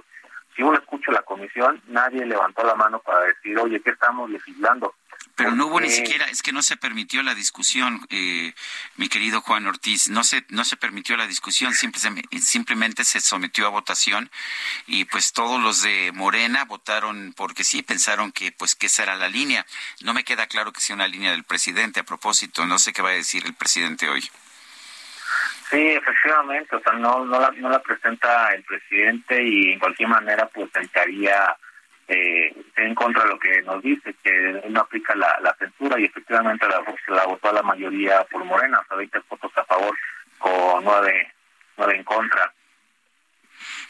si 0.55 0.63
uno 0.63 0.79
escucha 0.79 1.11
la 1.13 1.23
comisión, 1.23 1.81
nadie 1.89 2.27
levantó 2.27 2.63
la 2.63 2.75
mano 2.75 3.01
para 3.01 3.21
decir, 3.21 3.59
oye, 3.59 3.81
¿qué 3.81 3.91
estamos 3.91 4.31
legislando? 4.31 4.95
Pero 5.37 5.51
no 5.53 5.67
hubo 5.67 5.81
ni 5.81 5.89
siquiera, 5.89 6.27
es 6.27 6.43
que 6.43 6.53
no 6.53 6.63
se 6.63 6.77
permitió 6.77 7.23
la 7.23 7.35
discusión, 7.35 8.07
eh, 8.11 8.55
mi 8.97 9.09
querido 9.09 9.41
Juan 9.41 9.67
Ortiz, 9.67 10.09
no 10.09 10.23
se, 10.23 10.45
no 10.51 10.65
se 10.65 10.77
permitió 10.77 11.17
la 11.17 11.27
discusión, 11.27 11.73
simplemente 11.75 13.03
se 13.03 13.21
sometió 13.21 13.67
a 13.67 13.71
votación 13.71 14.31
y 14.87 15.07
pues 15.07 15.33
todos 15.33 15.61
los 15.61 15.83
de 15.83 16.13
Morena 16.15 16.65
votaron 16.67 17.33
porque 17.37 17.65
sí, 17.65 17.83
pensaron 17.83 18.31
que 18.31 18.53
pues 18.53 18.77
que 18.77 18.87
esa 18.87 19.03
era 19.03 19.17
la 19.17 19.29
línea. 19.29 19.67
No 20.03 20.15
me 20.15 20.23
queda 20.23 20.47
claro 20.47 20.73
que 20.73 20.81
sea 20.81 20.95
una 20.95 21.09
línea 21.09 21.33
del 21.33 21.43
presidente 21.43 22.01
a 22.01 22.05
propósito, 22.05 22.65
no 22.67 22.79
sé 22.79 22.93
qué 22.93 23.03
va 23.03 23.11
a 23.11 23.15
decir 23.15 23.45
el 23.45 23.55
presidente 23.55 24.09
hoy. 24.09 24.31
Sí, 25.75 25.89
efectivamente, 25.89 26.77
o 26.77 26.81
sea, 26.81 26.93
no, 26.93 27.25
no, 27.25 27.41
la, 27.41 27.51
no 27.51 27.69
la 27.69 27.81
presenta 27.81 28.55
el 28.55 28.63
presidente 28.63 29.43
y 29.43 29.73
en 29.73 29.81
cualquier 29.81 30.09
manera 30.09 30.47
pues 30.55 30.71
estaría 30.77 31.57
eh, 32.07 32.55
en 32.77 32.95
contra 32.95 33.25
de 33.25 33.31
lo 33.31 33.39
que 33.41 33.61
nos 33.63 33.83
dice, 33.83 34.15
que 34.23 34.63
no 34.69 34.83
aplica 34.83 35.17
la, 35.17 35.37
la 35.43 35.53
censura 35.57 35.99
y 35.99 36.05
efectivamente 36.05 36.69
la, 36.69 36.81
la 37.09 37.27
votó 37.27 37.53
la 37.53 37.63
mayoría 37.63 38.23
por 38.31 38.45
Morena, 38.45 38.79
o 38.79 38.85
sea, 38.87 38.99
20 38.99 39.19
votos 39.29 39.51
a 39.57 39.65
favor 39.65 39.99
con 40.39 40.85
9, 40.85 41.35
nueve 41.77 41.97
en 41.97 42.05
contra. 42.05 42.54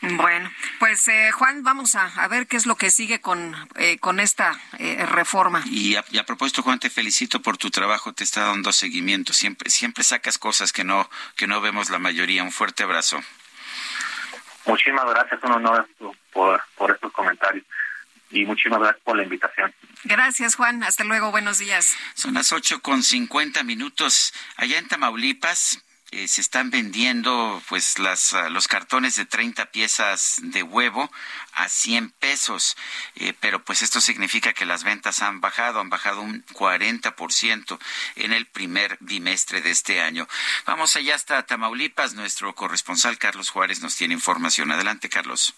Bueno, 0.00 0.50
pues 0.78 1.08
eh, 1.08 1.30
Juan, 1.32 1.62
vamos 1.62 1.94
a, 1.94 2.06
a, 2.06 2.28
ver 2.28 2.46
qué 2.46 2.56
es 2.56 2.66
lo 2.66 2.76
que 2.76 2.90
sigue 2.90 3.20
con, 3.20 3.54
eh, 3.76 3.98
con 3.98 4.20
esta 4.20 4.58
eh, 4.78 5.06
reforma. 5.06 5.62
Y 5.66 5.96
a, 5.96 6.04
y 6.10 6.18
a, 6.18 6.26
propósito, 6.26 6.62
Juan, 6.62 6.78
te 6.78 6.90
felicito 6.90 7.40
por 7.40 7.56
tu 7.56 7.70
trabajo, 7.70 8.12
te 8.12 8.24
está 8.24 8.44
dando 8.44 8.72
seguimiento. 8.72 9.32
Siempre, 9.32 9.70
siempre 9.70 10.04
sacas 10.04 10.38
cosas 10.38 10.72
que 10.72 10.84
no, 10.84 11.08
que 11.36 11.46
no 11.46 11.60
vemos 11.60 11.90
la 11.90 11.98
mayoría. 11.98 12.42
Un 12.42 12.52
fuerte 12.52 12.82
abrazo. 12.82 13.20
Muchísimas 14.66 15.04
gracias, 15.06 15.42
un 15.42 15.52
honor 15.52 15.88
por, 16.32 16.62
por 16.76 16.90
estos 16.90 17.12
comentarios. 17.12 17.64
Y 18.30 18.44
muchísimas 18.46 18.80
gracias 18.80 19.02
por 19.04 19.16
la 19.16 19.22
invitación. 19.22 19.72
Gracias, 20.04 20.56
Juan. 20.56 20.82
Hasta 20.82 21.04
luego. 21.04 21.30
Buenos 21.30 21.58
días. 21.58 21.96
Son 22.14 22.34
las 22.34 22.52
ocho 22.52 22.80
con 22.80 23.02
cincuenta 23.02 23.62
minutos. 23.62 24.34
Allá 24.56 24.78
en 24.78 24.88
Tamaulipas, 24.88 25.83
eh, 26.16 26.28
se 26.28 26.40
están 26.40 26.70
vendiendo 26.70 27.60
pues 27.68 27.98
las, 27.98 28.34
ah, 28.34 28.48
los 28.48 28.68
cartones 28.68 29.16
de 29.16 29.26
30 29.26 29.72
piezas 29.72 30.36
de 30.42 30.62
huevo 30.62 31.10
a 31.54 31.68
100 31.68 32.10
pesos, 32.10 32.76
eh, 33.16 33.34
pero 33.40 33.64
pues 33.64 33.82
esto 33.82 34.00
significa 34.00 34.52
que 34.52 34.64
las 34.64 34.84
ventas 34.84 35.22
han 35.22 35.40
bajado, 35.40 35.80
han 35.80 35.90
bajado 35.90 36.20
un 36.20 36.44
40% 36.52 37.80
en 38.14 38.32
el 38.32 38.46
primer 38.46 38.96
bimestre 39.00 39.60
de 39.60 39.72
este 39.72 40.02
año. 40.02 40.28
Vamos 40.66 40.94
allá 40.94 41.16
hasta 41.16 41.46
Tamaulipas, 41.46 42.14
nuestro 42.14 42.54
corresponsal 42.54 43.18
Carlos 43.18 43.50
Juárez 43.50 43.80
nos 43.80 43.96
tiene 43.96 44.14
información. 44.14 44.70
Adelante, 44.70 45.08
Carlos. 45.08 45.52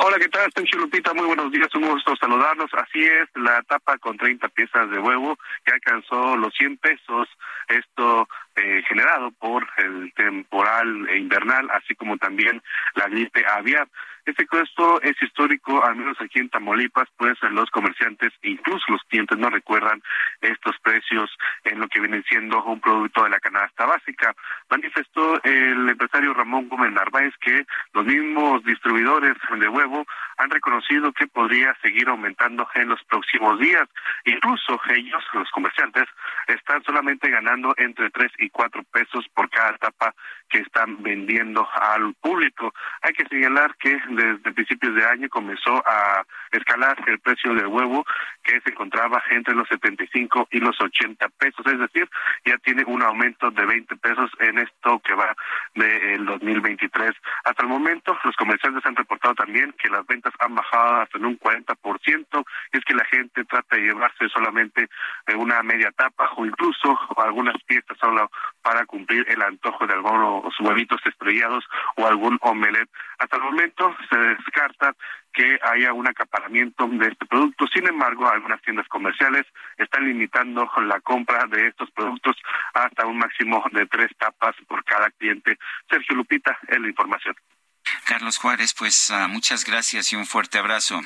Hola, 0.00 0.16
¿qué 0.20 0.28
tal? 0.28 0.46
Estoy 0.46 0.64
Lupita, 0.78 1.12
muy 1.12 1.26
buenos 1.26 1.50
días, 1.50 1.74
un 1.74 1.88
gusto 1.88 2.14
saludarlos. 2.14 2.70
Así 2.72 3.02
es, 3.02 3.28
la 3.34 3.60
tapa 3.64 3.98
con 3.98 4.16
30 4.16 4.48
piezas 4.50 4.88
de 4.90 5.00
huevo 5.00 5.36
que 5.64 5.72
alcanzó 5.72 6.36
los 6.36 6.54
100 6.54 6.76
pesos, 6.76 7.28
esto 7.66 8.28
eh, 8.54 8.80
generado 8.88 9.32
por 9.32 9.66
el 9.76 10.12
temporal 10.14 11.08
invernal, 11.16 11.68
así 11.72 11.96
como 11.96 12.16
también 12.16 12.62
la 12.94 13.08
gripe 13.08 13.44
aviar. 13.44 13.88
Este 14.28 14.46
costo 14.46 15.00
es 15.00 15.16
histórico, 15.22 15.82
al 15.82 15.96
menos 15.96 16.20
aquí 16.20 16.38
en 16.38 16.50
Tamaulipas, 16.50 17.08
pues 17.16 17.38
los 17.50 17.70
comerciantes, 17.70 18.30
incluso 18.42 18.84
los 18.88 19.00
clientes, 19.04 19.38
no 19.38 19.48
recuerdan 19.48 20.02
estos 20.42 20.76
precios 20.82 21.30
en 21.64 21.80
lo 21.80 21.88
que 21.88 21.98
viene 21.98 22.22
siendo 22.28 22.62
un 22.64 22.78
producto 22.78 23.24
de 23.24 23.30
la 23.30 23.40
canasta 23.40 23.86
básica. 23.86 24.36
Manifestó 24.68 25.42
el 25.44 25.88
empresario 25.88 26.34
Ramón 26.34 26.68
Gómez 26.68 26.92
Narváez 26.92 27.32
que 27.40 27.64
los 27.94 28.04
mismos 28.04 28.62
distribuidores 28.64 29.34
de 29.58 29.68
huevo 29.68 29.87
han 30.36 30.50
reconocido 30.50 31.12
que 31.12 31.26
podría 31.26 31.74
seguir 31.82 32.08
aumentando 32.08 32.68
en 32.74 32.88
los 32.88 33.02
próximos 33.04 33.58
días. 33.58 33.88
Incluso 34.24 34.80
ellos, 34.88 35.24
los 35.32 35.50
comerciantes, 35.50 36.04
están 36.46 36.82
solamente 36.84 37.30
ganando 37.30 37.74
entre 37.76 38.10
3 38.10 38.32
y 38.38 38.50
4 38.50 38.82
pesos 38.92 39.26
por 39.34 39.50
cada 39.50 39.76
tapa 39.78 40.14
que 40.48 40.58
están 40.58 41.02
vendiendo 41.02 41.68
al 41.72 42.14
público. 42.14 42.72
Hay 43.02 43.12
que 43.12 43.26
señalar 43.26 43.74
que 43.76 43.98
desde 44.08 44.52
principios 44.52 44.94
de 44.94 45.04
año 45.04 45.28
comenzó 45.28 45.82
a 45.86 46.24
escalar 46.52 46.96
el 47.06 47.18
precio 47.20 47.54
del 47.54 47.66
huevo 47.66 48.04
que 48.42 48.60
se 48.60 48.70
encontraba 48.70 49.22
entre 49.30 49.54
los 49.54 49.68
75 49.68 50.48
y 50.50 50.58
los 50.58 50.80
80 50.80 51.28
pesos, 51.30 51.66
es 51.66 51.78
decir, 51.78 52.08
ya 52.44 52.56
tiene 52.58 52.84
un 52.86 53.02
aumento 53.02 53.50
de 53.50 53.64
20 53.66 53.96
pesos 53.96 54.30
en 54.40 54.58
esto 54.58 55.00
que 55.00 55.14
va 55.14 55.36
del 55.74 56.24
2023. 56.24 57.12
Hasta 57.44 57.62
el 57.62 57.68
momento, 57.68 58.16
los 58.24 58.36
comerciantes 58.36 58.84
han 58.86 58.96
reportado 58.96 59.34
también 59.34 59.74
que 59.80 59.90
las 59.90 60.06
ventas 60.06 60.32
han 60.38 60.54
bajado 60.54 61.02
hasta 61.02 61.18
en 61.18 61.26
un 61.26 61.38
40%, 61.38 62.44
y 62.72 62.78
es 62.78 62.84
que 62.84 62.94
la 62.94 63.04
gente 63.04 63.44
trata 63.44 63.76
de 63.76 63.82
llevarse 63.82 64.28
solamente 64.28 64.88
una 65.36 65.62
media 65.62 65.92
tapa 65.92 66.30
o 66.36 66.46
incluso 66.46 66.98
algunas 67.16 67.60
piezas 67.64 67.96
solo 67.98 68.30
para 68.62 68.86
cumplir 68.86 69.26
el 69.28 69.42
antojo 69.42 69.86
de 69.86 69.94
algunos 70.38 70.60
huevitos 70.60 71.00
estrellados 71.04 71.64
o 71.96 72.06
algún 72.06 72.38
omelet. 72.42 72.88
Hasta 73.18 73.36
el 73.36 73.42
momento 73.42 73.94
se 74.10 74.18
descarta 74.18 74.94
que 75.32 75.58
haya 75.62 75.92
un 75.92 76.06
acaparamiento 76.06 76.86
de 76.86 77.08
este 77.08 77.26
producto. 77.26 77.66
Sin 77.72 77.86
embargo, 77.86 78.28
algunas 78.28 78.60
tiendas 78.62 78.86
comerciales 78.88 79.46
están 79.76 80.06
limitando 80.06 80.70
la 80.82 81.00
compra 81.00 81.46
de 81.46 81.68
estos 81.68 81.90
productos 81.90 82.36
hasta 82.74 83.06
un 83.06 83.18
máximo 83.18 83.64
de 83.72 83.86
tres 83.86 84.10
tapas 84.18 84.54
por 84.66 84.84
cada 84.84 85.10
cliente. 85.10 85.58
Sergio 85.88 86.16
Lupita, 86.16 86.58
es 86.68 86.80
la 86.80 86.88
información. 86.88 87.34
Carlos 88.06 88.38
Juárez, 88.38 88.74
pues 88.74 89.10
uh, 89.10 89.28
muchas 89.28 89.64
gracias 89.64 90.12
y 90.12 90.16
un 90.16 90.26
fuerte 90.26 90.58
abrazo. 90.58 91.00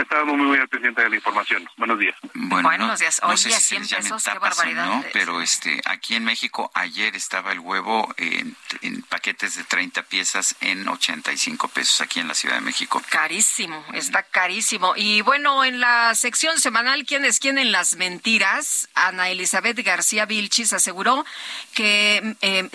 Estábamos 0.00 0.36
muy, 0.36 0.46
muy 0.46 0.58
al 0.58 0.68
pendiente 0.68 1.02
de 1.02 1.10
la 1.10 1.16
información. 1.16 1.68
Buenos 1.76 1.98
días. 1.98 2.16
Bueno, 2.32 2.68
Buenos 2.68 2.98
días. 2.98 3.20
No, 3.22 3.28
Oye, 3.28 3.36
sé 3.36 3.50
si 3.50 3.60
100 3.60 3.86
se 3.86 3.94
les 3.96 4.04
pesos, 4.04 4.24
llamen 4.24 4.38
qué 4.38 4.38
barbaridad. 4.38 4.86
no, 4.86 5.04
pero 5.12 5.42
este, 5.42 5.80
aquí 5.84 6.14
en 6.14 6.24
México 6.24 6.70
ayer 6.74 7.14
estaba 7.16 7.52
el 7.52 7.60
huevo 7.60 8.12
en, 8.16 8.56
en 8.80 9.02
paquetes 9.02 9.56
de 9.56 9.64
30 9.64 10.02
piezas 10.04 10.56
en 10.60 10.88
85 10.88 11.68
pesos 11.68 12.00
aquí 12.00 12.18
en 12.20 12.28
la 12.28 12.34
Ciudad 12.34 12.54
de 12.54 12.60
México. 12.62 13.02
Carísimo, 13.10 13.84
está 13.92 14.22
carísimo. 14.22 14.94
Y 14.96 15.20
bueno, 15.20 15.64
en 15.64 15.80
la 15.80 16.14
sección 16.14 16.58
semanal, 16.60 17.04
¿quién 17.04 17.24
es 17.24 17.38
quién 17.38 17.58
en 17.58 17.70
las 17.70 17.96
mentiras? 17.96 18.88
Ana 18.94 19.28
Elizabeth 19.28 19.78
García 19.84 20.24
Vilchis 20.26 20.72
aseguró 20.72 21.24
que... 21.74 22.36
Eh, 22.40 22.68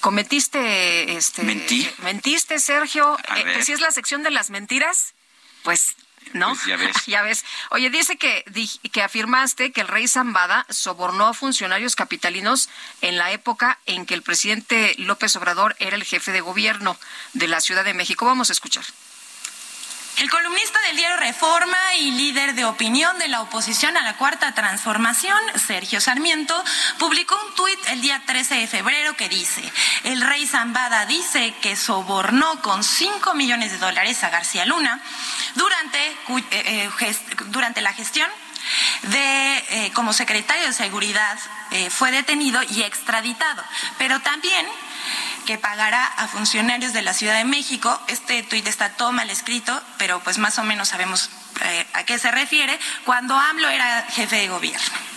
cometiste 0.00 1.16
este 1.16 1.44
Mentí. 1.44 1.88
mentiste 1.98 2.58
Sergio 2.58 3.16
Eh, 3.36 3.44
que 3.54 3.64
si 3.64 3.70
es 3.72 3.80
la 3.80 3.92
sección 3.92 4.24
de 4.24 4.30
las 4.30 4.50
mentiras 4.50 5.14
pues 5.62 5.94
no 6.32 6.48
Pues 6.48 6.64
ya 6.66 6.76
ves. 6.76 6.96
ya 7.06 7.22
ves. 7.22 7.44
Oye 7.70 7.90
dice 7.90 8.16
que 8.16 8.44
di- 8.50 8.78
que 8.90 9.02
afirmaste 9.02 9.72
que 9.72 9.80
el 9.82 9.88
rey 9.88 10.08
Zambada 10.08 10.66
sobornó 10.70 11.26
a 11.28 11.34
funcionarios 11.34 11.96
capitalinos 11.96 12.68
en 13.00 13.18
la 13.18 13.32
época 13.32 13.78
en 13.86 14.06
que 14.06 14.14
el 14.14 14.22
presidente 14.22 14.94
López 14.98 15.36
Obrador 15.36 15.76
era 15.78 15.96
el 15.96 16.04
jefe 16.04 16.32
de 16.32 16.40
gobierno 16.40 16.98
de 17.34 17.48
la 17.48 17.60
Ciudad 17.60 17.84
de 17.84 17.94
México. 17.94 18.24
Vamos 18.26 18.50
a 18.50 18.52
escuchar 18.52 18.84
El 20.18 20.30
columnista 20.30 20.78
del 20.82 20.96
diario 20.96 21.16
Reforma 21.16 21.94
y 21.98 22.10
líder 22.10 22.54
de 22.54 22.66
opinión 22.66 23.18
de 23.18 23.28
la 23.28 23.40
oposición 23.40 23.96
a 23.96 24.02
la 24.02 24.16
Cuarta 24.16 24.52
Transformación, 24.52 25.38
Sergio 25.66 26.00
Sarmiento, 26.02 26.62
publicó 26.98 27.34
un 27.46 27.54
tuit 27.54 27.78
el 27.88 28.02
día 28.02 28.22
13 28.26 28.56
de 28.56 28.66
febrero 28.66 29.16
que 29.16 29.30
dice, 29.30 29.62
el 30.04 30.20
rey 30.20 30.46
Zambada 30.46 31.06
dice 31.06 31.54
que 31.62 31.76
sobornó 31.76 32.60
con 32.60 32.84
5 32.84 33.34
millones 33.34 33.72
de 33.72 33.78
dólares 33.78 34.22
a 34.22 34.28
García 34.28 34.66
Luna 34.66 35.00
durante, 35.54 35.98
eh, 36.50 36.90
eh, 37.00 37.16
durante 37.46 37.80
la 37.80 37.94
gestión 37.94 38.30
de 39.04 39.56
eh, 39.70 39.92
como 39.94 40.12
secretario 40.12 40.66
de 40.66 40.72
seguridad 40.72 41.38
fue 41.88 42.10
detenido 42.10 42.62
y 42.62 42.82
extraditado, 42.82 43.64
pero 43.96 44.20
también 44.20 44.66
que 45.46 45.58
pagará 45.58 46.04
a 46.04 46.28
funcionarios 46.28 46.92
de 46.92 47.02
la 47.02 47.14
Ciudad 47.14 47.36
de 47.36 47.44
México. 47.44 48.00
Este 48.08 48.42
tuit 48.42 48.66
está 48.66 48.90
todo 48.90 49.12
mal 49.12 49.30
escrito, 49.30 49.80
pero 49.98 50.20
pues 50.20 50.38
más 50.38 50.58
o 50.58 50.64
menos 50.64 50.88
sabemos 50.88 51.30
eh, 51.62 51.86
a 51.94 52.04
qué 52.04 52.18
se 52.18 52.30
refiere, 52.30 52.78
cuando 53.04 53.36
AMLO 53.36 53.68
era 53.68 54.06
jefe 54.10 54.36
de 54.36 54.48
gobierno. 54.48 55.12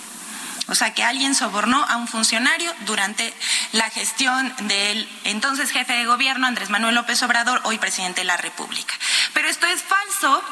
O 0.68 0.74
sea, 0.74 0.94
que 0.94 1.04
alguien 1.04 1.36
sobornó 1.36 1.86
a 1.86 1.98
un 1.98 2.08
funcionario 2.08 2.74
durante 2.86 3.32
la 3.72 3.90
gestión 3.92 4.52
del 4.62 5.08
entonces 5.24 5.70
jefe 5.72 5.94
de 5.94 6.06
gobierno, 6.06 6.48
Andrés 6.48 6.72
Manuel 6.72 6.96
López 6.96 7.22
Obrador, 7.22 7.62
hoy 7.66 7.78
presidente 7.78 8.22
de 8.22 8.26
la 8.26 8.38
República. 8.38 8.96
Pero 9.34 9.48
esto 9.48 9.68
es 9.68 9.84
falso 9.84 10.44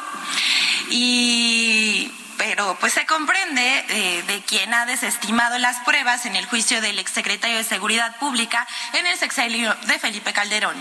y 0.91 2.11
pero 2.37 2.77
pues 2.79 2.93
se 2.93 3.05
comprende 3.05 3.85
eh, 3.89 4.23
de 4.23 4.41
quien 4.41 4.73
ha 4.73 4.85
desestimado 4.85 5.57
las 5.59 5.79
pruebas 5.81 6.25
en 6.25 6.35
el 6.35 6.45
juicio 6.45 6.81
del 6.81 6.99
exsecretario 6.99 7.57
de 7.57 7.63
Seguridad 7.63 8.17
Pública 8.19 8.67
en 8.93 9.05
el 9.05 9.17
sexenio 9.17 9.73
de 9.87 9.99
Felipe 9.99 10.33
Calderón. 10.33 10.75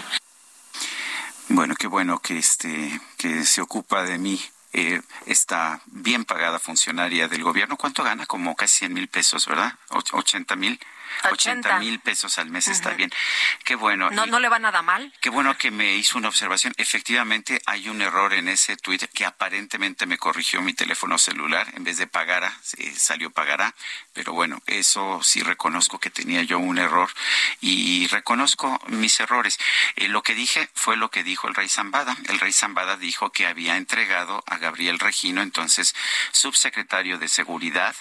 Bueno, 1.49 1.75
qué 1.75 1.87
bueno 1.87 2.19
que 2.19 2.39
este 2.39 3.01
que 3.17 3.45
se 3.45 3.61
ocupa 3.61 4.05
de 4.05 4.19
mí 4.19 4.41
eh, 4.73 5.03
esta 5.27 5.83
bien 5.87 6.25
pagada 6.25 6.59
funcionaria 6.59 7.29
del 7.29 7.43
gobierno. 7.43 7.77
¿Cuánto 7.77 8.03
gana? 8.03 8.25
Como 8.25 8.57
casi 8.57 8.79
100 8.79 8.95
mil 8.95 9.09
pesos, 9.09 9.47
¿verdad? 9.47 9.75
80 9.91 10.57
mil. 10.57 10.81
80 11.31 11.79
mil 11.79 12.01
pesos 12.01 12.39
al 12.39 12.51
mes 12.51 12.69
está 12.69 12.91
bien. 12.91 13.11
Qué 13.65 13.75
bueno. 13.75 14.11
No, 14.11 14.27
no 14.27 14.41
le 14.41 14.49
va 14.49 14.59
nada 14.59 14.83
mal. 14.83 15.13
Qué 15.21 15.31
bueno 15.31 15.57
que 15.57 15.71
me 15.71 15.95
hizo 15.95 16.19
una 16.19 16.29
observación. 16.29 16.73
Efectivamente, 16.77 17.61
hay 17.67 17.89
un 17.89 18.03
error 18.03 18.33
en 18.35 18.49
ese 18.49 18.77
tweet 18.77 19.09
que 19.13 19.25
aparentemente 19.25 20.07
me 20.07 20.19
corrigió 20.19 20.63
mi 20.63 20.75
teléfono 20.75 21.19
celular. 21.19 21.67
En 21.75 21.85
vez 21.85 21.99
de 21.99 22.07
pagará, 22.07 22.53
salió 22.97 23.31
pagará. 23.31 23.75
Pero 24.13 24.33
bueno, 24.33 24.63
eso 24.67 25.21
sí 25.23 25.43
reconozco 25.43 25.99
que 25.99 26.11
tenía 26.11 26.43
yo 26.43 26.59
un 26.59 26.79
error 26.79 27.11
y 27.61 28.07
reconozco 28.09 28.81
mis 28.89 29.19
errores. 29.21 29.59
Eh, 29.97 30.09
lo 30.09 30.23
que 30.23 30.35
dije 30.35 30.69
fue 30.75 30.97
lo 30.97 31.11
que 31.11 31.23
dijo 31.23 31.49
el 31.49 31.55
rey 31.55 31.69
Zambada. 31.69 32.17
El 32.29 32.41
rey 32.41 32.53
Zambada 32.53 32.97
dijo 32.97 33.31
que 33.31 33.47
había 33.47 33.77
entregado 33.77 34.43
a 34.47 34.59
Gabriel 34.59 34.99
Regino, 34.99 35.43
entonces 35.43 35.95
subsecretario 36.33 37.19
de 37.19 37.29
Seguridad, 37.29 37.95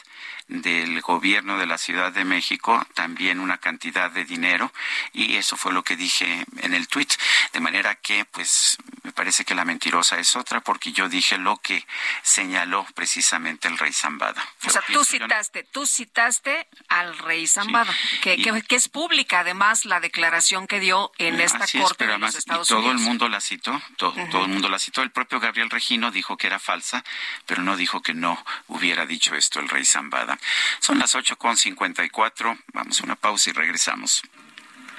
del 0.47 1.01
gobierno 1.01 1.57
de 1.57 1.65
la 1.65 1.77
Ciudad 1.77 2.11
de 2.11 2.25
México 2.25 2.85
también 2.93 3.39
una 3.39 3.57
cantidad 3.57 4.11
de 4.11 4.25
dinero 4.25 4.71
y 5.13 5.35
eso 5.35 5.55
fue 5.55 5.73
lo 5.73 5.83
que 5.83 5.95
dije 5.95 6.45
en 6.57 6.73
el 6.73 6.87
tweet 6.87 7.07
de 7.53 7.59
manera 7.59 7.95
que 7.95 8.25
pues 8.25 8.77
parece 9.21 9.45
que 9.45 9.53
la 9.53 9.65
mentirosa 9.65 10.17
es 10.17 10.35
otra 10.35 10.61
porque 10.61 10.93
yo 10.93 11.07
dije 11.07 11.37
lo 11.37 11.57
que 11.57 11.85
señaló 12.23 12.87
precisamente 12.95 13.67
el 13.67 13.77
rey 13.77 13.93
Zambada. 13.93 14.43
O 14.65 14.69
sea, 14.71 14.81
tú 14.91 15.05
citaste, 15.05 15.63
tú 15.63 15.85
citaste 15.85 16.67
al 16.87 17.15
rey 17.19 17.45
Zambada, 17.45 17.95
que, 18.23 18.41
que, 18.67 18.75
es 18.75 18.89
pública 18.89 19.41
además 19.41 19.85
la 19.85 19.99
declaración 19.99 20.65
que 20.65 20.79
dio 20.79 21.11
en 21.19 21.39
esta 21.39 21.67
corte 21.67 22.07
de 22.07 22.17
los 22.17 22.33
Estados 22.33 22.67
y 22.67 22.73
todo 22.73 22.89
el 22.89 22.97
mundo 22.97 23.29
la 23.29 23.41
citó, 23.41 23.79
todo, 23.95 24.15
todo 24.31 24.45
el 24.45 24.49
mundo 24.49 24.69
la 24.69 24.79
citó. 24.79 25.03
El 25.03 25.11
propio 25.11 25.39
Gabriel 25.39 25.69
Regino 25.69 26.09
dijo 26.09 26.35
que 26.35 26.47
era 26.47 26.57
falsa, 26.57 27.03
pero 27.45 27.61
no 27.61 27.77
dijo 27.77 28.01
que 28.01 28.15
no 28.15 28.43
hubiera 28.69 29.05
dicho 29.05 29.35
esto 29.35 29.59
el 29.59 29.69
rey 29.69 29.85
Zambada. 29.85 30.39
Son 30.79 30.97
las 30.97 31.13
8.54. 31.13 32.59
Vamos 32.73 32.99
a 32.99 33.03
una 33.03 33.15
pausa 33.15 33.51
y 33.51 33.53
regresamos. 33.53 34.23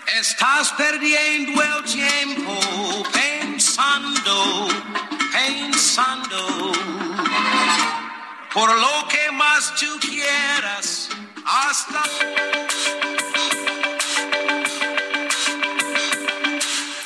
Estás 0.06 0.72
perdiendo 0.72 1.62
el 1.62 1.84
tiempo 1.84 2.52
oh, 2.76 3.02
pensando, 3.12 4.68
pensando 5.32 6.72
por 8.52 8.68
lo 8.78 9.08
que 9.08 9.30
más 9.32 9.74
tú 9.76 9.98
quieras 10.00 11.08
hasta 11.44 12.02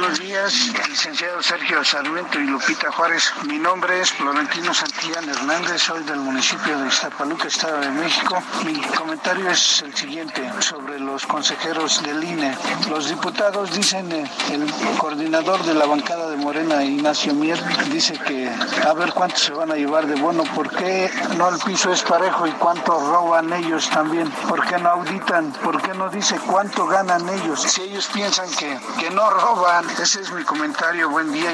Buenos 0.00 0.20
días, 0.20 0.54
licenciado 0.88 1.42
Sergio 1.42 1.82
Sarmiento 1.82 2.38
y 2.38 2.46
Lupita 2.46 2.92
Juárez. 2.92 3.32
Mi 3.48 3.58
nombre 3.58 4.00
es 4.00 4.12
Florentino 4.12 4.72
Santillán 4.72 5.28
Hernández, 5.28 5.82
soy 5.82 6.04
del 6.04 6.20
municipio 6.20 6.78
de 6.78 6.86
Iztapalúca, 6.86 7.48
Estado 7.48 7.80
de 7.80 7.90
México. 7.90 8.40
Mi 8.64 8.80
comentario 8.96 9.50
es 9.50 9.82
el 9.82 9.92
siguiente 9.96 10.48
sobre 10.60 11.00
los 11.00 11.26
consejeros 11.26 12.00
del 12.04 12.22
INE. 12.22 12.56
Los 12.88 13.08
diputados 13.08 13.72
dicen, 13.72 14.12
eh, 14.12 14.30
el 14.52 14.70
coordinador 14.98 15.64
de 15.64 15.74
la 15.74 15.86
bancada 15.86 16.30
de 16.30 16.36
Morena, 16.36 16.84
Ignacio 16.84 17.34
Mier, 17.34 17.58
dice 17.90 18.16
que 18.20 18.48
a 18.86 18.92
ver 18.92 19.12
cuánto 19.12 19.36
se 19.36 19.52
van 19.52 19.72
a 19.72 19.74
llevar 19.74 20.06
de 20.06 20.14
bono, 20.20 20.44
¿por 20.54 20.70
qué 20.70 21.10
no 21.36 21.48
el 21.48 21.58
piso 21.58 21.92
es 21.92 22.02
parejo 22.02 22.46
y 22.46 22.52
cuánto 22.52 23.00
roban 23.00 23.52
ellos 23.52 23.90
también? 23.90 24.30
¿Por 24.48 24.64
qué 24.64 24.78
no 24.78 24.90
auditan? 24.90 25.52
¿Por 25.54 25.82
qué 25.82 25.92
no 25.92 26.08
dice 26.08 26.38
cuánto 26.46 26.86
ganan 26.86 27.28
ellos? 27.28 27.62
Si 27.62 27.82
ellos 27.82 28.08
piensan 28.12 28.48
que, 28.52 28.78
que 29.00 29.10
no 29.10 29.28
roban, 29.30 29.87
ese 29.96 30.20
es 30.20 30.30
mi 30.32 30.44
comentario. 30.44 31.08
Buen 31.08 31.32
día. 31.32 31.52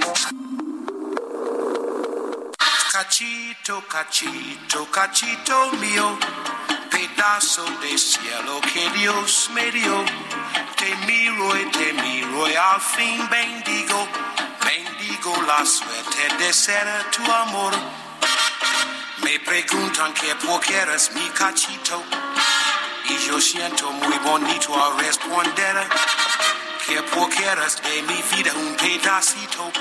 Cachito, 2.93 3.83
cachito, 3.89 4.91
cachito 4.91 5.73
mío, 5.73 6.19
pedazo 6.91 7.65
de 7.81 7.99
cielo 7.99 8.61
que 8.73 8.89
Dios 8.91 9.51
me 9.55 9.71
dio. 9.71 10.05
Te 10.77 10.95
miro 11.07 11.57
y 11.57 11.65
te 11.71 11.93
miro 11.93 12.49
y 12.49 12.55
al 12.55 12.81
fin 12.81 13.29
bendigo, 13.29 14.07
bendigo 14.65 15.35
la 15.47 15.65
suerte 15.65 16.37
de 16.39 16.53
ser 16.53 16.87
tu 17.11 17.33
amor. 17.33 17.73
Me 19.23 19.41
preguntan 19.41 20.13
que 20.15 20.35
por 20.37 20.61
qué 20.61 20.77
eres 20.77 21.13
mi 21.15 21.29
cachito 21.31 22.03
y 23.09 23.19
yo 23.27 23.41
siento 23.41 23.91
muy 23.91 24.19
bonito 24.19 24.73
al 24.83 24.99
responder 24.99 25.89
que 26.87 27.03
quieras 27.37 27.81
de 27.83 28.03
mi 28.03 28.23
vida 28.37 28.53
un 28.55 28.75
pedacito. 28.77 29.73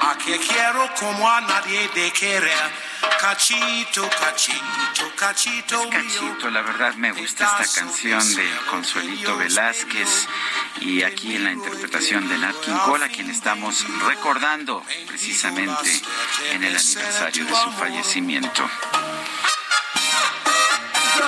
A 0.00 0.18
que 0.18 0.38
quiero 0.38 0.88
como 0.98 1.28
a 1.28 1.40
nadie 1.40 1.88
de 1.94 2.12
querer. 2.12 2.72
Cachito, 3.20 4.08
cachito, 4.10 5.12
cachito. 5.16 5.88
cachito, 5.88 6.50
la 6.50 6.62
verdad 6.62 6.94
me 6.94 7.12
gusta 7.12 7.58
esta 7.62 7.80
canción 7.80 8.34
de 8.34 8.50
Consuelito 8.70 9.36
Velázquez 9.36 10.28
y 10.80 11.02
aquí 11.02 11.36
en 11.36 11.44
la 11.44 11.52
interpretación 11.52 12.28
de 12.28 12.38
Nat 12.38 12.54
King 12.60 12.76
Cole, 12.84 13.04
a 13.06 13.08
quien 13.08 13.30
estamos 13.30 13.84
recordando 14.06 14.82
precisamente 15.06 16.02
en 16.52 16.64
el 16.64 16.76
aniversario 16.76 17.44
de 17.46 17.54
su 17.54 17.72
fallecimiento 17.72 18.68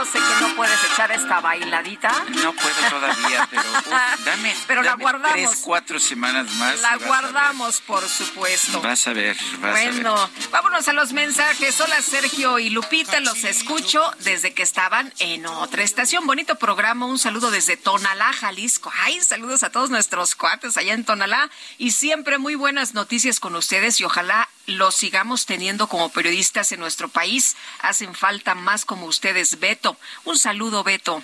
sé 0.04 0.18
que 0.18 0.46
no 0.46 0.54
puedes 0.56 0.78
echar 0.92 1.10
esta 1.12 1.40
bailadita. 1.40 2.12
No 2.42 2.52
puedo 2.52 2.74
todavía, 2.90 3.48
pero 3.50 3.62
dame, 4.24 4.54
pero 4.66 4.82
la 4.82 4.94
guardamos. 4.94 5.32
tres, 5.50 5.60
cuatro 5.62 5.98
semanas 5.98 6.50
más. 6.54 6.80
La 6.80 6.96
guardamos, 6.96 7.80
por 7.80 8.06
supuesto. 8.08 8.80
Vas 8.80 9.06
a 9.06 9.12
ver, 9.12 9.36
vas 9.60 9.72
bueno, 9.72 10.16
a 10.16 10.26
ver. 10.26 10.50
vámonos 10.50 10.88
a 10.88 10.92
los 10.92 11.12
mensajes. 11.12 11.80
Hola 11.80 12.02
Sergio 12.02 12.58
y 12.58 12.70
Lupita, 12.70 13.20
los 13.20 13.44
escucho 13.44 14.10
desde 14.20 14.52
que 14.54 14.62
estaban 14.62 15.12
en 15.18 15.46
otra 15.46 15.82
estación. 15.82 16.26
Bonito 16.26 16.56
programa, 16.56 17.06
un 17.06 17.18
saludo 17.18 17.50
desde 17.50 17.76
Tonalá, 17.76 18.32
Jalisco. 18.32 18.92
Ay, 19.04 19.20
saludos 19.20 19.62
a 19.62 19.70
todos 19.70 19.90
nuestros 19.90 20.34
cuates 20.34 20.76
allá 20.76 20.94
en 20.94 21.04
Tonalá 21.04 21.50
y 21.78 21.92
siempre 21.92 22.38
muy 22.38 22.54
buenas 22.54 22.94
noticias 22.94 23.40
con 23.40 23.54
ustedes 23.56 24.00
y 24.00 24.04
ojalá 24.04 24.48
los 24.66 24.94
sigamos 24.94 25.46
teniendo 25.46 25.88
como 25.88 26.10
periodistas 26.10 26.72
en 26.72 26.80
nuestro 26.80 27.08
país. 27.08 27.56
Hacen 27.80 28.14
falta 28.14 28.54
más 28.54 28.84
como 28.84 29.06
ustedes, 29.06 29.58
Beto. 29.58 29.96
Un 30.24 30.38
saludo, 30.38 30.84
Beto. 30.84 31.22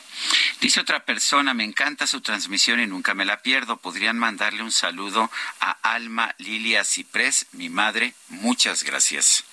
Dice 0.60 0.80
otra 0.80 1.04
persona, 1.04 1.54
me 1.54 1.64
encanta 1.64 2.06
su 2.06 2.20
transmisión 2.20 2.80
y 2.80 2.86
nunca 2.86 3.14
me 3.14 3.24
la 3.24 3.42
pierdo. 3.42 3.76
¿Podrían 3.76 4.18
mandarle 4.18 4.62
un 4.62 4.72
saludo 4.72 5.30
a 5.60 5.70
Alma 5.82 6.34
Lilia 6.38 6.84
Ciprés, 6.84 7.46
mi 7.52 7.68
madre? 7.68 8.14
Muchas 8.28 8.82
gracias. 8.82 9.44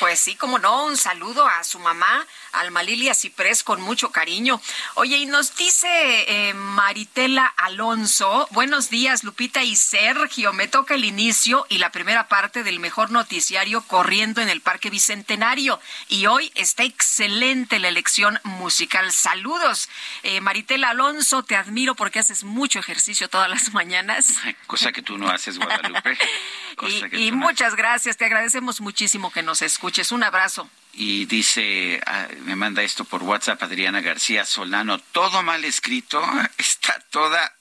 Pues 0.00 0.20
sí, 0.20 0.34
como 0.34 0.58
no, 0.58 0.84
un 0.84 0.96
saludo 0.96 1.46
a 1.46 1.62
su 1.64 1.78
mamá, 1.78 2.26
Alma 2.52 2.82
Lilia 2.82 3.14
Ciprés, 3.14 3.62
con 3.62 3.80
mucho 3.80 4.10
cariño. 4.10 4.60
Oye, 4.94 5.16
y 5.16 5.26
nos 5.26 5.56
dice 5.56 5.88
eh, 5.88 6.54
Maritela 6.54 7.46
Alonso, 7.56 8.48
buenos 8.50 8.90
días, 8.90 9.24
Lupita 9.24 9.62
y 9.62 9.76
Sergio. 9.76 10.52
Me 10.52 10.68
toca 10.68 10.94
el 10.94 11.04
inicio 11.04 11.66
y 11.68 11.78
la 11.78 11.92
primera 11.92 12.28
parte 12.28 12.62
del 12.62 12.80
mejor 12.80 13.10
noticiario 13.10 13.82
corriendo 13.82 14.40
en 14.40 14.48
el 14.48 14.60
Parque 14.60 14.90
Bicentenario. 14.90 15.80
Y 16.08 16.26
hoy 16.26 16.50
está 16.54 16.84
excelente 16.84 17.78
la 17.78 17.88
elección 17.88 18.38
musical. 18.44 19.12
Saludos. 19.12 19.88
Eh, 20.22 20.40
Maritela 20.40 20.90
Alonso, 20.90 21.42
te 21.42 21.56
admiro 21.56 21.94
porque 21.94 22.18
haces 22.18 22.44
mucho 22.44 22.78
ejercicio 22.78 23.28
todas 23.28 23.48
las 23.48 23.72
mañanas. 23.72 24.34
Cosa 24.66 24.92
que 24.92 25.02
tú 25.02 25.18
no 25.18 25.28
haces, 25.28 25.58
Guadalupe. 25.58 26.18
y, 27.12 27.32
muchas 27.32 27.74
gracias, 27.74 28.16
te 28.16 28.24
agradecemos 28.24 28.80
muchísimo 28.80 29.30
que 29.30 29.42
nos 29.42 29.62
escuches. 29.62 30.12
Un 30.12 30.22
abrazo. 30.22 30.68
Y 30.92 31.26
dice, 31.26 32.00
ah, 32.06 32.26
me 32.44 32.56
manda 32.56 32.82
esto 32.82 33.04
por 33.04 33.22
WhatsApp 33.22 33.62
Adriana 33.62 34.00
García 34.00 34.44
Solano, 34.44 34.98
todo 34.98 35.42
mal 35.42 35.64
escrito, 35.64 36.20
está 36.58 36.98
toda 37.10 37.52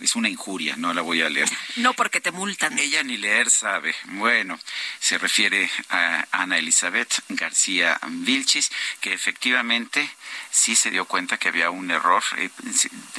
es 0.00 0.16
una 0.16 0.28
injuria, 0.28 0.76
no 0.76 0.94
la 0.94 1.02
voy 1.02 1.22
a 1.22 1.28
leer. 1.28 1.48
No 1.76 1.94
porque 1.94 2.20
te 2.20 2.32
multan. 2.32 2.78
Ella 2.78 3.02
ni 3.02 3.16
leer 3.16 3.50
sabe. 3.50 3.94
Bueno, 4.04 4.58
se 4.98 5.18
refiere 5.18 5.70
a 5.90 6.26
Ana 6.32 6.58
Elizabeth 6.58 7.22
García 7.28 7.98
Vilchis, 8.08 8.70
que 9.00 9.12
efectivamente 9.12 10.10
sí 10.50 10.76
se 10.76 10.90
dio 10.90 11.04
cuenta 11.04 11.38
que 11.38 11.48
había 11.48 11.70
un 11.70 11.90
error. 11.90 12.22
Eh, 12.36 12.50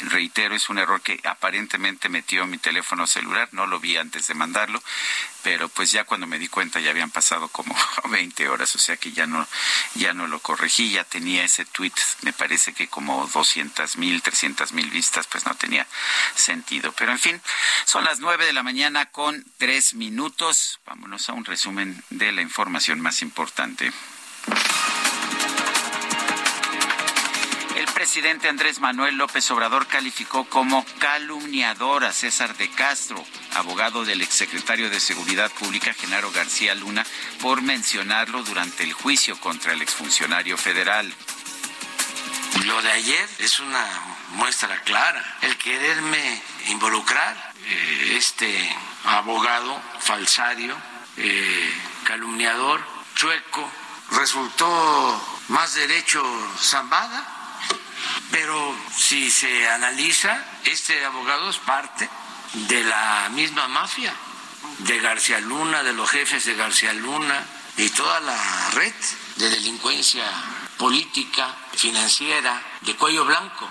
reitero, 0.09 0.55
es 0.55 0.69
un 0.69 0.77
error 0.77 1.01
que 1.01 1.19
aparentemente 1.23 2.09
metió 2.09 2.45
mi 2.45 2.57
teléfono 2.57 3.07
celular, 3.07 3.49
no 3.51 3.67
lo 3.67 3.79
vi 3.79 3.97
antes 3.97 4.27
de 4.27 4.33
mandarlo, 4.33 4.81
pero 5.43 5.69
pues 5.69 5.91
ya 5.91 6.03
cuando 6.03 6.27
me 6.27 6.39
di 6.39 6.47
cuenta 6.47 6.79
ya 6.79 6.91
habían 6.91 7.11
pasado 7.11 7.47
como 7.49 7.75
20 8.09 8.49
horas, 8.49 8.75
o 8.75 8.79
sea 8.79 8.97
que 8.97 9.11
ya 9.11 9.27
no, 9.27 9.47
ya 9.95 10.13
no 10.13 10.27
lo 10.27 10.39
corregí, 10.39 10.91
ya 10.91 11.03
tenía 11.03 11.43
ese 11.43 11.65
tweet, 11.65 11.93
me 12.21 12.33
parece 12.33 12.73
que 12.73 12.87
como 12.87 13.27
200 13.27 13.97
mil, 13.97 14.21
300 14.21 14.71
mil 14.73 14.89
vistas, 14.89 15.27
pues 15.27 15.45
no 15.45 15.55
tenía 15.55 15.87
sentido. 16.35 16.91
Pero 16.93 17.11
en 17.11 17.19
fin, 17.19 17.41
son 17.85 18.03
las 18.03 18.19
9 18.19 18.45
de 18.45 18.53
la 18.53 18.63
mañana 18.63 19.07
con 19.07 19.45
3 19.57 19.95
minutos. 19.95 20.79
Vámonos 20.85 21.29
a 21.29 21.33
un 21.33 21.45
resumen 21.45 22.03
de 22.09 22.31
la 22.31 22.41
información 22.41 23.01
más 23.01 23.21
importante. 23.21 23.91
Presidente 27.99 28.47
Andrés 28.47 28.79
Manuel 28.79 29.17
López 29.17 29.51
Obrador 29.51 29.85
calificó 29.85 30.45
como 30.45 30.85
calumniador 30.99 32.05
a 32.05 32.13
César 32.13 32.55
de 32.55 32.69
Castro, 32.69 33.21
abogado 33.55 34.05
del 34.05 34.21
exsecretario 34.21 34.89
de 34.89 35.01
Seguridad 35.01 35.51
Pública 35.51 35.93
Genaro 35.93 36.31
García 36.31 36.73
Luna, 36.75 37.05
por 37.41 37.61
mencionarlo 37.61 38.41
durante 38.43 38.85
el 38.85 38.93
juicio 38.93 39.37
contra 39.41 39.73
el 39.73 39.81
exfuncionario 39.81 40.57
federal. 40.57 41.13
Lo 42.63 42.81
de 42.81 42.89
ayer 42.89 43.29
es 43.39 43.59
una 43.59 43.85
muestra 44.35 44.81
clara. 44.83 45.37
El 45.41 45.57
quererme 45.57 46.41
involucrar, 46.69 47.53
eh, 47.65 48.13
este 48.15 48.77
abogado 49.03 49.77
falsario, 49.99 50.73
eh, 51.17 51.73
calumniador, 52.05 52.81
chueco, 53.15 53.69
resultó 54.11 55.43
más 55.49 55.75
derecho 55.75 56.23
zambada 56.61 57.38
pero 58.31 58.75
si 58.95 59.29
se 59.31 59.67
analiza, 59.69 60.43
este 60.65 61.05
abogado 61.05 61.49
es 61.49 61.57
parte 61.57 62.09
de 62.53 62.83
la 62.83 63.29
misma 63.31 63.67
mafia, 63.67 64.13
de 64.79 64.99
García 64.99 65.39
Luna, 65.39 65.83
de 65.83 65.93
los 65.93 66.09
jefes 66.09 66.45
de 66.45 66.55
García 66.55 66.93
Luna 66.93 67.45
y 67.77 67.89
toda 67.89 68.19
la 68.21 68.69
red 68.71 68.93
de 69.37 69.49
delincuencia 69.49 70.25
política, 70.77 71.55
financiera, 71.75 72.61
de 72.81 72.95
cuello 72.95 73.25
blanco. 73.25 73.69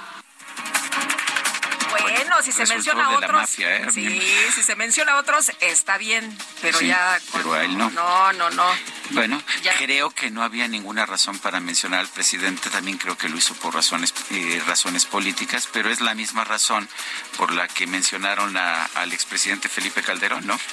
Bueno, 1.90 2.42
si 2.42 2.52
se 2.52 2.66
menciona 2.66 3.06
a 3.06 3.10
otros. 3.10 3.58
¿eh? 3.58 3.86
Sí, 3.92 4.22
si 4.54 4.62
se 4.62 4.76
menciona 4.76 5.12
a 5.12 5.16
otros, 5.16 5.50
está 5.60 5.98
bien, 5.98 6.36
pero 6.60 6.80
ya. 6.80 7.18
Pero 7.32 7.54
a 7.54 7.64
él 7.64 7.76
no. 7.76 7.90
No, 7.90 8.32
no, 8.34 8.50
no. 8.50 8.70
Bueno, 9.10 9.42
creo 9.78 10.10
que 10.10 10.30
no 10.30 10.42
había 10.42 10.68
ninguna 10.68 11.06
razón 11.06 11.38
para 11.38 11.60
mencionar 11.60 12.00
al 12.00 12.08
presidente, 12.08 12.70
también 12.70 12.98
creo 12.98 13.16
que 13.16 13.28
lo 13.28 13.36
hizo 13.36 13.54
por 13.54 13.74
razones, 13.74 14.12
eh, 14.30 14.62
razones 14.66 15.06
políticas, 15.06 15.68
pero 15.72 15.90
es 15.90 16.00
la 16.00 16.14
misma 16.14 16.44
razón 16.44 16.88
por 17.36 17.52
la 17.52 17.68
que 17.68 17.86
mencionaron 17.86 18.56
al 18.56 19.12
expresidente 19.12 19.68
Felipe 19.68 20.02
Calderón, 20.02 20.46
¿no? 20.46 20.58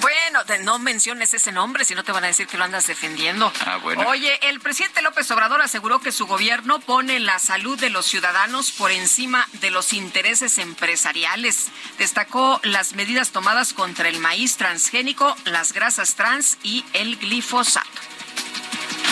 Bueno, 0.00 0.40
no 0.64 0.78
menciones 0.78 1.32
ese 1.32 1.50
nombre, 1.50 1.84
si 1.84 1.94
no 1.94 2.04
te 2.04 2.12
van 2.12 2.24
a 2.24 2.26
decir 2.26 2.46
que 2.46 2.58
lo 2.58 2.64
andas 2.64 2.86
defendiendo. 2.86 3.50
Ah, 3.64 3.78
bueno. 3.78 4.06
Oye, 4.06 4.38
el 4.48 4.60
presidente 4.60 5.00
López 5.00 5.30
Obrador 5.30 5.62
aseguró 5.62 6.00
que 6.00 6.12
su 6.12 6.26
gobierno 6.26 6.78
pone 6.80 7.18
la 7.20 7.38
salud 7.38 7.78
de 7.78 7.88
los 7.88 8.04
ciudadanos 8.04 8.70
por 8.70 8.90
encima 8.90 9.48
de 9.54 9.70
los 9.70 9.94
intereses 9.94 10.58
empresariales. 10.58 11.68
Destacó 11.96 12.60
las 12.64 12.94
medidas 12.94 13.30
tomadas 13.30 13.72
contra 13.72 14.08
el 14.08 14.20
maíz 14.20 14.56
transgénico, 14.56 15.34
las 15.44 15.72
grasas 15.72 16.14
trans 16.14 16.58
y 16.62 16.84
el 16.92 17.16
glifosato. 17.16 17.77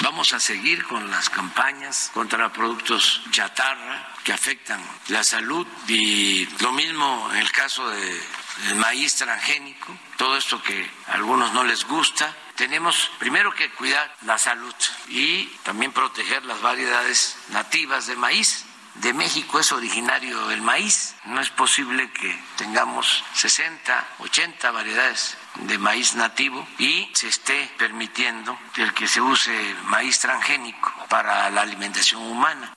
Vamos 0.03 0.33
a 0.33 0.41
seguir 0.41 0.85
con 0.85 1.11
las 1.11 1.29
campañas 1.31 2.11
contra 2.15 2.53
productos 2.53 3.23
chatarra 3.31 4.09
que 4.25 4.33
afectan 4.33 4.81
la 5.09 5.25
salud 5.25 5.67
y 5.89 6.47
lo 6.61 6.73
mismo 6.73 7.29
en 7.33 7.39
el 7.39 7.51
caso 7.51 7.89
del 7.89 8.75
maíz 8.77 9.17
transgénico, 9.17 9.97
todo 10.17 10.37
esto 10.37 10.63
que 10.63 10.89
a 11.09 11.15
algunos 11.15 11.53
no 11.53 11.65
les 11.65 11.85
gusta. 11.85 12.35
Tenemos 12.57 13.11
primero 13.19 13.53
que 13.55 13.71
cuidar 13.71 14.15
la 14.23 14.39
salud 14.39 14.75
y 15.09 15.47
también 15.65 15.93
proteger 15.93 16.45
las 16.45 16.61
variedades 16.61 17.37
nativas 17.49 18.07
de 18.07 18.17
maíz 18.17 18.65
de 19.01 19.13
México 19.13 19.61
es 19.61 19.73
originario 19.73 20.51
el 20.51 20.63
maíz. 20.63 21.15
No 21.25 21.41
es 21.41 21.51
posible 21.51 22.11
que 22.13 22.39
tengamos 22.57 23.25
60, 23.35 24.07
80 24.21 24.71
variedades 24.71 25.37
de 25.63 25.79
maíz 25.79 26.15
nativo 26.15 26.67
y 26.79 27.09
se 27.13 27.29
esté 27.29 27.71
permitiendo 27.79 28.59
el 28.77 28.93
que 28.95 29.09
se 29.09 29.21
use 29.21 29.53
maíz 29.85 30.19
transgénico 30.21 30.93
para 31.09 31.51
la 31.51 31.63
alimentación 31.63 32.23
humana. 32.23 32.75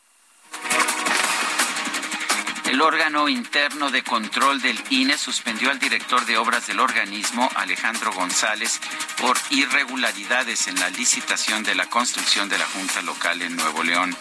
El 2.65 2.81
órgano 2.81 3.27
interno 3.27 3.89
de 3.89 4.03
control 4.03 4.61
del 4.61 4.79
INE 4.91 5.17
suspendió 5.17 5.71
al 5.71 5.79
director 5.79 6.23
de 6.27 6.37
obras 6.37 6.67
del 6.67 6.79
organismo, 6.79 7.49
Alejandro 7.55 8.13
González, 8.13 8.79
por 9.17 9.35
irregularidades 9.49 10.67
en 10.67 10.79
la 10.79 10.91
licitación 10.91 11.63
de 11.63 11.73
la 11.73 11.87
construcción 11.87 12.47
de 12.47 12.59
la 12.59 12.65
Junta 12.67 13.01
Local 13.01 13.41
en 13.41 13.55
Nuevo 13.55 13.83
León. 13.83 14.15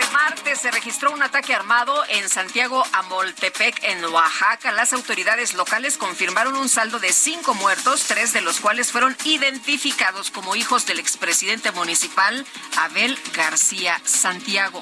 Este 0.00 0.12
martes 0.12 0.60
se 0.60 0.70
registró 0.70 1.10
un 1.10 1.22
ataque 1.22 1.52
armado 1.54 1.94
en 2.08 2.26
Santiago 2.30 2.82
Amoltepec, 2.92 3.82
en 3.82 4.02
Oaxaca. 4.06 4.72
Las 4.72 4.94
autoridades 4.94 5.52
locales 5.52 5.98
confirmaron 5.98 6.56
un 6.56 6.70
saldo 6.70 6.98
de 6.98 7.12
cinco 7.12 7.52
muertos, 7.54 8.04
tres 8.04 8.32
de 8.32 8.40
los 8.40 8.60
cuales 8.60 8.92
fueron 8.92 9.14
identificados 9.24 10.30
como 10.30 10.56
hijos 10.56 10.86
del 10.86 11.00
expresidente 11.00 11.70
municipal 11.72 12.46
Abel 12.78 13.18
García 13.34 14.00
Santiago. 14.04 14.80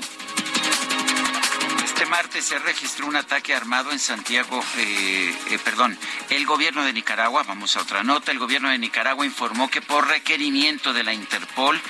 Este 1.99 2.11
martes 2.11 2.45
se 2.45 2.61
registró 2.61 3.09
un 3.09 3.17
ataque 3.17 3.53
armado 3.53 3.91
en 3.91 3.99
Santiago, 3.99 4.65
eh, 4.77 5.37
eh, 5.51 5.59
perdón, 5.59 5.99
el 6.31 6.47
gobierno 6.47 6.85
de 6.85 6.93
Nicaragua, 6.93 7.43
vamos 7.43 7.77
a 7.77 7.81
otra 7.81 8.05
nota, 8.05 8.31
el 8.31 8.39
gobierno 8.39 8.71
de 8.71 8.79
Nicaragua 8.79 9.27
informó 9.27 9.69
que 9.69 9.83
por 9.83 10.07
requerimiento 10.07 10.93
de 10.93 11.03
la 11.03 11.13
Interpol 11.13 11.81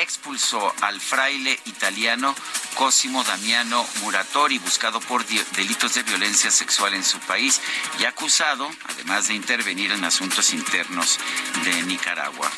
expulsó 0.00 0.72
al 0.80 0.98
fraile 1.02 1.60
italiano 1.66 2.34
Cosimo 2.76 3.22
Damiano 3.24 3.84
Muratori, 4.00 4.58
buscado 4.58 5.00
por 5.00 5.26
delitos 5.26 5.94
de 5.94 6.02
violencia 6.02 6.50
sexual 6.50 6.94
en 6.94 7.04
su 7.04 7.18
país 7.18 7.60
y 7.98 8.06
acusado, 8.06 8.70
además 8.88 9.28
de 9.28 9.34
intervenir 9.34 9.92
en 9.92 10.02
asuntos 10.02 10.54
internos 10.54 11.18
de 11.64 11.82
Nicaragua. 11.82 12.50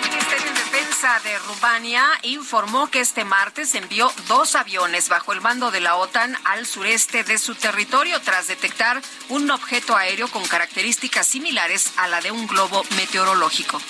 El 0.00 0.08
Ministerio 0.08 0.52
de 0.52 0.60
Defensa 0.60 1.20
de 1.24 1.38
Rumania 1.40 2.06
informó 2.22 2.90
que 2.90 3.00
este 3.00 3.24
martes 3.24 3.74
envió 3.74 4.10
dos 4.28 4.54
aviones 4.54 5.08
bajo 5.08 5.32
el 5.32 5.40
mando 5.40 5.70
de 5.70 5.80
la 5.80 5.96
OTAN 5.96 6.29
al 6.44 6.66
sureste 6.66 7.24
de 7.24 7.38
su 7.38 7.54
territorio 7.54 8.20
tras 8.20 8.48
detectar 8.48 9.00
un 9.28 9.50
objeto 9.50 9.96
aéreo 9.96 10.28
con 10.28 10.46
características 10.46 11.26
similares 11.26 11.92
a 11.96 12.08
la 12.08 12.20
de 12.20 12.30
un 12.30 12.46
globo 12.46 12.84
meteorológico. 12.96 13.80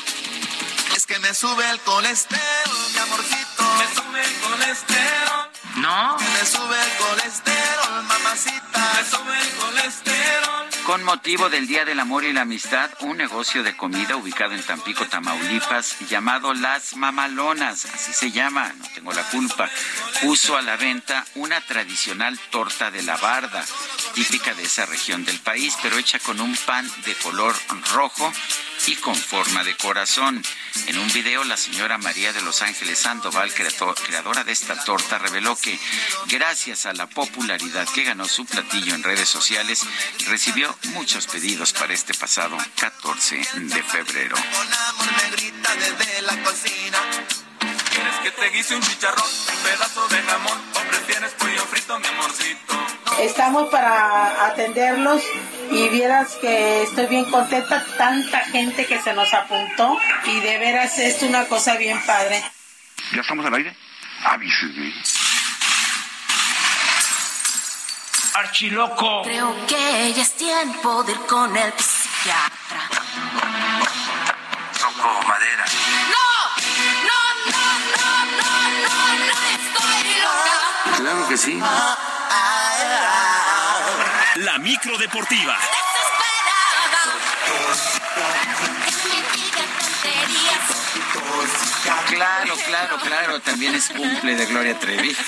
Es 0.96 1.06
que 1.06 1.18
me 1.18 1.34
sube 1.34 1.68
el 1.70 1.80
colesterol, 1.80 2.42
mi 2.92 2.98
amorcito. 2.98 3.64
Me 3.78 3.94
sube 3.94 4.22
el 4.22 4.40
colesterol. 4.40 5.60
No. 5.76 6.16
Me 6.18 6.47
sube 6.47 6.76
el 6.76 6.98
colesterol, 6.98 8.02
mamacita. 8.05 8.92
Me 8.97 9.09
sube 9.09 9.38
el 9.38 9.51
colesterol. 9.56 10.70
Con 10.84 11.05
motivo 11.05 11.48
del 11.48 11.68
Día 11.68 11.84
del 11.84 12.01
Amor 12.01 12.24
y 12.24 12.32
la 12.32 12.40
Amistad, 12.40 12.90
un 13.01 13.16
negocio 13.16 13.62
de 13.62 13.76
comida 13.76 14.16
ubicado 14.16 14.55
en 14.55 14.62
Tampico, 14.62 15.06
Tamaulipas, 15.06 16.01
llamado 16.09 16.52
Las 16.52 16.97
Mamalonas, 16.97 17.84
así 17.84 18.12
se 18.12 18.32
llama, 18.32 18.72
no 18.76 18.84
tengo 18.92 19.12
la 19.12 19.22
culpa, 19.24 19.70
puso 20.20 20.56
a 20.56 20.62
la 20.62 20.76
venta 20.76 21.24
una 21.36 21.60
tradicional 21.60 22.36
torta 22.51 22.90
de 22.90 23.02
la 23.02 23.16
barda, 23.18 23.64
típica 24.14 24.52
de 24.55 24.64
esa 24.64 24.84
región 24.86 25.24
del 25.24 25.38
país, 25.38 25.76
pero 25.80 25.97
hecha 25.97 26.18
con 26.18 26.40
un 26.40 26.56
pan 26.56 26.90
de 27.05 27.14
color 27.14 27.55
rojo 27.92 28.32
y 28.86 28.97
con 28.97 29.14
forma 29.14 29.62
de 29.62 29.76
corazón. 29.76 30.42
En 30.86 30.98
un 30.98 31.12
video, 31.12 31.44
la 31.44 31.56
señora 31.56 31.98
María 31.98 32.32
de 32.32 32.40
Los 32.40 32.62
Ángeles 32.62 32.98
Sandoval, 32.98 33.52
creadora 33.52 34.44
de 34.44 34.52
esta 34.52 34.82
torta, 34.84 35.18
reveló 35.18 35.55
que 35.61 35.78
gracias 36.27 36.87
a 36.87 36.93
la 36.93 37.07
popularidad 37.07 37.87
que 37.95 38.05
ganó 38.05 38.27
su 38.27 38.45
platillo 38.47 38.95
en 38.95 39.03
redes 39.03 39.28
sociales, 39.28 39.87
recibió 40.27 40.77
muchos 40.95 41.27
pedidos 41.27 41.73
para 41.73 41.95
este 41.95 42.15
pasado 42.15 42.57
14 42.78 43.37
de 43.37 43.82
febrero. 43.82 44.37
¿Quieres 47.91 48.16
que 48.23 48.31
te 48.31 48.51
guise 48.51 48.74
un 48.74 48.82
chicharrón, 48.82 49.24
un 49.24 49.62
pedazo 49.62 50.09
de 50.09 50.23
jamón 50.23 50.61
o 50.74 50.81
prefieres 50.91 51.32
pollo 51.32 51.65
frito, 51.66 51.99
mi 51.99 52.07
amorcito? 52.07 52.87
Estamos 53.20 53.69
para 53.69 54.47
atenderlos 54.47 55.23
y 55.70 55.89
vieras 55.89 56.37
que 56.41 56.85
estoy 56.85 57.07
bien 57.07 57.24
contenta, 57.27 57.85
tanta 57.99 58.41
gente 58.47 58.87
que 58.87 59.01
se 59.03 59.12
nos 59.12 59.32
apuntó 59.35 59.99
y 60.24 60.41
de 60.41 60.59
veras 60.59 60.99
es 60.99 61.23
una 61.23 61.45
cosa 61.45 61.77
bien 61.77 62.01
padre. 62.07 62.43
¿Ya 63.12 63.20
estamos 63.20 63.45
al 63.45 63.55
aire? 63.55 63.77
Avíseme. 64.24 64.93
Archiloco. 68.35 69.23
Creo 69.23 69.66
que 69.66 70.12
ya 70.15 70.23
es 70.23 70.36
tiempo 70.36 71.02
de 71.02 71.12
ir 71.12 71.20
con 71.27 71.57
el 71.57 71.73
psiquiatra. 71.73 72.89
Toco 74.78 75.23
madera. 75.27 75.65
¡No! 76.11 76.28
¡No, 77.09 77.20
no, 77.51 77.65
no, 77.97 78.09
no, 78.39 78.52
no! 78.82 78.94
¡No 79.27 79.35
estoy 79.57 80.07
loca! 80.20 80.57
Claro 80.97 81.28
que 81.28 81.36
sí. 81.36 81.61
La 84.36 84.59
micro 84.59 84.97
deportiva. 84.97 85.57
Claro, 92.08 92.54
claro, 92.66 92.98
claro, 92.98 93.40
también 93.40 93.74
es 93.74 93.88
cumple 93.88 94.34
de 94.34 94.46
Gloria 94.46 94.78
Trevi. 94.78 95.16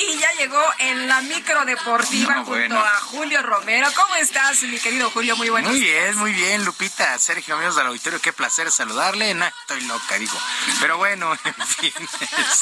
Y 0.00 0.16
ya 0.16 0.30
llegó 0.34 0.62
en 0.78 1.08
la 1.08 1.20
micro 1.22 1.64
deportiva 1.64 2.34
No, 2.34 2.44
junto 2.44 2.50
bueno. 2.52 2.78
a 2.78 3.00
Julio 3.00 3.42
Romero. 3.42 3.88
¿Cómo 3.96 4.14
estás, 4.14 4.62
mi 4.62 4.78
querido 4.78 5.10
Julio? 5.10 5.36
Muy 5.36 5.48
buenos 5.48 5.72
Muy 5.72 5.80
días. 5.80 6.04
bien, 6.04 6.16
muy 6.18 6.32
bien, 6.32 6.64
Lupita, 6.64 7.18
Sergio, 7.18 7.56
amigos 7.56 7.74
del 7.74 7.88
auditorio, 7.88 8.20
qué 8.20 8.32
placer 8.32 8.70
saludarle. 8.70 9.34
Nah, 9.34 9.48
estoy 9.60 9.80
loca, 9.82 10.16
digo. 10.16 10.38
Pero 10.80 10.98
bueno, 10.98 11.32
en 11.44 11.66
fin. 11.66 11.92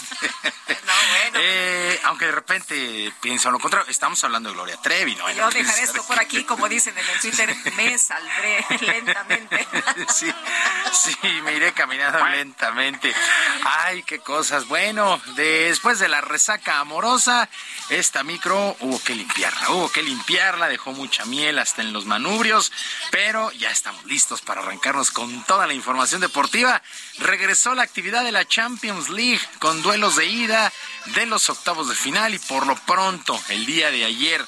este, 0.08 0.30
eh, 1.34 2.00
aunque 2.04 2.24
de 2.24 2.32
repente 2.32 3.12
pienso 3.20 3.50
lo 3.50 3.58
contrario, 3.58 3.90
estamos 3.90 4.22
hablando 4.24 4.48
de 4.48 4.54
Gloria 4.54 4.78
Trevi, 4.80 5.14
¿no? 5.14 5.30
Yo 5.32 5.50
dejaré 5.50 5.82
esto 5.82 6.02
por 6.06 6.18
aquí, 6.18 6.42
como 6.44 6.68
dicen 6.70 6.96
en 6.96 7.06
el 7.06 7.20
Twitter, 7.20 7.54
me 7.76 7.98
saldré 7.98 8.64
lentamente. 8.80 9.66
Sí, 10.08 10.32
sí, 10.92 11.16
me 11.44 11.52
iré 11.54 11.72
caminando 11.74 12.15
lentamente. 12.24 13.14
Ay, 13.64 14.02
qué 14.02 14.18
cosas. 14.18 14.66
Bueno, 14.66 15.20
después 15.34 15.98
de 15.98 16.08
la 16.08 16.20
resaca 16.20 16.78
amorosa, 16.80 17.48
esta 17.90 18.22
micro 18.22 18.76
hubo 18.80 19.02
que 19.02 19.14
limpiarla, 19.14 19.70
hubo 19.70 19.90
que 19.90 20.02
limpiarla, 20.02 20.68
dejó 20.68 20.92
mucha 20.92 21.24
miel 21.24 21.58
hasta 21.58 21.82
en 21.82 21.92
los 21.92 22.06
manubrios, 22.06 22.72
pero 23.10 23.50
ya 23.52 23.70
estamos 23.70 24.04
listos 24.04 24.40
para 24.40 24.60
arrancarnos 24.60 25.10
con 25.10 25.44
toda 25.44 25.66
la 25.66 25.74
información 25.74 26.20
deportiva. 26.20 26.82
Regresó 27.18 27.74
la 27.74 27.82
actividad 27.82 28.24
de 28.24 28.32
la 28.32 28.46
Champions 28.46 29.08
League 29.08 29.40
con 29.58 29.82
duelos 29.82 30.16
de 30.16 30.26
ida 30.26 30.72
de 31.14 31.26
los 31.26 31.48
octavos 31.48 31.88
de 31.88 31.94
final 31.94 32.34
y 32.34 32.38
por 32.38 32.66
lo 32.66 32.76
pronto, 32.76 33.40
el 33.48 33.66
día 33.66 33.90
de 33.90 34.04
ayer, 34.04 34.44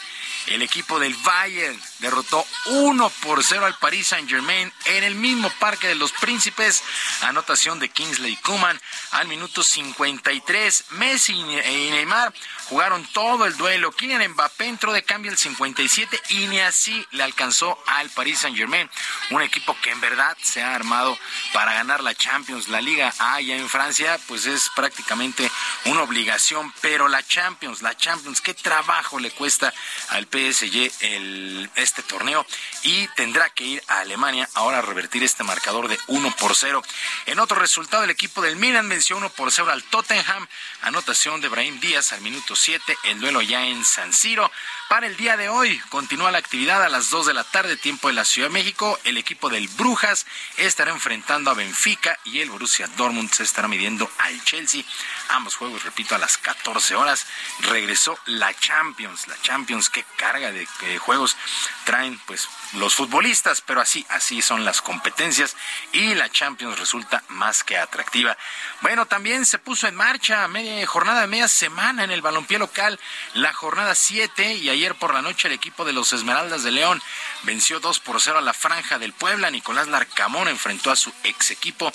el 0.50 0.62
equipo 0.62 0.98
del 0.98 1.14
Bayern 1.16 1.78
derrotó 1.98 2.46
1 2.66 3.10
por 3.22 3.42
0 3.44 3.66
al 3.66 3.78
Paris 3.78 4.08
Saint-Germain 4.08 4.72
en 4.86 5.04
el 5.04 5.14
mismo 5.14 5.50
Parque 5.58 5.88
de 5.88 5.94
los 5.94 6.12
Príncipes. 6.12 6.82
Anotación 7.22 7.78
de 7.78 7.88
Kingsley 7.88 8.36
Coman 8.36 8.80
al 9.12 9.28
minuto 9.28 9.62
53. 9.62 10.84
Messi 10.90 11.34
y 11.34 11.90
Neymar 11.90 12.32
jugaron 12.68 13.04
todo 13.12 13.46
el 13.46 13.56
duelo. 13.56 13.92
Kylian 13.92 14.32
Mbappé 14.32 14.66
entró 14.66 14.92
de 14.92 15.02
cambio 15.02 15.30
el 15.30 15.38
57 15.38 16.20
y 16.30 16.46
ni 16.48 16.60
así 16.60 17.06
le 17.12 17.22
alcanzó 17.22 17.78
al 17.86 18.10
Paris 18.10 18.40
Saint-Germain. 18.40 18.88
Un 19.30 19.42
equipo 19.42 19.76
que 19.82 19.90
en 19.90 20.00
verdad 20.00 20.36
se 20.42 20.62
ha 20.62 20.74
armado 20.74 21.18
para 21.52 21.74
ganar 21.74 22.02
la 22.02 22.14
Champions. 22.14 22.68
La 22.68 22.80
Liga 22.80 23.12
A 23.18 23.34
allá 23.34 23.56
en 23.56 23.68
Francia 23.68 24.18
pues 24.26 24.46
es 24.46 24.70
prácticamente 24.74 25.50
una 25.86 26.02
obligación, 26.02 26.72
pero 26.80 27.08
la 27.08 27.26
Champions, 27.26 27.82
la 27.82 27.96
Champions, 27.96 28.40
qué 28.40 28.54
trabajo 28.54 29.18
le 29.18 29.30
cuesta 29.30 29.72
al 30.10 30.24
PSG 30.24 30.90
el, 31.00 31.70
este 31.76 32.02
torneo 32.02 32.46
y 32.82 33.06
tendrá 33.08 33.50
que 33.50 33.64
ir 33.64 33.82
a 33.88 34.00
Alemania 34.00 34.48
ahora 34.54 34.78
a 34.78 34.82
revertir 34.82 35.22
este 35.22 35.44
marcador 35.44 35.88
de 35.88 35.98
1 36.08 36.36
por 36.36 36.54
0. 36.54 36.82
En 37.26 37.38
otro 37.40 37.58
resultado, 37.58 38.04
el 38.04 38.10
equipo 38.10 38.42
del 38.42 38.56
Milan 38.56 38.88
venció 38.88 39.16
1 39.16 39.30
por 39.30 39.52
0 39.52 39.70
al 39.70 39.82
Tottenham. 39.84 40.46
Anotación 40.82 41.40
de 41.40 41.48
Brahim 41.48 41.80
Díaz 41.80 42.12
al 42.12 42.20
minuto 42.20 42.54
7, 42.58 42.96
el 43.04 43.20
duelo 43.20 43.40
ya 43.40 43.64
en 43.66 43.84
San 43.84 44.12
Siro. 44.12 44.50
Para 44.88 45.06
el 45.06 45.18
día 45.18 45.36
de 45.36 45.50
hoy, 45.50 45.78
continúa 45.90 46.30
la 46.30 46.38
actividad 46.38 46.82
a 46.82 46.88
las 46.88 47.10
2 47.10 47.26
de 47.26 47.34
la 47.34 47.44
tarde, 47.44 47.76
tiempo 47.76 48.08
de 48.08 48.14
la 48.14 48.24
Ciudad 48.24 48.48
de 48.48 48.54
México. 48.54 48.98
El 49.04 49.18
equipo 49.18 49.50
del 49.50 49.68
Brujas 49.68 50.24
estará 50.56 50.92
enfrentando 50.92 51.50
a 51.50 51.54
Benfica 51.54 52.18
y 52.24 52.40
el 52.40 52.48
Borussia 52.48 52.86
Dortmund 52.96 53.30
se 53.30 53.42
estará 53.42 53.68
midiendo 53.68 54.10
al 54.16 54.42
Chelsea. 54.44 54.82
Ambos 55.28 55.56
juegos, 55.56 55.84
repito, 55.84 56.14
a 56.14 56.18
las 56.18 56.38
14 56.38 56.94
horas. 56.94 57.26
Regresó 57.60 58.18
la 58.24 58.54
Champions, 58.58 59.28
la 59.28 59.38
Champions, 59.42 59.90
qué 59.90 60.06
carga 60.16 60.52
de 60.52 60.66
eh, 60.80 60.96
juegos 60.96 61.36
traen 61.84 62.18
pues 62.26 62.48
los 62.74 62.94
futbolistas, 62.94 63.60
pero 63.60 63.80
así, 63.80 64.06
así 64.08 64.40
son 64.42 64.64
las 64.64 64.80
competencias 64.80 65.54
y 65.92 66.14
la 66.14 66.30
Champions 66.30 66.78
resulta 66.78 67.22
más 67.28 67.62
que 67.62 67.76
atractiva. 67.76 68.36
Bueno, 68.80 69.06
también 69.06 69.44
se 69.44 69.58
puso 69.58 69.86
en 69.86 69.94
marcha 69.94 70.46
media 70.48 70.86
jornada 70.86 71.22
de 71.22 71.26
media 71.26 71.48
semana 71.48 72.04
en 72.04 72.10
el 72.10 72.22
balompié 72.22 72.58
local, 72.58 72.98
la 73.34 73.52
jornada 73.52 73.94
7 73.94 74.54
y 74.54 74.77
ayer 74.78 74.94
por 74.94 75.12
la 75.12 75.22
noche 75.22 75.48
el 75.48 75.54
equipo 75.54 75.84
de 75.84 75.92
los 75.92 76.12
Esmeraldas 76.12 76.62
de 76.62 76.70
León 76.70 77.02
venció 77.42 77.80
2 77.80 77.98
por 77.98 78.20
0 78.20 78.38
a 78.38 78.42
la 78.42 78.52
Franja 78.52 79.00
del 79.00 79.12
Puebla. 79.12 79.50
Nicolás 79.50 79.88
Larcamón 79.88 80.46
enfrentó 80.46 80.92
a 80.92 80.96
su 80.96 81.12
ex 81.24 81.50
equipo, 81.50 81.92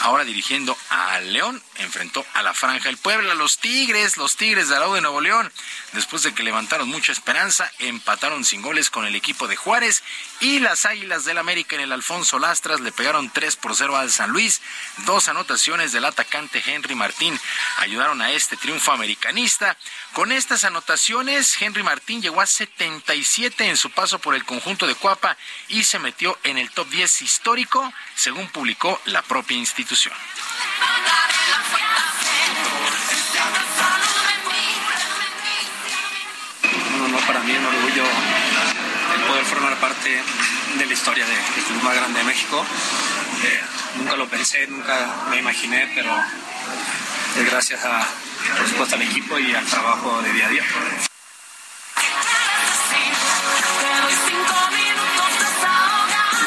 ahora 0.00 0.24
dirigiendo 0.24 0.76
a 0.90 1.20
León, 1.20 1.62
enfrentó 1.76 2.26
a 2.34 2.42
la 2.42 2.52
Franja 2.52 2.86
del 2.86 2.96
Puebla. 2.96 3.34
Los 3.34 3.58
Tigres, 3.58 4.16
los 4.16 4.36
Tigres 4.36 4.68
de 4.68 4.74
Arau 4.74 4.94
de 4.94 5.00
Nuevo 5.00 5.20
León, 5.20 5.52
después 5.92 6.24
de 6.24 6.34
que 6.34 6.42
levantaron 6.42 6.88
mucha 6.88 7.12
esperanza, 7.12 7.70
empataron 7.78 8.44
sin 8.44 8.62
goles 8.62 8.90
con 8.90 9.06
el 9.06 9.14
equipo 9.14 9.46
de 9.46 9.54
Juárez 9.54 10.02
y 10.40 10.58
las 10.58 10.86
Águilas 10.86 11.24
del 11.24 11.38
América 11.38 11.76
en 11.76 11.82
el 11.82 11.92
Alfonso 11.92 12.40
Lastras 12.40 12.80
le 12.80 12.90
pegaron 12.90 13.30
3 13.30 13.54
por 13.56 13.76
0 13.76 13.96
al 13.96 14.10
San 14.10 14.30
Luis. 14.30 14.60
Dos 15.06 15.28
anotaciones 15.28 15.92
del 15.92 16.04
atacante 16.04 16.62
Henry 16.66 16.96
Martín 16.96 17.38
ayudaron 17.78 18.20
a 18.22 18.32
este 18.32 18.56
triunfo 18.56 18.90
americanista. 18.90 19.76
Con 20.12 20.32
estas 20.32 20.64
anotaciones, 20.64 21.60
Henry 21.60 21.84
Martín 21.84 22.23
llegó 22.24 22.40
a 22.40 22.46
77 22.46 23.68
en 23.68 23.76
su 23.76 23.90
paso 23.90 24.18
por 24.18 24.34
el 24.34 24.46
conjunto 24.46 24.86
de 24.86 24.94
Cuapa 24.94 25.36
y 25.68 25.84
se 25.84 25.98
metió 25.98 26.38
en 26.42 26.56
el 26.56 26.70
top 26.70 26.88
10 26.88 27.20
histórico, 27.20 27.92
según 28.14 28.48
publicó 28.48 28.98
la 29.04 29.20
propia 29.20 29.58
institución. 29.58 30.14
No, 36.98 37.08
no, 37.08 37.18
para 37.26 37.40
mí 37.40 37.52
es 37.52 37.58
un 37.58 37.66
orgullo 37.66 38.04
el 38.04 39.22
poder 39.28 39.44
formar 39.44 39.76
parte 39.80 40.22
de 40.78 40.86
la 40.86 40.92
historia 40.92 41.26
de- 41.26 41.32
del 41.34 41.64
club 41.66 41.82
más 41.82 41.94
grande 41.94 42.18
de 42.20 42.24
México. 42.24 42.64
Eh, 43.44 43.60
nunca 43.96 44.16
lo 44.16 44.28
pensé, 44.28 44.66
nunca 44.68 45.24
me 45.30 45.38
imaginé, 45.38 45.90
pero 45.94 46.10
es 47.36 47.50
gracias 47.50 47.84
a, 47.84 48.06
por 48.58 48.68
supuesto, 48.68 48.94
al 48.96 49.02
equipo 49.02 49.38
y 49.38 49.54
al 49.54 49.66
trabajo 49.66 50.22
de 50.22 50.32
día 50.32 50.46
a 50.46 50.48
día. 50.50 50.64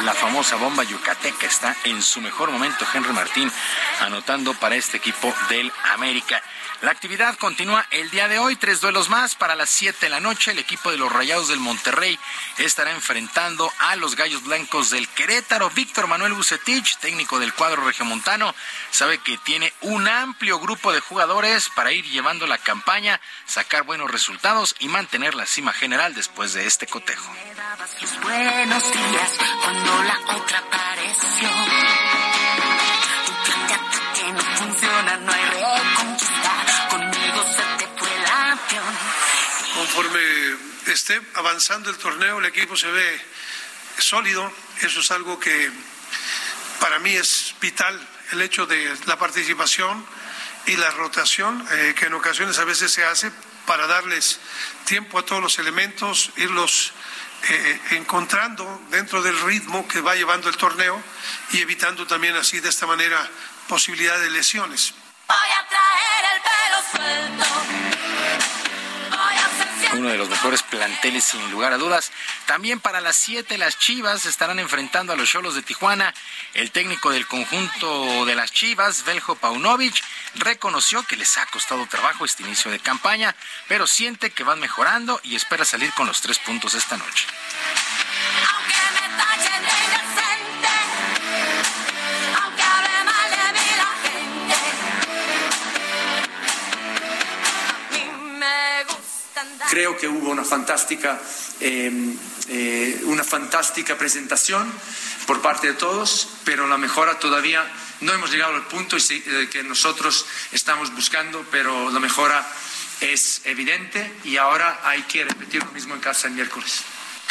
La 0.03 0.13
famosa 0.13 0.55
bomba 0.55 0.83
yucateca 0.83 1.47
está 1.47 1.75
en 1.83 2.01
su 2.01 2.21
mejor 2.21 2.49
momento. 2.49 2.85
Henry 2.93 3.11
Martín 3.11 3.51
anotando 3.99 4.53
para 4.53 4.75
este 4.75 4.97
equipo 4.97 5.33
del 5.49 5.71
América. 5.93 6.41
La 6.81 6.91
actividad 6.91 7.35
continúa 7.37 7.83
el 7.89 8.11
día 8.11 8.27
de 8.27 8.37
hoy. 8.37 8.55
Tres 8.55 8.81
duelos 8.81 9.09
más 9.09 9.33
para 9.33 9.55
las 9.55 9.69
7 9.69 9.97
de 9.99 10.09
la 10.09 10.19
noche. 10.19 10.51
El 10.51 10.59
equipo 10.59 10.91
de 10.91 10.97
los 10.97 11.11
Rayados 11.11 11.47
del 11.47 11.59
Monterrey 11.59 12.19
estará 12.59 12.91
enfrentando 12.91 13.71
a 13.79 13.95
los 13.95 14.15
Gallos 14.15 14.43
Blancos 14.43 14.91
del 14.91 15.07
Querétaro. 15.09 15.71
Víctor 15.71 16.05
Manuel 16.05 16.33
Bucetich, 16.33 16.97
técnico 16.99 17.39
del 17.39 17.53
cuadro 17.53 17.83
regiomontano, 17.83 18.53
sabe 18.91 19.17
que 19.17 19.39
tiene 19.39 19.73
un 19.81 20.07
amplio 20.07 20.59
grupo 20.59 20.93
de 20.93 20.99
jugadores 20.99 21.67
para 21.75 21.91
ir 21.91 22.05
llevando 22.05 22.45
la 22.45 22.59
campaña, 22.59 23.19
sacar 23.47 23.81
buenos 23.81 24.11
resultados 24.11 24.75
y 24.77 24.87
mantener 24.87 25.33
la 25.33 25.47
cima 25.47 25.73
general 25.73 26.13
después 26.13 26.53
de 26.53 26.67
este 26.67 26.85
cotejo. 26.85 27.33
Conforme 40.07 40.57
esté 40.93 41.21
avanzando 41.33 41.89
el 41.89 41.97
torneo, 41.97 42.39
el 42.39 42.45
equipo 42.45 42.77
se 42.77 42.87
ve 42.87 43.21
sólido. 43.97 44.49
Eso 44.81 45.01
es 45.01 45.11
algo 45.11 45.37
que 45.37 45.69
para 46.79 46.97
mí 46.99 47.11
es 47.11 47.53
vital 47.59 47.99
el 48.31 48.41
hecho 48.41 48.65
de 48.65 48.97
la 49.05 49.19
participación 49.19 50.05
y 50.65 50.77
la 50.77 50.91
rotación, 50.91 51.65
eh, 51.71 51.93
que 51.97 52.05
en 52.05 52.13
ocasiones 52.13 52.57
a 52.57 52.63
veces 52.63 52.89
se 52.89 53.03
hace 53.03 53.31
para 53.65 53.85
darles 53.85 54.39
tiempo 54.85 55.19
a 55.19 55.25
todos 55.25 55.41
los 55.41 55.59
elementos, 55.59 56.31
irlos 56.37 56.93
eh, 57.49 57.79
encontrando 57.91 58.81
dentro 58.89 59.21
del 59.21 59.37
ritmo 59.41 59.89
que 59.89 59.99
va 59.99 60.15
llevando 60.15 60.47
el 60.47 60.55
torneo 60.55 61.03
y 61.51 61.59
evitando 61.59 62.07
también 62.07 62.37
así 62.37 62.61
de 62.61 62.69
esta 62.69 62.87
manera 62.87 63.29
posibilidad 63.67 64.17
de 64.19 64.29
lesiones. 64.29 64.93
Voy 65.27 65.37
a 65.37 65.67
traer 65.67 66.33
el 66.33 66.41
pelo 66.41 67.37
suelto 67.43 68.56
uno 69.93 70.09
de 70.09 70.17
los 70.17 70.29
mejores 70.29 70.63
planteles 70.63 71.23
sin 71.23 71.51
lugar 71.51 71.73
a 71.73 71.77
dudas. 71.77 72.11
También 72.45 72.79
para 72.79 73.01
las 73.01 73.15
7 73.17 73.57
las 73.57 73.77
Chivas 73.79 74.25
estarán 74.25 74.59
enfrentando 74.59 75.13
a 75.13 75.15
los 75.15 75.29
Cholos 75.29 75.55
de 75.55 75.61
Tijuana. 75.61 76.13
El 76.53 76.71
técnico 76.71 77.11
del 77.11 77.27
conjunto 77.27 78.25
de 78.25 78.35
las 78.35 78.51
Chivas, 78.51 79.05
Beljo 79.05 79.35
Paunovic, 79.35 79.95
reconoció 80.35 81.03
que 81.03 81.15
les 81.15 81.37
ha 81.37 81.45
costado 81.47 81.85
trabajo 81.87 82.25
este 82.25 82.43
inicio 82.43 82.71
de 82.71 82.79
campaña, 82.79 83.35
pero 83.67 83.87
siente 83.87 84.31
que 84.31 84.43
van 84.43 84.59
mejorando 84.59 85.19
y 85.23 85.35
espera 85.35 85.65
salir 85.65 85.91
con 85.93 86.07
los 86.07 86.21
tres 86.21 86.39
puntos 86.39 86.73
esta 86.73 86.97
noche. 86.97 87.25
Creo 99.77 99.95
que 99.95 100.07
hubo 100.07 100.31
una 100.31 100.43
fantástica, 100.43 101.21
eh, 101.59 101.91
eh, 102.49 102.99
una 103.03 103.23
fantástica 103.23 103.95
presentación 103.95 104.73
por 105.27 105.39
parte 105.39 105.67
de 105.67 105.73
todos, 105.75 106.29
pero 106.43 106.65
la 106.65 106.79
mejora 106.79 107.19
todavía 107.19 107.63
no 108.01 108.11
hemos 108.11 108.31
llegado 108.31 108.55
al 108.55 108.65
punto 108.65 108.97
eh, 108.97 109.49
que 109.51 109.61
nosotros 109.61 110.25
estamos 110.51 110.91
buscando, 110.95 111.45
pero 111.51 111.91
la 111.91 111.99
mejora 111.99 112.43
es 113.01 113.41
evidente 113.43 114.15
y 114.23 114.37
ahora 114.37 114.81
hay 114.83 115.03
que 115.03 115.23
repetir 115.23 115.63
lo 115.63 115.71
mismo 115.73 115.93
en 115.93 116.01
casa 116.01 116.25
el 116.25 116.33
miércoles. 116.33 116.81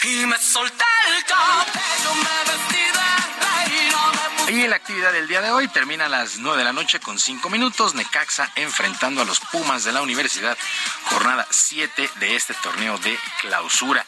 Y 0.05 0.25
me 0.27 0.39
solté 0.39 0.85
el 1.09 1.25
me 2.15 2.53
vestí 2.53 2.87
y 4.49 4.67
la 4.69 4.77
actividad 4.77 5.13
del 5.13 5.27
día 5.27 5.41
de 5.41 5.51
hoy 5.51 5.67
termina 5.67 6.07
a 6.07 6.09
las 6.09 6.39
9 6.39 6.59
de 6.59 6.65
la 6.65 6.73
noche 6.73 7.01
con 7.01 7.19
5 7.19 7.51
minutos. 7.51 7.95
Necaxa 7.95 8.51
enfrentando 8.55 9.23
a 9.23 9.25
los 9.25 9.41
Pumas 9.41 9.83
de 9.83 9.93
la 9.93 10.03
Universidad. 10.03 10.57
Jornada 11.07 11.47
7 11.51 12.11
de 12.21 12.37
este 12.37 12.55
torneo 12.55 12.97
de 12.99 13.19
clausura. 13.41 14.07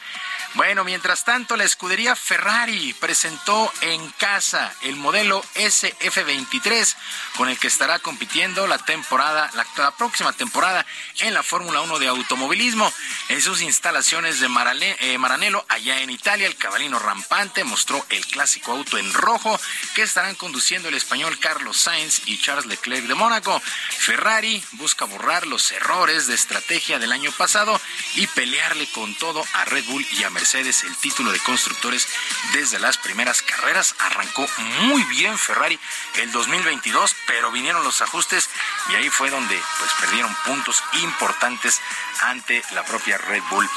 Bueno, 0.55 0.83
mientras 0.83 1.25
tanto, 1.25 1.55
la 1.55 1.63
escudería 1.63 2.15
Ferrari 2.15 2.93
presentó 2.93 3.71
en 3.81 4.09
casa 4.13 4.73
el 4.81 4.95
modelo 4.95 5.43
SF23 5.53 6.95
con 7.37 7.49
el 7.49 7.59
que 7.59 7.67
estará 7.67 7.99
compitiendo 7.99 8.65
la 8.65 8.79
temporada, 8.79 9.51
la, 9.53 9.91
próxima 9.91 10.33
temporada 10.33 10.83
en 11.19 11.35
la 11.35 11.43
Fórmula 11.43 11.81
1 11.81 11.99
de 11.99 12.07
automovilismo. 12.07 12.91
En 13.29 13.41
sus 13.43 13.61
instalaciones 13.61 14.39
de 14.39 14.47
eh, 14.47 15.17
Maranello, 15.19 15.63
allá 15.69 16.01
en 16.01 16.09
Italia, 16.09 16.47
el 16.47 16.55
cabalino 16.55 16.97
rampante 16.97 17.63
mostró 17.63 18.03
el 18.09 18.25
clásico 18.25 18.71
auto 18.71 18.97
en 18.97 19.13
rojo 19.13 19.59
que 19.93 20.01
estarán 20.01 20.33
conduciendo 20.33 20.89
el 20.89 20.95
español 20.95 21.37
Carlos 21.37 21.77
Sainz 21.77 22.23
y 22.25 22.41
Charles 22.41 22.65
Leclerc 22.65 23.05
de 23.05 23.13
Mónaco. 23.13 23.61
Ferrari 23.99 24.63
busca 24.73 25.05
borrar 25.05 25.45
los 25.45 25.71
errores 25.71 26.25
de 26.25 26.33
estrategia 26.33 26.97
del 26.97 27.11
año 27.11 27.31
pasado 27.33 27.79
y 28.15 28.25
pelearle 28.25 28.87
con 28.93 29.13
todo 29.13 29.45
a 29.53 29.65
Red 29.65 29.85
Bull 29.85 30.05
y 30.11 30.23
a 30.23 30.29
Mercedes 30.31 30.38
el 30.39 30.95
título 31.01 31.33
de 31.33 31.39
constructores 31.39 32.07
desde 32.53 32.79
las 32.79 32.97
primeras 32.97 33.41
carreras. 33.41 33.93
Arrancó 33.99 34.47
muy 34.83 35.03
bien 35.03 35.37
Ferrari 35.37 35.77
el 36.15 36.31
2022, 36.31 37.13
pero 37.27 37.51
vinieron 37.51 37.83
los 37.83 38.01
ajustes 38.01 38.49
y 38.89 38.95
ahí 38.95 39.09
fue 39.09 39.29
donde 39.29 39.61
pues 39.77 39.91
perdieron 39.99 40.33
puntos 40.45 40.81
importantes 41.01 41.81
ante 42.21 42.63
la 42.71 42.85
propia 42.85 43.17
Red 43.17 43.43
Bull. 43.49 43.69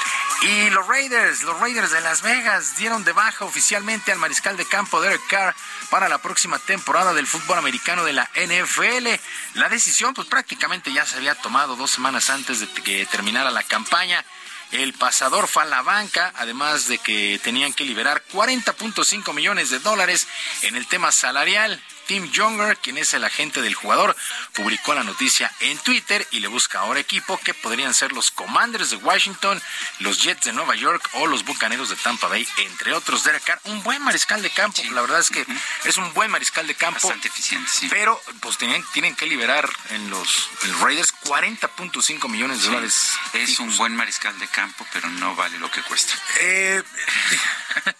Y 0.42 0.70
los 0.70 0.86
Raiders, 0.86 1.42
los 1.42 1.58
Raiders 1.58 1.90
de 1.90 2.00
Las 2.00 2.22
Vegas 2.22 2.76
dieron 2.76 3.02
de 3.04 3.12
baja 3.12 3.44
oficialmente 3.44 4.12
al 4.12 4.18
mariscal 4.18 4.56
de 4.56 4.64
campo 4.64 5.00
Derek 5.00 5.26
Carr 5.28 5.54
para 5.90 6.08
la 6.08 6.18
próxima 6.18 6.58
temporada 6.60 7.12
del 7.12 7.26
fútbol 7.26 7.58
americano 7.58 8.04
de 8.04 8.12
la 8.12 8.30
NFL. 8.34 9.08
La 9.54 9.68
decisión 9.68 10.14
pues 10.14 10.28
prácticamente 10.28 10.92
ya 10.92 11.04
se 11.04 11.16
había 11.16 11.34
tomado 11.34 11.74
dos 11.74 11.90
semanas 11.90 12.30
antes 12.30 12.60
de 12.60 12.68
que 12.68 13.04
terminara 13.06 13.50
la 13.50 13.64
campaña. 13.64 14.24
El 14.72 14.94
pasador 14.94 15.48
fue 15.48 15.62
a 15.64 15.66
la 15.66 15.82
banca, 15.82 16.32
además 16.36 16.88
de 16.88 16.98
que 16.98 17.38
tenían 17.44 17.74
que 17.74 17.84
liberar 17.84 18.22
40.5 18.32 19.34
millones 19.34 19.68
de 19.68 19.78
dólares 19.80 20.26
en 20.62 20.76
el 20.76 20.86
tema 20.86 21.12
salarial. 21.12 21.78
Tim 22.12 22.30
Younger, 22.30 22.76
quien 22.76 22.98
es 22.98 23.14
el 23.14 23.24
agente 23.24 23.62
del 23.62 23.72
jugador, 23.72 24.14
publicó 24.52 24.92
la 24.92 25.02
noticia 25.02 25.50
en 25.60 25.78
Twitter 25.78 26.28
y 26.30 26.40
le 26.40 26.48
busca 26.48 26.80
ahora 26.80 27.00
equipo 27.00 27.38
que 27.38 27.54
podrían 27.54 27.94
ser 27.94 28.12
los 28.12 28.30
Commanders 28.30 28.90
de 28.90 28.96
Washington, 28.96 29.62
los 30.00 30.22
Jets 30.22 30.44
de 30.44 30.52
Nueva 30.52 30.74
York 30.74 31.08
o 31.14 31.26
los 31.26 31.42
Bucaneros 31.42 31.88
de 31.88 31.96
Tampa 31.96 32.28
Bay, 32.28 32.46
entre 32.58 32.92
otros. 32.92 33.24
Derek 33.24 33.44
Carr, 33.44 33.60
un 33.64 33.82
buen 33.82 34.02
mariscal 34.02 34.42
de 34.42 34.50
campo, 34.50 34.82
la 34.90 35.00
verdad 35.00 35.20
es 35.20 35.30
que 35.30 35.46
es 35.84 35.96
un 35.96 36.12
buen 36.12 36.30
mariscal 36.30 36.66
de 36.66 36.74
campo. 36.74 37.00
Bastante 37.00 37.28
eficiente, 37.28 37.70
sí. 37.72 37.88
Pero 37.88 38.20
pues 38.40 38.58
tienen, 38.58 38.84
tienen 38.92 39.16
que 39.16 39.24
liberar 39.24 39.66
en 39.88 40.10
los 40.10 40.50
Raiders 40.82 41.14
40.5 41.24 42.28
millones 42.28 42.60
de 42.60 42.68
dólares. 42.68 43.08
Es 43.32 43.58
un 43.58 43.74
buen 43.78 43.96
mariscal 43.96 44.38
de 44.38 44.48
campo, 44.48 44.86
pero 44.92 45.08
no 45.08 45.34
vale 45.34 45.58
lo 45.58 45.70
que 45.70 45.80
cuesta. 45.80 46.12
Eh, 46.40 46.82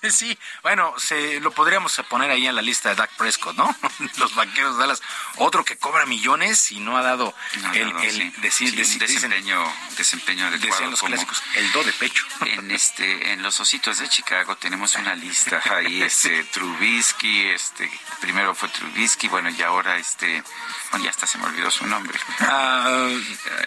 sí, 0.10 0.39
bueno, 0.62 0.93
se, 0.98 1.40
lo 1.40 1.51
podríamos 1.52 1.98
poner 2.10 2.30
ahí 2.30 2.47
en 2.47 2.55
la 2.55 2.60
lista 2.60 2.90
de 2.90 2.97
Dak 2.97 3.16
Prescott, 3.16 3.56
¿no? 3.56 3.74
los 4.18 4.34
vaqueros 4.34 4.76
de 4.76 4.80
Dallas. 4.82 5.02
Otro 5.36 5.64
que 5.64 5.76
cobra 5.76 6.06
millones 6.06 6.70
y 6.72 6.80
no 6.80 6.96
ha 6.96 7.02
dado 7.02 7.34
el, 7.74 8.32
desempeño, 8.40 9.74
desempeño 9.96 10.46
adecuado. 10.46 10.90
los 10.90 11.02
clásicos, 11.02 11.42
el 11.56 11.72
do 11.72 11.84
de 11.84 11.92
pecho. 11.92 12.24
En, 12.52 12.70
este, 12.70 13.32
en 13.32 13.42
los 13.42 13.58
ositos 13.60 13.98
de 13.98 14.08
Chicago 14.08 14.56
tenemos 14.56 14.94
una 14.96 15.14
lista 15.14 15.62
ahí, 15.70 16.02
este, 16.02 16.44
Trubisky, 16.44 17.46
este, 17.46 17.90
primero 18.20 18.54
fue 18.54 18.68
Trubisky, 18.68 19.28
bueno, 19.28 19.48
y 19.48 19.62
ahora 19.62 19.96
este, 19.96 20.42
bueno, 20.90 21.04
ya 21.04 21.10
hasta 21.10 21.26
se 21.26 21.38
me 21.38 21.46
olvidó 21.46 21.70
su 21.70 21.86
nombre. 21.86 22.18
Ah, 22.40 23.08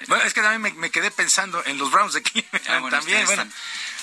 bueno, 0.08 0.24
es 0.24 0.34
que 0.34 0.42
también 0.42 0.78
me, 0.78 0.90
quedé 0.92 1.10
pensando 1.10 1.64
en 1.66 1.78
los 1.78 1.90
Browns 1.90 2.14
de 2.14 2.22
Cleveland. 2.22 2.86
Ah, 2.86 2.90
también, 2.90 3.26
bueno. 3.26 3.46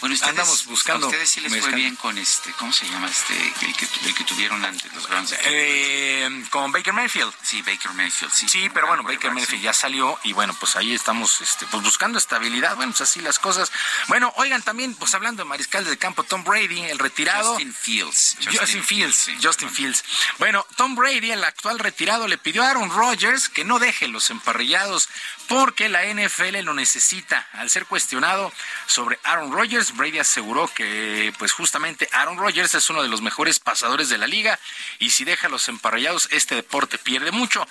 Bueno, 0.03 0.15
ustedes, 0.15 0.31
andamos 0.31 0.67
buscando. 0.67 1.07
A 1.07 1.11
ustedes 1.11 1.31
sí 1.31 1.41
les 1.41 1.61
fue 1.61 1.73
bien 1.75 1.95
con 1.95 2.19
este, 2.19 2.51
¿cómo 2.59 2.73
se 2.73 2.87
llama 2.89 3.09
este? 3.09 3.35
El 3.65 3.77
que, 3.77 3.87
el 4.05 4.15
que 4.15 4.25
tuvieron 4.25 4.65
antes, 4.65 4.93
los 4.93 5.09
Browns. 5.09 5.33
Eh, 5.45 6.45
con 6.51 6.73
Baker 6.73 6.93
Mayfield. 6.93 7.33
Sí, 7.41 7.63
Baker 7.63 7.93
Mayfield, 7.93 8.33
sí. 8.33 8.49
Sí, 8.49 8.69
pero 8.75 8.89
bueno, 8.89 9.05
Baker 9.05 9.31
Mayfield 9.31 9.63
ya 9.63 9.73
salió 9.73 10.19
y 10.25 10.33
bueno, 10.33 10.57
pues 10.59 10.75
ahí 10.75 10.93
estamos 10.93 11.41
este, 11.41 11.67
pues 11.67 11.85
buscando 11.85 12.19
estabilidad. 12.19 12.75
Bueno, 12.75 12.91
pues 12.91 13.03
así 13.03 13.21
las 13.21 13.39
cosas. 13.39 13.71
Bueno, 14.09 14.33
oigan, 14.39 14.61
también, 14.63 14.97
pues 14.97 15.15
hablando 15.15 15.45
de 15.45 15.49
mariscal 15.49 15.85
de 15.85 15.97
campo, 15.97 16.25
Tom 16.25 16.43
Brady, 16.43 16.81
el 16.81 16.99
retirado. 16.99 17.53
Justin 17.53 17.73
Fields. 17.73 18.37
Justin, 18.45 18.83
Fields. 18.83 19.31
Justin 19.41 19.71
Fields. 19.71 20.05
Bueno, 20.39 20.67
Tom 20.75 20.97
Brady, 20.97 21.31
el 21.31 21.45
actual 21.45 21.79
retirado, 21.79 22.27
le 22.27 22.39
pidió 22.39 22.65
a 22.65 22.71
Aaron 22.71 22.91
Rodgers 22.91 23.49
que 23.49 23.65
no 23.65 23.79
deje 23.79 24.09
los 24.09 24.31
emparrillados 24.31 25.09
porque 25.53 25.91
la 25.91 26.07
NFL 26.07 26.61
lo 26.63 26.73
necesita. 26.73 27.47
Al 27.53 27.69
ser 27.69 27.85
cuestionado 27.85 28.51
sobre 28.87 29.19
Aaron 29.23 29.53
Rodgers, 29.53 29.95
Brady 29.95 30.19
aseguró 30.19 30.67
que 30.67 31.31
pues 31.39 31.53
justamente 31.53 32.09
Aaron 32.13 32.39
Rodgers 32.39 32.75
es 32.75 32.89
uno 32.89 33.03
de 33.03 33.09
los 33.11 33.21
mejores 33.21 33.61
pasadores 33.61 34.09
de 34.09 34.17
la 34.17 34.27
liga 34.27 34.59
y 34.99 35.11
si 35.11 35.25
deja 35.25 35.51
los 35.51 35.69
emparrillados 35.69 36.27
este 36.31 36.55
deporte 36.55 36.97
pierde 36.97 37.33
mucho 37.33 37.67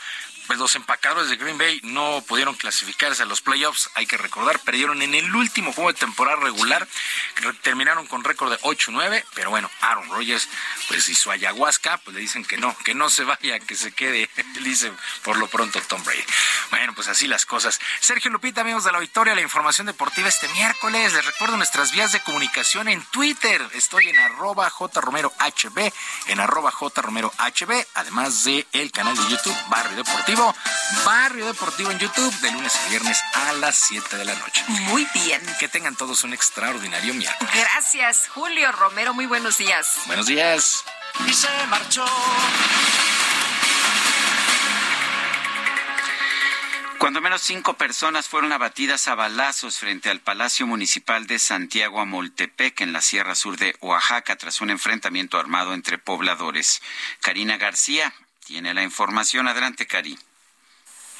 pues 0.51 0.59
los 0.59 0.75
empacadores 0.75 1.29
de 1.29 1.37
Green 1.37 1.57
Bay 1.57 1.79
no 1.81 2.21
pudieron 2.27 2.55
clasificarse 2.55 3.23
a 3.23 3.25
los 3.25 3.39
playoffs. 3.39 3.89
Hay 3.95 4.05
que 4.05 4.17
recordar, 4.17 4.59
perdieron 4.59 5.01
en 5.01 5.15
el 5.15 5.33
último 5.33 5.71
juego 5.71 5.93
de 5.93 5.97
temporada 5.97 6.41
regular, 6.41 6.85
terminaron 7.61 8.05
con 8.05 8.25
récord 8.25 8.51
de 8.51 8.59
8-9, 8.59 9.23
pero 9.33 9.49
bueno, 9.49 9.71
Aaron 9.79 10.09
Rodgers, 10.09 10.49
pues 10.89 11.07
y 11.07 11.15
su 11.15 11.31
ayahuasca, 11.31 11.99
pues 11.99 12.15
le 12.15 12.19
dicen 12.19 12.43
que 12.43 12.57
no, 12.57 12.75
que 12.83 12.93
no 12.93 13.09
se 13.09 13.23
vaya, 13.23 13.61
que 13.61 13.77
se 13.77 13.93
quede, 13.93 14.29
dice 14.61 14.91
por 15.23 15.37
lo 15.37 15.47
pronto 15.47 15.79
Tom 15.87 16.03
Brady. 16.03 16.21
Bueno, 16.69 16.93
pues 16.95 17.07
así 17.07 17.27
las 17.27 17.45
cosas. 17.45 17.79
Sergio 18.01 18.29
Lupita, 18.29 18.59
amigos 18.59 18.83
de 18.83 18.91
la 18.91 18.99
Victoria, 18.99 19.33
la 19.33 19.41
información 19.41 19.87
deportiva 19.87 20.27
este 20.27 20.49
miércoles. 20.49 21.13
Les 21.13 21.25
recuerdo 21.25 21.55
nuestras 21.55 21.93
vías 21.93 22.11
de 22.11 22.19
comunicación 22.19 22.89
en 22.89 23.01
Twitter. 23.11 23.65
Estoy 23.73 24.09
en 24.09 24.19
arroba 24.19 24.69
jromerohb, 24.69 25.31
en 26.27 26.39
arroba 26.41 26.71
jromerohb, 26.71 27.85
además 27.93 28.43
de 28.43 28.67
el 28.73 28.91
canal 28.91 29.15
de 29.15 29.29
YouTube 29.29 29.55
Barrio 29.69 29.95
Deportivo 29.95 30.40
Barrio 31.05 31.45
Deportivo 31.45 31.91
en 31.91 31.99
YouTube, 31.99 32.33
de 32.41 32.51
lunes 32.51 32.75
a 32.75 32.89
viernes 32.89 33.21
a 33.33 33.53
las 33.53 33.75
7 33.75 34.17
de 34.17 34.25
la 34.25 34.35
noche. 34.35 34.63
Muy 34.67 35.07
bien. 35.13 35.41
Que 35.59 35.67
tengan 35.67 35.95
todos 35.95 36.23
un 36.23 36.33
extraordinario 36.33 37.13
miércoles. 37.13 37.53
Gracias, 37.53 38.27
Julio 38.29 38.71
Romero. 38.71 39.13
Muy 39.13 39.25
buenos 39.25 39.57
días. 39.57 40.01
Buenos 40.07 40.25
días. 40.25 40.83
Y 41.27 41.33
se 41.33 41.47
marchó. 41.67 42.05
Cuando 46.97 47.19
menos 47.19 47.41
cinco 47.41 47.77
personas 47.77 48.27
fueron 48.27 48.51
abatidas 48.51 49.07
a 49.07 49.15
balazos 49.15 49.79
frente 49.79 50.11
al 50.11 50.19
Palacio 50.19 50.67
Municipal 50.67 51.25
de 51.25 51.39
Santiago 51.39 51.99
Amoltepec 51.99 52.81
en 52.81 52.93
la 52.93 53.01
Sierra 53.01 53.33
Sur 53.33 53.57
de 53.57 53.75
Oaxaca 53.81 54.35
tras 54.35 54.61
un 54.61 54.69
enfrentamiento 54.69 55.39
armado 55.39 55.73
entre 55.73 55.97
pobladores. 55.97 56.81
Karina 57.19 57.57
García 57.57 58.13
tiene 58.45 58.75
la 58.75 58.83
información. 58.83 59.47
Adelante, 59.47 59.87
Cari. 59.87 60.15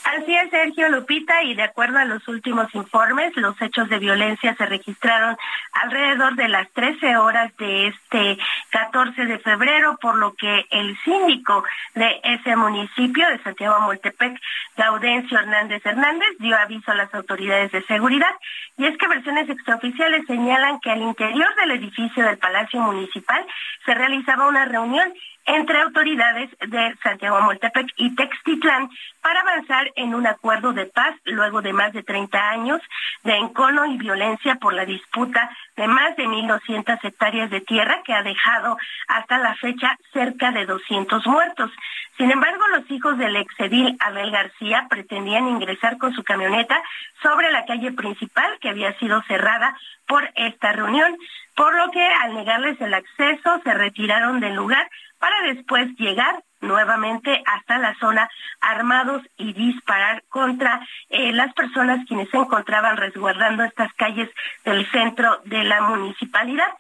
Así 0.03 0.35
es, 0.35 0.49
Sergio 0.49 0.89
Lupita, 0.89 1.43
y 1.43 1.53
de 1.53 1.63
acuerdo 1.63 1.99
a 1.99 2.05
los 2.05 2.27
últimos 2.27 2.73
informes, 2.73 3.35
los 3.35 3.59
hechos 3.61 3.87
de 3.87 3.99
violencia 3.99 4.55
se 4.55 4.65
registraron 4.65 5.37
alrededor 5.73 6.35
de 6.35 6.49
las 6.49 6.71
13 6.71 7.17
horas 7.17 7.55
de 7.57 7.87
este 7.87 8.37
14 8.71 9.25
de 9.25 9.37
febrero, 9.39 9.97
por 10.01 10.15
lo 10.15 10.33
que 10.33 10.65
el 10.71 10.97
síndico 11.03 11.63
de 11.93 12.19
ese 12.23 12.55
municipio 12.55 13.29
de 13.29 13.43
Santiago 13.43 13.79
Moltepec, 13.81 14.39
Gaudencio 14.75 15.37
Hernández 15.37 15.85
Hernández, 15.85 16.29
dio 16.39 16.57
aviso 16.57 16.91
a 16.91 16.95
las 16.95 17.13
autoridades 17.13 17.71
de 17.71 17.83
seguridad. 17.83 18.33
Y 18.77 18.87
es 18.87 18.97
que 18.97 19.07
versiones 19.07 19.49
extraoficiales 19.49 20.25
señalan 20.25 20.79
que 20.79 20.89
al 20.89 21.01
interior 21.01 21.55
del 21.57 21.71
edificio 21.71 22.25
del 22.25 22.39
Palacio 22.39 22.81
Municipal 22.81 23.45
se 23.85 23.93
realizaba 23.93 24.47
una 24.47 24.65
reunión 24.65 25.13
entre 25.45 25.81
autoridades 25.81 26.49
de 26.59 26.95
Santiago 27.03 27.41
Moltepec 27.41 27.87
y 27.97 28.15
Textitlán 28.15 28.89
para 29.21 29.41
avanzar 29.41 29.91
en 29.95 30.13
un 30.15 30.27
acuerdo 30.27 30.73
de 30.73 30.85
paz 30.85 31.15
luego 31.25 31.61
de 31.61 31.73
más 31.73 31.93
de 31.93 32.03
30 32.03 32.49
años 32.49 32.81
de 33.23 33.35
encono 33.35 33.85
y 33.85 33.97
violencia 33.97 34.55
por 34.55 34.73
la 34.73 34.85
disputa 34.85 35.49
de 35.75 35.87
más 35.87 36.15
de 36.15 36.25
1.200 36.25 36.99
hectáreas 37.03 37.49
de 37.49 37.61
tierra 37.61 38.01
que 38.03 38.13
ha 38.13 38.23
dejado 38.23 38.77
hasta 39.07 39.37
la 39.37 39.55
fecha 39.55 39.97
cerca 40.13 40.51
de 40.51 40.65
200 40.65 41.25
muertos. 41.27 41.71
Sin 42.17 42.31
embargo, 42.31 42.67
los 42.67 42.89
hijos 42.91 43.17
del 43.17 43.35
exedil 43.35 43.95
Abel 43.99 44.31
García 44.31 44.87
pretendían 44.89 45.47
ingresar 45.47 45.97
con 45.97 46.13
su 46.13 46.23
camioneta 46.23 46.81
sobre 47.21 47.51
la 47.51 47.65
calle 47.65 47.91
principal 47.91 48.57
que 48.59 48.69
había 48.69 48.97
sido 48.99 49.21
cerrada 49.23 49.75
por 50.07 50.29
esta 50.35 50.71
reunión, 50.73 51.17
por 51.55 51.75
lo 51.75 51.89
que 51.91 52.05
al 52.05 52.33
negarles 52.33 52.79
el 52.81 52.93
acceso 52.93 53.61
se 53.63 53.73
retiraron 53.73 54.39
del 54.39 54.55
lugar 54.55 54.89
para 55.21 55.53
después 55.53 55.87
llegar 55.97 56.43
nuevamente 56.61 57.43
hasta 57.45 57.77
la 57.77 57.93
zona 57.99 58.27
armados 58.59 59.21
y 59.37 59.53
disparar 59.53 60.23
contra 60.29 60.85
eh, 61.09 61.31
las 61.31 61.53
personas 61.53 62.05
quienes 62.07 62.29
se 62.29 62.37
encontraban 62.37 62.97
resguardando 62.97 63.63
estas 63.63 63.93
calles 63.93 64.29
del 64.65 64.89
centro 64.91 65.41
de 65.45 65.63
la 65.63 65.81
municipalidad. 65.81 66.71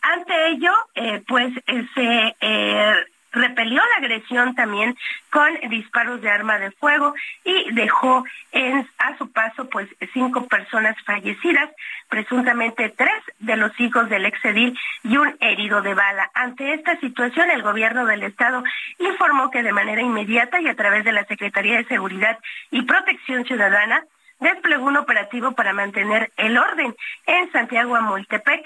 Ante 0.00 0.48
ello, 0.48 0.72
eh, 0.94 1.22
pues 1.28 1.52
eh, 1.66 1.86
se 1.94 3.06
repelió 3.32 3.80
la 3.80 3.96
agresión 3.98 4.54
también 4.54 4.96
con 5.30 5.48
disparos 5.68 6.20
de 6.20 6.30
arma 6.30 6.58
de 6.58 6.70
fuego 6.72 7.14
y 7.44 7.72
dejó 7.72 8.24
en, 8.52 8.88
a 8.98 9.16
su 9.18 9.30
paso 9.30 9.68
pues 9.68 9.88
cinco 10.12 10.46
personas 10.46 10.96
fallecidas, 11.04 11.70
presuntamente 12.08 12.88
tres 12.90 13.22
de 13.38 13.56
los 13.56 13.78
hijos 13.80 14.08
del 14.08 14.26
exedil 14.26 14.78
y 15.04 15.16
un 15.16 15.36
herido 15.40 15.82
de 15.82 15.94
bala. 15.94 16.30
Ante 16.34 16.74
esta 16.74 16.98
situación, 17.00 17.50
el 17.50 17.62
gobierno 17.62 18.06
del 18.06 18.22
estado 18.22 18.62
informó 18.98 19.50
que 19.50 19.62
de 19.62 19.72
manera 19.72 20.02
inmediata 20.02 20.60
y 20.60 20.68
a 20.68 20.74
través 20.74 21.04
de 21.04 21.12
la 21.12 21.24
Secretaría 21.24 21.76
de 21.78 21.84
Seguridad 21.84 22.38
y 22.70 22.82
Protección 22.82 23.44
Ciudadana 23.44 24.04
desplegó 24.40 24.86
un 24.86 24.96
operativo 24.96 25.52
para 25.52 25.72
mantener 25.72 26.32
el 26.36 26.56
orden 26.58 26.96
en 27.26 27.52
Santiago 27.52 27.94
Amultepec 27.94 28.64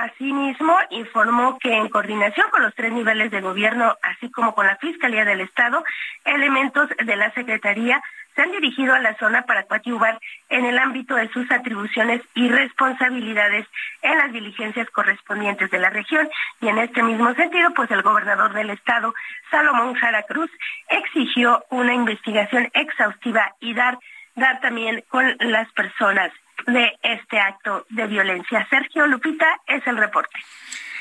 Asimismo, 0.00 0.74
informó 0.88 1.58
que 1.58 1.70
en 1.70 1.90
coordinación 1.90 2.48
con 2.50 2.62
los 2.62 2.74
tres 2.74 2.92
niveles 2.92 3.30
de 3.30 3.42
gobierno, 3.42 3.94
así 4.02 4.30
como 4.30 4.54
con 4.54 4.66
la 4.66 4.76
Fiscalía 4.76 5.26
del 5.26 5.42
Estado, 5.42 5.84
elementos 6.24 6.88
de 7.04 7.14
la 7.14 7.30
Secretaría 7.34 8.02
se 8.34 8.40
han 8.40 8.52
dirigido 8.52 8.94
a 8.94 9.00
la 9.00 9.14
zona 9.18 9.42
para 9.42 9.64
coadyuvar 9.64 10.18
en 10.48 10.64
el 10.64 10.78
ámbito 10.78 11.14
de 11.14 11.28
sus 11.28 11.50
atribuciones 11.50 12.22
y 12.34 12.48
responsabilidades 12.48 13.66
en 14.00 14.16
las 14.16 14.32
diligencias 14.32 14.88
correspondientes 14.88 15.70
de 15.70 15.78
la 15.78 15.90
región. 15.90 16.26
Y 16.62 16.68
en 16.68 16.78
este 16.78 17.02
mismo 17.02 17.34
sentido, 17.34 17.74
pues 17.74 17.90
el 17.90 18.00
gobernador 18.00 18.54
del 18.54 18.70
estado, 18.70 19.14
Salomón 19.50 19.92
Jara 19.94 20.22
Cruz, 20.22 20.50
exigió 20.88 21.64
una 21.68 21.92
investigación 21.92 22.70
exhaustiva 22.72 23.54
y 23.60 23.74
dar, 23.74 23.98
dar 24.36 24.58
también 24.62 25.04
con 25.10 25.36
las 25.38 25.70
personas 25.72 26.32
de 26.66 26.98
este 27.02 27.38
acto 27.38 27.86
de 27.90 28.06
violencia. 28.06 28.66
Sergio 28.70 29.06
Lupita 29.06 29.60
es 29.66 29.86
el 29.86 29.96
reporte. 29.96 30.38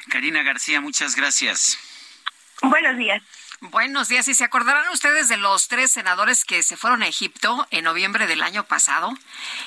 Karina 0.10 0.44
García, 0.44 0.82
muchas 0.82 1.15
gracias. 1.15 1.78
Buenos 2.61 2.98
días. 2.98 3.22
Buenos 3.61 4.07
días. 4.07 4.28
¿Y 4.28 4.34
se 4.34 4.44
acordarán 4.44 4.90
ustedes 4.91 5.28
de 5.28 5.38
los 5.38 5.68
tres 5.68 5.91
senadores 5.91 6.45
que 6.45 6.64
se 6.64 6.78
fueron 6.78 7.03
a 7.03 7.07
Egipto 7.07 7.68
en 7.69 7.84
noviembre 7.84 8.26
del 8.26 8.41
año 8.41 8.64
pasado 8.64 9.14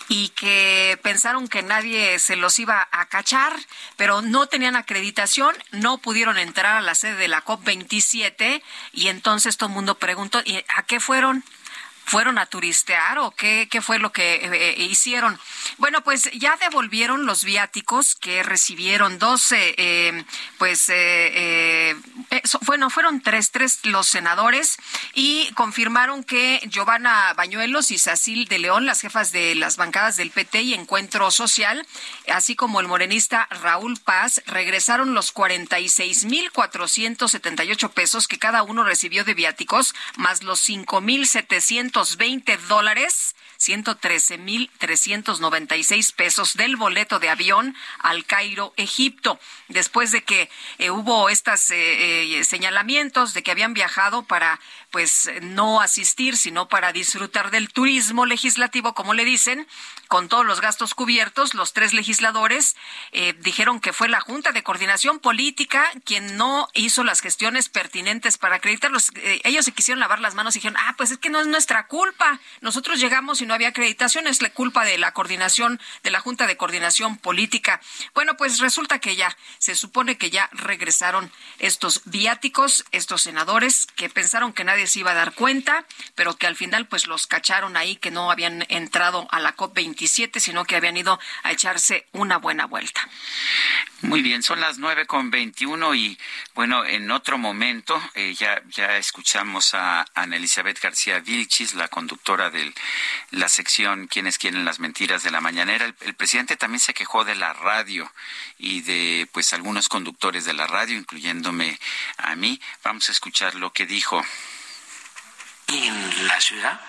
y 0.08 0.30
que 0.30 0.98
pensaron 1.04 1.46
que 1.46 1.62
nadie 1.62 2.18
se 2.18 2.34
los 2.34 2.58
iba 2.58 2.88
a 2.90 3.06
cachar, 3.06 3.52
pero 3.96 4.20
no 4.20 4.48
tenían 4.48 4.74
acreditación, 4.74 5.54
no 5.70 5.98
pudieron 5.98 6.38
entrar 6.38 6.76
a 6.76 6.80
la 6.80 6.96
sede 6.96 7.14
de 7.14 7.28
la 7.28 7.44
COP27 7.44 8.62
y 8.92 9.08
entonces 9.08 9.56
todo 9.56 9.68
el 9.68 9.76
mundo 9.76 9.94
preguntó, 9.94 10.42
¿y 10.44 10.56
a 10.76 10.82
qué 10.82 10.98
fueron? 10.98 11.44
Fueron 12.04 12.38
a 12.38 12.46
turistear 12.46 13.18
o 13.18 13.32
qué, 13.32 13.68
qué 13.70 13.82
fue 13.82 13.98
lo 13.98 14.12
que 14.12 14.34
eh, 14.34 14.50
eh, 14.52 14.84
hicieron. 14.84 15.38
Bueno, 15.78 16.04
pues 16.04 16.30
ya 16.32 16.56
devolvieron 16.56 17.24
los 17.26 17.44
viáticos 17.44 18.14
que 18.14 18.42
recibieron 18.42 19.18
12, 19.18 19.74
eh, 19.76 20.24
pues, 20.58 20.90
bueno, 22.66 22.88
fueron 22.90 23.22
tres, 23.22 23.50
tres 23.50 23.80
los 23.84 24.06
senadores 24.06 24.76
y 25.14 25.50
confirmaron 25.54 26.22
que 26.24 26.60
Giovanna 26.68 27.32
Bañuelos 27.34 27.90
y 27.90 27.98
Sacil 27.98 28.46
de 28.46 28.58
León, 28.58 28.86
las 28.86 29.00
jefas 29.00 29.32
de 29.32 29.54
las 29.54 29.76
bancadas 29.76 30.16
del 30.16 30.30
PT 30.30 30.62
y 30.62 30.72
Encuentro 30.74 31.30
Social, 31.30 31.86
así 32.28 32.54
como 32.54 32.80
el 32.80 32.88
morenista 32.88 33.48
Raúl 33.62 33.98
Paz, 33.98 34.42
regresaron 34.46 35.14
los 35.14 35.34
46.478 35.34 37.90
pesos 37.90 38.28
que 38.28 38.38
cada 38.38 38.62
uno 38.62 38.84
recibió 38.84 39.24
de 39.24 39.32
viáticos, 39.34 39.94
más 40.16 40.42
los 40.42 40.68
5.700 40.68 41.93
veinte 42.16 42.56
dólares, 42.68 43.34
113.396 43.58 46.14
pesos 46.14 46.56
del 46.56 46.76
boleto 46.76 47.18
de 47.20 47.30
avión 47.30 47.74
al 48.00 48.24
Cairo, 48.24 48.74
Egipto, 48.76 49.38
después 49.68 50.10
de 50.10 50.24
que 50.24 50.50
eh, 50.78 50.90
hubo 50.90 51.28
estos 51.28 51.70
eh, 51.70 52.38
eh, 52.38 52.44
señalamientos 52.44 53.32
de 53.32 53.42
que 53.42 53.52
habían 53.52 53.74
viajado 53.74 54.24
para 54.24 54.60
pues 54.94 55.28
no 55.42 55.80
asistir, 55.80 56.36
sino 56.36 56.68
para 56.68 56.92
disfrutar 56.92 57.50
del 57.50 57.68
turismo 57.72 58.26
legislativo, 58.26 58.94
como 58.94 59.12
le 59.12 59.24
dicen, 59.24 59.66
con 60.06 60.28
todos 60.28 60.46
los 60.46 60.60
gastos 60.60 60.94
cubiertos. 60.94 61.54
Los 61.54 61.72
tres 61.72 61.92
legisladores 61.94 62.76
eh, 63.10 63.34
dijeron 63.40 63.80
que 63.80 63.92
fue 63.92 64.08
la 64.08 64.20
Junta 64.20 64.52
de 64.52 64.62
Coordinación 64.62 65.18
Política 65.18 65.90
quien 66.04 66.36
no 66.36 66.68
hizo 66.74 67.02
las 67.02 67.22
gestiones 67.22 67.68
pertinentes 67.68 68.38
para 68.38 68.54
acreditarlos. 68.54 69.10
Eh, 69.16 69.40
ellos 69.42 69.64
se 69.64 69.72
quisieron 69.72 69.98
lavar 69.98 70.20
las 70.20 70.36
manos 70.36 70.54
y 70.54 70.60
dijeron, 70.60 70.78
ah, 70.78 70.94
pues 70.96 71.10
es 71.10 71.18
que 71.18 71.28
no 71.28 71.40
es 71.40 71.48
nuestra 71.48 71.88
culpa. 71.88 72.38
Nosotros 72.60 73.00
llegamos 73.00 73.40
y 73.40 73.46
no 73.46 73.54
había 73.54 73.70
acreditación, 73.70 74.28
es 74.28 74.42
la 74.42 74.50
culpa 74.50 74.84
de 74.84 74.96
la 74.96 75.12
coordinación, 75.12 75.80
de 76.04 76.12
la 76.12 76.20
Junta 76.20 76.46
de 76.46 76.56
Coordinación 76.56 77.16
Política. 77.18 77.80
Bueno, 78.14 78.36
pues 78.36 78.60
resulta 78.60 79.00
que 79.00 79.16
ya, 79.16 79.36
se 79.58 79.74
supone 79.74 80.18
que 80.18 80.30
ya 80.30 80.48
regresaron 80.52 81.32
estos 81.58 82.02
viáticos, 82.04 82.84
estos 82.92 83.22
senadores 83.22 83.88
que 83.96 84.08
pensaron 84.08 84.52
que 84.52 84.62
nadie 84.62 84.83
se 84.86 85.00
iba 85.00 85.12
a 85.12 85.14
dar 85.14 85.34
cuenta, 85.34 85.84
pero 86.14 86.36
que 86.36 86.46
al 86.46 86.56
final 86.56 86.86
pues 86.86 87.06
los 87.06 87.26
cacharon 87.26 87.76
ahí 87.76 87.96
que 87.96 88.10
no 88.10 88.30
habían 88.30 88.64
entrado 88.68 89.26
a 89.30 89.40
la 89.40 89.56
COP27, 89.56 90.38
sino 90.40 90.64
que 90.64 90.76
habían 90.76 90.96
ido 90.96 91.18
a 91.42 91.52
echarse 91.52 92.06
una 92.12 92.38
buena 92.38 92.66
vuelta. 92.66 93.08
Muy 94.02 94.20
bien, 94.20 94.42
son 94.42 94.60
las 94.60 94.78
nueve 94.78 95.06
con 95.06 95.30
veintiuno 95.30 95.94
y 95.94 96.18
bueno, 96.54 96.84
en 96.84 97.10
otro 97.10 97.38
momento 97.38 98.00
eh, 98.14 98.34
ya, 98.34 98.62
ya 98.68 98.98
escuchamos 98.98 99.72
a 99.72 100.04
Ana 100.14 100.36
Elizabeth 100.36 100.78
García 100.78 101.20
Vilchis, 101.20 101.74
la 101.74 101.88
conductora 101.88 102.50
de 102.50 102.74
la 103.30 103.48
sección 103.48 104.06
Quienes 104.06 104.36
quieren 104.36 104.66
las 104.66 104.78
mentiras 104.78 105.22
de 105.22 105.30
la 105.30 105.40
mañanera. 105.40 105.86
El, 105.86 105.94
el, 106.00 106.14
presidente 106.14 106.56
también 106.56 106.80
se 106.80 106.92
quejó 106.92 107.24
de 107.24 107.34
la 107.34 107.54
radio 107.54 108.12
y 108.58 108.82
de 108.82 109.26
pues 109.32 109.54
algunos 109.54 109.88
conductores 109.88 110.44
de 110.44 110.52
la 110.52 110.66
radio, 110.66 110.98
incluyéndome 110.98 111.78
a 112.18 112.36
mí. 112.36 112.60
Vamos 112.82 113.08
a 113.08 113.12
escuchar 113.12 113.54
lo 113.54 113.72
que 113.72 113.86
dijo 113.86 114.22
en 115.68 116.26
la 116.26 116.40
ciudad, 116.40 116.80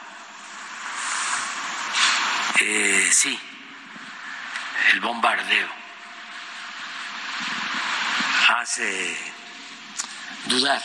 eh, 2.59 3.09
sí, 3.11 3.39
el 4.91 4.99
bombardeo 4.99 5.67
hace 8.47 9.17
dudar 10.45 10.81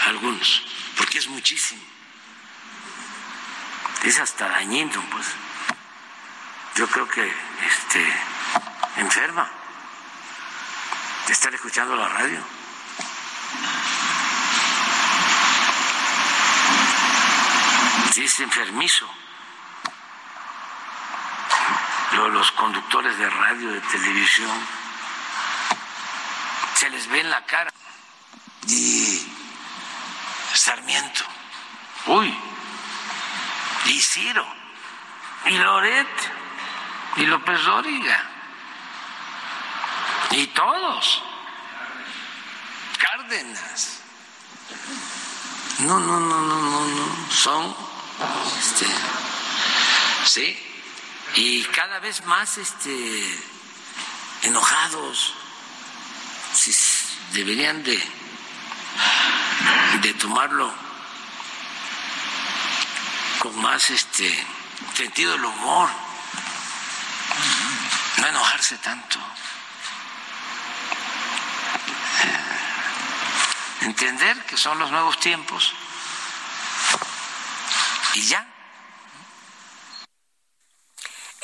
a 0.00 0.08
algunos, 0.08 0.62
porque 0.96 1.18
es 1.18 1.28
muchísimo. 1.28 1.82
Es 4.02 4.18
hasta 4.18 4.48
dañino, 4.48 5.00
pues. 5.10 5.26
Yo 6.74 6.88
creo 6.88 7.06
que 7.06 7.32
este 7.66 8.12
enferma 8.96 9.48
estar 11.32 11.54
escuchando 11.54 11.96
la 11.96 12.08
radio. 12.08 12.40
Es 18.20 18.40
enfermizo. 18.40 19.08
Los 22.12 22.52
conductores 22.52 23.18
de 23.18 23.28
radio, 23.28 23.72
de 23.72 23.80
televisión, 23.80 24.50
se 26.74 26.88
les 26.90 27.08
ve 27.08 27.20
en 27.20 27.30
la 27.30 27.44
cara. 27.44 27.70
Y 28.68 29.26
Sarmiento, 30.54 31.24
uy, 32.06 32.32
y 33.86 34.00
Ciro, 34.00 34.46
y 35.46 35.58
Loret, 35.58 36.08
y 37.16 37.26
López 37.26 37.64
Dóriga, 37.64 38.22
y 40.30 40.46
todos, 40.48 41.22
Cárdenas. 42.98 44.00
No, 45.80 45.98
no, 45.98 46.20
no, 46.20 46.40
no, 46.40 46.60
no, 46.60 46.84
no, 46.86 47.32
son, 47.32 47.91
este, 48.58 48.86
sí, 50.24 50.58
y 51.34 51.62
cada 51.64 51.98
vez 52.00 52.24
más, 52.24 52.58
este, 52.58 53.40
enojados, 54.42 55.34
deberían 57.32 57.82
de, 57.82 57.98
de 60.02 60.14
tomarlo 60.14 60.72
con 63.38 63.60
más 63.60 63.90
este 63.90 64.46
sentido 64.94 65.32
del 65.32 65.44
humor, 65.44 65.88
no 68.18 68.26
enojarse 68.26 68.76
tanto, 68.78 69.18
eh, 72.22 73.86
entender 73.86 74.44
que 74.44 74.56
son 74.56 74.78
los 74.78 74.90
nuevos 74.90 75.18
tiempos 75.18 75.74
y 78.14 78.20
ya. 78.20 78.51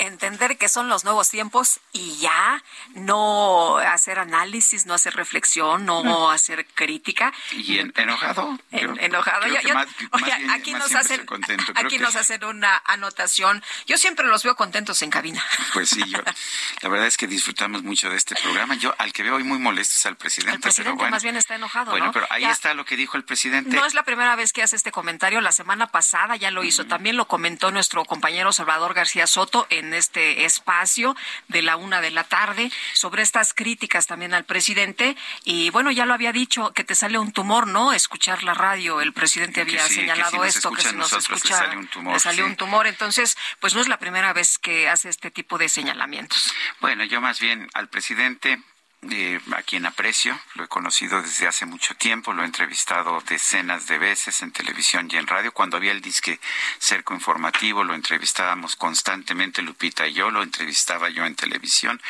Entender 0.09 0.57
que 0.57 0.67
son 0.67 0.89
los 0.89 1.03
nuevos 1.05 1.29
tiempos 1.29 1.79
y 1.93 2.17
ya 2.17 2.61
no 2.95 3.77
hacer 3.77 4.19
análisis, 4.19 4.85
no 4.85 4.93
hacer 4.93 5.15
reflexión, 5.15 5.85
no 5.85 6.29
hacer 6.31 6.65
crítica. 6.75 7.33
¿Y 7.51 7.79
enojado? 7.79 8.59
enojado. 8.71 9.45
aquí 10.51 10.73
nos 10.73 10.93
hacen 10.93 11.25
aquí 11.75 11.97
nos 11.97 12.15
hacen 12.15 12.43
una 12.43 12.81
anotación. 12.85 13.63
Yo 13.87 13.97
siempre 13.97 14.25
los 14.25 14.43
veo 14.43 14.55
contentos 14.55 15.01
en 15.01 15.09
cabina. 15.09 15.43
Pues 15.73 15.89
sí, 15.89 16.03
yo, 16.09 16.17
la 16.81 16.89
verdad 16.89 17.07
es 17.07 17.15
que 17.15 17.27
disfrutamos 17.27 17.83
mucho 17.83 18.09
de 18.09 18.17
este 18.17 18.35
programa. 18.35 18.75
Yo 18.75 18.93
al 18.97 19.13
que 19.13 19.23
veo 19.23 19.35
hoy 19.35 19.43
muy 19.43 19.59
molesto 19.59 19.93
es 19.95 20.05
al 20.05 20.17
presidente. 20.17 20.55
El 20.55 20.61
presidente 20.61 21.09
más 21.09 21.23
bien 21.23 21.35
está 21.35 21.55
enojado, 21.55 21.91
Bueno, 21.91 22.11
pero 22.11 22.27
ahí 22.29 22.45
está 22.45 22.73
lo 22.73 22.85
que 22.85 22.95
dijo 22.95 23.17
el 23.17 23.23
presidente. 23.23 23.75
No 23.75 23.85
es 23.85 23.93
la 23.93 24.03
primera 24.03 24.35
vez 24.35 24.51
que 24.51 24.63
hace 24.63 24.75
este 24.75 24.91
comentario. 24.91 25.41
La 25.41 25.51
semana 25.51 25.87
pasada 25.87 26.35
ya 26.35 26.51
lo 26.51 26.63
hizo. 26.63 26.85
También 26.85 27.17
lo 27.17 27.27
comentó 27.27 27.71
nuestro 27.71 28.03
compañero 28.05 28.51
Salvador 28.51 28.93
García 28.93 29.27
Soto 29.27 29.67
en 29.69 29.93
este 29.99 30.45
espacio 30.45 31.15
de 31.47 31.61
la 31.61 31.75
una 31.75 32.01
de 32.01 32.11
la 32.11 32.23
tarde 32.23 32.71
sobre 32.93 33.21
estas 33.21 33.53
críticas 33.53 34.07
también 34.07 34.33
al 34.33 34.45
presidente. 34.45 35.15
Y 35.43 35.69
bueno, 35.69 35.91
ya 35.91 36.05
lo 36.05 36.13
había 36.13 36.31
dicho 36.31 36.71
que 36.73 36.83
te 36.83 36.95
sale 36.95 37.17
un 37.17 37.31
tumor, 37.31 37.67
¿no? 37.67 37.93
Escuchar 37.93 38.43
la 38.43 38.53
radio. 38.53 39.01
El 39.01 39.13
presidente 39.13 39.61
había 39.61 39.87
señalado 39.87 40.43
esto, 40.43 40.71
que 40.71 40.81
si 40.81 40.95
nos 40.95 41.13
escucha, 41.13 41.55
le, 41.55 41.65
sale 41.65 41.77
un 41.77 41.87
tumor, 41.87 42.19
salió 42.19 42.45
un 42.45 42.55
tumor. 42.55 42.87
Entonces, 42.87 43.37
pues 43.59 43.75
no 43.75 43.81
es 43.81 43.87
la 43.87 43.99
primera 43.99 44.33
vez 44.33 44.57
que 44.57 44.89
hace 44.89 45.09
este 45.09 45.31
tipo 45.31 45.57
de 45.57 45.69
señalamientos. 45.69 46.53
Bueno, 46.79 47.03
yo 47.03 47.21
más 47.21 47.39
bien 47.39 47.69
al 47.73 47.89
presidente 47.89 48.61
eh, 49.01 49.39
a 49.55 49.61
quien 49.61 49.85
aprecio, 49.85 50.37
lo 50.55 50.65
he 50.65 50.67
conocido 50.67 51.21
desde 51.21 51.47
hace 51.47 51.65
mucho 51.65 51.95
tiempo, 51.95 52.33
lo 52.33 52.43
he 52.43 52.45
entrevistado 52.45 53.21
decenas 53.21 53.87
de 53.87 53.97
veces 53.97 54.41
en 54.41 54.51
televisión 54.51 55.07
y 55.09 55.15
en 55.15 55.25
radio. 55.25 55.53
Cuando 55.53 55.77
había 55.77 55.93
el 55.93 56.01
disque 56.01 56.39
Cerco 56.79 57.13
Informativo, 57.13 57.85
lo 57.85 57.93
entrevistábamos 57.93 58.75
constantemente 58.75 59.61
Lupita 59.61 60.05
y 60.05 60.13
yo, 60.13 60.31
lo 60.31 60.43
entrevistaba 60.43 61.07
yo 61.09 61.25
en 61.25 61.35
televisión. 61.35 62.01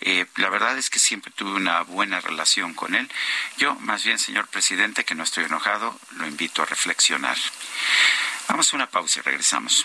Eh, 0.00 0.24
la 0.36 0.50
verdad 0.50 0.78
es 0.78 0.88
que 0.88 1.00
siempre 1.00 1.32
tuve 1.32 1.52
una 1.52 1.82
buena 1.82 2.20
relación 2.20 2.74
con 2.74 2.94
él. 2.94 3.10
Yo, 3.56 3.74
más 3.76 4.04
bien, 4.04 4.18
señor 4.20 4.46
presidente, 4.46 5.04
que 5.04 5.16
no 5.16 5.24
estoy 5.24 5.44
enojado, 5.44 5.98
lo 6.12 6.28
invito 6.28 6.62
a 6.62 6.66
reflexionar. 6.66 7.36
Vamos 8.48 8.72
a 8.72 8.76
una 8.76 8.88
pausa 8.88 9.18
y 9.18 9.22
regresamos. 9.22 9.84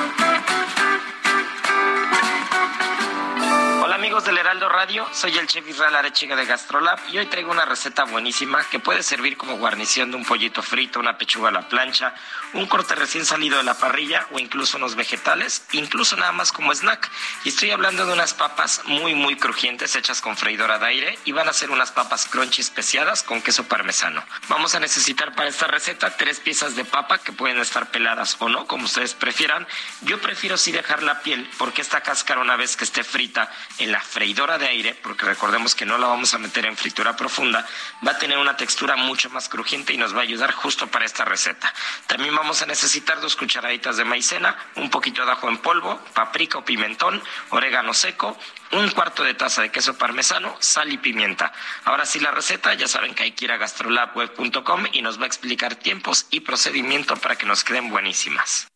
Amigos 4.01 4.25
del 4.25 4.39
Heraldo 4.39 4.67
Radio, 4.67 5.07
soy 5.13 5.37
el 5.37 5.45
chef 5.45 5.67
Israel 5.69 5.95
Arechiga 5.95 6.35
de 6.35 6.47
Gastrolab 6.47 6.97
y 7.11 7.19
hoy 7.19 7.27
traigo 7.27 7.51
una 7.51 7.65
receta 7.65 8.03
buenísima 8.03 8.67
que 8.67 8.79
puede 8.79 9.03
servir 9.03 9.37
como 9.37 9.57
guarnición 9.57 10.09
de 10.09 10.17
un 10.17 10.25
pollito 10.25 10.63
frito, 10.63 10.99
una 10.99 11.19
pechuga 11.19 11.49
a 11.49 11.51
la 11.51 11.69
plancha, 11.69 12.15
un 12.53 12.65
corte 12.65 12.95
recién 12.95 13.27
salido 13.27 13.57
de 13.57 13.63
la 13.63 13.75
parrilla 13.75 14.25
o 14.31 14.39
incluso 14.39 14.77
unos 14.77 14.95
vegetales, 14.95 15.67
incluso 15.73 16.15
nada 16.15 16.31
más 16.31 16.51
como 16.51 16.73
snack. 16.73 17.11
Y 17.43 17.49
estoy 17.49 17.69
hablando 17.69 18.07
de 18.07 18.13
unas 18.13 18.33
papas 18.33 18.81
muy 18.85 19.13
muy 19.13 19.35
crujientes 19.35 19.95
hechas 19.95 20.19
con 20.19 20.35
freidora 20.35 20.79
de 20.79 20.87
aire 20.87 21.19
y 21.25 21.31
van 21.31 21.47
a 21.47 21.53
ser 21.53 21.69
unas 21.69 21.91
papas 21.91 22.25
crunchy 22.25 22.61
especiadas 22.61 23.21
con 23.21 23.43
queso 23.43 23.65
parmesano. 23.65 24.23
Vamos 24.49 24.73
a 24.73 24.79
necesitar 24.79 25.35
para 25.35 25.49
esta 25.49 25.67
receta 25.67 26.17
tres 26.17 26.39
piezas 26.39 26.75
de 26.75 26.85
papa 26.85 27.19
que 27.19 27.33
pueden 27.33 27.59
estar 27.59 27.91
peladas 27.91 28.35
o 28.39 28.49
no, 28.49 28.65
como 28.65 28.85
ustedes 28.85 29.13
prefieran. 29.13 29.67
Yo 30.01 30.19
prefiero 30.19 30.57
sí 30.57 30.71
dejar 30.71 31.03
la 31.03 31.21
piel 31.21 31.47
porque 31.59 31.83
esta 31.83 32.01
cáscara 32.01 32.41
una 32.41 32.55
vez 32.55 32.75
que 32.75 32.85
esté 32.85 33.03
frita 33.03 33.51
en 33.77 33.90
la 33.91 34.01
freidora 34.01 34.57
de 34.57 34.67
aire, 34.67 34.95
porque 34.95 35.25
recordemos 35.25 35.75
que 35.75 35.85
no 35.85 35.97
la 35.97 36.07
vamos 36.07 36.33
a 36.33 36.37
meter 36.37 36.65
en 36.65 36.77
fritura 36.77 37.15
profunda, 37.15 37.65
va 38.05 38.11
a 38.11 38.17
tener 38.17 38.37
una 38.37 38.55
textura 38.55 38.95
mucho 38.95 39.29
más 39.29 39.49
crujiente 39.49 39.93
y 39.93 39.97
nos 39.97 40.15
va 40.15 40.19
a 40.19 40.23
ayudar 40.23 40.51
justo 40.51 40.87
para 40.87 41.05
esta 41.05 41.25
receta. 41.25 41.73
También 42.07 42.35
vamos 42.35 42.61
a 42.61 42.65
necesitar 42.65 43.19
dos 43.19 43.35
cucharaditas 43.35 43.97
de 43.97 44.05
maicena, 44.05 44.55
un 44.75 44.89
poquito 44.89 45.25
de 45.25 45.31
ajo 45.31 45.49
en 45.49 45.57
polvo, 45.57 45.99
paprika 46.13 46.59
o 46.59 46.65
pimentón, 46.65 47.21
orégano 47.49 47.93
seco, 47.93 48.37
un 48.71 48.89
cuarto 48.91 49.23
de 49.23 49.33
taza 49.33 49.61
de 49.61 49.71
queso 49.71 49.97
parmesano, 49.97 50.55
sal 50.59 50.91
y 50.91 50.97
pimienta. 50.97 51.51
Ahora 51.83 52.05
sí 52.05 52.19
la 52.19 52.31
receta, 52.31 52.73
ya 52.73 52.87
saben 52.87 53.13
que 53.13 53.23
hay 53.23 53.31
que 53.33 53.45
ir 53.45 53.51
a 53.51 53.57
gastrolabweb.com 53.57 54.85
y 54.93 55.01
nos 55.01 55.19
va 55.19 55.23
a 55.25 55.27
explicar 55.27 55.75
tiempos 55.75 56.27
y 56.31 56.39
procedimiento 56.39 57.15
para 57.17 57.35
que 57.35 57.45
nos 57.45 57.63
queden 57.63 57.89
buenísimas. 57.89 58.67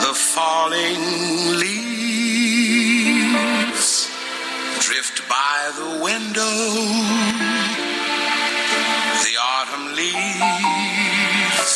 The 0.00 0.14
falling 0.14 1.00
leaves 1.58 1.84
drift 4.80 5.22
by 5.28 5.70
the 5.78 5.90
window. 6.02 6.56
The 9.24 9.34
autumn 9.52 9.94
leaves 9.94 11.74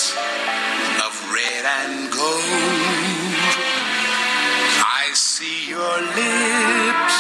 of 1.07 1.13
red 1.33 1.65
and 1.81 2.11
gold. 2.13 3.45
I 5.01 5.11
see 5.15 5.69
your 5.69 5.97
lips, 6.21 7.19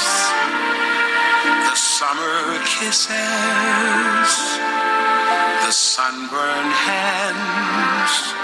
the 1.69 1.77
summer 1.77 2.59
kisses, 2.65 4.31
the 5.65 5.73
sunburned 5.73 6.73
hands 6.73 8.38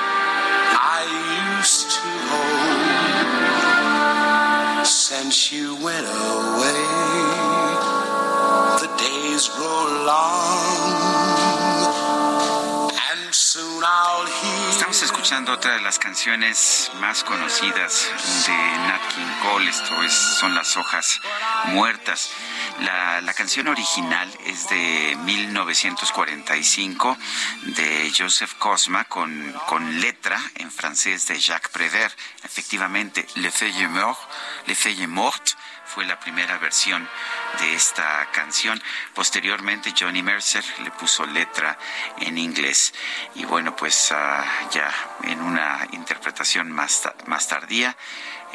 Estamos 14.71 15.03
escuchando 15.03 15.53
otra 15.53 15.75
de 15.75 15.81
las 15.81 15.99
canciones 15.99 16.89
más 17.01 17.25
conocidas 17.25 18.07
de 18.47 18.53
Nat 18.53 19.01
King 19.13 19.27
Cole. 19.43 19.71
Esto 19.71 20.03
es, 20.05 20.13
son 20.13 20.55
las 20.55 20.77
hojas 20.77 21.21
muertas. 21.67 22.31
La, 22.81 23.33
canción 23.35 23.69
original 23.69 24.31
es 24.47 24.69
de 24.69 25.17
1945 25.25 27.19
de 27.63 28.13
Joseph 28.17 28.55
Cosma 28.59 29.05
con, 29.05 29.53
con 29.67 30.01
letra 30.01 30.41
en 30.55 30.71
francés 30.71 31.27
de 31.27 31.39
Jacques 31.39 31.71
Prévert. 31.73 32.17
Efectivamente, 32.45 33.27
Le 33.35 33.51
Feuille 33.51 33.89
Mort, 33.89 34.19
Le 34.67 34.75
Feuille 34.75 35.09
Morte 35.09 35.53
fue 35.85 36.05
la 36.07 36.19
primera 36.19 36.59
versión 36.59 37.09
de 37.61 37.75
esta 37.75 38.29
canción. 38.33 38.83
Posteriormente 39.15 39.95
Johnny 39.99 40.23
Mercer 40.23 40.65
le 40.83 40.91
puso 40.91 41.27
letra 41.27 41.79
en 42.19 42.39
inglés. 42.39 42.95
Y 43.35 43.45
bueno, 43.45 43.77
pues 43.77 44.11
ah, 44.13 44.45
ya 44.73 44.93
en 45.23 45.41
una 45.41 45.87
interpretación 45.93 46.73
más, 46.73 47.09
más 47.27 47.47
tardía 47.49 47.97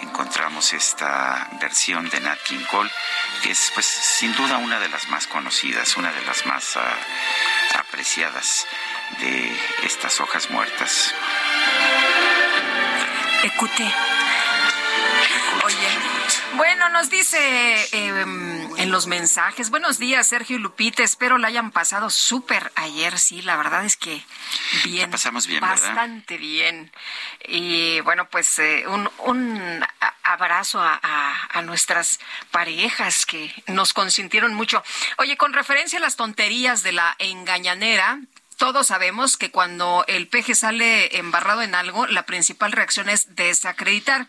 encontramos 0.02 0.74
esta 0.74 1.48
versión 1.60 2.10
de 2.10 2.20
Nat 2.20 2.40
King 2.44 2.64
Cole, 2.70 2.90
que 3.42 3.52
es 3.52 3.72
pues 3.74 3.86
sin 3.86 4.34
duda 4.36 4.58
una 4.58 4.80
de 4.80 4.90
las 4.90 5.08
más 5.10 5.28
conocidas, 5.28 5.98
una 5.98 6.12
de 6.12 6.22
las 6.26 6.46
más 6.46 6.78
ah, 6.78 6.98
apreciadas 7.80 8.68
de 9.20 9.58
estas 9.84 10.20
hojas 10.20 10.50
muertas. 10.50 11.14
Escuché. 13.44 14.19
Bueno, 16.56 16.90
nos 16.90 17.10
dice 17.10 17.38
em, 17.92 18.78
en 18.78 18.92
los 18.92 19.08
mensajes, 19.08 19.70
buenos 19.70 20.00
días 20.00 20.28
Sergio 20.28 20.58
y 20.58 20.60
Lupita, 20.60 21.04
espero 21.04 21.38
la 21.38 21.48
hayan 21.48 21.72
pasado 21.72 22.10
súper 22.10 22.72
ayer, 22.76 23.20
sí, 23.20 23.42
la 23.42 23.56
verdad 23.56 23.86
es 23.86 23.96
que 23.96 24.24
bien. 24.84 25.12
pasamos 25.12 25.48
bien, 25.48 25.62
Bastante 25.62 26.38
bien. 26.38 26.92
Y 27.48 28.00
bueno, 28.02 28.30
pues 28.30 28.58
eh, 28.60 28.86
un, 28.88 29.10
un 29.20 29.86
abrazo 30.24 30.82
a, 30.82 31.00
a, 31.52 31.62
nuestras 31.62 32.20
parejas 32.52 33.26
que 33.26 33.54
nos 33.68 33.94
consintieron 33.94 34.54
mucho. 34.54 34.84
Oye, 35.18 35.38
con 35.38 35.54
referencia 35.54 36.00
a 36.00 36.02
las 36.02 36.16
tonterías 36.16 36.84
de 36.84 36.94
la 36.94 37.16
engañanera, 37.20 38.20
todos 38.60 38.88
sabemos 38.88 39.38
que 39.38 39.52
cuando 39.52 40.04
el 40.10 40.28
peje 40.28 40.54
sale 40.54 41.18
embarrado 41.18 41.62
en 41.62 41.76
algo, 41.76 42.08
la 42.08 42.24
principal 42.24 42.74
reacción 42.74 43.08
es 43.08 43.34
desacreditar. 43.36 44.28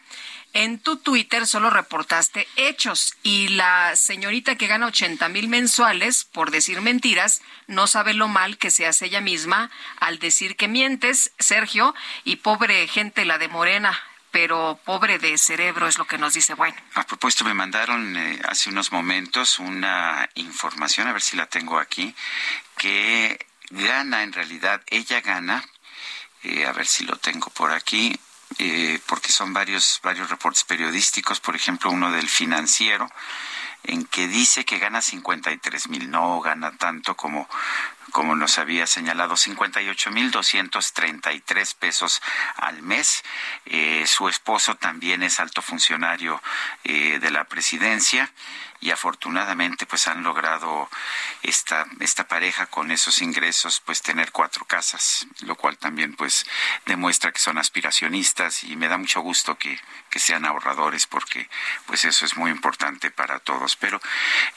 En 0.52 0.80
tu 0.80 0.96
Twitter 0.96 1.46
solo 1.46 1.70
reportaste 1.70 2.48
hechos 2.56 3.14
y 3.22 3.48
la 3.48 3.94
señorita 3.94 4.56
que 4.56 4.66
gana 4.66 4.86
80 4.86 5.28
mil 5.28 5.48
mensuales 5.48 6.24
por 6.24 6.50
decir 6.50 6.80
mentiras 6.80 7.40
no 7.68 7.86
sabe 7.86 8.14
lo 8.14 8.26
mal 8.26 8.58
que 8.58 8.72
se 8.72 8.86
hace 8.86 9.06
ella 9.06 9.20
misma 9.20 9.70
al 10.00 10.18
decir 10.18 10.56
que 10.56 10.66
mientes, 10.66 11.32
Sergio, 11.38 11.94
y 12.24 12.36
pobre 12.36 12.88
gente 12.88 13.24
la 13.24 13.38
de 13.38 13.48
Morena 13.48 13.98
pero 14.30 14.78
pobre 14.84 15.18
de 15.18 15.36
cerebro 15.38 15.88
es 15.88 15.98
lo 15.98 16.06
que 16.06 16.18
nos 16.18 16.34
dice. 16.34 16.54
Bueno. 16.54 16.76
A 16.94 17.04
propósito, 17.04 17.44
me 17.44 17.54
mandaron 17.54 18.16
eh, 18.16 18.40
hace 18.48 18.70
unos 18.70 18.92
momentos 18.92 19.58
una 19.58 20.28
información, 20.34 21.08
a 21.08 21.12
ver 21.12 21.22
si 21.22 21.36
la 21.36 21.46
tengo 21.46 21.78
aquí, 21.78 22.14
que 22.76 23.44
gana 23.70 24.22
en 24.22 24.32
realidad, 24.32 24.82
ella 24.86 25.20
gana, 25.20 25.64
eh, 26.42 26.66
a 26.66 26.72
ver 26.72 26.86
si 26.86 27.04
lo 27.04 27.16
tengo 27.16 27.50
por 27.50 27.72
aquí, 27.72 28.18
eh, 28.58 29.00
porque 29.06 29.32
son 29.32 29.52
varios, 29.52 30.00
varios 30.02 30.30
reportes 30.30 30.64
periodísticos, 30.64 31.40
por 31.40 31.56
ejemplo, 31.56 31.90
uno 31.90 32.10
del 32.10 32.28
financiero, 32.28 33.10
en 33.84 34.04
que 34.04 34.28
dice 34.28 34.64
que 34.64 34.78
gana 34.78 35.00
53 35.00 35.88
mil, 35.88 36.10
no 36.10 36.40
gana 36.40 36.76
tanto 36.76 37.16
como, 37.16 37.48
como 38.12 38.36
nos 38.36 38.58
había 38.58 38.86
señalado, 38.86 39.36
58 39.36 40.10
mil 40.10 40.30
233 40.30 41.74
pesos 41.74 42.20
al 42.56 42.82
mes. 42.82 43.22
Eh, 43.64 44.04
su 44.06 44.28
esposo 44.28 44.76
también 44.76 45.22
es 45.22 45.40
alto 45.40 45.62
funcionario 45.62 46.42
eh, 46.84 47.18
de 47.20 47.30
la 47.30 47.44
presidencia 47.44 48.30
y 48.80 48.90
afortunadamente 48.90 49.86
pues 49.86 50.08
han 50.08 50.22
logrado 50.22 50.88
esta 51.42 51.86
esta 52.00 52.26
pareja 52.26 52.66
con 52.66 52.90
esos 52.90 53.20
ingresos 53.22 53.80
pues 53.80 54.02
tener 54.02 54.32
cuatro 54.32 54.64
casas 54.64 55.26
lo 55.42 55.54
cual 55.54 55.78
también 55.78 56.14
pues 56.16 56.46
demuestra 56.86 57.32
que 57.32 57.38
son 57.38 57.58
aspiracionistas 57.58 58.64
y 58.64 58.76
me 58.76 58.88
da 58.88 58.98
mucho 58.98 59.20
gusto 59.20 59.56
que, 59.56 59.78
que 60.08 60.18
sean 60.18 60.44
ahorradores 60.44 61.06
porque 61.06 61.48
pues 61.86 62.04
eso 62.04 62.24
es 62.24 62.36
muy 62.36 62.50
importante 62.50 63.10
para 63.10 63.38
todos. 63.38 63.76
Pero 63.76 64.00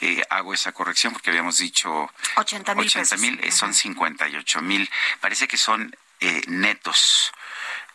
eh, 0.00 0.22
hago 0.30 0.54
esa 0.54 0.72
corrección 0.72 1.12
porque 1.12 1.30
habíamos 1.30 1.58
dicho 1.58 2.10
80 2.36 2.74
mil 2.74 2.90
mil 3.18 3.52
son 3.52 3.74
58 3.74 4.60
mil. 4.62 4.90
Parece 5.20 5.48
que 5.48 5.56
son 5.56 5.96
eh, 6.20 6.42
netos 6.46 7.32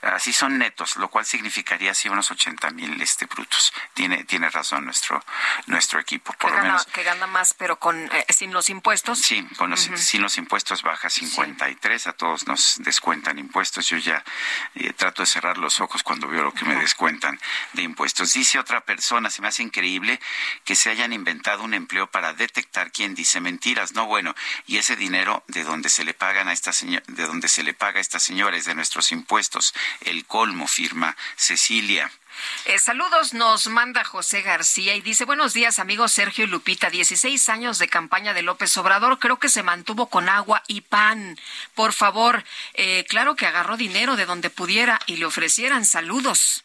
Así 0.02 0.32
son 0.32 0.58
netos, 0.58 0.96
lo 0.96 1.10
cual 1.10 1.26
significaría 1.26 1.92
así 1.92 2.08
unos 2.08 2.32
80 2.32 2.70
mil 2.72 3.02
este, 3.02 3.26
brutos. 3.26 3.74
Tiene, 3.94 4.24
tiene 4.24 4.50
razón 4.50 4.86
nuestro, 4.86 5.24
nuestro 5.66 6.00
equipo, 6.00 6.32
por 6.34 6.38
que 6.38 6.48
lo 6.48 6.54
gana, 6.54 6.64
menos. 6.70 6.86
Que 6.86 7.04
gana 7.04 7.28
más, 7.28 7.54
pero 7.54 7.80
con, 7.80 8.10
eh, 8.14 8.26
sin 8.30 8.54
los 8.54 8.70
impuestos. 8.70 9.20
Sí, 9.20 9.46
con 9.58 9.70
los, 9.70 9.82
sin 9.82 10.22
los 10.22 10.38
impuestos 10.38 10.84
baja 10.84 11.10
53, 11.10 12.08
a 12.08 12.14
todos 12.14 12.48
nos 12.48 12.78
descuentan 12.80 13.40
impuestos. 13.40 13.88
Yo 13.90 13.98
ya 13.98 14.24
eh, 14.76 14.94
trato 14.94 15.22
de 15.22 15.26
cerrar 15.26 15.58
los 15.58 15.82
ojos 15.82 16.02
cuando 16.02 16.28
veo 16.30 16.44
lo 16.44 16.54
que 16.54 16.64
me 16.64 16.76
descuentan 16.76 17.38
de 17.74 17.82
impuestos. 17.82 18.32
Dice 18.34 18.58
otra 18.58 18.82
persona, 18.82 19.30
se 19.30 19.42
me 19.42 19.50
hace 19.50 19.64
increíble 19.64 20.20
que 20.64 20.76
se 20.76 20.90
hayan 20.90 21.12
inventado 21.12 21.64
un 21.64 21.74
empleo 21.74 22.08
para 22.08 22.34
detectar 22.34 22.94
quién 22.94 23.16
dice 23.16 23.42
mentiras. 23.42 23.92
No, 23.92 24.06
bueno, 24.06 24.34
y 24.66 24.78
ese 24.78 24.96
dinero 24.96 25.44
de 25.48 25.66
donde 25.66 25.90
se 25.90 26.06
le 26.06 26.14
pagan 26.14 26.48
a 26.48 26.54
esta 26.54 26.72
señora, 26.72 27.04
de 27.08 27.26
donde 27.26 27.50
se 27.50 27.64
le 27.64 27.74
paga 27.74 27.98
a 27.98 28.02
esta 28.02 28.20
señora 28.20 28.56
es 28.56 28.64
de 28.64 28.76
nuestros 28.76 29.12
impuestos 29.12 29.74
el 30.02 30.26
colmo, 30.26 30.68
firma 30.68 31.16
Cecilia. 31.36 32.12
Eh, 32.66 32.80
saludos, 32.80 33.34
nos 33.34 33.68
manda 33.68 34.04
José 34.04 34.42
García 34.42 34.96
y 34.96 35.02
dice, 35.02 35.26
buenos 35.26 35.54
días 35.54 35.80
amigos 35.80 36.12
Sergio 36.12 36.46
y 36.46 36.48
Lupita, 36.48 36.90
16 36.90 37.50
años 37.50 37.80
de 37.80 37.88
campaña 37.88 38.34
de 38.34 38.44
López 38.44 38.76
Obrador, 38.78 39.20
creo 39.20 39.40
que 39.40 39.50
se 39.50 39.64
mantuvo 39.64 40.08
con 40.08 40.30
agua 40.30 40.64
y 40.68 40.82
pan. 40.82 41.38
Por 41.76 41.94
favor, 41.94 42.44
eh, 42.76 43.06
claro 43.10 43.36
que 43.36 43.46
agarró 43.46 43.78
dinero 43.78 44.16
de 44.16 44.26
donde 44.26 44.50
pudiera 44.50 45.00
y 45.06 45.18
le 45.18 45.26
ofrecieran 45.26 45.86
saludos. 45.86 46.64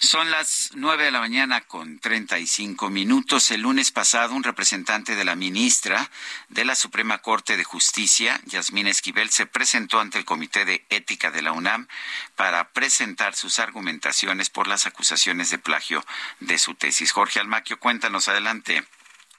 Son 0.00 0.30
las 0.30 0.70
nueve 0.74 1.04
de 1.04 1.10
la 1.10 1.20
mañana 1.20 1.60
con 1.62 1.98
treinta 1.98 2.38
y 2.38 2.46
cinco 2.46 2.88
minutos. 2.88 3.50
El 3.50 3.62
lunes 3.62 3.90
pasado, 3.90 4.34
un 4.34 4.44
representante 4.44 5.16
de 5.16 5.24
la 5.24 5.34
ministra 5.34 6.10
de 6.48 6.64
la 6.64 6.74
Suprema 6.74 7.18
Corte 7.18 7.56
de 7.56 7.64
Justicia, 7.64 8.40
Yasmín 8.44 8.86
Esquivel, 8.86 9.30
se 9.30 9.46
presentó 9.46 10.00
ante 10.00 10.18
el 10.18 10.24
Comité 10.24 10.64
de 10.64 10.86
Ética 10.88 11.30
de 11.30 11.42
la 11.42 11.52
UNAM 11.52 11.88
para 12.36 12.68
presentar 12.70 13.34
sus 13.34 13.58
argumentaciones 13.58 14.50
por 14.50 14.68
las 14.68 14.86
acusaciones 14.86 15.50
de 15.50 15.58
plagio 15.58 16.04
de 16.40 16.58
su 16.58 16.74
tesis. 16.74 17.12
Jorge 17.12 17.40
Almaquio, 17.40 17.78
cuéntanos 17.78 18.28
adelante. 18.28 18.84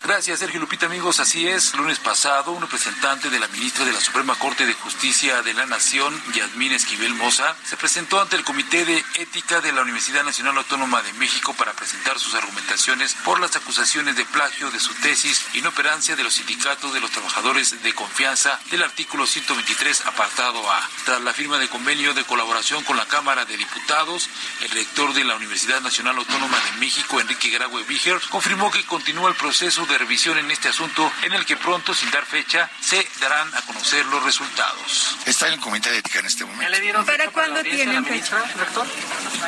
Gracias, 0.02 0.40
Sergio 0.40 0.62
Lupita, 0.62 0.86
amigos. 0.86 1.20
Así 1.20 1.46
es, 1.46 1.76
lunes 1.76 2.00
pasado, 2.00 2.54
un 2.54 2.62
representante 2.62 3.30
de 3.30 3.38
la 3.38 3.50
ministra 3.50 3.84
de 3.84 3.92
la 3.92 4.00
Suprema 4.00 4.34
Corte 4.36 4.66
de 4.66 4.74
Justicia 4.74 5.42
de 5.42 5.54
la 5.54 5.66
Nación, 5.66 6.20
Yasmín 6.34 6.72
Esquivel 6.72 7.14
Moza, 7.16 7.54
se 7.66 7.76
presentó 7.76 8.22
ante 8.22 8.38
el 8.38 8.46
Comité 8.46 8.86
de 8.86 9.04
Ética 9.16 9.60
de 9.60 9.74
la 9.74 9.82
Universidad 9.82 10.24
Nacional 10.24 10.58
Autónoma 10.58 11.02
de 11.02 11.12
México 11.14 11.54
para 11.54 11.74
presentar 11.74 12.18
sus 12.18 12.34
argumentaciones 12.34 13.14
por 13.26 13.42
las 13.42 13.58
acusaciones 13.58 14.16
de 14.16 14.24
plagio 14.24 14.72
de 14.72 14.80
su 14.80 14.94
tesis, 14.96 15.46
inoperancia 15.54 16.16
de 16.16 16.24
los 16.24 16.36
sindicatos 16.36 16.94
de 16.94 17.02
los 17.02 17.12
trabajadores 17.12 17.84
de 17.84 17.94
confianza 17.94 18.58
del 18.72 18.84
artículo 18.84 19.28
123, 19.28 20.06
apartado 20.06 20.72
A. 20.72 20.90
Tras 21.04 21.22
la 21.22 21.34
firma 21.34 21.58
de 21.58 21.68
convenio 21.68 22.14
de 22.14 22.24
colaboración 22.24 22.86
con 22.86 22.96
la 22.96 23.06
Cámara 23.06 23.44
de 23.44 23.58
Diputados, 23.58 24.30
el 24.62 24.72
rector 24.72 25.14
de 25.14 25.26
la 25.26 25.36
Universidad 25.36 25.82
Nacional 25.82 26.16
Autónoma 26.16 26.58
de 26.58 26.80
México, 26.80 27.20
Enrique 27.20 27.50
Graue 27.50 27.84
Víger, 27.84 28.22
confirmó 28.30 28.72
que 28.72 28.86
continúa 28.86 29.30
el 29.30 29.36
proceso 29.36 29.89
de 29.90 29.98
revisión 29.98 30.38
en 30.38 30.49
este 30.52 30.70
asunto 30.70 31.11
en 31.24 31.34
el 31.34 31.45
que 31.45 31.57
pronto, 31.57 31.94
sin 31.94 32.10
dar 32.11 32.26
fecha, 32.26 32.70
se 32.80 33.06
darán 33.20 33.53
a 33.56 33.61
conocer 33.64 34.06
los 34.06 34.24
resultados. 34.24 35.18
Está 35.26 35.48
en 35.48 35.53
el 35.53 35.60
comité 35.60 35.91
de 35.91 35.98
ética 35.98 36.20
en 36.20 36.26
este 36.28 36.45
momento. 36.45 37.06
¿Para 37.06 37.30
cuándo 37.30 37.61
tienen 37.64 38.06
fecha, 38.06 38.38
rector? 38.57 38.88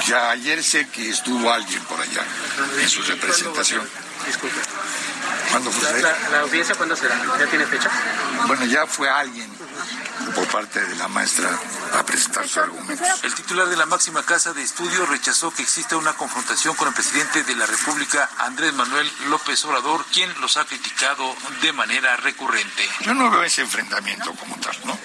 Ya 0.07 0.31
ayer 0.31 0.63
sé 0.63 0.89
que 0.89 1.09
estuvo 1.09 1.51
alguien 1.51 1.83
por 1.85 2.01
allá 2.01 2.23
en 2.79 2.89
su 2.89 3.01
representación. 3.03 3.87
Disculpe. 4.25 4.59
¿Cuándo 5.49 5.71
fue? 5.71 6.01
La, 6.01 6.29
la, 6.29 6.39
audiencia 6.41 6.75
cuándo 6.75 6.95
será? 6.95 7.19
¿Ya 7.39 7.45
tiene 7.47 7.65
fecha? 7.65 7.89
Bueno, 8.47 8.65
ya 8.65 8.85
fue 8.85 9.09
alguien 9.09 9.49
por 10.35 10.47
parte 10.47 10.79
de 10.79 10.95
la 10.95 11.07
maestra 11.07 11.49
a 11.93 12.05
presentar 12.51 12.53
su 12.53 12.59
argumento. 12.59 13.03
El 13.23 13.35
titular 13.35 13.67
de 13.67 13.77
la 13.77 13.85
máxima 13.85 14.23
casa 14.23 14.53
de 14.53 14.61
estudios 14.61 15.07
rechazó 15.09 15.51
que 15.51 15.63
exista 15.63 15.97
una 15.97 16.13
confrontación 16.13 16.75
con 16.75 16.87
el 16.87 16.93
presidente 16.93 17.43
de 17.43 17.55
la 17.55 17.65
República, 17.65 18.29
Andrés 18.39 18.73
Manuel 18.73 19.09
López 19.29 19.63
Obrador, 19.65 20.05
quien 20.13 20.29
los 20.41 20.57
ha 20.57 20.65
criticado 20.65 21.35
de 21.61 21.73
manera 21.73 22.15
recurrente. 22.17 22.87
Yo 23.01 23.13
no 23.13 23.29
veo 23.29 23.43
ese 23.43 23.61
enfrentamiento 23.61 24.33
como 24.33 24.55
tal, 24.57 24.77
¿no? 24.85 24.97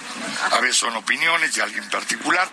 A 0.53 0.61
veces 0.61 0.77
son 0.77 0.95
opiniones 0.97 1.55
de 1.55 1.63
alguien 1.63 1.89
particular, 1.89 2.49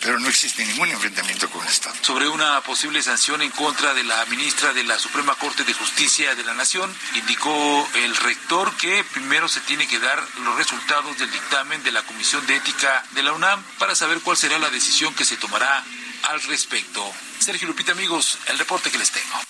pero 0.00 0.18
no 0.18 0.28
existe 0.28 0.64
ningún 0.64 0.88
enfrentamiento 0.90 1.50
con 1.50 1.62
el 1.62 1.68
Estado. 1.68 1.96
Sobre 2.02 2.28
una 2.28 2.60
posible 2.62 3.02
sanción 3.02 3.42
en 3.42 3.50
contra 3.50 3.94
de 3.94 4.04
la 4.04 4.24
ministra 4.26 4.72
de 4.72 4.84
la 4.84 4.98
Suprema 4.98 5.34
Corte 5.34 5.64
de 5.64 5.74
Justicia 5.74 6.34
de 6.34 6.44
la 6.44 6.54
Nación, 6.54 6.94
indicó 7.14 7.88
el 7.94 8.16
rector 8.16 8.76
que 8.76 9.04
primero 9.12 9.48
se 9.48 9.60
tiene 9.60 9.86
que 9.86 9.98
dar 9.98 10.22
los 10.44 10.56
resultados 10.56 11.18
del 11.18 11.30
dictamen 11.30 11.82
de 11.82 11.92
la 11.92 12.02
Comisión 12.02 12.46
de 12.46 12.56
Ética 12.56 13.04
de 13.12 13.22
la 13.22 13.32
UNAM 13.32 13.62
para 13.78 13.94
saber 13.94 14.20
cuál 14.20 14.36
será 14.36 14.58
la 14.58 14.70
decisión 14.70 15.14
que 15.14 15.24
se 15.24 15.36
tomará 15.36 15.84
al 16.30 16.42
respecto. 16.42 17.12
Sergio 17.38 17.68
Lupita, 17.68 17.92
amigos, 17.92 18.38
el 18.46 18.58
reporte 18.58 18.90
que 18.90 18.98
les 18.98 19.10
tengo. 19.10 19.40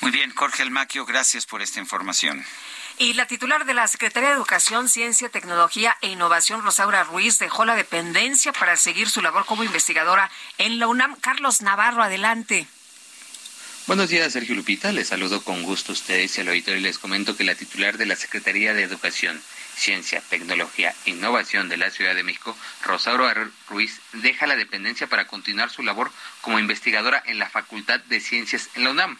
Muy 0.00 0.10
bien, 0.10 0.34
Jorge 0.34 0.62
Almaquio, 0.62 1.04
gracias 1.04 1.46
por 1.46 1.62
esta 1.62 1.80
información. 1.80 2.44
Y 2.96 3.14
la 3.14 3.26
titular 3.26 3.64
de 3.64 3.74
la 3.74 3.88
Secretaría 3.88 4.28
de 4.28 4.36
Educación, 4.36 4.88
Ciencia, 4.88 5.28
Tecnología 5.28 5.96
e 6.00 6.10
Innovación, 6.10 6.62
Rosaura 6.62 7.02
Ruiz, 7.02 7.40
dejó 7.40 7.64
la 7.64 7.74
dependencia 7.74 8.52
para 8.52 8.76
seguir 8.76 9.10
su 9.10 9.20
labor 9.20 9.46
como 9.46 9.64
investigadora 9.64 10.30
en 10.58 10.78
la 10.78 10.86
UNAM. 10.86 11.16
Carlos 11.16 11.60
Navarro, 11.60 12.04
adelante. 12.04 12.68
Buenos 13.88 14.10
días, 14.10 14.32
Sergio 14.32 14.54
Lupita. 14.54 14.92
Les 14.92 15.08
saludo 15.08 15.42
con 15.42 15.64
gusto 15.64 15.90
a 15.90 15.94
ustedes 15.94 16.38
y 16.38 16.40
al 16.40 16.48
auditorio 16.48 16.80
les 16.80 16.98
comento 16.98 17.36
que 17.36 17.42
la 17.42 17.56
titular 17.56 17.98
de 17.98 18.06
la 18.06 18.14
Secretaría 18.14 18.74
de 18.74 18.84
Educación, 18.84 19.42
Ciencia, 19.74 20.22
Tecnología 20.30 20.94
e 21.04 21.10
Innovación 21.10 21.68
de 21.68 21.76
la 21.76 21.90
Ciudad 21.90 22.14
de 22.14 22.22
México, 22.22 22.56
Rosaura 22.84 23.50
Ruiz, 23.68 24.00
deja 24.12 24.46
la 24.46 24.54
dependencia 24.54 25.08
para 25.08 25.26
continuar 25.26 25.70
su 25.70 25.82
labor 25.82 26.12
como 26.42 26.60
investigadora 26.60 27.20
en 27.26 27.40
la 27.40 27.50
Facultad 27.50 27.98
de 27.98 28.20
Ciencias 28.20 28.70
en 28.76 28.84
la 28.84 28.90
UNAM 28.90 29.18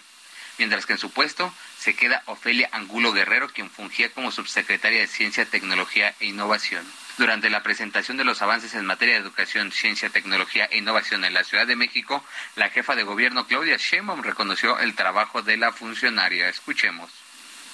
mientras 0.59 0.87
que 0.87 0.93
en 0.95 0.99
su 0.99 1.11
puesto 1.11 1.53
se 1.85 1.95
queda 1.95 2.23
Ofelia 2.25 2.71
Angulo 2.73 3.13
Guerrero, 3.13 3.51
quien 3.51 3.69
fungía 3.71 4.11
como 4.11 4.33
subsecretaria 4.33 5.01
de 5.01 5.07
Ciencia, 5.07 5.45
Tecnología 5.45 6.15
e 6.19 6.25
Innovación. 6.25 6.83
Durante 7.19 7.51
la 7.51 7.63
presentación 7.63 8.17
de 8.17 8.25
los 8.25 8.41
avances 8.41 8.73
en 8.73 8.87
materia 8.87 9.15
de 9.15 9.21
educación, 9.21 9.71
ciencia, 9.71 10.09
tecnología 10.09 10.65
e 10.65 10.79
innovación 10.79 11.27
en 11.27 11.35
la 11.35 11.45
Ciudad 11.45 11.67
de 11.67 11.77
México, 11.77 12.25
la 12.57 12.71
jefa 12.71 12.97
de 12.97 13.03
gobierno 13.03 13.47
Claudia 13.47 13.77
Sheinbaum 13.77 14.23
reconoció 14.23 14.79
el 14.79 14.95
trabajo 14.95 15.43
de 15.43 15.59
la 15.59 15.73
funcionaria. 15.73 16.49
Escuchemos. 16.49 17.11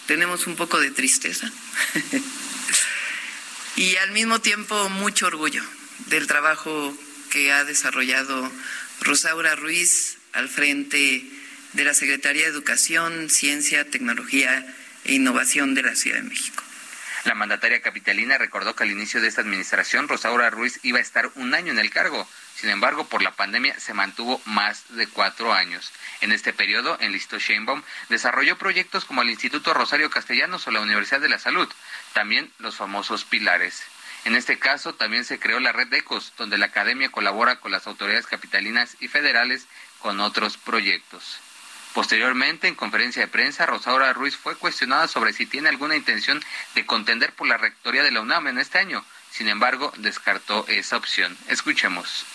Tenemos 0.08 0.48
un 0.48 0.56
poco 0.56 0.80
de 0.80 0.90
tristeza 0.90 1.48
y 3.76 3.94
al 3.94 4.10
mismo 4.10 4.40
tiempo 4.40 4.88
mucho 4.88 5.28
orgullo 5.28 5.62
del 6.06 6.26
trabajo 6.26 6.92
que 7.30 7.52
ha 7.52 7.62
desarrollado 7.62 8.50
Rosaura 9.02 9.54
Ruiz 9.54 10.18
al 10.32 10.48
frente 10.48 11.39
de 11.72 11.84
la 11.84 11.94
Secretaría 11.94 12.44
de 12.44 12.50
Educación, 12.50 13.30
Ciencia, 13.30 13.88
Tecnología 13.88 14.66
e 15.04 15.14
Innovación 15.14 15.74
de 15.74 15.82
la 15.82 15.94
Ciudad 15.94 16.18
de 16.18 16.24
México. 16.24 16.62
La 17.24 17.34
mandataria 17.34 17.82
capitalina 17.82 18.38
recordó 18.38 18.74
que 18.74 18.84
al 18.84 18.90
inicio 18.90 19.20
de 19.20 19.28
esta 19.28 19.42
administración 19.42 20.08
Rosaura 20.08 20.48
Ruiz 20.48 20.80
iba 20.82 20.98
a 20.98 21.02
estar 21.02 21.30
un 21.34 21.54
año 21.54 21.70
en 21.70 21.78
el 21.78 21.90
cargo. 21.90 22.26
Sin 22.56 22.70
embargo, 22.70 23.06
por 23.08 23.22
la 23.22 23.32
pandemia 23.32 23.78
se 23.78 23.92
mantuvo 23.92 24.40
más 24.46 24.84
de 24.96 25.06
cuatro 25.06 25.52
años. 25.52 25.92
En 26.22 26.32
este 26.32 26.52
periodo, 26.52 26.96
en 27.00 27.12
Listo 27.12 27.38
Sheinbaum 27.38 27.82
desarrolló 28.08 28.56
proyectos 28.56 29.04
como 29.04 29.22
el 29.22 29.30
Instituto 29.30 29.74
Rosario 29.74 30.10
Castellanos 30.10 30.66
o 30.66 30.70
la 30.70 30.80
Universidad 30.80 31.20
de 31.20 31.28
la 31.28 31.38
Salud, 31.38 31.68
también 32.14 32.50
los 32.58 32.76
famosos 32.76 33.24
pilares. 33.24 33.82
En 34.24 34.34
este 34.34 34.58
caso, 34.58 34.94
también 34.94 35.24
se 35.24 35.38
creó 35.38 35.60
la 35.60 35.72
red 35.72 35.88
de 35.88 35.98
ECOS, 35.98 36.32
donde 36.36 36.58
la 36.58 36.66
academia 36.66 37.10
colabora 37.10 37.60
con 37.60 37.70
las 37.70 37.86
autoridades 37.86 38.26
capitalinas 38.26 38.96
y 39.00 39.08
federales 39.08 39.66
con 39.98 40.20
otros 40.20 40.56
proyectos. 40.56 41.38
Posteriormente, 41.94 42.68
en 42.68 42.74
conferencia 42.74 43.22
de 43.22 43.28
prensa, 43.28 43.66
Rosaura 43.66 44.12
Ruiz 44.12 44.36
fue 44.36 44.56
cuestionada 44.56 45.08
sobre 45.08 45.32
si 45.32 45.46
tiene 45.46 45.68
alguna 45.68 45.96
intención 45.96 46.40
de 46.74 46.86
contender 46.86 47.32
por 47.32 47.48
la 47.48 47.56
rectoría 47.56 48.02
de 48.02 48.12
la 48.12 48.20
UNAM 48.20 48.48
en 48.48 48.58
este 48.58 48.78
año. 48.78 49.04
Sin 49.30 49.48
embargo, 49.48 49.92
descartó 49.96 50.64
esa 50.68 50.96
opción. 50.96 51.36
Escuchemos. 51.48 52.26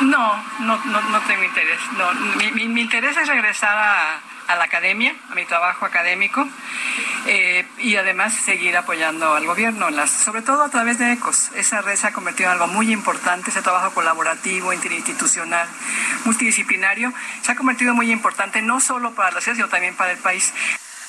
No, 0.00 0.44
no, 0.60 0.76
no, 0.84 1.20
tengo 1.22 1.42
interés. 1.42 1.80
No, 1.96 2.12
mi, 2.52 2.68
mi 2.68 2.82
interés 2.82 3.16
es 3.16 3.28
regresar 3.28 3.76
a, 3.76 4.20
a 4.48 4.56
la 4.56 4.64
academia, 4.64 5.14
a 5.30 5.34
mi 5.34 5.44
trabajo 5.44 5.84
académico 5.86 6.46
eh, 7.26 7.66
y 7.78 7.96
además 7.96 8.34
seguir 8.34 8.76
apoyando 8.76 9.34
al 9.34 9.46
gobierno, 9.46 9.90
las, 9.90 10.10
sobre 10.10 10.42
todo 10.42 10.62
a 10.62 10.68
través 10.70 10.98
de 10.98 11.12
ECOS. 11.12 11.52
Esa 11.54 11.80
red 11.80 11.96
se 11.96 12.06
ha 12.06 12.12
convertido 12.12 12.50
en 12.50 12.52
algo 12.54 12.66
muy 12.66 12.92
importante, 12.92 13.50
ese 13.50 13.62
trabajo 13.62 13.94
colaborativo, 13.94 14.72
interinstitucional, 14.72 15.68
multidisciplinario, 16.24 17.12
se 17.42 17.52
ha 17.52 17.56
convertido 17.56 17.94
muy 17.94 18.10
importante 18.10 18.62
no 18.62 18.80
solo 18.80 19.14
para 19.14 19.30
la 19.30 19.40
ciudad, 19.40 19.56
sino 19.56 19.68
también 19.68 19.96
para 19.96 20.12
el 20.12 20.18
país. 20.18 20.52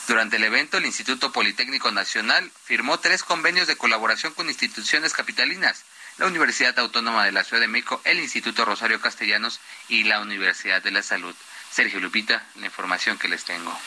Durante 0.07 0.35
el 0.35 0.43
evento, 0.43 0.77
el 0.77 0.85
Instituto 0.85 1.31
Politécnico 1.31 1.91
Nacional 1.91 2.51
firmó 2.63 2.99
tres 2.99 3.23
convenios 3.23 3.67
de 3.67 3.75
colaboración 3.75 4.33
con 4.33 4.47
instituciones 4.47 5.13
capitalinas, 5.13 5.83
la 6.17 6.27
Universidad 6.27 6.77
Autónoma 6.77 7.25
de 7.25 7.31
la 7.31 7.43
Ciudad 7.43 7.61
de 7.61 7.67
México, 7.67 8.01
el 8.03 8.19
Instituto 8.19 8.65
Rosario 8.65 9.01
Castellanos 9.01 9.59
y 9.89 10.03
la 10.03 10.21
Universidad 10.21 10.83
de 10.83 10.91
la 10.91 11.01
Salud. 11.01 11.35
Sergio 11.75 11.99
Lupita, 11.99 12.41
la 12.55 12.67
información 12.67 13.17
que 13.17 13.27
les 13.27 13.43
tengo. 13.43 13.77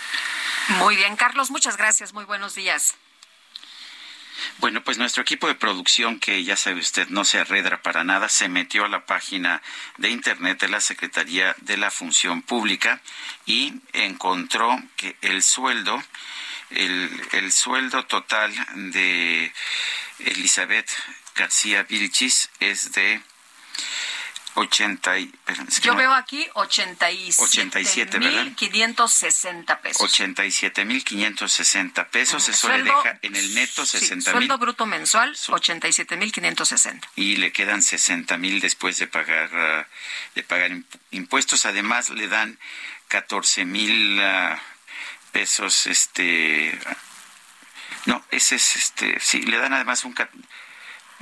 Muy 0.76 0.94
bien, 0.94 1.16
Carlos, 1.16 1.50
muchas 1.50 1.78
gracias. 1.78 2.12
Muy 2.12 2.26
buenos 2.26 2.54
días. 2.54 2.96
Bueno, 4.58 4.84
pues 4.84 4.98
nuestro 4.98 5.22
equipo 5.22 5.48
de 5.48 5.54
producción, 5.54 6.20
que 6.20 6.44
ya 6.44 6.54
sabe 6.54 6.80
usted, 6.80 7.08
no 7.08 7.24
se 7.24 7.38
arredra 7.38 7.80
para 7.80 8.04
nada, 8.04 8.28
se 8.28 8.50
metió 8.50 8.84
a 8.84 8.88
la 8.88 9.06
página 9.06 9.62
de 9.96 10.10
Internet 10.10 10.60
de 10.60 10.68
la 10.68 10.82
Secretaría 10.82 11.56
de 11.62 11.78
la 11.78 11.90
Función 11.90 12.42
Pública 12.42 13.00
y 13.46 13.80
encontró 13.94 14.78
que 14.96 15.16
el 15.22 15.42
sueldo, 15.42 16.02
el, 16.68 17.10
el 17.32 17.50
sueldo 17.50 18.04
total 18.04 18.52
de 18.92 19.50
Elizabeth 20.18 20.90
García 21.34 21.84
Vilchis 21.84 22.50
es 22.60 22.92
de 22.92 23.22
80 24.58 25.18
y, 25.20 25.32
Yo 25.82 25.94
veo 25.94 26.12
aquí 26.12 26.44
87 26.54 28.18
mil 28.18 28.56
560 28.56 29.80
pesos. 29.80 30.02
87 30.02 30.84
mil 30.84 31.04
560 31.04 32.08
pesos. 32.08 32.48
Eso 32.48 32.68
le 32.68 32.82
deja 32.82 33.18
en 33.22 33.36
el 33.36 33.54
neto 33.54 33.86
60 33.86 34.14
mil. 34.14 34.22
sueldo 34.24 34.58
bruto 34.58 34.84
mensual 34.84 35.36
87 35.48 36.16
mil 36.16 36.32
560. 36.32 37.08
Y 37.14 37.36
le 37.36 37.52
quedan 37.52 37.82
60 37.82 38.36
mil 38.36 38.60
después 38.60 38.98
de 38.98 39.06
pagar, 39.06 39.50
ah, 39.54 39.86
de 40.34 40.42
pagar 40.42 40.72
impuestos. 41.12 41.64
Además 41.64 42.10
le 42.10 42.26
dan 42.26 42.58
14 43.08 43.64
mil 43.64 44.20
ah, 44.20 44.60
pesos, 45.30 45.86
este... 45.86 46.76
No, 48.06 48.24
ese 48.30 48.56
es, 48.56 48.76
este, 48.76 49.18
sí, 49.20 49.42
le 49.42 49.58
dan 49.58 49.74
además 49.74 50.04
un 50.04 50.14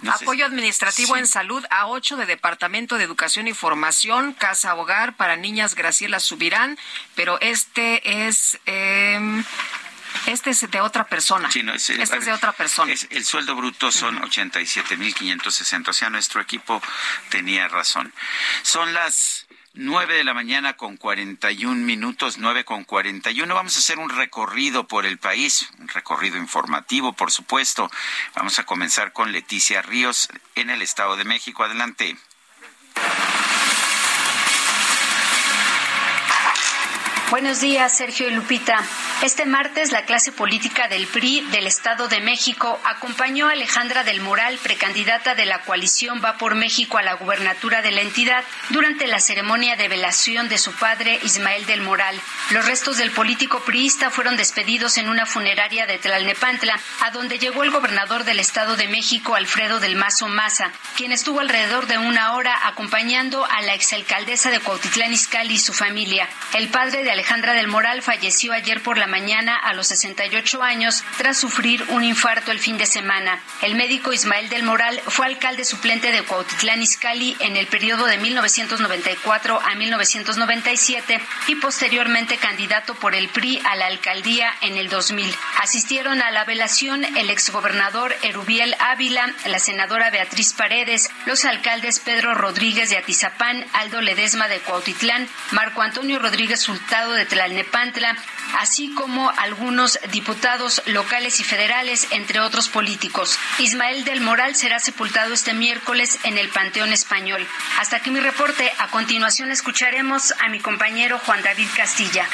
Apoyo 0.09 0.45
administrativo 0.45 1.17
en 1.17 1.27
salud 1.27 1.65
a 1.71 1.87
8 1.87 2.17
de 2.17 2.27
Departamento 2.27 2.99
de 2.99 3.05
Educación 3.05 3.49
y 3.49 3.55
Formación, 3.55 4.35
Casa 4.35 4.75
Hogar 4.75 5.17
para 5.17 5.37
Niñas 5.37 5.75
Graciela 5.75 6.21
Subirán, 6.21 6.79
pero 7.15 7.41
este 7.41 8.27
es... 8.27 8.59
Em, 8.67 9.45
este 10.27 10.51
es 10.51 10.71
de 10.71 10.81
otra 10.81 11.05
persona. 11.05 11.51
Sí, 11.51 11.63
no, 11.63 11.75
es, 11.75 11.91
este 11.91 12.17
es 12.17 12.25
de 12.25 12.33
otra 12.33 12.53
persona. 12.53 12.93
el 13.11 13.25
sueldo 13.25 13.55
bruto 13.55 13.93
son 13.93 14.15
mil 14.15 14.25
87.560. 14.25 15.89
O 15.89 15.93
sea, 15.93 16.11
nuestro 16.11 16.41
equipo 16.41 16.83
tenía 17.29 17.69
razón. 17.69 18.13
Son 18.63 18.93
las 18.93 19.46
9 19.79 20.15
de 20.15 20.25
la 20.25 20.33
mañana 20.33 20.75
con 20.75 20.97
41 20.97 21.85
minutos, 21.85 22.39
9 22.39 22.65
con 22.65 22.85
41. 22.85 23.55
Vamos 23.55 23.77
a 23.77 23.79
hacer 23.79 23.99
un 23.99 24.09
recorrido 24.09 24.89
por 24.89 25.05
el 25.05 25.19
país, 25.19 25.69
un 25.79 25.89
recorrido 25.89 26.39
informativo, 26.39 27.13
por 27.13 27.31
supuesto. 27.31 27.91
Vamos 28.35 28.59
a 28.59 28.65
comenzar 28.65 29.13
con 29.13 29.33
Leticia 29.33 29.83
Ríos 29.83 30.29
en 30.55 30.71
el 30.71 30.81
Estado 30.81 31.17
de 31.17 31.25
México. 31.25 31.63
Adelante. 31.63 32.17
Buenos 37.31 37.61
días, 37.61 37.95
Sergio 37.95 38.29
y 38.29 38.31
Lupita. 38.31 38.83
Este 39.23 39.47
martes, 39.47 39.93
la 39.93 40.05
clase 40.05 40.31
política 40.31 40.89
del 40.89 41.07
PRI 41.07 41.41
del 41.51 41.67
Estado 41.67 42.07
de 42.07 42.21
México 42.21 42.79
acompañó 42.85 43.49
a 43.49 43.53
Alejandra 43.53 44.05
del 44.05 44.21
Moral, 44.21 44.59
precandidata 44.63 45.35
de 45.35 45.47
la 45.47 45.63
coalición 45.63 46.21
Va 46.23 46.37
por 46.37 46.55
México 46.55 46.99
a 46.99 47.03
la 47.03 47.15
gubernatura 47.15 47.81
de 47.81 47.93
la 47.93 48.03
entidad, 48.03 48.45
durante 48.69 49.07
la 49.07 49.19
ceremonia 49.19 49.75
de 49.77 49.89
velación 49.89 50.51
de 50.51 50.59
su 50.59 50.71
padre, 50.73 51.19
Ismael 51.23 51.65
del 51.65 51.81
Moral. 51.81 52.21
Los 52.51 52.67
restos 52.67 52.99
del 52.99 53.11
político 53.11 53.61
priista 53.61 54.11
fueron 54.11 54.37
despedidos 54.37 54.99
en 54.99 55.09
una 55.09 55.25
funeraria 55.25 55.87
de 55.87 55.97
Tlalnepantla, 55.97 56.79
a 57.01 57.11
donde 57.11 57.39
llegó 57.39 57.65
el 57.65 57.71
gobernador 57.71 58.25
del 58.25 58.39
Estado 58.39 58.77
de 58.77 58.87
México, 58.87 59.35
Alfredo 59.35 59.81
del 59.81 59.97
Mazo 59.97 60.29
Maza, 60.29 60.71
quien 60.95 61.11
estuvo 61.11 61.41
alrededor 61.41 61.87
de 61.87 61.97
una 61.97 62.35
hora 62.35 62.69
acompañando 62.69 63.47
a 63.47 63.63
la 63.63 63.73
exalcaldesa 63.73 64.51
de 64.51 64.61
Cuautitlán 64.61 65.15
Izcalli 65.15 65.55
y 65.55 65.59
su 65.59 65.73
familia. 65.73 66.29
El 66.53 66.69
padre 66.69 67.03
de 67.03 67.11
Alejandra 67.11 67.55
del 67.55 67.69
Moral 67.69 68.03
falleció 68.03 68.53
ayer 68.53 68.83
por 68.83 68.99
la 68.99 69.06
mañana 69.07 69.57
a 69.57 69.75
los 69.75 69.89
68 69.89 70.63
años 70.63 71.05
tras 71.19 71.39
sufrir 71.39 71.85
un 71.89 72.05
infarto 72.05 72.51
el 72.51 72.59
fin 72.59 72.79
de 72.79 72.87
semana. 72.87 73.41
El 73.63 73.75
médico 73.75 74.13
Ismael 74.13 74.49
del 74.49 74.63
Moral 74.63 75.01
fue 75.07 75.27
alcalde 75.27 75.65
suplente 75.65 76.13
de 76.13 76.23
Cuautitlán 76.23 76.83
Izcalli 76.83 77.37
en 77.41 77.57
el 77.57 77.67
periodo 77.67 78.07
de 78.07 78.19
1994 78.19 79.61
a 79.61 79.75
1997 79.75 81.21
y 81.49 81.55
posteriormente 81.57 82.37
candidato 82.37 82.95
por 82.95 83.15
el 83.15 83.29
PRI 83.29 83.61
a 83.65 83.77
la 83.77 83.87
alcaldía 83.87 84.53
en 84.61 84.77
el 84.77 84.89
2000. 84.89 85.35
Asistieron 85.61 86.23
a 86.23 86.31
la 86.31 86.45
velación 86.45 87.05
el 87.05 87.31
exgobernador 87.31 88.15
Erubiel 88.23 88.75
Ávila, 88.81 89.33
la 89.47 89.59
senadora 89.59 90.11
Beatriz 90.11 90.53
Paredes, 90.53 91.11
los 91.27 91.45
alcaldes 91.45 92.01
Pedro 92.01 92.35
Rodríguez 92.35 92.91
de 92.91 92.99
Atizapán, 92.99 93.65
Aldo 93.73 94.01
Ledesma 94.01 94.49
de 94.49 94.59
Cuautitlán, 94.61 95.29
Marco 95.53 95.83
Antonio 95.83 96.19
Rodríguez 96.19 96.61
Sultado 96.61 97.13
de 97.13 97.27
Tlalnepantla, 97.27 98.17
así 98.55 98.93
como 98.95 99.31
algunos 99.31 99.99
diputados 100.11 100.83
locales 100.87 101.41
y 101.41 101.45
federales, 101.45 102.09
entre 102.11 102.41
otros 102.41 102.69
políticos. 102.69 103.39
Ismael 103.59 104.05
del 104.05 104.21
Moral 104.21 104.55
será 104.55 104.79
sepultado 104.79 105.35
este 105.35 105.55
miércoles 105.55 106.19
en 106.25 106.39
el 106.39 106.49
Panteón 106.49 106.93
Español. 106.93 107.47
Hasta 107.79 107.97
aquí 107.97 108.11
mi 108.11 108.21
reporte. 108.21 108.73
A 108.79 108.89
continuación 108.89 109.51
escucharemos 109.51 110.33
a 110.41 110.49
mi 110.49 110.61
compañero 110.61 111.19
Juan 111.19 111.43
David 111.43 111.69
Castilla. 111.77 112.27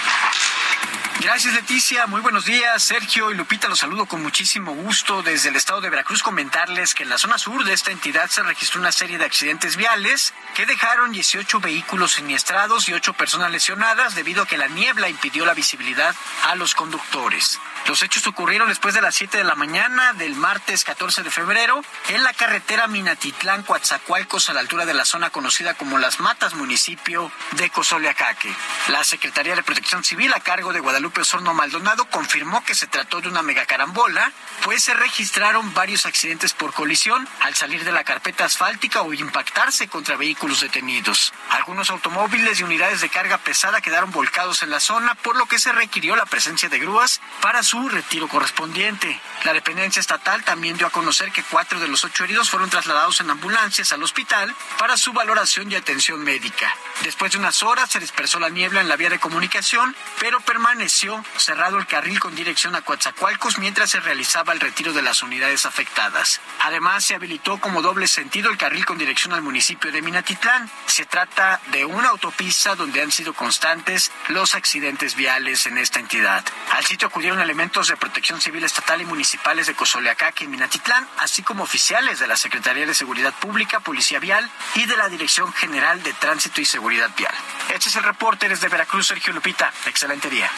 Gracias, 1.23 1.55
Leticia. 1.55 2.09
Muy 2.09 2.21
buenos 2.21 2.47
días. 2.47 2.83
Sergio 2.83 3.31
y 3.31 3.37
Lupita, 3.37 3.69
los 3.69 3.79
saludo 3.79 4.07
con 4.07 4.25
muchísimo 4.25 4.75
gusto 4.75 5.23
desde 5.23 5.51
el 5.51 5.57
estado 5.57 5.81
de 5.81 5.89
Veracruz. 5.89 6.21
Comentarles 6.21 6.95
que 6.95 7.05
en 7.05 7.11
la 7.11 7.19
zona 7.19 7.39
sur 7.39 7.63
de 7.63 7.73
esta 7.73 7.93
entidad 7.93 8.29
se 8.29 8.43
registró 8.43 8.81
una 8.81 8.91
serie 8.91 9.19
de 9.19 9.25
accidentes 9.25 9.77
viales 9.77 10.35
que 10.57 10.67
dejaron 10.67 11.13
18 11.13 11.61
vehículos 11.61 12.15
siniestrados 12.15 12.89
y 12.89 12.95
8 12.95 13.13
personas 13.13 13.53
lesionadas 13.53 14.17
debido 14.17 14.43
a 14.43 14.47
que 14.47 14.59
la 14.59 14.67
niebla 14.67 15.09
impidió 15.09 15.47
la 15.47 15.55
visibilidad 15.55 16.02
a 16.45 16.55
los 16.57 16.75
conductores. 16.75 17.61
Los 17.87 18.03
hechos 18.03 18.27
ocurrieron 18.29 18.69
después 18.69 18.95
de 18.95 19.01
las 19.01 19.15
7 19.17 19.39
de 19.39 19.45
la 19.45 19.57
mañana 19.57 20.13
del 20.13 20.37
martes 20.37 20.85
14 20.85 21.25
de 21.25 21.31
febrero 21.31 21.83
en 22.11 22.23
la 22.23 22.33
carretera 22.33 22.87
Minatitlán, 22.87 23.65
Coatzacoalcos, 23.65 24.49
a 24.49 24.55
la 24.55 24.61
altura 24.61 24.87
de 24.87 24.95
la 24.95 25.05
zona 25.05 25.31
conocida 25.31 25.75
como 25.75 25.99
Las 25.99 26.21
Matas, 26.21 26.55
municipio 26.55 27.33
de 27.53 27.71
Cozoleacaque. 27.71 28.55
La 28.89 29.03
Secretaría 29.03 29.57
de 29.57 29.65
Protección 29.65 30.05
Civil, 30.05 30.33
a 30.33 30.41
cargo 30.41 30.73
de 30.73 30.79
Guadalupe 30.79 31.23
Osorno 31.23 31.55
Maldonado, 31.55 32.05
confirmó 32.05 32.65
que 32.65 32.77
se 32.77 32.87
trató 32.87 33.21
de 33.21 33.29
una 33.29 33.43
megacarambola, 33.43 34.31
pues 34.63 34.85
se 34.85 34.95
registraron 34.95 35.75
varios 35.75 36.07
accidentes 36.07 36.53
por 36.53 36.73
colisión 36.73 37.29
al 37.41 37.55
salir 37.57 37.85
de 37.85 37.93
la 37.93 38.05
carpeta 38.05 38.45
asfáltica 38.45 39.03
o 39.03 39.13
impactarse 39.13 39.89
contra 39.89 40.17
vehículos 40.17 40.61
detenidos. 40.61 41.33
Algunos 41.51 41.91
automóviles 41.91 42.61
y 42.61 42.63
unidades 42.63 43.01
de 43.01 43.09
carga 43.09 43.39
pesada 43.39 43.81
quedaron 43.81 44.13
volcados 44.13 44.63
en 44.63 44.71
la 44.71 44.79
zona, 44.79 45.17
por 45.17 45.37
lo 45.37 45.47
que 45.47 45.59
se 45.59 45.73
requirió 45.93 46.17
la 46.17 46.25
presencia 46.25 46.71
de 46.71 46.79
grúas 46.79 47.21
para 47.43 47.63
su 47.63 47.87
retiro 47.91 48.27
correspondiente. 48.27 49.21
La 49.45 49.53
dependencia 49.53 50.01
estatal 50.01 50.43
también 50.43 50.79
dio 50.79 50.87
a 50.87 50.91
conocer 50.91 51.31
que 51.33 51.43
cuatro 51.43 51.79
de 51.81 51.89
los 51.89 52.03
ocho 52.03 52.25
heridos 52.25 52.49
fueron 52.49 52.71
trasladados 52.71 53.21
en 53.21 53.29
ambulancias 53.29 53.93
al 53.93 54.03
hospital 54.03 54.55
para 54.79 54.97
su 54.97 55.13
valoración 55.13 55.71
y 55.71 55.75
atención 55.75 56.25
médica. 56.25 56.75
Después 57.03 57.33
de 57.33 57.39
unas 57.39 57.63
horas 57.63 57.91
se 57.91 57.99
dispersó 57.99 58.39
la 58.39 58.49
niebla 58.49 58.81
en 58.81 58.89
la 58.89 58.97
vía 58.97 59.11
de 59.11 59.19
comunicación, 59.19 59.95
pero 60.19 60.41
permaneció 60.41 61.23
cerrado 61.37 61.77
el 61.77 61.87
carril 61.87 62.21
con 62.21 62.35
dirección 62.35 62.75
a 62.75 62.81
Coatzacoalcos 62.81 63.59
mientras 63.59 63.91
se 63.91 64.01
realizaba 64.01 64.55
el 64.55 64.61
retiro 64.61 64.95
de 64.95 65.03
las 65.03 65.23
unidades 65.23 65.67
afectadas. 65.67 66.41
Además, 66.61 67.05
se 67.05 67.17
habilitó 67.17 67.61
como 67.61 67.83
doble 67.83 68.09
sentido 68.09 68.49
el 68.49 68.57
carril 68.57 68.87
con 68.87 68.97
dirección 68.97 69.35
al 69.35 69.43
municipio 69.43 69.93
de 69.93 70.01
Minatitlán. 70.01 70.71
Se 70.87 71.05
trata 71.05 71.61
de 71.67 71.85
una 71.85 72.09
autopista 72.09 72.77
donde 72.77 73.03
han 73.03 73.13
sido 73.13 73.35
constantes 73.35 74.11
los 74.29 74.55
accidentes 74.55 75.17
viales 75.17 75.67
en 75.67 75.82
esta 75.83 76.01
entidad. 76.01 76.45
Al 76.73 76.85
sitio 76.85 77.09
acudieron 77.09 77.41
elementos 77.41 77.89
de 77.89 77.97
protección 77.97 78.41
civil 78.41 78.65
estatal 78.65 79.01
y 79.01 79.05
municipales 79.05 79.67
de 79.67 79.75
Cozoleacaque 79.75 80.45
y 80.45 80.49
Minatitlán, 80.49 81.07
así 81.19 81.43
como 81.43 81.65
oficiales 81.65 82.19
de 82.19 82.27
la 82.27 82.37
Secretaría 82.37 82.87
de 82.87 82.95
Seguridad 82.95 83.35
Pública, 83.35 83.81
Policía 83.81 84.19
Vial 84.19 84.49
y 84.75 84.87
de 84.87 84.97
la 84.97 85.09
Dirección 85.09 85.53
General 85.53 86.03
de 86.03 86.13
Tránsito 86.15 86.61
y 86.61 86.65
Seguridad 86.65 87.11
Vial. 87.17 87.35
Este 87.75 87.89
es 87.89 87.97
el 87.97 88.05
reporte 88.05 88.49
desde 88.49 88.69
Veracruz, 88.69 89.07
Sergio 89.07 89.33
Lupita. 89.33 89.73
Excelente 89.87 90.31
día. 90.31 90.51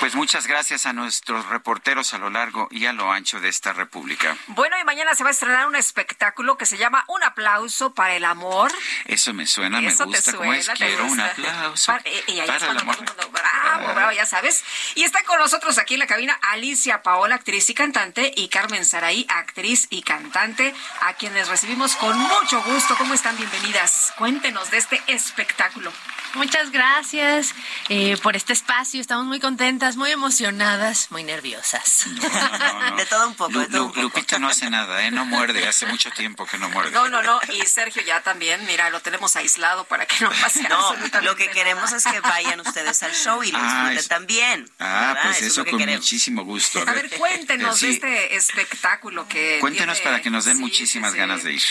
Pues 0.00 0.14
muchas 0.14 0.46
gracias 0.46 0.86
a 0.86 0.94
nuestros 0.94 1.44
reporteros 1.50 2.14
a 2.14 2.18
lo 2.18 2.30
largo 2.30 2.68
y 2.70 2.86
a 2.86 2.92
lo 2.94 3.12
ancho 3.12 3.38
de 3.38 3.50
esta 3.50 3.74
república. 3.74 4.34
Bueno, 4.46 4.78
y 4.80 4.84
mañana 4.84 5.14
se 5.14 5.22
va 5.24 5.28
a 5.28 5.32
estrenar 5.32 5.66
un 5.66 5.76
espectáculo 5.76 6.56
que 6.56 6.64
se 6.64 6.78
llama 6.78 7.04
Un 7.06 7.22
aplauso 7.22 7.92
para 7.92 8.14
el 8.14 8.24
amor. 8.24 8.72
Eso 9.04 9.34
me 9.34 9.46
suena, 9.46 9.78
me 9.82 9.88
Eso 9.88 10.04
te 10.04 10.16
gusta. 10.16 10.32
¿Cómo 10.32 10.54
es? 10.54 10.64
suena, 10.64 10.78
te 10.78 10.86
Quiero 10.86 11.04
un 11.04 11.20
aplauso 11.20 11.92
Para- 11.92 12.08
y- 12.08 12.32
y 12.32 12.40
ahí 12.40 12.48
es 12.48 12.54
para 12.54 12.56
el 12.56 12.60
cuando 12.60 12.80
amor. 12.82 12.96
todo 12.96 13.04
el 13.04 13.14
mundo, 13.26 13.30
bravo, 13.30 13.94
bravo, 13.94 14.12
ya 14.12 14.24
sabes. 14.24 14.64
Y 14.94 15.04
está 15.04 15.22
con 15.24 15.38
nosotros 15.38 15.76
aquí 15.76 15.94
en 15.94 16.00
la 16.00 16.06
cabina 16.06 16.32
Alicia 16.40 17.02
Paola, 17.02 17.34
actriz 17.34 17.68
y 17.68 17.74
cantante, 17.74 18.32
y 18.34 18.48
Carmen 18.48 18.86
Saraí, 18.86 19.26
actriz 19.28 19.86
y 19.90 20.00
cantante, 20.02 20.74
a 21.02 21.12
quienes 21.12 21.48
recibimos 21.48 21.94
con 21.96 22.16
mucho 22.18 22.62
gusto. 22.62 22.96
¿Cómo 22.96 23.12
están? 23.12 23.36
Bienvenidas. 23.36 24.14
Cuéntenos 24.16 24.70
de 24.70 24.78
este 24.78 25.02
espectáculo. 25.08 25.92
Muchas 26.34 26.70
gracias 26.70 27.54
eh, 27.88 28.16
por 28.22 28.36
este 28.36 28.52
espacio. 28.52 29.00
Estamos 29.00 29.26
muy 29.26 29.40
contentas, 29.40 29.96
muy 29.96 30.10
emocionadas, 30.10 31.10
muy 31.10 31.24
nerviosas. 31.24 32.04
De 32.96 33.06
todo 33.06 33.26
un 33.28 33.34
poco, 33.34 33.50
Lu- 33.52 33.66
Lu- 33.68 33.92
Lupita 33.96 34.38
no 34.38 34.48
hace 34.48 34.70
nada, 34.70 35.04
¿eh? 35.04 35.10
No 35.10 35.24
muerde. 35.24 35.66
Hace 35.66 35.86
mucho 35.86 36.10
tiempo 36.12 36.46
que 36.46 36.56
no 36.58 36.68
muerde. 36.70 36.92
No, 36.92 37.08
no, 37.08 37.22
no. 37.22 37.40
Y 37.52 37.66
Sergio 37.66 38.02
ya 38.02 38.22
también, 38.22 38.64
mira, 38.66 38.90
lo 38.90 39.00
tenemos 39.00 39.34
aislado 39.36 39.84
para 39.84 40.06
que 40.06 40.14
no 40.24 40.30
pase 40.30 40.62
No, 40.68 40.76
absolutamente 40.76 41.22
lo 41.22 41.34
que 41.36 41.50
queremos 41.50 41.90
es 41.92 42.04
que 42.04 42.20
vayan 42.20 42.60
ustedes 42.60 43.02
al 43.02 43.12
show 43.14 43.42
y 43.42 43.50
lo 43.50 43.58
Ah, 43.60 43.92
es- 43.92 44.08
también. 44.08 44.70
Ah, 44.78 45.14
¿verdad? 45.14 45.22
pues 45.24 45.36
es 45.38 45.42
eso 45.48 45.64
que 45.64 45.70
con 45.70 45.80
queremos. 45.80 46.00
muchísimo 46.02 46.44
gusto. 46.44 46.80
A 46.86 46.92
ver, 46.92 47.10
cuéntenos 47.10 47.78
Sí, 47.78 47.86
de 47.86 47.92
este 47.94 48.36
espectáculo 48.36 49.26
que. 49.28 49.58
Cuéntenos 49.60 49.96
tiene- 49.98 50.10
para 50.10 50.22
que 50.22 50.30
nos 50.30 50.44
den 50.44 50.56
sí, 50.58 50.62
muchísimas 50.62 51.10
sí, 51.10 51.14
sí. 51.16 51.18
ganas 51.18 51.42
de 51.42 51.52
ir. 51.54 51.62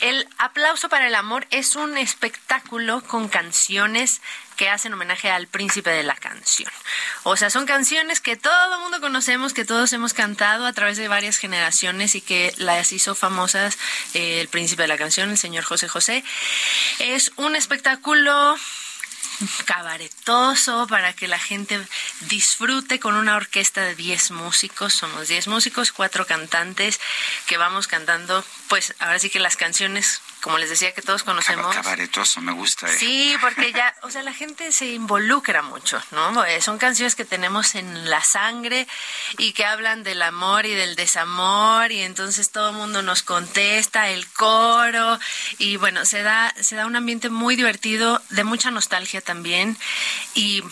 El 0.00 0.28
aplauso 0.38 0.88
para 0.88 1.06
el 1.06 1.14
amor 1.14 1.46
es 1.50 1.76
un 1.76 1.96
espectáculo 1.96 3.02
con 3.02 3.28
canciones 3.28 4.20
que 4.56 4.68
hacen 4.68 4.92
homenaje 4.92 5.30
al 5.30 5.46
príncipe 5.46 5.90
de 5.90 6.02
la 6.02 6.14
canción. 6.14 6.70
O 7.22 7.36
sea, 7.36 7.50
son 7.50 7.66
canciones 7.66 8.20
que 8.20 8.36
todo 8.36 8.74
el 8.74 8.80
mundo 8.80 9.00
conocemos, 9.00 9.52
que 9.52 9.64
todos 9.64 9.92
hemos 9.92 10.12
cantado 10.12 10.66
a 10.66 10.72
través 10.72 10.96
de 10.96 11.08
varias 11.08 11.38
generaciones 11.38 12.14
y 12.14 12.20
que 12.20 12.54
las 12.58 12.92
hizo 12.92 13.14
famosas 13.14 13.78
eh, 14.14 14.40
el 14.40 14.48
príncipe 14.48 14.82
de 14.82 14.88
la 14.88 14.98
canción, 14.98 15.30
el 15.30 15.38
señor 15.38 15.64
José 15.64 15.88
José. 15.88 16.24
Es 16.98 17.32
un 17.36 17.56
espectáculo 17.56 18.56
cabaretoso 19.64 20.86
para 20.86 21.12
que 21.12 21.28
la 21.28 21.38
gente 21.38 21.80
disfrute 22.20 23.00
con 23.00 23.14
una 23.14 23.36
orquesta 23.36 23.82
de 23.82 23.94
10 23.94 24.32
músicos. 24.32 24.94
Somos 24.94 25.28
10 25.28 25.48
músicos, 25.48 25.92
cuatro 25.92 26.26
cantantes 26.26 27.00
que 27.46 27.56
vamos 27.56 27.86
cantando, 27.86 28.44
pues 28.68 28.94
ahora 28.98 29.18
sí 29.18 29.30
que 29.30 29.40
las 29.40 29.56
canciones, 29.56 30.20
como 30.44 30.58
les 30.58 30.68
decía, 30.68 30.92
que 30.92 31.00
todos 31.00 31.22
conocemos. 31.22 31.74
Cabaretoso, 31.74 32.42
me 32.42 32.52
gusta. 32.52 32.86
¿eh? 32.86 32.98
Sí, 32.98 33.34
porque 33.40 33.72
ya, 33.72 33.94
o 34.02 34.10
sea, 34.10 34.22
la 34.22 34.34
gente 34.34 34.72
se 34.72 34.84
involucra 34.92 35.62
mucho, 35.62 36.02
¿no? 36.10 36.44
Eh, 36.44 36.60
Son 36.60 36.76
canciones 36.76 37.14
que 37.14 37.24
tenemos 37.24 37.74
en 37.74 38.10
la 38.10 38.22
sangre 38.22 38.86
y 39.38 39.54
que 39.54 39.64
hablan 39.64 40.02
del 40.02 40.20
amor 40.20 40.66
y 40.66 40.74
del 40.74 40.96
desamor 40.96 41.90
y 41.92 42.02
entonces 42.02 42.50
todo 42.50 42.68
el 42.68 42.76
mundo 42.76 43.00
nos 43.00 43.22
contesta, 43.22 44.10
el 44.10 44.28
coro 44.32 45.18
y 45.56 45.78
bueno, 45.78 46.04
se 46.04 46.22
da 46.22 46.52
se 46.60 46.76
da 46.76 46.84
un 46.84 46.96
ambiente 46.96 47.30
muy 47.30 47.56
divertido, 47.56 48.20
de 48.28 48.44
mucha 48.44 48.70
nostalgia 48.70 49.22
también 49.22 49.78
y 50.34 50.62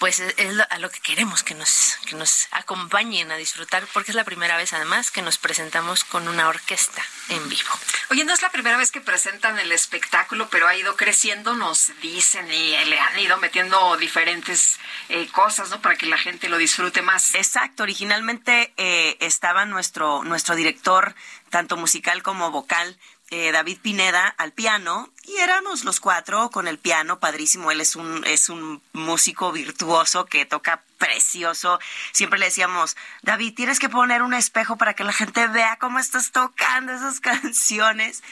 pues 0.00 0.18
es 0.18 0.54
lo- 0.54 0.66
a 0.70 0.78
lo 0.78 0.90
que 0.90 0.98
queremos 1.00 1.44
que 1.44 1.54
nos 1.54 1.96
que 2.06 2.16
nos 2.16 2.48
acompañen 2.50 3.30
a 3.30 3.36
disfrutar 3.36 3.86
porque 3.92 4.10
es 4.10 4.14
la 4.16 4.24
primera 4.24 4.56
vez 4.56 4.72
además 4.72 5.10
que 5.12 5.20
nos 5.22 5.36
presentamos 5.38 6.02
con 6.04 6.26
una 6.26 6.48
orquesta 6.48 7.04
en 7.28 7.48
vivo. 7.48 7.70
Oye, 8.10 8.24
no 8.24 8.32
es 8.32 8.42
la 8.42 8.50
primera 8.50 8.76
vez 8.78 8.90
que 8.90 9.00
presentan 9.02 9.58
el 9.58 9.70
espectáculo, 9.70 10.48
pero 10.50 10.66
ha 10.66 10.74
ido 10.74 10.96
creciendo, 10.96 11.54
nos 11.54 11.92
dicen, 12.00 12.50
y 12.50 12.76
le 12.86 12.98
han 12.98 13.18
ido 13.18 13.36
metiendo 13.36 13.96
diferentes 13.98 14.78
eh, 15.10 15.28
cosas, 15.28 15.68
¿no? 15.70 15.80
Para 15.82 15.96
que 15.96 16.06
la 16.06 16.18
gente 16.18 16.48
lo 16.48 16.56
disfrute 16.56 17.02
más. 17.02 17.34
Exacto, 17.34 17.82
originalmente 17.82 18.72
eh, 18.78 19.16
estaba 19.20 19.66
nuestro, 19.66 20.24
nuestro 20.24 20.56
director, 20.56 21.14
tanto 21.50 21.76
musical 21.76 22.22
como 22.22 22.50
vocal, 22.50 22.98
eh, 23.30 23.52
David 23.52 23.78
Pineda, 23.80 24.34
al 24.38 24.52
piano, 24.52 25.08
y 25.22 25.36
éramos 25.36 25.84
los 25.84 26.00
cuatro 26.00 26.50
con 26.50 26.66
el 26.66 26.78
piano, 26.78 27.20
padrísimo, 27.20 27.70
él 27.70 27.80
es 27.80 27.94
un, 27.94 28.24
es 28.26 28.48
un 28.48 28.82
músico 28.92 29.52
virtuoso 29.52 30.26
que 30.26 30.44
toca 30.44 30.82
precioso. 30.98 31.78
Siempre 32.12 32.40
le 32.40 32.46
decíamos, 32.46 32.96
David, 33.22 33.54
tienes 33.54 33.78
que 33.78 33.88
poner 33.88 34.22
un 34.22 34.34
espejo 34.34 34.76
para 34.76 34.94
que 34.94 35.04
la 35.04 35.12
gente 35.12 35.46
vea 35.46 35.78
cómo 35.80 35.98
estás 35.98 36.32
tocando 36.32 36.92
esas 36.92 37.20
canciones. 37.20 38.22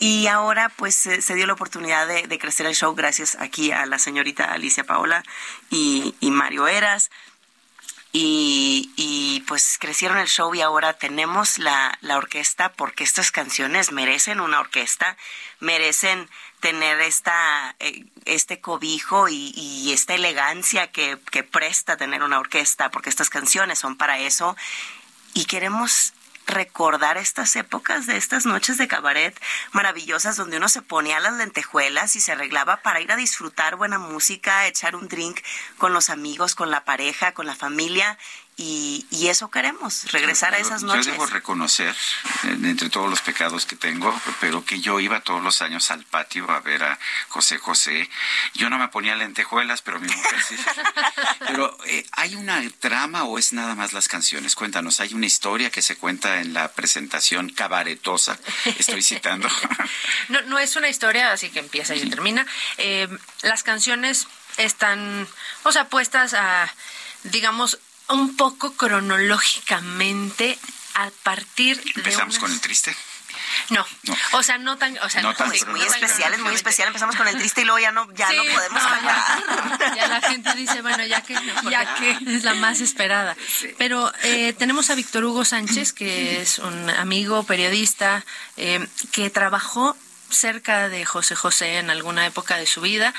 Y 0.00 0.28
ahora 0.28 0.68
pues 0.68 0.94
se, 0.94 1.34
dio 1.34 1.46
la 1.48 1.54
oportunidad 1.54 2.06
de, 2.06 2.38
crecer 2.38 2.66
el 2.66 2.76
show 2.76 2.94
gracias 2.94 3.36
aquí 3.40 3.72
a 3.72 3.84
la 3.84 3.98
señorita 3.98 4.44
Alicia 4.52 4.84
Paola 4.84 5.24
y 5.70 6.14
Mario 6.20 6.68
Eras. 6.68 7.10
Y, 8.10 8.90
y, 8.96 9.40
pues 9.46 9.76
crecieron 9.78 10.18
el 10.18 10.28
show 10.28 10.54
y 10.54 10.62
ahora 10.62 10.94
tenemos 10.94 11.58
la, 11.58 11.98
la 12.00 12.16
orquesta 12.16 12.72
porque 12.72 13.04
estas 13.04 13.30
canciones 13.30 13.92
merecen 13.92 14.40
una 14.40 14.60
orquesta, 14.60 15.18
merecen 15.60 16.28
tener 16.60 17.00
esta 17.00 17.76
eh, 17.80 18.06
este 18.24 18.60
cobijo 18.60 19.28
y, 19.28 19.52
y 19.54 19.92
esta 19.92 20.14
elegancia 20.14 20.90
que, 20.90 21.18
que 21.30 21.42
presta 21.42 21.98
tener 21.98 22.22
una 22.22 22.38
orquesta, 22.38 22.90
porque 22.90 23.10
estas 23.10 23.30
canciones 23.30 23.78
son 23.78 23.96
para 23.96 24.18
eso. 24.18 24.56
Y 25.34 25.44
queremos 25.44 26.14
recordar 26.48 27.18
estas 27.18 27.54
épocas 27.56 28.06
de 28.06 28.16
estas 28.16 28.46
noches 28.46 28.78
de 28.78 28.88
cabaret 28.88 29.38
maravillosas 29.72 30.36
donde 30.36 30.56
uno 30.56 30.68
se 30.68 30.82
ponía 30.82 31.20
las 31.20 31.34
lentejuelas 31.34 32.16
y 32.16 32.20
se 32.20 32.32
arreglaba 32.32 32.78
para 32.78 33.00
ir 33.00 33.12
a 33.12 33.16
disfrutar 33.16 33.76
buena 33.76 33.98
música, 33.98 34.66
echar 34.66 34.96
un 34.96 35.08
drink 35.08 35.40
con 35.76 35.92
los 35.92 36.10
amigos, 36.10 36.54
con 36.54 36.70
la 36.70 36.84
pareja, 36.84 37.32
con 37.32 37.46
la 37.46 37.54
familia 37.54 38.18
y, 38.60 39.06
y, 39.10 39.28
eso 39.28 39.52
queremos, 39.52 40.10
regresar 40.10 40.52
a 40.52 40.58
esas 40.58 40.82
noches. 40.82 41.06
Yo 41.06 41.12
debo 41.12 41.26
reconocer, 41.26 41.94
entre 42.42 42.90
todos 42.90 43.08
los 43.08 43.22
pecados 43.22 43.66
que 43.66 43.76
tengo, 43.76 44.12
pero 44.40 44.64
que 44.64 44.80
yo 44.80 44.98
iba 44.98 45.20
todos 45.20 45.40
los 45.40 45.62
años 45.62 45.92
al 45.92 46.04
patio 46.04 46.50
a 46.50 46.58
ver 46.58 46.82
a 46.82 46.98
José 47.28 47.58
José. 47.58 48.10
Yo 48.54 48.68
no 48.68 48.76
me 48.76 48.88
ponía 48.88 49.14
lentejuelas, 49.14 49.80
pero 49.82 50.00
mi 50.00 50.08
mujer 50.08 50.42
sí. 50.42 50.56
Pero, 51.46 51.78
eh, 51.86 52.04
¿hay 52.12 52.34
una 52.34 52.60
trama 52.80 53.24
o 53.24 53.38
es 53.38 53.52
nada 53.52 53.76
más 53.76 53.92
las 53.92 54.08
canciones? 54.08 54.56
Cuéntanos, 54.56 54.98
¿hay 55.00 55.14
una 55.14 55.26
historia 55.26 55.70
que 55.70 55.80
se 55.80 55.96
cuenta 55.96 56.40
en 56.40 56.52
la 56.52 56.72
presentación 56.72 57.50
cabaretosa? 57.50 58.38
Estoy 58.76 59.02
citando. 59.02 59.48
no, 60.28 60.42
no 60.42 60.58
es 60.58 60.74
una 60.76 60.88
historia 60.88 61.32
así 61.32 61.50
que 61.50 61.60
empieza 61.60 61.94
y 61.94 62.10
termina. 62.10 62.44
Eh, 62.76 63.08
las 63.42 63.62
canciones 63.62 64.26
están, 64.56 65.28
o 65.62 65.72
sea, 65.72 65.88
puestas 65.88 66.34
a, 66.34 66.72
digamos, 67.22 67.78
un 68.08 68.36
poco 68.36 68.72
cronológicamente 68.72 70.58
a 70.94 71.10
partir 71.22 71.82
de 71.82 71.92
Empezamos 71.96 72.38
con 72.38 72.50
el 72.50 72.60
triste. 72.60 72.96
No. 73.70 73.86
o 74.32 74.42
sea, 74.42 74.58
no 74.58 74.76
tan, 74.78 74.98
o 74.98 75.08
sea, 75.08 75.22
no, 75.22 75.34
tan 75.34 75.52
sí, 75.52 75.64
muy 75.66 75.80
especial, 75.80 76.32
es 76.32 76.40
muy 76.40 76.54
especial. 76.54 76.88
Empezamos 76.88 77.16
con 77.16 77.28
el 77.28 77.36
triste 77.36 77.62
y 77.62 77.64
luego 77.64 77.78
ya 77.78 77.92
no, 77.92 78.10
ya 78.14 78.28
sí, 78.28 78.36
no 78.36 78.44
podemos 78.44 78.82
no, 78.82 78.88
cantar. 78.88 79.78
Ya, 79.78 79.94
ya, 79.96 80.08
la 80.08 80.20
gente 80.20 80.54
dice, 80.54 80.82
bueno, 80.82 81.04
ya 81.04 81.22
que, 81.22 81.34
ya 81.70 81.94
que 81.94 82.18
es 82.26 82.44
la 82.44 82.54
más 82.54 82.80
esperada. 82.80 83.36
Sí. 83.60 83.74
Pero 83.78 84.12
eh, 84.22 84.52
tenemos 84.54 84.90
a 84.90 84.94
Víctor 84.94 85.24
Hugo 85.24 85.44
Sánchez, 85.44 85.92
que 85.92 86.40
es 86.40 86.58
un 86.58 86.90
amigo 86.90 87.42
periodista 87.44 88.24
eh, 88.56 88.86
que 89.12 89.30
trabajó 89.30 89.96
cerca 90.30 90.88
de 90.88 91.04
José 91.04 91.34
José 91.34 91.78
en 91.78 91.90
alguna 91.90 92.26
época 92.26 92.56
de 92.56 92.66
su 92.66 92.80
vida 92.80 93.14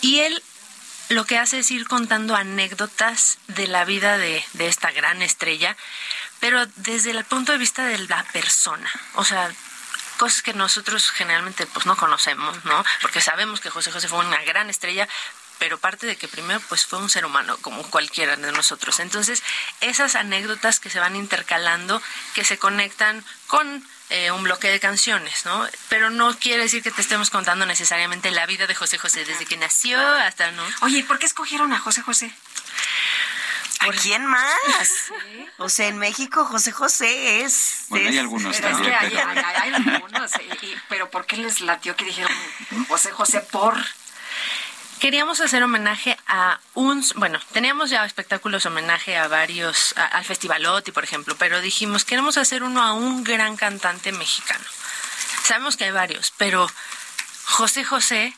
y 0.00 0.20
él 0.20 0.42
lo 1.08 1.24
que 1.24 1.38
hace 1.38 1.58
es 1.58 1.70
ir 1.70 1.86
contando 1.86 2.34
anécdotas 2.34 3.38
de 3.48 3.66
la 3.66 3.84
vida 3.84 4.18
de, 4.18 4.44
de, 4.54 4.66
esta 4.68 4.90
gran 4.90 5.22
estrella, 5.22 5.76
pero 6.40 6.66
desde 6.76 7.10
el 7.10 7.24
punto 7.24 7.52
de 7.52 7.58
vista 7.58 7.84
de 7.84 7.98
la 7.98 8.22
persona. 8.32 8.90
O 9.14 9.24
sea, 9.24 9.50
cosas 10.16 10.42
que 10.42 10.54
nosotros 10.54 11.10
generalmente 11.10 11.66
pues 11.66 11.86
no 11.86 11.96
conocemos, 11.96 12.64
¿no? 12.64 12.84
Porque 13.00 13.20
sabemos 13.20 13.60
que 13.60 13.70
José 13.70 13.92
José 13.92 14.08
fue 14.08 14.24
una 14.24 14.42
gran 14.42 14.70
estrella, 14.70 15.08
pero 15.58 15.78
parte 15.78 16.06
de 16.06 16.16
que 16.16 16.28
primero 16.28 16.60
pues 16.68 16.86
fue 16.86 16.98
un 16.98 17.10
ser 17.10 17.24
humano 17.24 17.56
como 17.62 17.82
cualquiera 17.90 18.36
de 18.36 18.52
nosotros. 18.52 19.00
Entonces, 19.00 19.42
esas 19.80 20.14
anécdotas 20.14 20.80
que 20.80 20.90
se 20.90 21.00
van 21.00 21.16
intercalando, 21.16 22.02
que 22.34 22.44
se 22.44 22.58
conectan 22.58 23.24
con 23.46 23.86
eh, 24.10 24.30
un 24.30 24.42
bloque 24.42 24.68
de 24.68 24.80
canciones, 24.80 25.44
¿no? 25.44 25.66
Pero 25.88 26.10
no 26.10 26.36
quiere 26.38 26.62
decir 26.62 26.82
que 26.82 26.90
te 26.90 27.00
estemos 27.00 27.30
contando 27.30 27.66
necesariamente 27.66 28.30
la 28.30 28.46
vida 28.46 28.66
de 28.66 28.74
José 28.74 28.98
José 28.98 29.24
desde 29.24 29.46
que 29.46 29.56
nació 29.56 29.98
hasta, 30.00 30.50
¿no? 30.52 30.62
Oye, 30.82 30.98
¿y 30.98 31.02
por 31.02 31.18
qué 31.18 31.26
escogieron 31.26 31.72
a 31.72 31.78
José 31.78 32.02
José? 32.02 32.32
¿A 33.80 33.90
quién 33.90 34.26
más? 34.26 34.54
¿Sí? 35.08 35.46
O 35.58 35.68
sea, 35.68 35.88
en 35.88 35.98
México 35.98 36.44
José 36.44 36.72
José 36.72 37.42
es... 37.42 37.84
Bueno, 37.88 38.06
es, 38.06 38.12
hay 38.12 38.18
algunos 38.18 38.56
pero 38.56 38.68
también. 38.70 38.92
Es 38.94 38.98
que 39.00 39.06
hay, 39.06 39.16
hay, 39.16 39.72
hay, 39.72 39.74
algunos, 39.74 40.32
y, 40.40 40.66
y, 40.66 40.76
pero 40.88 41.10
¿por 41.10 41.26
qué 41.26 41.36
les 41.36 41.60
latió 41.60 41.96
que 41.96 42.04
dijeron 42.04 42.32
José 42.88 43.10
José 43.10 43.40
por...? 43.40 43.76
Queríamos 45.04 45.42
hacer 45.42 45.62
homenaje 45.62 46.16
a 46.26 46.58
un, 46.72 47.04
bueno, 47.16 47.38
teníamos 47.52 47.90
ya 47.90 48.06
espectáculos 48.06 48.64
homenaje 48.64 49.18
a 49.18 49.28
varios, 49.28 49.92
a, 49.98 50.06
al 50.06 50.24
Festivalotti, 50.24 50.92
por 50.92 51.04
ejemplo, 51.04 51.36
pero 51.38 51.60
dijimos, 51.60 52.06
queremos 52.06 52.38
hacer 52.38 52.62
uno 52.62 52.82
a 52.82 52.94
un 52.94 53.22
gran 53.22 53.54
cantante 53.58 54.12
mexicano. 54.12 54.64
Sabemos 55.42 55.76
que 55.76 55.84
hay 55.84 55.90
varios, 55.90 56.32
pero 56.38 56.66
José 57.44 57.84
José 57.84 58.34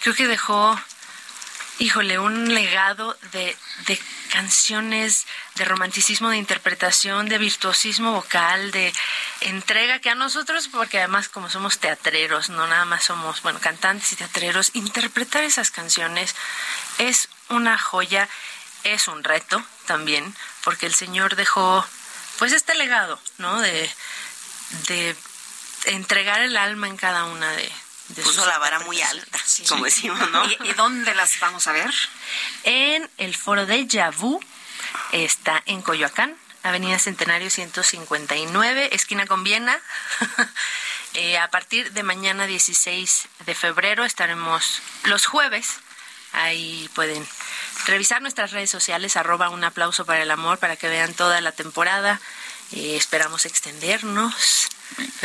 creo 0.00 0.14
que 0.14 0.26
dejó, 0.26 0.80
híjole, 1.78 2.18
un 2.18 2.54
legado 2.54 3.16
de, 3.32 3.56
de 3.86 3.98
canciones, 4.30 5.26
de 5.56 5.64
romanticismo, 5.64 6.30
de 6.30 6.36
interpretación, 6.38 7.28
de 7.28 7.38
virtuosismo 7.38 8.12
vocal, 8.12 8.70
de 8.70 8.92
entrega 9.42 9.98
que 10.00 10.10
a 10.10 10.14
nosotros, 10.14 10.68
porque 10.68 10.98
además 10.98 11.28
como 11.28 11.50
somos 11.50 11.78
teatreros, 11.78 12.48
no 12.48 12.66
nada 12.66 12.84
más 12.84 13.04
somos, 13.04 13.42
bueno, 13.42 13.60
cantantes 13.60 14.12
y 14.12 14.16
teatreros, 14.16 14.70
interpretar 14.74 15.44
esas 15.44 15.70
canciones 15.70 16.34
es 16.98 17.28
una 17.48 17.78
joya, 17.78 18.28
es 18.84 19.08
un 19.08 19.22
reto 19.22 19.62
también, 19.86 20.34
porque 20.64 20.86
el 20.86 20.94
Señor 20.94 21.36
dejó 21.36 21.86
pues 22.38 22.52
este 22.52 22.74
legado, 22.74 23.18
¿no? 23.38 23.60
De, 23.60 23.90
de 24.88 25.16
entregar 25.86 26.40
el 26.40 26.56
alma 26.56 26.88
en 26.88 26.96
cada 26.96 27.24
una 27.24 27.50
de, 27.52 27.70
de 28.08 28.22
Puso 28.22 28.46
la 28.46 28.58
vara 28.58 28.78
muy 28.80 29.00
alta, 29.02 29.38
sí. 29.44 29.64
como 29.64 29.84
decimos, 29.84 30.30
¿no? 30.30 30.44
¿Y, 30.46 30.58
¿Y, 30.64 30.72
dónde 30.74 31.14
las 31.14 31.38
vamos 31.40 31.66
a 31.66 31.72
ver? 31.72 31.92
En 32.64 33.10
el 33.18 33.34
foro 33.36 33.66
de 33.66 33.86
Yabú, 33.86 34.40
está 35.12 35.62
en 35.66 35.82
Coyoacán, 35.82 36.36
Avenida 36.66 36.98
Centenario 36.98 37.48
159, 37.48 38.88
esquina 38.92 39.26
con 39.26 39.44
Viena. 39.44 39.78
eh, 41.14 41.38
a 41.38 41.48
partir 41.48 41.92
de 41.92 42.02
mañana 42.02 42.46
16 42.46 43.28
de 43.46 43.54
febrero 43.54 44.04
estaremos 44.04 44.82
los 45.04 45.26
jueves. 45.26 45.78
Ahí 46.32 46.90
pueden 46.94 47.26
revisar 47.86 48.20
nuestras 48.20 48.50
redes 48.50 48.68
sociales, 48.68 49.16
arroba 49.16 49.48
un 49.48 49.62
aplauso 49.64 50.04
para 50.04 50.22
el 50.22 50.30
amor, 50.30 50.58
para 50.58 50.76
que 50.76 50.88
vean 50.88 51.14
toda 51.14 51.40
la 51.40 51.52
temporada. 51.52 52.20
Eh, 52.72 52.96
esperamos 52.96 53.46
extendernos. 53.46 54.68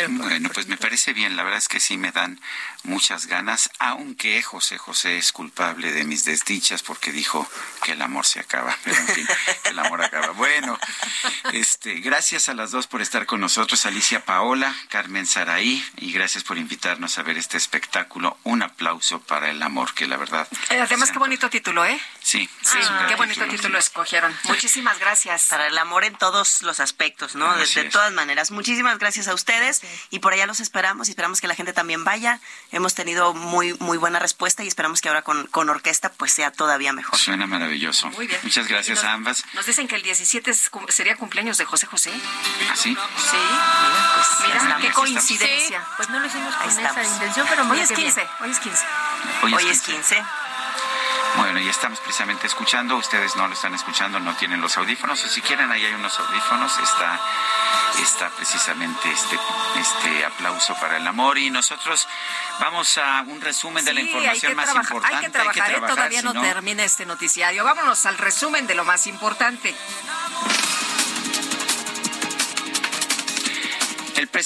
Bueno, 0.10 0.50
pues 0.54 0.68
me 0.68 0.78
parece 0.78 1.14
bien, 1.14 1.36
la 1.36 1.44
verdad 1.44 1.60
es 1.60 1.68
que 1.68 1.80
sí 1.80 1.98
me 1.98 2.12
dan 2.12 2.40
muchas 2.84 3.28
ganas, 3.28 3.70
aunque 3.80 4.42
José 4.42 4.78
José 4.78 5.18
es 5.18 5.32
culpable 5.32 5.92
de 5.92 6.04
mis 6.04 6.26
desdichas 6.26 6.82
porque 6.82 7.12
dijo 7.12 7.48
que 7.84 7.92
el 7.92 8.02
amor 8.02 8.26
se 8.26 8.40
acaba, 8.40 8.76
pero 8.84 8.98
en 8.98 9.08
fin, 9.08 9.28
el 9.66 9.80
amor 9.80 10.04
acaba. 10.04 10.30
Bueno, 10.32 10.78
este, 11.54 11.96
gracias 12.00 12.50
a 12.50 12.54
las 12.54 12.72
dos 12.72 12.88
por 12.88 13.02
estar 13.02 13.26
con 13.26 13.42
nosotros, 13.42 13.86
Alicia 13.86 14.26
Paola, 14.26 14.76
Carmen 14.90 15.28
Saraí, 15.28 15.84
y 15.98 16.12
gracias 16.12 16.44
por 16.44 16.58
invitarnos 16.58 17.18
a 17.18 17.24
ver 17.24 17.38
este 17.38 17.58
espectáculo. 17.58 18.38
Un 18.44 18.64
aplauso 18.64 19.20
para 19.22 19.50
el 19.50 19.62
amor, 19.62 19.94
que 19.94 20.08
la 20.08 20.18
verdad. 20.18 20.48
Eh, 20.70 20.80
además, 20.80 21.12
qué 21.12 21.20
bonito 21.20 21.50
título, 21.50 21.86
¿eh? 21.86 22.00
Sí, 22.22 22.50
sí, 22.62 22.78
ah, 22.82 23.06
qué 23.08 23.16
bonito 23.16 23.42
título, 23.42 23.58
título 23.58 23.80
escogieron. 23.80 24.36
Muchísimas 24.44 25.00
gracias. 25.00 25.48
Para 25.50 25.68
el 25.68 25.78
amor 25.78 26.06
en 26.06 26.16
todos 26.16 26.62
los 26.62 26.80
aspectos, 26.80 27.36
¿no? 27.36 27.56
De, 27.56 27.66
de 27.66 27.90
todas 27.90 28.12
maneras. 28.14 28.52
Muchísimas 28.52 28.98
gracias 28.98 29.28
a 29.28 29.34
ustedes 29.52 29.82
y 30.10 30.20
por 30.20 30.34
allá 30.34 30.46
los 30.46 30.60
esperamos 30.60 31.08
y 31.08 31.12
esperamos 31.12 31.42
que 31.42 31.48
la 31.48 31.56
gente 31.56 31.74
también 31.74 32.04
vaya. 32.04 32.40
Hemos 32.72 32.96
tenido 32.96 33.34
muy 33.34 33.74
muy 33.80 33.98
buena 33.98 34.20
respuesta 34.20 34.64
y 34.64 34.68
esperamos 34.68 35.02
que 35.02 35.10
ahora 35.10 35.22
con, 35.24 35.48
con 35.48 35.70
orquesta 35.70 36.12
pues 36.12 36.32
sea 36.32 36.52
todavía 36.52 36.94
mejor. 36.94 37.18
Suena 37.18 37.48
maravilloso. 37.48 38.10
Muy 38.12 38.28
bien. 38.28 38.40
Muchas 38.44 38.68
gracias 38.68 39.00
nos, 39.00 39.06
a 39.06 39.14
ambas. 39.14 39.44
Nos 39.54 39.66
dicen 39.66 39.88
que 39.88 39.96
el 39.96 40.04
17 40.04 40.52
es, 40.52 40.72
sería 40.90 41.16
cumpleaños 41.16 41.58
de 41.58 41.66
José 41.66 41.86
José. 41.88 42.12
¿Ah, 42.70 42.76
sí? 42.76 42.96
Sí. 42.96 42.98
Mira, 42.98 44.12
pues, 44.16 44.48
Mira 44.48 44.58
estamos, 44.58 44.82
qué 44.82 44.92
coincidencia. 44.92 45.80
Sí, 45.80 45.86
pues 45.98 46.10
no 46.10 46.20
lo 46.20 46.26
hicimos 46.26 46.56
con 46.56 46.70
esa 46.70 47.04
intención, 47.04 47.48
pero 47.50 47.70
hoy 47.70 47.80
es 47.80 47.92
15. 47.92 48.28
Hoy 48.42 48.52
es 48.52 48.60
15. 48.60 48.86
Hoy, 49.44 49.54
hoy 49.54 49.68
es 49.68 49.82
15. 49.82 50.24
15. 51.34 51.38
Bueno, 51.38 51.60
y 51.60 51.70
estamos 51.70 52.00
precisamente 52.00 52.48
escuchando, 52.48 52.96
ustedes 52.98 53.36
no 53.36 53.48
lo 53.48 53.54
están 53.54 53.74
escuchando, 53.74 54.20
no 54.20 54.36
tienen 54.36 54.62
los 54.62 54.78
audífonos, 54.78 55.24
o 55.24 55.28
si 55.28 55.42
quieren, 55.42 55.72
ahí 55.72 55.86
hay 55.86 55.94
unos 55.94 56.20
audífonos, 56.20 56.78
está, 56.80 57.20
está 58.02 58.30
precisamente 58.30 59.12
este, 59.12 59.40
este 59.80 60.26
aplauso 60.26 60.76
para 60.76 60.98
el 60.98 61.08
amor 61.08 61.38
y 61.38 61.50
nosotros 61.50 62.08
vamos 62.60 62.98
a 62.98 63.24
un 63.28 63.42
resumen 63.42 63.84
de 63.86 63.94
la 63.94 64.02
información 64.02 64.56
más 64.56 64.74
importante. 64.76 65.16
Hay 65.16 65.24
que 65.24 65.30
trabajar, 65.30 65.64
hay 65.64 65.68
que 65.68 65.72
trabajar 65.72 65.96
todavía 65.96 66.20
si 66.20 66.26
no, 66.26 66.34
no 66.34 66.42
termina 66.42 66.84
este 66.84 67.06
noticiario. 67.06 67.64
Vámonos 67.64 68.06
al 68.06 68.18
resumen 68.18 68.68
de 68.68 68.76
lo 68.76 68.86
más 68.86 69.08
importante. 69.08 69.76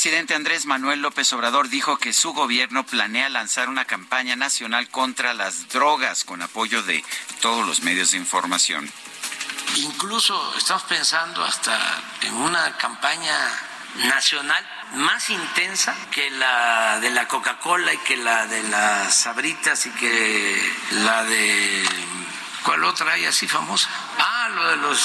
Presidente 0.05 0.35
Andrés 0.35 0.67
Manuel 0.67 1.01
López 1.01 1.33
Obrador 1.33 1.67
dijo 1.67 1.97
que 1.97 2.13
su 2.13 2.31
gobierno 2.31 2.85
planea 2.85 3.27
lanzar 3.27 3.69
una 3.69 3.85
campaña 3.85 4.35
nacional 4.35 4.87
contra 4.89 5.33
las 5.33 5.67
drogas 5.69 6.23
con 6.23 6.43
apoyo 6.43 6.83
de 6.83 7.03
todos 7.41 7.65
los 7.65 7.81
medios 7.81 8.11
de 8.11 8.17
información. 8.17 8.87
Incluso 9.77 10.53
estamos 10.59 10.83
pensando 10.83 11.43
hasta 11.43 11.75
en 12.21 12.35
una 12.35 12.77
campaña 12.77 13.35
nacional 13.95 14.63
más 14.93 15.27
intensa 15.31 15.95
que 16.11 16.29
la 16.29 16.99
de 16.99 17.09
la 17.09 17.27
Coca-Cola 17.27 17.91
y 17.91 17.97
que 17.97 18.17
la 18.17 18.45
de 18.45 18.61
las 18.61 19.11
Sabritas 19.11 19.87
y 19.87 19.89
que 19.89 20.73
la 21.03 21.23
de 21.23 21.83
¿cuál 22.61 22.83
otra 22.83 23.13
hay 23.13 23.25
así 23.25 23.47
famosa? 23.47 23.89
Ah, 24.19 24.49
lo 24.53 24.67
de 24.67 24.77
los 24.77 24.99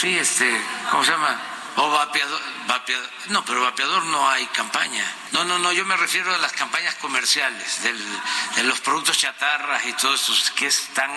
sí, 0.00 0.16
este, 0.16 0.58
¿cómo 0.90 1.04
se 1.04 1.10
llama? 1.10 1.55
O 1.78 1.90
vapeador, 1.90 2.40
vapeador, 2.66 3.10
no, 3.28 3.44
pero 3.44 3.60
vapeador 3.60 4.04
no 4.06 4.28
hay 4.30 4.46
campaña. 4.46 5.04
No, 5.32 5.44
no, 5.44 5.58
no, 5.58 5.72
yo 5.72 5.84
me 5.84 5.96
refiero 5.96 6.34
a 6.34 6.38
las 6.38 6.52
campañas 6.52 6.94
comerciales, 6.96 7.82
del, 7.82 7.98
de 8.56 8.62
los 8.62 8.80
productos 8.80 9.18
chatarras 9.18 9.84
y 9.84 9.92
todo 9.92 10.14
eso, 10.14 10.32
que 10.54 10.66
están, 10.66 11.10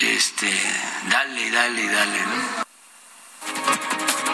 este, 0.00 0.52
dale, 1.08 1.50
dale, 1.50 1.86
dale, 1.86 2.20
¿no? 2.22 2.70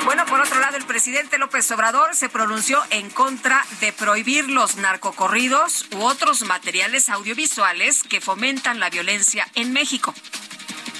Bueno, 0.06 0.24
por 0.26 0.40
otro 0.40 0.60
lado, 0.60 0.76
el 0.76 0.86
presidente 0.86 1.36
López 1.36 1.68
Obrador 1.72 2.14
se 2.14 2.28
pronunció 2.28 2.80
en 2.90 3.10
contra 3.10 3.66
de 3.80 3.92
prohibir 3.92 4.48
los 4.48 4.76
narcocorridos 4.76 5.86
u 5.90 6.04
otros 6.04 6.42
materiales 6.42 7.08
audiovisuales 7.08 8.04
que 8.04 8.20
fomentan 8.20 8.78
la 8.78 8.88
violencia 8.88 9.48
en 9.56 9.72
México. 9.72 10.14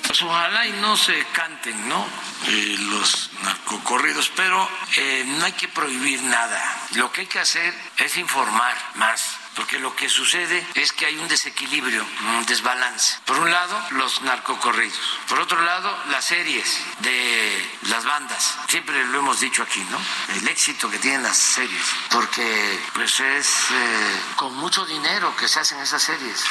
Pues 0.07 0.23
ojalá 0.23 0.67
y 0.67 0.73
no 0.73 0.97
se 0.97 1.25
canten, 1.33 1.89
¿no? 1.89 2.07
Eh, 2.47 2.77
los 2.79 3.31
narcocorridos, 3.43 4.31
pero 4.37 4.69
eh, 4.97 5.25
no 5.27 5.45
hay 5.45 5.53
que 5.53 5.69
prohibir 5.69 6.23
nada. 6.23 6.89
Lo 6.95 7.11
que 7.13 7.23
hay 7.23 7.27
que 7.27 7.41
hacer 7.41 7.75
es 7.99 8.17
informar 8.17 8.77
más 8.95 9.39
porque 9.57 9.79
lo 9.79 9.97
que 9.97 10.09
sucede 10.09 10.65
es 10.75 10.93
que 10.93 11.07
hay 11.07 11.17
un 11.17 11.27
desequilibrio, 11.29 12.07
un 12.21 12.47
desbalance. 12.47 13.17
Por 13.25 13.39
un 13.39 13.51
lado, 13.51 13.83
los 13.93 14.21
narcocorridos. 14.23 15.19
Por 15.29 15.41
otro 15.41 15.61
lado, 15.63 15.99
las 16.11 16.27
series 16.27 16.79
de 17.01 17.79
las 17.89 18.05
bandas. 18.05 18.59
Siempre 18.69 19.03
lo 19.07 19.19
hemos 19.19 19.41
dicho 19.41 19.63
aquí, 19.63 19.81
¿no? 19.91 19.99
El 20.37 20.47
éxito 20.49 20.91
que 20.91 20.99
tienen 20.99 21.23
las 21.23 21.39
series, 21.39 21.87
porque 22.11 22.79
pues 22.93 23.19
es 23.19 23.49
eh, 23.71 24.21
con 24.37 24.55
mucho 24.57 24.85
dinero 24.85 25.35
que 25.37 25.49
se 25.49 25.61
hacen 25.61 25.81
esas 25.81 26.03
series. 26.03 26.45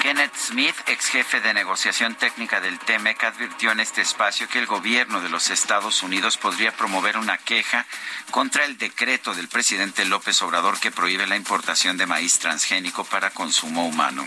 Kenneth 0.00 0.34
Smith, 0.34 0.74
ex 0.86 1.10
jefe 1.10 1.42
de 1.42 1.52
negociación 1.52 2.14
técnica 2.14 2.58
del 2.58 2.78
TEMEC, 2.78 3.22
advirtió 3.22 3.70
en 3.70 3.80
este 3.80 4.00
espacio 4.00 4.48
que 4.48 4.58
el 4.58 4.64
gobierno 4.64 5.20
de 5.20 5.28
los 5.28 5.50
Estados 5.50 6.02
Unidos 6.02 6.38
podría 6.38 6.72
promover 6.72 7.18
una 7.18 7.36
queja 7.36 7.84
contra 8.30 8.64
el 8.64 8.78
decreto 8.78 9.34
del 9.34 9.48
presidente 9.48 10.06
López 10.06 10.40
Obrador 10.40 10.80
que 10.80 10.90
prohíbe 10.90 11.26
la 11.26 11.36
importación 11.36 11.98
de 11.98 12.06
maíz 12.06 12.38
transgénico 12.38 13.04
para 13.04 13.28
consumo 13.28 13.86
humano. 13.86 14.24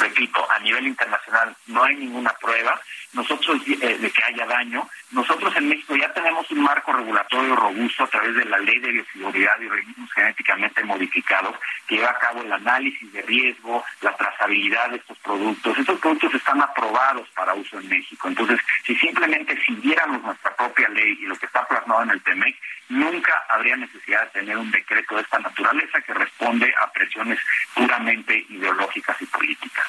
Repito, 0.00 0.50
a 0.50 0.58
nivel 0.60 0.86
internacional 0.86 1.54
no 1.66 1.84
hay 1.84 1.96
ninguna 1.96 2.32
prueba 2.40 2.80
nosotros 3.16 3.60
eh, 3.66 3.98
de 3.98 4.10
que 4.10 4.24
haya 4.24 4.46
daño. 4.46 4.88
Nosotros 5.10 5.56
en 5.56 5.68
México 5.68 5.96
ya 5.96 6.12
tenemos 6.12 6.48
un 6.50 6.60
marco 6.60 6.92
regulatorio 6.92 7.56
robusto 7.56 8.04
a 8.04 8.08
través 8.08 8.34
de 8.34 8.44
la 8.44 8.58
ley 8.58 8.78
de 8.78 8.92
bioseguridad 8.92 9.58
y 9.60 9.66
organismos 9.66 10.12
genéticamente 10.12 10.84
modificados 10.84 11.56
que 11.86 11.96
lleva 11.96 12.10
a 12.10 12.18
cabo 12.18 12.42
el 12.42 12.52
análisis 12.52 13.10
de 13.12 13.22
riesgo, 13.22 13.82
la 14.02 14.14
trazabilidad 14.16 14.90
de 14.90 14.96
estos 14.96 15.18
productos. 15.18 15.78
Estos 15.78 15.98
productos 15.98 16.34
están 16.34 16.60
aprobados 16.60 17.28
para 17.30 17.54
uso 17.54 17.80
en 17.80 17.88
México. 17.88 18.28
Entonces, 18.28 18.60
si 18.84 18.94
simplemente 18.96 19.58
siguiéramos 19.64 20.22
nuestra 20.22 20.54
propia 20.54 20.88
ley 20.90 21.18
y 21.20 21.26
lo 21.26 21.36
que 21.36 21.46
está 21.46 21.66
plasmado 21.66 22.02
en 22.02 22.10
el 22.10 22.22
TEMEC, 22.22 22.56
nunca 22.90 23.44
habría 23.48 23.76
necesidad 23.76 24.24
de 24.24 24.40
tener 24.40 24.58
un 24.58 24.70
decreto 24.70 25.16
de 25.16 25.22
esta 25.22 25.38
naturaleza 25.38 26.00
que 26.02 26.12
responde 26.12 26.72
a 26.82 26.92
presiones 26.92 27.38
puramente 27.74 28.44
ideológicas 28.50 29.20
y 29.22 29.26
políticas. 29.26 29.86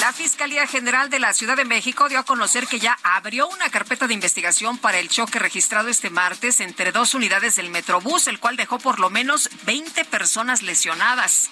La 0.00 0.12
Fiscalía 0.12 0.66
General 0.66 1.10
de 1.10 1.18
la 1.18 1.32
Ciudad 1.32 1.56
de 1.56 1.64
México 1.64 2.08
dio 2.08 2.18
a 2.18 2.22
conocer 2.22 2.66
que 2.66 2.78
ya 2.78 2.96
abrió 3.02 3.48
una 3.48 3.68
carpeta 3.68 4.06
de 4.06 4.14
investigación 4.14 4.78
para 4.78 4.98
el 4.98 5.08
choque 5.08 5.38
registrado 5.38 5.88
este 5.88 6.08
martes 6.08 6.60
entre 6.60 6.92
dos 6.92 7.14
unidades 7.14 7.56
del 7.56 7.70
Metrobús, 7.70 8.26
el 8.28 8.38
cual 8.38 8.56
dejó 8.56 8.78
por 8.78 9.00
lo 9.00 9.10
menos 9.10 9.50
20 9.66 10.04
personas 10.04 10.62
lesionadas. 10.62 11.50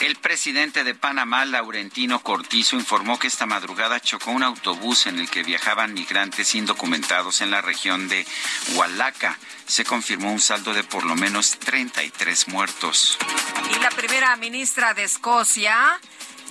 El 0.00 0.16
presidente 0.16 0.84
de 0.84 0.94
Panamá, 0.94 1.46
Laurentino 1.46 2.20
Cortizo, 2.20 2.76
informó 2.76 3.18
que 3.18 3.28
esta 3.28 3.46
madrugada 3.46 3.98
chocó 3.98 4.30
un 4.30 4.42
autobús 4.42 5.06
en 5.06 5.18
el 5.18 5.30
que 5.30 5.42
viajaban 5.42 5.94
migrantes 5.94 6.54
indocumentados 6.54 7.40
en 7.40 7.50
la 7.50 7.62
región 7.62 8.06
de 8.08 8.26
Hualaca. 8.74 9.38
Se 9.66 9.84
confirmó 9.84 10.32
un 10.32 10.40
saldo 10.40 10.74
de 10.74 10.84
por 10.84 11.04
lo 11.04 11.16
menos 11.16 11.58
33 11.58 12.48
muertos. 12.48 13.16
Y 13.74 13.78
la 13.80 13.88
primera 13.90 14.36
ministra 14.36 14.92
de 14.92 15.04
Escocia 15.04 15.98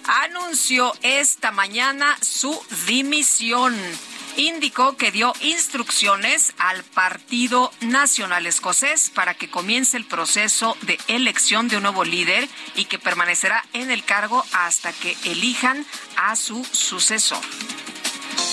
anunció 0.08 0.94
esta 1.02 1.52
mañana 1.52 2.18
su 2.22 2.60
dimisión. 2.88 3.76
Indicó 4.38 4.98
que 4.98 5.12
dio 5.12 5.34
instrucciones 5.42 6.54
al 6.58 6.84
Partido 6.84 7.72
Nacional 7.82 8.46
Escocés 8.46 9.10
para 9.10 9.34
que 9.34 9.50
comience 9.50 9.96
el 9.96 10.06
proceso 10.06 10.78
de 10.82 10.98
elección 11.08 11.70
de 11.70 11.78
un 11.78 11.84
nuevo 11.84 12.04
líder 12.04 12.50
y 12.76 12.86
que 12.86 13.00
permanecerá 13.00 13.64
en 13.72 13.92
el 13.92 14.04
cargo 14.04 14.46
hasta 14.52 14.92
que 14.92 15.16
elijan 15.24 15.86
a 16.18 16.36
su 16.36 16.66
sucesor. 16.66 17.40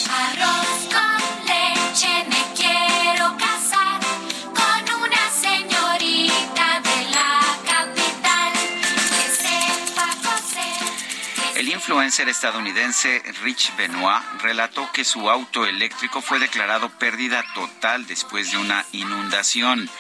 Arroz 0.08 0.88
con 0.94 1.46
leche 1.46 2.24
me 2.28 2.54
quiero 2.54 3.36
casar 3.36 3.81
influencer 11.86 12.28
estadounidense 12.28 13.20
Rich 13.42 13.74
Benoit 13.76 14.22
relató 14.40 14.88
que 14.92 15.04
su 15.04 15.28
auto 15.28 15.66
eléctrico 15.66 16.22
fue 16.22 16.38
declarado 16.38 16.88
pérdida 16.90 17.44
total 17.54 18.06
después 18.06 18.52
de 18.52 18.58
una 18.58 18.86
inundación. 18.92 19.90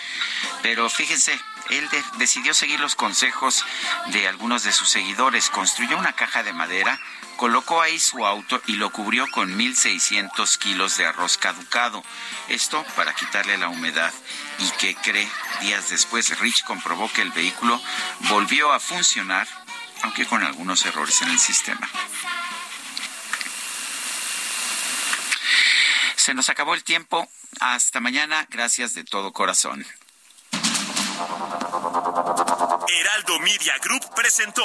Pero 0.62 0.88
fíjense, 0.88 1.36
él 1.70 1.88
de- 1.88 2.04
decidió 2.18 2.54
seguir 2.54 2.78
los 2.78 2.94
consejos 2.94 3.64
de 4.06 4.28
algunos 4.28 4.62
de 4.62 4.70
sus 4.72 4.88
seguidores. 4.90 5.50
Construyó 5.50 5.98
una 5.98 6.12
caja 6.12 6.44
de 6.44 6.52
madera, 6.52 7.00
colocó 7.36 7.82
ahí 7.82 7.98
su 7.98 8.24
auto 8.24 8.62
y 8.66 8.74
lo 8.76 8.90
cubrió 8.90 9.26
con 9.32 9.58
1.600 9.58 10.58
kilos 10.58 10.96
de 10.98 11.06
arroz 11.06 11.36
caducado. 11.36 12.04
Esto 12.46 12.84
para 12.94 13.12
quitarle 13.12 13.58
la 13.58 13.68
humedad. 13.68 14.12
¿Y 14.60 14.70
que 14.78 14.94
cree? 14.94 15.28
Días 15.62 15.88
después, 15.88 16.38
Rich 16.38 16.62
comprobó 16.62 17.10
que 17.12 17.22
el 17.22 17.32
vehículo 17.32 17.80
volvió 18.28 18.72
a 18.72 18.78
funcionar, 18.78 19.48
aunque 20.02 20.26
con 20.26 20.42
algunos 20.42 20.84
errores 20.84 21.20
en 21.22 21.30
el 21.30 21.38
sistema. 21.38 21.88
Se 26.16 26.34
nos 26.34 26.48
acabó 26.50 26.74
el 26.74 26.84
tiempo. 26.84 27.28
Hasta 27.60 28.00
mañana. 28.00 28.46
Gracias 28.48 28.94
de 28.94 29.04
todo 29.04 29.32
corazón. 29.32 29.84
Heraldo 32.88 33.40
Media 33.40 33.74
Group 33.82 34.14
presentó 34.14 34.62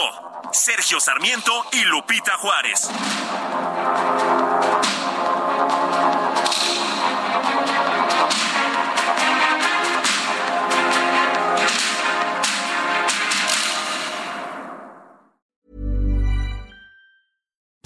Sergio 0.54 1.00
Sarmiento 1.00 1.66
y 1.72 1.84
Lupita 1.86 2.38
Juárez. 2.38 2.90